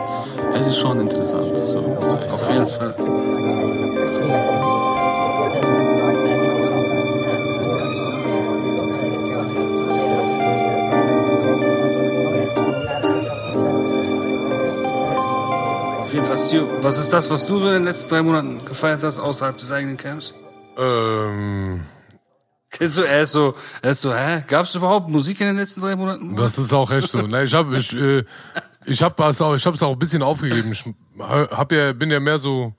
Es 0.53 0.67
ist 0.67 0.79
schon 0.79 0.99
interessant, 0.99 1.55
so 1.55 1.81
muss 1.81 2.13
ich 2.13 2.31
Auf 2.31 2.39
sagen. 2.39 2.53
jeden 2.53 2.67
Fall. 2.67 2.95
Auf 16.01 16.13
jeden 16.13 16.25
Fall, 16.25 16.37
was 16.81 16.97
ist 16.97 17.13
das, 17.13 17.29
was 17.29 17.45
du 17.45 17.59
so 17.59 17.67
in 17.67 17.73
den 17.73 17.83
letzten 17.83 18.09
drei 18.09 18.23
Monaten 18.23 18.65
gefeiert 18.65 19.03
hast, 19.03 19.19
außerhalb 19.19 19.57
des 19.57 19.71
eigenen 19.71 19.97
Camps? 19.97 20.33
Ähm, 20.77 21.81
Kennst 22.79 22.97
du, 22.97 23.01
er 23.01 23.23
ist 23.23 23.33
so, 23.33 23.55
er 23.81 23.91
ist 23.91 23.99
so, 24.01 24.13
hä? 24.15 24.41
Gab 24.47 24.63
es 24.63 24.73
überhaupt 24.73 25.09
Musik 25.09 25.41
in 25.41 25.47
den 25.47 25.57
letzten 25.57 25.81
drei 25.81 25.97
Monaten? 25.97 26.33
das 26.37 26.57
ist 26.57 26.73
auch 26.73 26.89
echt 26.89 27.09
so. 27.09 27.21
Nein, 27.21 27.45
ich 27.45 27.53
habe 27.53 27.77
ich, 27.77 27.93
äh, 27.93 28.23
ich 28.85 29.03
hab 29.03 29.19
es 29.19 29.41
auch, 29.41 29.53
ich 29.53 29.65
hab's 29.65 29.83
auch 29.83 29.91
ein 29.91 29.99
bisschen 29.99 30.23
aufgegeben. 30.23 30.71
Ich 30.71 30.85
hab 31.19 31.71
ja, 31.73 31.91
bin 31.91 32.09
ja 32.09 32.21
mehr 32.21 32.39
so, 32.39 32.73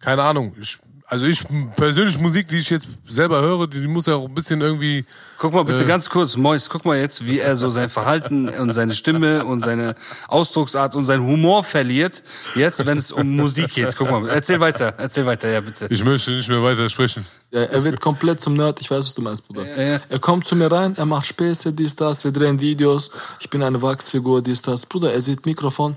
keine 0.00 0.24
Ahnung. 0.24 0.56
Ich, 0.60 0.80
also 1.14 1.26
ich 1.26 1.44
persönlich 1.76 2.18
Musik, 2.18 2.48
die 2.48 2.58
ich 2.58 2.70
jetzt 2.70 2.88
selber 3.06 3.40
höre, 3.40 3.68
die, 3.68 3.80
die 3.80 3.86
muss 3.86 4.06
ja 4.06 4.16
auch 4.16 4.24
ein 4.26 4.34
bisschen 4.34 4.60
irgendwie. 4.60 5.04
Guck 5.38 5.52
mal 5.52 5.60
Äh. 5.60 5.64
bitte 5.64 5.84
ganz 5.84 6.10
kurz, 6.10 6.36
Mois, 6.36 6.68
guck 6.68 6.84
mal 6.84 6.98
jetzt, 6.98 7.24
wie 7.24 7.38
er 7.38 7.54
so 7.54 7.70
sein 7.70 7.88
Verhalten 7.88 8.48
und 8.48 8.72
seine 8.74 8.94
Stimme 8.96 9.44
und 9.44 9.64
seine 9.64 9.94
Ausdrucksart 10.26 10.96
und 10.96 11.06
seinen 11.06 11.24
Humor 11.24 11.62
verliert, 11.62 12.24
jetzt, 12.56 12.84
wenn 12.84 12.98
es 12.98 13.12
um 13.12 13.36
Musik 13.36 13.72
geht. 13.74 13.94
Guck 13.96 14.10
mal, 14.10 14.28
erzähl 14.28 14.58
weiter, 14.58 14.94
erzähl 14.98 15.24
weiter, 15.24 15.48
ja 15.52 15.60
bitte. 15.60 15.86
Ich 15.88 16.04
möchte 16.04 16.32
nicht 16.32 16.48
mehr 16.48 16.62
weiter 16.64 16.88
sprechen. 16.88 17.24
Ja, 17.52 17.62
er 17.62 17.84
wird 17.84 18.00
komplett 18.00 18.40
zum 18.40 18.54
Nerd, 18.54 18.80
ich 18.80 18.90
weiß, 18.90 19.06
was 19.06 19.14
du 19.14 19.22
meinst, 19.22 19.46
Bruder. 19.46 19.64
ja. 19.80 20.00
Er 20.08 20.18
kommt 20.18 20.44
zu 20.44 20.56
mir 20.56 20.72
rein, 20.72 20.94
er 20.96 21.06
macht 21.06 21.26
Späße, 21.26 21.72
dies, 21.72 21.94
das, 21.94 22.24
wir 22.24 22.32
drehen 22.32 22.58
Videos, 22.60 23.12
ich 23.38 23.48
bin 23.50 23.62
eine 23.62 23.80
Wachsfigur, 23.80 24.42
dies, 24.42 24.62
das. 24.62 24.84
Bruder, 24.86 25.12
er 25.12 25.20
sieht 25.20 25.46
Mikrofon, 25.46 25.94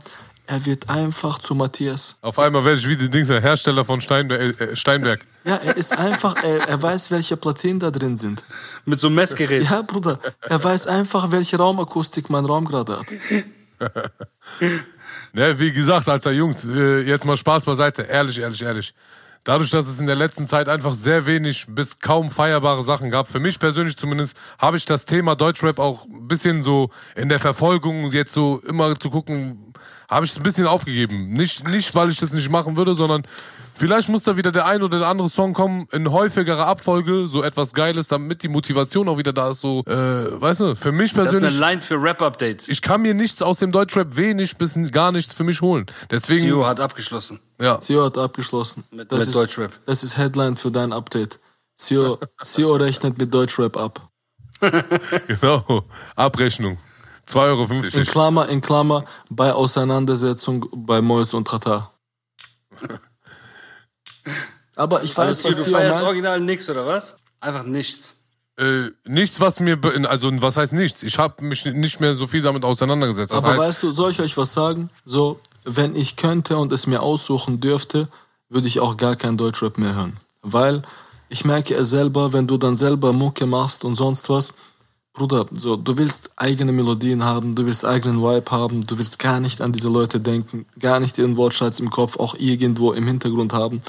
er 0.48 0.66
wird 0.66 0.89
einfach 0.89 1.39
zu 1.39 1.56
Matthias. 1.56 2.18
Auf 2.22 2.39
einmal 2.39 2.66
werde 2.66 2.80
ich 2.80 2.88
wie 2.88 2.98
die 2.98 3.10
Dings, 3.10 3.28
der 3.28 3.41
Hersteller 3.41 3.86
von 3.86 4.02
Steinberg. 4.02 4.60
Äh, 4.60 4.76
Steinberg. 4.76 5.20
Ja, 5.43 5.56
er 5.56 5.78
ist 5.78 5.98
einfach, 5.98 6.36
er, 6.43 6.68
er 6.68 6.82
weiß, 6.82 7.12
welche 7.12 7.38
Platinen 7.38 7.80
da 7.80 7.91
drin 7.91 8.18
sind. 8.18 8.43
Mit 8.86 9.00
so 9.00 9.08
einem 9.08 9.18
Messgerät. 9.18 9.64
Ja, 9.64 9.82
Bruder, 9.82 10.20
er 10.41 10.64
weiß 10.64 10.88
einfach, 10.88 11.32
welche 11.32 11.58
Raumakustik 11.58 12.30
mein 12.30 12.45
Raum 12.45 12.66
gerade 12.66 13.00
hat. 13.00 13.06
Ne, 15.34 15.60
wie 15.60 15.72
gesagt, 15.72 16.10
Alter, 16.10 16.32
Jungs, 16.32 16.66
äh, 16.66 17.02
jetzt 17.02 17.24
mal 17.24 17.38
Spaß 17.38 17.66
beiseite. 17.66 18.02
Ehrlich, 18.02 18.39
ehrlich, 18.39 18.62
ehrlich. 18.64 18.93
Dadurch, 19.43 19.70
dass 19.70 19.88
es 19.88 20.00
in 20.00 20.08
der 20.08 20.16
letzten 20.16 20.45
Zeit 20.45 20.68
einfach 20.68 20.93
sehr 20.93 21.26
wenig 21.26 21.68
bis 21.70 22.00
kaum 22.00 22.30
feierbare 22.30 22.84
Sachen 22.84 23.12
gab, 23.12 23.30
für 23.30 23.39
mich 23.39 23.60
persönlich 23.60 23.95
zumindest, 23.95 24.36
habe 24.60 24.76
ich 24.76 24.86
das 24.86 25.06
Thema 25.06 25.36
Deutschrap 25.36 25.80
auch 25.80 26.06
ein 26.06 26.28
bisschen 26.28 26.62
so 26.64 26.89
in 27.16 27.30
der 27.30 27.39
Verfolgung, 27.39 28.12
jetzt 28.12 28.34
so 28.34 28.62
immer 28.68 29.00
zu 29.00 29.10
gucken, 29.10 29.66
habe 30.10 30.26
ich 30.26 30.32
es 30.32 30.38
ein 30.38 30.43
bisschen 30.43 30.68
aufgegeben. 30.68 31.34
Nicht, 31.34 31.68
nicht, 31.68 31.93
weil 31.95 32.10
ich 32.10 32.18
das 32.20 32.32
nicht 32.34 32.49
machen 32.49 32.78
würde, 32.78 32.95
sondern 32.95 33.24
vielleicht 33.76 34.08
muss 34.10 34.24
da 34.24 34.38
wieder 34.38 34.51
der 34.51 34.66
ein 34.66 34.82
oder 34.82 34.99
der 34.99 35.08
andere 35.08 35.30
Song 35.30 35.53
kommen, 35.53 35.88
in 35.91 36.12
häufigerer 36.12 36.66
Abfolge, 36.66 37.28
so 37.28 37.43
etwas 37.43 37.74
Geiles, 37.74 38.08
damit 38.08 38.41
die 38.41 38.47
Motivation 38.47 39.10
auch 39.10 39.18
wieder 39.18 39.34
da 39.34 39.49
ist, 39.51 39.62
so, 39.62 39.84
äh, 39.86 39.91
weißt 40.41 40.62
du, 40.62 40.76
für 40.76 40.91
mich 40.91 41.14
Das 41.14 41.26
ist 41.26 41.32
persönlich 41.32 41.62
eine 41.62 41.72
Line 41.74 41.82
für 41.82 42.01
Rap-Updates. 42.01 42.70
ich 42.70 42.82
kann 42.82 43.01
mir 43.01 43.14
nichts 43.14 43.41
aus 43.41 43.60
dem 43.60 43.72
Deutschrap 43.72 44.16
wenig 44.16 44.58
bis 44.58 44.76
gar 44.91 45.12
nichts 45.12 45.34
für 45.34 45.43
mich 45.43 45.62
holen. 45.62 45.86
Deswegen, 46.10 46.45
Sio 46.47 46.66
hat 46.66 46.80
abgeschlossen. 46.80 47.39
ja. 47.60 47.80
Sio 47.82 48.05
hat 48.05 48.18
abgeschlossen. 48.18 48.84
Mit- 48.91 49.12
das 49.12 49.20
mit 49.20 49.28
ist, 49.30 49.36
Deutschrap. 49.36 49.72
Das 49.86 50.03
ist 50.03 50.18
Headline 50.18 50.55
für 50.58 50.72
dein 50.72 50.93
Update. 50.93 51.39
Sio, 51.76 52.18
Sio 52.41 52.74
rechnet 52.76 53.18
mit 53.18 53.34
Deutschrap 53.34 53.76
ab. 53.78 54.01
Genau. 55.28 55.84
Abrechnung. 56.16 56.78
2,50 57.28 57.36
Euro. 57.36 57.64
In 57.98 58.06
Klammer, 58.06 58.50
in 58.50 58.62
Klammer, 58.62 59.04
bei 59.30 59.54
Auseinandersetzung 59.54 60.66
bei 60.74 61.02
Mois 61.02 61.34
und 61.34 61.48
Trata. 61.48 61.92
Aber 64.76 65.04
ich 65.04 65.18
weiß, 65.18 65.46
Also, 65.46 65.50
was 65.50 65.66
du 65.66 65.72
feierst 65.72 66.02
original 66.04 66.40
nix, 66.40 66.70
oder 66.70 66.86
was? 66.86 67.18
Einfach 67.40 67.64
nichts. 67.64 68.18
Äh, 68.58 68.90
nichts, 69.06 69.40
was 69.40 69.60
mir, 69.60 69.80
also 70.08 70.30
was 70.42 70.58
heißt 70.58 70.74
nichts? 70.74 71.04
Ich 71.04 71.20
habe 71.20 71.44
mich 71.44 71.66
nicht 71.66 72.00
mehr 72.00 72.14
so 72.14 72.28
viel 72.28 72.42
damit 72.42 72.64
auseinandergesetzt. 72.64 73.34
Das 73.34 73.44
Aber 73.44 73.54
heißt, 73.54 73.62
weißt 73.62 73.84
du, 73.84 73.92
soll 73.92 74.12
ich 74.12 74.20
euch 74.20 74.38
was 74.38 74.54
sagen? 74.54 74.90
So, 75.06 75.40
wenn 75.64 75.96
ich 75.96 76.16
könnte 76.16 76.58
und 76.58 76.72
es 76.72 76.88
mir 76.88 77.02
aussuchen 77.02 77.60
dürfte, 77.60 78.08
würde 78.50 78.68
ich 78.68 78.80
auch 78.80 78.98
gar 78.98 79.16
kein 79.16 79.38
Deutschrap 79.38 79.78
mehr 79.78 79.96
hören. 79.96 80.18
Weil 80.42 80.82
ich 81.30 81.46
merke 81.46 81.76
es 81.76 81.90
selber, 81.90 82.34
wenn 82.34 82.48
du 82.48 82.58
dann 82.58 82.76
selber 82.76 83.14
Mucke 83.14 83.46
machst 83.46 83.84
und 83.84 83.96
sonst 83.96 84.30
was, 84.30 84.54
Bruder, 85.18 85.47
so, 85.51 85.76
du 85.76 85.97
willst 85.97 86.30
eigene 86.36 86.72
Melodien 86.72 87.24
haben, 87.24 87.55
du 87.55 87.65
willst 87.65 87.86
eigenen 87.86 88.22
Vibe 88.22 88.51
haben, 88.51 88.86
du 88.86 88.99
willst 88.99 89.18
gar 89.18 89.39
nicht 89.39 89.61
an 89.61 89.72
diese 89.72 89.89
Leute 89.89 90.20
denken, 90.20 90.68
gar 90.80 90.99
nicht 90.99 91.18
ihren 91.18 91.38
Wortschatz 91.38 91.80
im 91.80 91.89
Kopf 91.89 92.20
auch 92.20 92.36
irgendwo 92.38 92.93
im 92.93 93.07
Hintergrund 93.07 93.51
haben. 93.51 93.82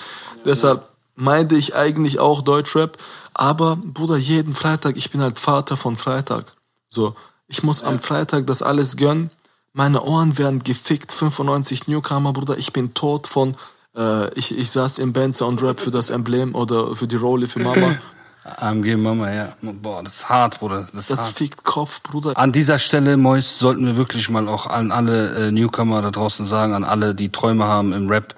Deshalb 0.47 0.89
meinte 1.17 1.55
ich 1.55 1.77
eigentlich 1.77 2.19
auch 2.19 2.41
Deutschrap, 2.41 2.97
aber 3.35 3.77
Bruder, 3.77 4.17
jeden 4.17 4.55
Freitag, 4.55 4.97
ich 4.97 5.11
bin 5.11 5.21
halt 5.21 5.39
Vater 5.39 5.77
von 5.77 5.97
Freitag. 5.97 6.47
So, 6.89 7.15
ich 7.47 7.63
muss 7.63 7.83
am 7.83 7.99
Freitag 7.99 8.47
das 8.47 8.63
alles 8.63 8.97
gönnen. 8.97 9.31
Meine 9.75 10.03
Ohren 10.05 10.39
werden 10.39 10.65
gefickt, 10.65 11.13
95 11.13 11.89
Newcomer, 11.89 12.33
Bruder, 12.33 12.57
ich 12.57 12.73
bin 12.73 12.95
tot 12.95 13.27
von, 13.27 13.55
äh, 13.95 14.33
ich, 14.33 14.57
ich 14.57 14.71
saß 14.71 14.99
im 14.99 15.13
Benzer 15.13 15.47
und 15.47 15.63
Rap 15.63 15.79
für 15.79 15.91
das 15.91 16.09
Emblem 16.09 16.55
oder 16.55 16.97
für 16.97 17.07
die 17.07 17.17
Rolle 17.17 17.49
für 17.49 17.61
Mama. 17.61 17.99
AMG 18.57 18.97
Mama, 18.97 19.31
ja. 19.33 19.53
Boah, 19.63 20.03
das 20.03 20.17
ist 20.17 20.29
hart, 20.29 20.59
Bruder. 20.61 20.89
Das 20.93 21.01
ist 21.03 21.11
Das 21.11 21.21
hart. 21.27 21.37
fickt 21.39 21.65
Kopf, 21.65 22.03
Bruder. 22.03 22.37
An 22.37 22.53
dieser 22.53 22.79
Stelle, 22.79 23.17
Mois, 23.17 23.59
sollten 23.59 23.85
wir 23.87 23.97
wirklich 23.97 24.29
mal 24.31 24.49
auch 24.49 24.67
an 24.67 24.91
alle 24.93 25.49
äh, 25.49 25.51
Newcomer 25.53 26.03
da 26.03 26.11
draußen 26.11 26.47
sagen, 26.47 26.75
an 26.75 26.85
alle, 26.85 27.15
die 27.15 27.31
Träume 27.31 27.65
haben 27.67 27.93
im 27.93 28.09
Rap, 28.09 28.35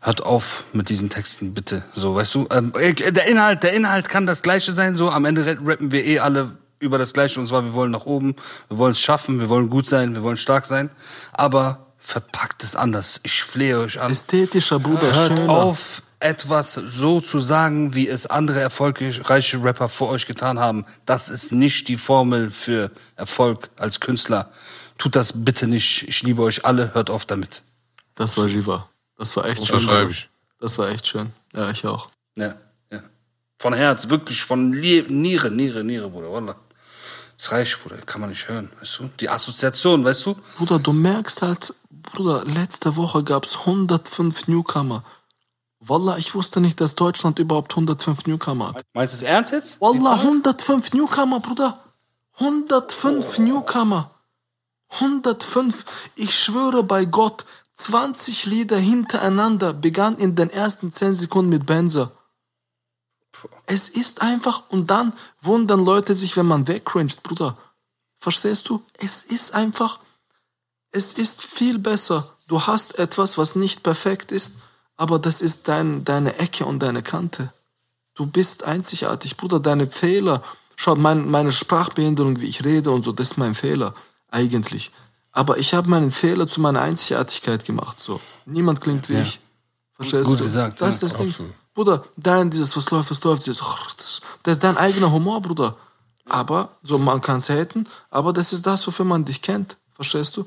hört 0.00 0.24
auf 0.24 0.64
mit 0.72 0.88
diesen 0.88 1.08
Texten, 1.10 1.54
bitte. 1.54 1.82
So, 1.94 2.14
weißt 2.14 2.34
du, 2.34 2.46
ähm, 2.50 2.72
äh, 2.78 2.92
der 2.94 3.26
Inhalt, 3.26 3.62
der 3.62 3.72
Inhalt 3.72 4.08
kann 4.08 4.26
das 4.26 4.42
Gleiche 4.42 4.72
sein, 4.72 4.94
so, 4.96 5.10
am 5.10 5.24
Ende 5.24 5.46
ra- 5.46 5.58
rappen 5.64 5.90
wir 5.92 6.04
eh 6.04 6.18
alle 6.20 6.50
über 6.78 6.98
das 6.98 7.12
Gleiche, 7.14 7.40
und 7.40 7.46
zwar, 7.46 7.64
wir 7.64 7.72
wollen 7.74 7.90
nach 7.90 8.04
oben, 8.06 8.36
wir 8.68 8.78
wollen 8.78 8.92
es 8.92 9.00
schaffen, 9.00 9.40
wir 9.40 9.48
wollen 9.48 9.70
gut 9.70 9.88
sein, 9.88 10.14
wir 10.14 10.22
wollen 10.22 10.36
stark 10.36 10.66
sein, 10.66 10.90
aber 11.32 11.86
verpackt 11.98 12.62
es 12.62 12.76
anders. 12.76 13.18
Ich 13.24 13.42
flehe 13.42 13.80
euch 13.80 14.00
an. 14.00 14.12
Ästhetischer 14.12 14.78
Bruder, 14.78 15.12
Hört 15.12 15.38
schöner. 15.38 15.48
auf, 15.50 16.02
etwas 16.26 16.74
so 16.74 17.20
zu 17.20 17.38
sagen, 17.38 17.94
wie 17.94 18.08
es 18.08 18.26
andere 18.26 18.60
erfolgreiche 18.60 19.62
Rapper 19.62 19.88
vor 19.88 20.08
euch 20.08 20.26
getan 20.26 20.58
haben. 20.58 20.84
Das 21.04 21.28
ist 21.28 21.52
nicht 21.52 21.86
die 21.86 21.96
Formel 21.96 22.50
für 22.50 22.90
Erfolg 23.14 23.70
als 23.76 24.00
Künstler. 24.00 24.50
Tut 24.98 25.14
das 25.14 25.44
bitte 25.44 25.68
nicht. 25.68 26.02
Ich 26.08 26.22
liebe 26.22 26.42
euch 26.42 26.64
alle. 26.64 26.92
Hört 26.94 27.10
auf 27.10 27.26
damit. 27.26 27.62
Das 28.16 28.36
war 28.36 28.46
Jiva. 28.46 28.88
Das 29.16 29.36
war 29.36 29.46
echt 29.46 29.64
schön. 29.64 30.10
Ich. 30.10 30.28
Das 30.58 30.78
war 30.78 30.88
echt 30.88 31.06
schön. 31.06 31.30
Ja, 31.54 31.70
ich 31.70 31.86
auch. 31.86 32.08
Ja, 32.36 32.56
ja. 32.90 33.02
Von 33.58 33.74
Herz, 33.74 34.08
wirklich 34.08 34.42
von 34.42 34.70
Niere, 34.70 35.12
Niere, 35.12 35.84
Niere, 35.84 36.10
Bruder. 36.10 36.32
Wallah. 36.32 36.56
Das 37.38 37.52
reicht, 37.52 37.82
Bruder. 37.82 37.98
Kann 37.98 38.20
man 38.20 38.30
nicht 38.30 38.48
hören, 38.48 38.70
weißt 38.80 38.98
du? 38.98 39.10
Die 39.20 39.28
Assoziation, 39.28 40.04
weißt 40.04 40.26
du? 40.26 40.36
Bruder, 40.56 40.78
du 40.78 40.92
merkst 40.92 41.42
halt, 41.42 41.74
Bruder, 41.90 42.44
letzte 42.46 42.96
Woche 42.96 43.22
gab's 43.22 43.58
105 43.58 44.48
Newcomer. 44.48 45.04
Wallah, 45.88 46.18
ich 46.18 46.34
wusste 46.34 46.60
nicht, 46.60 46.80
dass 46.80 46.94
Deutschland 46.94 47.38
überhaupt 47.38 47.72
105 47.72 48.26
Newcomer 48.26 48.68
hat. 48.68 48.82
Meinst 48.92 49.14
du 49.14 49.16
es 49.18 49.22
ernst 49.22 49.52
jetzt? 49.52 49.80
Wallah, 49.80 50.14
105 50.14 50.92
Newcomer, 50.92 51.40
Bruder. 51.40 51.78
105 52.38 53.38
Newcomer. 53.38 54.10
105. 54.88 55.84
Ich 56.16 56.38
schwöre 56.38 56.82
bei 56.82 57.04
Gott, 57.04 57.44
20 57.74 58.46
Lieder 58.46 58.78
hintereinander 58.78 59.72
begann 59.72 60.16
in 60.16 60.34
den 60.34 60.50
ersten 60.50 60.92
10 60.92 61.14
Sekunden 61.14 61.50
mit 61.50 61.66
Benzer. 61.66 62.10
Es 63.66 63.90
ist 63.90 64.22
einfach, 64.22 64.62
und 64.70 64.90
dann 64.90 65.12
wundern 65.42 65.84
Leute 65.84 66.14
sich, 66.14 66.36
wenn 66.36 66.46
man 66.46 66.68
wegcringed, 66.68 67.22
Bruder. 67.22 67.56
Verstehst 68.18 68.68
du? 68.68 68.82
Es 68.98 69.22
ist 69.24 69.54
einfach, 69.54 70.00
es 70.90 71.12
ist 71.14 71.42
viel 71.42 71.78
besser. 71.78 72.34
Du 72.48 72.66
hast 72.66 72.98
etwas, 72.98 73.36
was 73.36 73.56
nicht 73.56 73.82
perfekt 73.82 74.32
ist, 74.32 74.58
aber 74.96 75.18
das 75.18 75.42
ist 75.42 75.68
dein, 75.68 76.04
deine 76.04 76.36
Ecke 76.38 76.64
und 76.64 76.80
deine 76.80 77.02
Kante. 77.02 77.52
Du 78.14 78.26
bist 78.26 78.64
einzigartig, 78.64 79.36
Bruder. 79.36 79.60
Deine 79.60 79.86
Fehler, 79.86 80.42
schaut, 80.76 80.98
mein, 80.98 81.30
meine 81.30 81.52
Sprachbehinderung, 81.52 82.40
wie 82.40 82.46
ich 82.46 82.64
rede 82.64 82.90
und 82.90 83.02
so, 83.02 83.12
das 83.12 83.32
ist 83.32 83.36
mein 83.36 83.54
Fehler, 83.54 83.94
eigentlich. 84.30 84.90
Aber 85.32 85.58
ich 85.58 85.74
habe 85.74 85.90
meinen 85.90 86.10
Fehler 86.10 86.46
zu 86.46 86.60
meiner 86.62 86.80
Einzigartigkeit 86.80 87.64
gemacht. 87.64 88.00
So. 88.00 88.20
Niemand 88.46 88.80
klingt 88.80 89.08
wie 89.10 89.14
Ja. 89.14 89.22
ich. 89.22 89.38
Verstehst 89.94 90.24
Gut 90.24 90.40
du? 90.40 90.44
gesagt, 90.44 90.80
das 90.80 90.94
ist 90.96 91.02
das 91.02 91.16
Ding. 91.18 91.34
Bruder, 91.74 92.02
dein, 92.16 92.50
dieses, 92.50 92.74
was 92.76 92.90
läuft, 92.90 93.10
was 93.10 93.22
läuft, 93.24 93.46
dieses, 93.46 93.62
das 94.42 94.52
ist 94.54 94.64
dein 94.64 94.78
eigener 94.78 95.10
Humor, 95.10 95.40
Bruder. 95.42 95.76
Aber, 96.28 96.70
so, 96.82 96.98
man 96.98 97.20
kann 97.20 97.36
es 97.36 97.48
haten, 97.50 97.86
aber 98.10 98.32
das 98.32 98.52
ist 98.52 98.66
das, 98.66 98.86
wofür 98.86 99.04
man 99.04 99.24
dich 99.24 99.42
kennt. 99.42 99.76
Verstehst 99.92 100.36
du? 100.36 100.46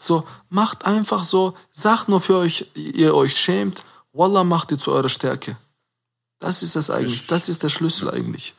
So, 0.00 0.26
macht 0.48 0.86
einfach 0.86 1.24
so, 1.24 1.56
sagt 1.72 2.08
nur 2.08 2.20
für 2.20 2.36
euch, 2.36 2.66
ihr 2.74 3.14
euch 3.16 3.36
schämt, 3.36 3.82
Wallah 4.12 4.44
macht 4.44 4.70
ihr 4.70 4.78
zu 4.78 4.92
eurer 4.92 5.08
Stärke. 5.08 5.56
Das 6.38 6.62
ist 6.62 6.76
das 6.76 6.88
eigentlich, 6.88 7.26
das 7.26 7.48
ist 7.48 7.64
der 7.64 7.68
Schlüssel 7.68 8.08
eigentlich. 8.08 8.54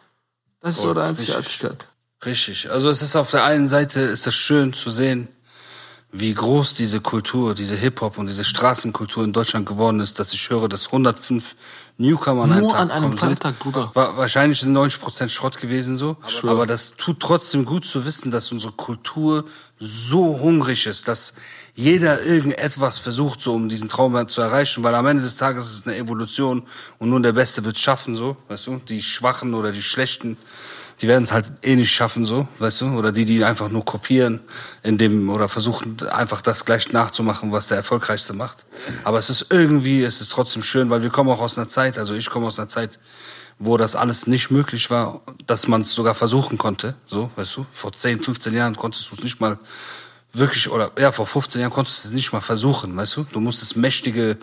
Das 0.60 0.78
ist 0.78 0.86
eure 0.86 1.04
Einzigartigkeit. 1.04 1.88
Richtig. 2.26 2.70
Also 2.70 2.90
es 2.90 3.02
ist 3.02 3.16
auf 3.16 3.32
der 3.32 3.46
einen 3.46 3.70
Seite 3.70 4.02
ist 4.02 4.28
es 4.28 4.36
schön 4.36 4.74
zu 4.74 4.90
sehen, 4.90 5.30
wie 6.12 6.34
groß 6.34 6.74
diese 6.74 7.02
Kultur, 7.02 7.54
diese 7.54 7.76
Hip-Hop 7.76 8.18
und 8.18 8.26
diese 8.28 8.44
Straßenkultur 8.44 9.24
in 9.24 9.32
Deutschland 9.32 9.68
geworden 9.68 10.00
ist, 10.00 10.18
dass 10.20 10.34
ich 10.34 10.50
höre, 10.50 10.68
dass 10.68 10.88
105 10.88 11.56
Newcomer 11.98 12.44
an 12.46 12.52
einem 12.52 12.62
Nur 12.62 12.72
Tag 12.72 12.80
an 12.82 12.92
einem. 12.92 13.16
Freitag, 13.18 13.60
Bruder. 13.60 13.92
Wa- 13.94 14.18
Wahrscheinlich 14.18 14.60
sind 14.60 14.76
90% 14.76 15.30
Schrott 15.30 15.60
gewesen 15.60 15.98
so. 15.98 16.18
Aber, 16.44 16.66
das 16.66 16.96
tut 16.96 17.20
trotzdem 17.20 17.64
gut 17.64 17.86
zu 17.86 18.06
wissen, 18.06 18.32
dass 18.32 18.52
unsere 18.52 18.72
Kultur 18.72 19.46
so 19.78 20.40
hungrig 20.40 20.88
ist, 20.88 21.08
dass 21.08 21.34
jeder 21.76 22.24
irgendetwas 22.24 22.98
versucht, 22.98 23.42
so 23.42 23.54
um 23.54 23.70
diesen 23.70 23.88
Traum 23.88 24.28
zu 24.28 24.42
erreichen, 24.42 24.84
weil 24.84 24.96
am 24.96 25.06
Ende 25.06 25.22
des 25.22 25.38
Tages 25.38 25.66
ist 25.68 25.74
es 25.82 25.86
eine 25.88 25.96
Evolution 25.98 26.64
und 26.98 27.10
nur 27.10 27.22
der 27.22 27.34
Beste 27.34 27.64
wird 27.66 27.76
es 27.76 27.82
schaffen, 27.84 28.16
so, 28.16 28.36
weißt 28.48 28.66
du? 28.68 28.82
Die 28.88 29.02
Schwachen 29.04 29.54
oder 29.54 29.72
die 29.72 29.84
Schlechten, 29.84 30.38
die 31.02 31.08
werden 31.08 31.24
es 31.24 31.32
halt 31.32 31.46
eh 31.64 31.76
nicht 31.76 31.92
schaffen, 31.92 32.26
so, 32.26 32.48
weißt 32.60 32.82
du? 32.82 32.98
Oder 32.98 33.12
die, 33.12 33.26
die 33.26 33.44
einfach 33.44 33.70
nur 33.70 33.86
kopieren 33.86 34.42
in 34.84 34.98
dem, 34.98 35.30
oder 35.30 35.48
versuchen 35.48 35.98
einfach 36.10 36.42
das 36.42 36.66
gleich 36.66 36.92
nachzumachen, 36.92 37.52
was 37.52 37.68
der 37.68 37.78
Erfolgreichste 37.78 38.34
macht. 38.34 38.66
Aber 39.04 39.18
es 39.18 39.30
ist 39.30 39.48
irgendwie, 39.50 40.04
es 40.04 40.20
ist 40.20 40.32
trotzdem 40.32 40.62
schön, 40.62 40.90
weil 40.90 41.02
wir 41.02 41.10
kommen 41.10 41.30
auch 41.30 41.42
aus 41.42 41.58
einer 41.58 41.68
Zeit, 41.68 41.98
also 41.98 42.16
ich 42.16 42.30
komme 42.30 42.48
aus 42.48 42.60
einer 42.60 42.70
Zeit, 42.70 43.00
wo 43.60 43.78
das 43.78 43.96
alles 43.96 44.28
nicht 44.28 44.52
möglich 44.52 44.90
war, 44.90 45.22
dass 45.46 45.68
man 45.68 45.82
es 45.82 45.92
sogar 45.92 46.16
versuchen 46.16 46.58
konnte, 46.58 46.96
so, 47.08 47.30
weißt 47.36 47.58
du? 47.58 47.66
Vor 47.72 47.92
10, 47.92 48.22
15 48.22 48.54
Jahren 48.54 48.76
konntest 48.76 49.12
du 49.12 49.16
es 49.16 49.24
nicht 49.24 49.40
mal 49.40 49.58
wirklich, 50.34 50.70
oder 50.70 50.92
ja, 50.98 51.12
vor 51.12 51.26
15 51.26 51.62
Jahren 51.62 51.72
konntest 51.72 52.04
du 52.04 52.10
es 52.10 52.14
nicht 52.14 52.32
mal 52.32 52.42
versuchen, 52.42 52.96
weißt 52.96 53.18
du? 53.18 53.26
Du 53.32 53.40
musstest 53.40 53.76
mächtige, 53.76 54.38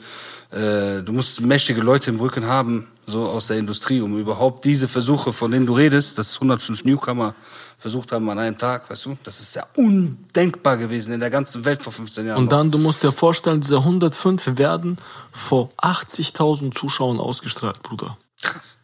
äh, 0.51 1.03
du 1.03 1.13
musst 1.13 1.41
mächtige 1.41 1.81
Leute 1.81 2.11
im 2.11 2.21
Rücken 2.21 2.47
haben, 2.47 2.89
so 3.07 3.27
aus 3.27 3.47
der 3.49 3.59
Industrie, 3.59 4.01
um 4.01 4.19
überhaupt 4.19 4.65
diese 4.65 4.89
Versuche, 4.89 5.33
von 5.33 5.51
denen 5.51 5.67
du 5.67 5.75
redest, 5.75 6.19
dass 6.19 6.35
105 6.35 6.85
Newcomer 6.85 7.35
versucht 7.79 8.11
haben 8.13 8.29
an 8.31 8.39
einem 8.39 8.59
Tag, 8.59 8.91
weißt 8.91 9.07
du? 9.07 9.17
Das 9.23 9.41
ist 9.41 9.55
ja 9.55 9.65
undenkbar 9.77 10.77
gewesen 10.77 11.13
in 11.13 11.21
der 11.21 11.31
ganzen 11.31 11.65
Welt 11.65 11.83
vor 11.83 11.93
15 11.93 12.27
Jahren. 12.27 12.39
Und 12.39 12.51
dann, 12.51 12.71
du 12.71 12.79
musst 12.79 13.03
dir 13.03 13.13
vorstellen, 13.13 13.61
diese 13.61 13.79
105 13.79 14.59
werden 14.59 14.97
vor 15.31 15.71
80.000 15.79 16.75
Zuschauern 16.75 17.21
ausgestrahlt, 17.21 17.83
Bruder. 17.83 18.17
Krass. 18.43 18.79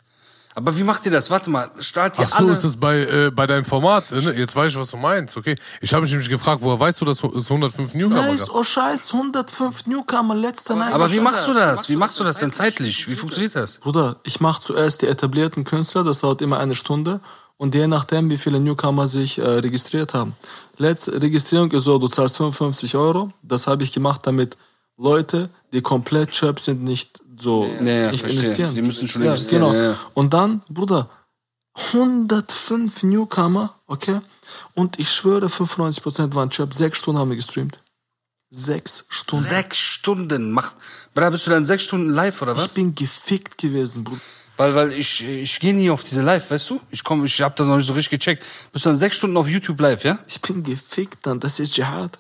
Aber 0.55 0.77
wie 0.77 0.83
macht 0.83 1.07
ihr 1.07 1.13
das? 1.13 1.31
Warte 1.31 1.49
mal, 1.51 1.71
strahlt 1.81 2.19
ihr 2.19 2.27
Ach 2.27 2.39
so, 2.39 2.45
alle... 2.45 2.53
ist 2.53 2.65
das 2.65 2.77
bei, 2.77 3.01
äh, 3.01 3.31
bei 3.31 3.47
deinem 3.47 3.65
Format? 3.65 4.11
Ne? 4.11 4.19
Jetzt 4.37 4.55
weiß 4.55 4.73
ich, 4.73 4.79
was 4.79 4.91
du 4.91 4.99
meinst. 4.99 5.37
Okay. 5.37 5.57
Ich 5.81 5.93
habe 5.95 6.03
mich 6.03 6.11
nämlich 6.11 6.29
gefragt, 6.29 6.61
woher 6.63 6.79
weißt 6.79 7.01
du, 7.01 7.05
dass 7.07 7.23
es 7.23 7.51
105 7.51 7.95
Newcomer 7.95 8.27
Nice, 8.27 8.47
gab? 8.49 8.57
oh 8.57 8.63
Scheiß, 8.63 9.15
105 9.15 9.87
Newcomer, 9.87 10.35
letzter 10.35 10.77
Nice. 10.77 10.95
Aber 10.95 11.11
wie 11.11 11.21
machst 11.21 11.49
du 11.49 11.55
das? 11.55 11.89
Wie 11.89 11.97
machst 11.97 12.21
du 12.21 12.25
das 12.25 12.39
denn 12.39 12.53
zeitlich? 12.53 13.09
Wie 13.09 13.17
funktioniert 13.17 13.55
das? 13.55 13.79
Bruder, 13.79 14.17
ich 14.25 14.41
mache 14.41 14.61
zuerst 14.61 15.03
die 15.03 15.07
etablierten 15.07 15.65
Künstler, 15.65 16.05
das 16.05 16.21
dauert 16.21 16.43
immer 16.43 16.59
eine 16.59 16.75
Stunde. 16.75 17.21
Und 17.57 17.75
je 17.75 17.87
nachdem, 17.87 18.29
wie 18.29 18.39
viele 18.39 18.61
Newcomer 18.61 19.07
sich 19.07 19.39
äh, 19.39 19.43
registriert 19.45 20.15
haben. 20.15 20.35
Letzte 20.79 21.23
Registrierung 21.23 21.71
ist 21.71 21.85
so, 21.85 21.97
du 21.97 22.09
zahlst 22.09 22.37
55 22.39 22.97
Euro. 22.97 23.31
Das 23.43 23.69
habe 23.69 23.85
ich 23.85 23.93
gemacht, 23.93 24.23
damit 24.25 24.57
Leute, 24.97 25.49
die 25.73 25.81
komplett 25.81 26.33
chirp 26.33 26.59
sind, 26.59 26.83
nicht 26.83 27.22
so 27.43 27.67
Ja, 27.67 28.11
nicht 28.11 28.21
verstehe. 28.21 28.31
investieren. 28.41 28.75
Die 28.75 28.83
müssen 28.83 29.09
schon 29.09 29.23
investieren, 29.23 29.63
Genau. 29.73 29.95
Und 30.15 30.33
dann, 30.33 30.63
Bruder, 30.69 31.09
105 31.93 33.03
Newcomer, 33.05 33.73
okay? 33.87 34.21
Und 34.75 34.99
ich 34.99 35.11
schwöre, 35.11 35.47
95% 35.47 36.35
waren 36.35 36.51
chirp. 36.51 36.75
Sechs 36.75 36.99
Stunden 36.99 37.19
haben 37.21 37.31
wir 37.31 37.37
gestreamt. 37.37 37.79
Sechs 38.51 39.07
Stunden. 39.09 39.45
Sechs 39.45 39.79
Stunden 39.79 40.51
macht. 40.53 40.77
Bra, 41.15 41.31
bist 41.31 41.47
du 41.47 41.51
dann 41.51 41.65
sechs 41.65 41.85
Stunden 41.85 42.11
live 42.11 42.43
oder 42.43 42.53
Ich 42.53 42.59
was? 42.59 42.75
bin 42.75 42.95
gefickt 42.95 43.57
gewesen, 43.59 44.05
Bruder. 44.05 44.21
Weil, 44.59 44.75
weil 44.75 44.93
ich, 44.93 45.27
ich 45.27 45.59
gehe 45.61 45.73
nie 45.73 45.89
auf 45.89 46.03
diese 46.03 46.21
Live, 46.21 46.51
weißt 46.51 46.69
du? 46.71 46.81
Ich 46.91 47.03
komm, 47.03 47.25
ich 47.25 47.41
hab 47.41 47.57
das 47.57 47.67
noch 47.67 47.77
nicht 47.79 47.87
so 47.87 47.95
richtig 47.95 48.21
gecheckt. 48.21 48.45
Bist 48.71 48.85
du 48.85 48.91
dann 48.91 48.99
sechs 48.99 49.17
Stunden 49.17 49.39
auf 49.39 49.49
YouTube 49.49 49.81
live, 49.81 50.05
ja? 50.05 50.19
Ich 50.29 50.41
bin 50.43 50.63
gefickt 50.63 51.27
dann. 51.27 51.41
Das 51.41 51.59
ist 51.59 51.75
Jihad. 51.79 52.19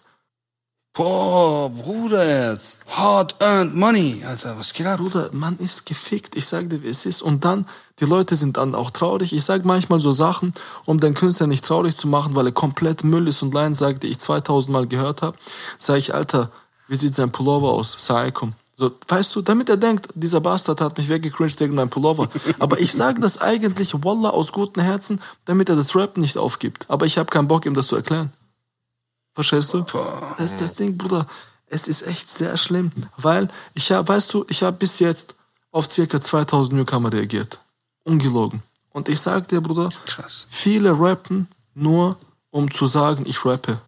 Boah, 0.94 1.70
Bruder 1.70 2.50
jetzt. 2.50 2.78
Hard 2.86 3.36
earned 3.40 3.74
money. 3.74 4.22
Alter, 4.26 4.58
was 4.58 4.74
geht 4.74 4.86
ab? 4.86 4.98
Bruder, 4.98 5.30
man 5.32 5.56
ist 5.56 5.86
gefickt. 5.86 6.36
Ich 6.36 6.44
sag 6.44 6.68
dir, 6.68 6.82
wie 6.82 6.88
es 6.88 7.06
ist. 7.06 7.22
Und 7.22 7.46
dann, 7.46 7.66
die 7.98 8.04
Leute 8.04 8.36
sind 8.36 8.58
dann 8.58 8.74
auch 8.74 8.90
traurig. 8.90 9.32
Ich 9.32 9.42
sag 9.42 9.64
manchmal 9.64 10.00
so 10.00 10.12
Sachen, 10.12 10.52
um 10.84 11.00
den 11.00 11.14
Künstler 11.14 11.46
nicht 11.46 11.64
traurig 11.64 11.96
zu 11.96 12.08
machen, 12.08 12.34
weil 12.34 12.44
er 12.44 12.52
komplett 12.52 13.04
Müll 13.04 13.26
ist 13.26 13.40
und 13.40 13.54
Line 13.54 13.74
sagt, 13.74 14.02
die 14.02 14.08
ich 14.08 14.18
2000 14.18 14.70
Mal 14.70 14.86
gehört 14.86 15.22
habe. 15.22 15.34
Sag 15.78 15.96
ich, 15.96 16.14
Alter, 16.14 16.50
wie 16.88 16.96
sieht 16.96 17.14
sein 17.14 17.32
Pullover 17.32 17.70
aus? 17.70 17.96
Saikum. 17.98 18.52
So, 18.74 18.90
weißt 19.08 19.34
du, 19.34 19.40
damit 19.40 19.70
er 19.70 19.78
denkt, 19.78 20.08
dieser 20.14 20.42
Bastard 20.42 20.82
hat 20.82 20.98
mich 20.98 21.08
weggecringed 21.08 21.58
wegen 21.60 21.74
meinem 21.74 21.88
Pullover. 21.88 22.28
Aber 22.58 22.78
ich 22.80 22.92
sage 22.92 23.18
das 23.22 23.40
eigentlich, 23.40 23.94
Wallah, 24.04 24.30
aus 24.30 24.52
gutem 24.52 24.82
Herzen, 24.82 25.22
damit 25.46 25.70
er 25.70 25.76
das 25.76 25.96
Rap 25.96 26.18
nicht 26.18 26.36
aufgibt. 26.36 26.84
Aber 26.90 27.06
ich 27.06 27.16
habe 27.16 27.30
keinen 27.30 27.48
Bock, 27.48 27.64
ihm 27.64 27.72
das 27.72 27.86
zu 27.86 27.96
erklären. 27.96 28.30
Verstehst 29.34 29.72
du? 29.72 29.80
Das 30.36 30.52
ist 30.52 30.60
das 30.60 30.74
Ding, 30.74 30.96
Bruder. 30.96 31.26
Es 31.66 31.88
ist 31.88 32.06
echt 32.06 32.28
sehr 32.28 32.56
schlimm, 32.58 32.92
weil 33.16 33.48
ich 33.74 33.90
habe, 33.92 34.06
weißt 34.08 34.34
du, 34.34 34.44
ich 34.48 34.62
habe 34.62 34.76
bis 34.76 34.98
jetzt 34.98 35.34
auf 35.70 35.90
circa 35.90 36.20
2000 36.20 36.76
Newcomer 36.76 37.10
reagiert. 37.12 37.58
Ungelogen. 38.04 38.62
Und 38.90 39.08
ich 39.08 39.20
sag 39.20 39.48
dir, 39.48 39.62
Bruder, 39.62 39.88
Krass. 40.04 40.46
viele 40.50 40.90
rappen 40.98 41.48
nur, 41.74 42.16
um 42.50 42.70
zu 42.70 42.86
sagen, 42.86 43.24
ich 43.26 43.42
rappe. 43.46 43.78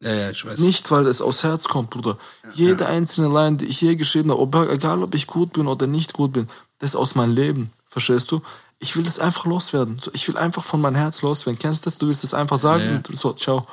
Ja, 0.00 0.12
ja, 0.12 0.30
ich 0.30 0.44
weiß. 0.44 0.58
Nicht, 0.58 0.90
weil 0.90 1.06
es 1.06 1.22
aus 1.22 1.42
Herz 1.42 1.68
kommt, 1.68 1.88
Bruder. 1.90 2.18
Jede 2.52 2.86
einzelne 2.86 3.28
Line, 3.32 3.56
die 3.56 3.66
ich 3.66 3.80
je 3.80 3.94
geschrieben 3.96 4.30
habe, 4.30 4.68
egal 4.70 5.02
ob 5.02 5.14
ich 5.14 5.26
gut 5.26 5.54
bin 5.54 5.68
oder 5.68 5.86
nicht 5.86 6.12
gut 6.12 6.32
bin, 6.34 6.48
das 6.80 6.90
ist 6.90 6.96
aus 6.96 7.14
meinem 7.14 7.34
Leben. 7.34 7.72
Verstehst 7.88 8.30
du? 8.30 8.42
Ich 8.78 8.96
will 8.96 9.04
das 9.04 9.20
einfach 9.20 9.46
loswerden. 9.46 9.98
So, 10.00 10.10
ich 10.12 10.26
will 10.28 10.36
einfach 10.36 10.64
von 10.64 10.80
meinem 10.80 10.96
Herz 10.96 11.22
loswerden. 11.22 11.58
Kennst 11.58 11.86
du 11.86 11.88
das? 11.88 11.98
Du 11.98 12.08
willst 12.08 12.24
das 12.24 12.34
einfach 12.34 12.58
sagen 12.58 12.84
Ja. 12.84 12.96
und 12.96 13.16
so, 13.18 13.32
ciao. 13.32 13.66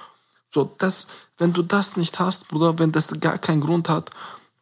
So, 0.50 0.76
das, 0.80 1.08
wenn 1.38 1.54
du 1.54 1.62
das 1.62 1.96
nicht 1.96 2.20
hast, 2.20 2.48
Bruder, 2.50 2.80
wenn 2.80 2.92
das 2.92 3.20
gar 3.20 3.38
keinen 3.38 3.62
Grund 3.62 3.88
hat, 3.88 4.10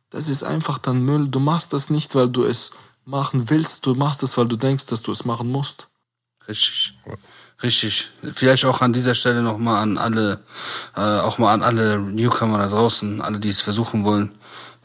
das 0.10 0.30
ist 0.30 0.44
einfach 0.44 0.78
dann 0.78 1.04
Müll. 1.04 1.28
Du 1.28 1.40
machst 1.40 1.74
das 1.74 1.90
nicht, 1.90 2.16
weil 2.16 2.30
du 2.30 2.44
es 2.44 2.72
machen 3.06 3.50
willst. 3.50 3.86
Du 3.86 3.96
machst 3.96 4.24
es, 4.24 4.38
weil 4.38 4.48
du 4.48 4.58
denkst, 4.58 4.86
dass 4.86 5.02
du 5.02 5.12
es 5.12 5.26
machen 5.26 5.52
musst. 5.52 5.88
Richtig. 6.48 6.94
Richtig. 7.64 8.12
Vielleicht 8.34 8.66
auch 8.66 8.82
an 8.82 8.94
dieser 8.94 9.16
Stelle 9.16 9.42
nochmal 9.42 9.82
an 9.82 9.98
alle, 9.98 10.44
äh, 10.96 11.02
auch 11.02 11.40
mal 11.40 11.54
an 11.54 11.64
alle 11.64 12.00
Newcomer 12.00 12.60
da 12.60 12.68
draußen, 12.68 13.22
alle, 13.22 13.40
die 13.40 13.50
es 13.50 13.62
versuchen 13.62 14.04
wollen. 14.04 14.32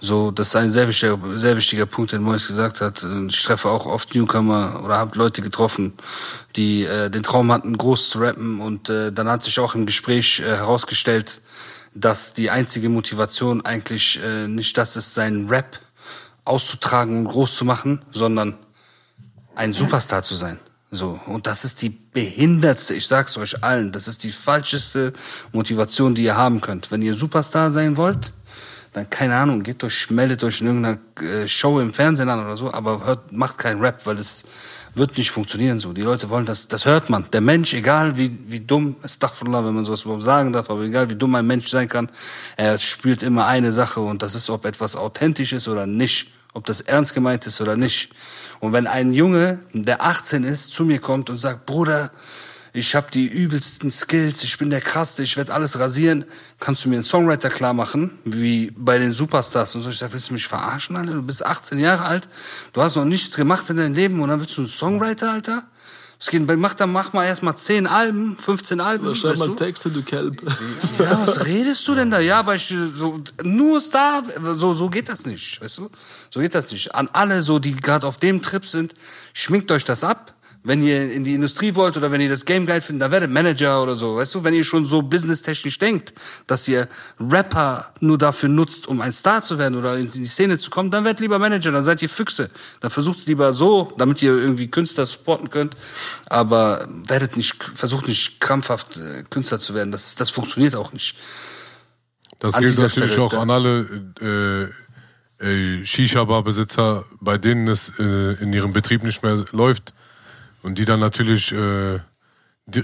So, 0.05 0.33
das 0.33 0.49
ist 0.49 0.57
ein 0.57 0.69
sehr 0.69 0.89
wichtiger, 0.89 1.17
sehr 1.37 1.57
wichtiger 1.57 1.87
Punkt, 1.87 2.11
den 2.11 2.23
Mois 2.23 2.49
gesagt 2.49 2.81
hat. 2.81 3.07
Ich 3.29 3.41
treffe 3.45 3.69
auch 3.71 3.87
oft 3.87 4.13
Newcomer 4.17 4.81
oder 4.85 4.99
habe 4.99 5.17
Leute 5.17 5.43
getroffen, 5.43 5.93
die 6.57 6.83
äh, 6.83 7.09
den 7.09 7.23
Traum 7.23 7.53
hatten, 7.53 7.79
groß 7.79 8.11
zu 8.11 8.19
rappen. 8.19 8.61
Und 8.61 8.91
äh, 8.91 9.13
dann 9.13 9.29
hat 9.29 9.45
sich 9.45 9.61
auch 9.61 9.77
im 9.77 9.87
Gespräch 9.87 10.41
äh, 10.41 10.57
herausgestellt, 10.57 11.41
dass 11.95 12.35
die 12.35 12.51
einzige 12.51 12.89
Motivation 12.89 13.65
eigentlich 13.65 14.19
äh, 14.21 14.49
nicht 14.49 14.77
das 14.77 14.97
ist, 14.97 15.15
seinen 15.15 15.49
Rap 15.49 15.79
auszutragen 16.45 17.19
und 17.19 17.29
groß 17.29 17.55
zu 17.55 17.65
machen, 17.65 18.01
sondern 18.13 18.57
ein 19.55 19.73
Superstar 19.73 20.25
zu 20.25 20.35
sein. 20.35 20.59
So. 20.91 21.21
Und 21.27 21.47
das 21.47 21.65
ist 21.65 21.81
die 21.81 21.91
behindertste, 21.91 22.95
ich 22.95 23.07
sag's 23.07 23.39
euch 23.39 23.63
allen, 23.63 23.93
das 23.93 24.09
ist 24.09 24.25
die 24.25 24.33
falscheste 24.33 25.13
Motivation, 25.53 26.17
die 26.17 26.25
ihr 26.25 26.37
haben 26.37 26.61
könnt. 26.61 26.91
Wenn 26.91 27.03
ihr 27.03 27.15
Superstar 27.15 27.71
sein 27.71 27.97
wollt, 27.97 28.33
dann 28.93 29.09
keine 29.09 29.37
Ahnung, 29.37 29.63
geht 29.63 29.83
euch, 29.85 30.11
meldet 30.11 30.45
euch 30.45 30.61
in 30.61 30.67
irgendeiner 30.67 30.99
äh, 31.21 31.49
Show 31.49 31.81
im 31.81 31.95
Fernsehen 31.95 32.29
an 32.29 32.45
oder 32.45 32.57
so, 32.59 32.73
aber 32.73 33.05
hört, 33.07 33.33
macht 33.33 33.57
keinen 33.57 33.81
Rap, 33.81 34.05
weil 34.05 34.17
das 34.17 34.45
wird 34.95 35.17
nicht 35.17 35.31
funktionieren 35.31 35.79
so. 35.79 35.95
Die 35.95 36.03
Leute 36.03 36.29
wollen 36.29 36.45
das, 36.45 36.69
das 36.69 36.85
hört 36.85 37.09
man. 37.09 37.25
Der 37.33 37.41
Mensch, 37.41 37.73
egal 37.73 38.19
wie, 38.19 38.37
wie 38.49 38.61
dumm, 38.61 38.97
Astaghfirullah, 39.03 39.65
wenn 39.65 39.75
man 39.75 39.87
sowas 39.87 40.03
überhaupt 40.03 40.23
sagen 40.23 40.53
darf, 40.53 40.69
aber 40.69 40.83
egal 40.83 41.09
wie 41.09 41.15
dumm 41.15 41.35
ein 41.35 41.47
Mensch 41.47 41.69
sein 41.69 41.89
kann, 41.89 42.11
er 42.57 42.79
spürt 42.79 43.23
immer 43.23 43.47
eine 43.47 43.73
Sache 43.73 44.01
und 44.01 44.23
das 44.23 44.35
ist, 44.35 44.51
ob 44.51 44.67
etwas 44.67 44.95
authentisch 44.95 45.55
ist 45.55 45.69
oder 45.69 45.87
nicht, 45.87 46.31
ob 46.53 46.67
das 46.67 46.83
ernst 46.83 47.15
gemeint 47.15 47.47
ist 47.47 47.63
oder 47.63 47.77
nicht. 47.77 48.11
Und 48.61 48.75
wenn 48.75 48.87
ein 48.87 49.15
Junge, 49.15 49.61
der 49.73 50.05
18 50.05 50.45
ist, 50.45 50.75
zu 50.75 50.85
mir 50.85 50.99
kommt 50.99 51.31
und 51.31 51.39
sagt, 51.39 51.65
Bruder, 51.65 52.11
ich 52.75 52.95
habe 52.95 53.09
die 53.13 53.27
übelsten 53.27 53.91
Skills, 53.91 54.43
ich 54.45 54.57
bin 54.57 54.71
der 54.71 54.81
Krasse, 54.81 55.23
ich 55.23 55.37
werde 55.37 55.53
alles 55.53 55.79
rasieren. 55.79 56.25
Kannst 56.59 56.85
du 56.85 56.89
mir 56.89 56.97
einen 56.97 57.05
Songwriter 57.05 57.51
klar 57.51 57.75
machen, 57.75 58.19
wie 58.25 58.73
bei 58.77 58.99
den 58.99 59.13
Superstars 59.13 59.75
und 59.75 59.83
so? 59.83 59.91
Ich 59.91 59.99
sag, 59.99 60.13
willst 60.13 60.31
du 60.31 60.33
mich 60.33 60.47
verarschen, 60.47 60.97
Alter? 60.97 61.13
Du 61.13 61.23
bist 61.23 61.45
18 61.45 61.79
Jahre 61.79 62.05
alt, 62.05 62.29
du 62.73 62.81
hast 62.81 62.97
noch 62.97 63.05
nichts 63.05 63.37
gemacht 63.37 63.69
in 63.69 63.77
deinem 63.77 63.95
Leben 63.95 64.21
und 64.21 64.31
dann 64.31 64.41
willst 64.41 64.57
du 64.57 64.63
einen 64.63 64.71
Songwriter, 64.71 65.33
Alter? 65.33 65.65
Es 66.19 66.31
geht, 66.31 66.47
mach 66.47 66.75
dann 66.75 66.93
mach 66.93 67.13
mal 67.13 67.27
erst 67.27 67.43
mal 67.43 67.57
10 67.57 67.89
Alben, 67.89 68.39
15 68.39 68.81
Alben. 68.81 69.13
Schreib 69.13 69.33
weißt 69.33 69.41
mal 69.41 69.49
du? 69.49 69.55
Texte, 69.55 69.91
du 69.91 70.03
Kelb. 70.05 70.41
Ja, 71.01 71.21
was 71.27 71.45
redest 71.45 71.87
du 71.89 71.97
denn 71.97 72.13
da? 72.13 72.21
Ja, 72.21 72.39
aber 72.39 72.55
ich, 72.55 72.73
so, 72.95 73.21
nur 73.43 73.81
Star, 73.81 74.23
so, 74.55 74.73
so 74.73 74.89
geht 74.89 75.09
das 75.09 75.27
nicht, 75.27 75.61
weißt 75.61 75.79
du? 75.79 75.91
So 76.31 76.39
geht 76.39 76.55
das 76.55 76.71
nicht. 76.71 76.95
An 76.95 77.09
alle, 77.13 77.43
so, 77.43 77.59
die 77.59 77.75
gerade 77.75 78.07
auf 78.07 78.19
dem 78.19 78.41
Trip 78.41 78.65
sind, 78.65 78.95
schminkt 79.33 79.73
euch 79.73 79.85
das 79.85 80.05
ab. 80.05 80.33
Wenn 80.65 80.81
ihr 80.81 81.11
in 81.11 81.25
die 81.25 81.35
Industrie 81.35 81.75
wollt 81.75 81.97
oder 81.97 82.13
wenn 82.13 82.21
ihr 82.21 82.29
das 82.29 82.45
Game 82.45 82.67
geil 82.67 82.81
findet, 82.81 83.03
dann 83.03 83.11
werdet 83.11 83.31
Manager 83.31 83.83
oder 83.83 83.97
so, 83.97 84.17
weißt 84.17 84.37
du? 84.37 84.45
Wenn 84.45 84.55
ihr 84.55 84.63
schon 84.63 84.87
so 84.87 85.03
businesstechnisch 85.03 85.77
denkt, 85.81 86.15
dass 86.47 86.69
ihr 86.69 86.89
Rapper 87.19 87.93
nur 87.99 88.17
dafür 88.17 88.49
nutzt, 88.49 88.87
um 88.87 89.01
ein 89.01 89.13
Star 89.13 89.43
zu 89.43 89.59
werden 89.59 89.77
oder 89.77 89.97
in 89.97 90.09
die 90.09 90.25
Szene 90.25 90.59
zu 90.59 90.71
kommen, 90.71 90.93
dann 90.93 91.05
werdet 91.05 91.19
lieber 91.19 91.41
Manager, 91.41 91.73
dann 91.73 91.83
seid 91.83 92.01
ihr 92.03 92.09
Füchse. 92.09 92.49
Dann 92.79 92.93
versucht 92.93 93.19
es 93.19 93.27
lieber 93.27 93.53
so, 93.53 93.93
damit 93.99 94.23
ihr 94.23 94.33
irgendwie 94.35 94.69
Künstler 94.69 95.05
supporten 95.05 95.51
könnt. 95.51 95.77
Aber 96.27 96.87
werdet 97.09 97.37
nicht, 97.37 97.63
versucht 97.75 98.07
nicht 98.07 98.41
krampfhaft 98.41 98.99
äh, 98.99 99.25
Künstler 99.31 99.59
zu 99.59 99.75
werden. 99.75 99.91
Das, 99.91 100.15
das 100.15 100.31
funktioniert 100.31 100.77
auch 100.77 100.93
nicht. 100.93 101.17
Das 102.39 102.55
An 102.55 102.63
gilt 102.63 102.79
natürlich 102.79 103.13
Stelle, 103.13 103.27
auch 103.27 103.35
an 103.35 103.51
alle 103.51 104.71
äh, 105.41 105.45
äh, 105.45 105.85
Shisha-Bar-Besitzer, 105.85 107.05
bei 107.21 107.37
denen 107.37 107.67
es 107.67 107.91
äh, 107.99 108.35
in 108.41 108.53
ihrem 108.53 108.73
Betrieb 108.73 109.03
nicht 109.03 109.25
mehr 109.25 109.45
läuft 109.51 109.93
und 110.63 110.79
die 110.79 110.85
dann 110.85 111.01
natürlich 111.01 111.53
äh, 111.53 112.01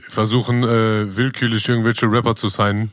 versuchen, 0.09 0.65
äh, 0.65 1.17
willkürlich 1.17 1.69
irgendwelche 1.69 2.11
Rapper 2.11 2.37
zu 2.37 2.49
sein, 2.49 2.93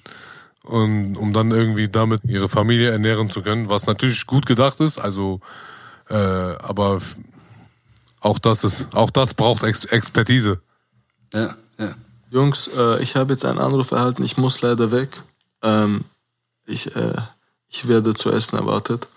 und, 0.63 1.15
um 1.15 1.31
dann 1.31 1.51
irgendwie 1.51 1.87
damit 1.87 2.21
ihre 2.25 2.49
Familie 2.49 2.89
ernähren 2.89 3.29
zu 3.29 3.41
können, 3.41 3.69
was 3.69 3.85
natürlich 3.85 4.25
gut 4.25 4.45
gedacht 4.45 4.79
ist, 4.79 4.97
also 4.97 5.39
äh, 6.09 6.15
aber 6.15 7.01
auch 8.19 8.39
das 8.39 8.63
ist, 8.63 8.87
auch 8.93 9.11
das 9.11 9.33
braucht 9.35 9.63
Ex 9.63 9.85
Expertise. 9.85 10.59
Ja, 11.33 11.55
ja. 11.77 11.95
Jungs, 12.31 12.67
äh, 12.75 13.01
ich 13.01 13.15
habe 13.15 13.33
jetzt 13.33 13.45
einen 13.45 13.59
Anruf 13.59 13.91
erhalten, 13.91 14.23
ich 14.23 14.37
muss 14.37 14.61
leider 14.61 14.91
weg. 14.91 15.09
Ähm, 15.61 16.03
ich, 16.65 16.95
äh, 16.95 17.13
ich 17.67 17.87
werde 17.87 18.15
zu 18.15 18.31
essen 18.31 18.57
erwartet. 18.57 19.07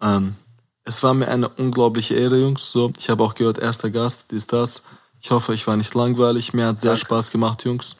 Ähm, 0.00 0.34
es 0.84 1.02
war 1.02 1.14
mir 1.14 1.28
eine 1.28 1.48
unglaubliche 1.48 2.14
Ehre, 2.14 2.38
Jungs. 2.38 2.70
So, 2.70 2.92
ich 2.98 3.08
habe 3.10 3.22
auch 3.22 3.34
gehört, 3.34 3.58
erster 3.58 3.90
Gast, 3.90 4.30
dies, 4.30 4.46
das. 4.46 4.82
Ich 5.22 5.30
hoffe, 5.30 5.52
ich 5.52 5.66
war 5.66 5.76
nicht 5.76 5.94
langweilig. 5.94 6.54
Mir 6.54 6.66
hat 6.66 6.78
sehr 6.78 6.96
Spaß 6.96 7.30
gemacht, 7.30 7.64
Jungs. 7.64 7.96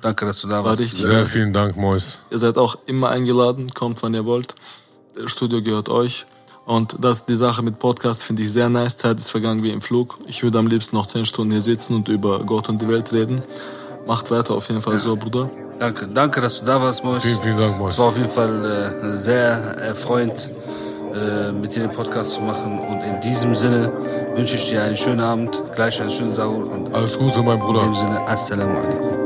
Danke, 0.00 0.26
dass 0.26 0.40
du 0.40 0.48
da 0.48 0.64
War 0.64 0.78
warst. 0.78 0.96
Sehr 0.96 1.26
vielen 1.26 1.52
Dank, 1.52 1.76
Mois. 1.76 2.18
Ihr 2.30 2.38
seid 2.38 2.56
auch 2.56 2.78
immer 2.86 3.10
eingeladen, 3.10 3.72
kommt 3.74 4.02
wann 4.02 4.14
ihr 4.14 4.24
wollt. 4.24 4.54
Das 5.14 5.30
Studio 5.30 5.62
gehört 5.62 5.88
euch. 5.88 6.26
Und 6.66 6.96
das, 7.00 7.24
die 7.24 7.34
Sache 7.34 7.62
mit 7.62 7.78
Podcast 7.78 8.24
finde 8.24 8.42
ich 8.42 8.52
sehr 8.52 8.68
nice. 8.68 8.96
Zeit 8.96 9.18
ist 9.18 9.30
vergangen 9.30 9.62
wie 9.62 9.70
im 9.70 9.80
Flug. 9.80 10.18
Ich 10.26 10.42
würde 10.42 10.58
am 10.58 10.66
liebsten 10.66 10.96
noch 10.96 11.06
10 11.06 11.24
Stunden 11.24 11.52
hier 11.52 11.62
sitzen 11.62 11.94
und 11.94 12.08
über 12.08 12.40
Gott 12.40 12.68
und 12.68 12.82
die 12.82 12.88
Welt 12.88 13.12
reden. 13.12 13.42
Macht 14.06 14.30
weiter 14.30 14.54
auf 14.54 14.68
jeden 14.68 14.82
Fall 14.82 14.98
so, 14.98 15.16
Bruder. 15.16 15.50
Danke, 15.78 16.08
danke, 16.08 16.40
dass 16.40 16.60
du 16.60 16.66
da 16.66 16.80
warst, 16.80 17.02
Mois. 17.04 17.22
Vielen, 17.22 17.40
vielen 17.40 17.58
Dank, 17.58 17.78
Mois. 17.78 17.94
Es 17.94 17.98
war 17.98 18.06
auf 18.06 18.16
jeden 18.16 18.28
Fall 18.28 18.64
äh, 19.02 19.16
sehr 19.16 19.48
erfreuend, 19.78 20.50
äh, 21.14 21.52
mit 21.52 21.74
dir 21.74 21.82
den 21.82 21.92
Podcast 21.92 22.32
zu 22.34 22.40
machen. 22.42 22.78
Und 22.78 23.02
in 23.02 23.20
diesem 23.20 23.54
Sinne 23.54 23.92
wünsche 24.34 24.56
ich 24.56 24.68
dir 24.68 24.82
einen 24.82 24.96
schönen 24.96 25.20
Abend, 25.20 25.60
gleich 25.74 26.00
einen 26.00 26.10
schönen 26.10 26.32
Sahur 26.32 26.70
und 26.70 26.94
Alles 26.94 27.18
Gute, 27.18 27.42
mein 27.42 27.54
in 27.54 27.60
Bruder. 27.60 27.80
dem 27.82 27.94
Sinne 27.94 28.26
Assalamu 28.26 28.78
alaikum. 28.78 29.17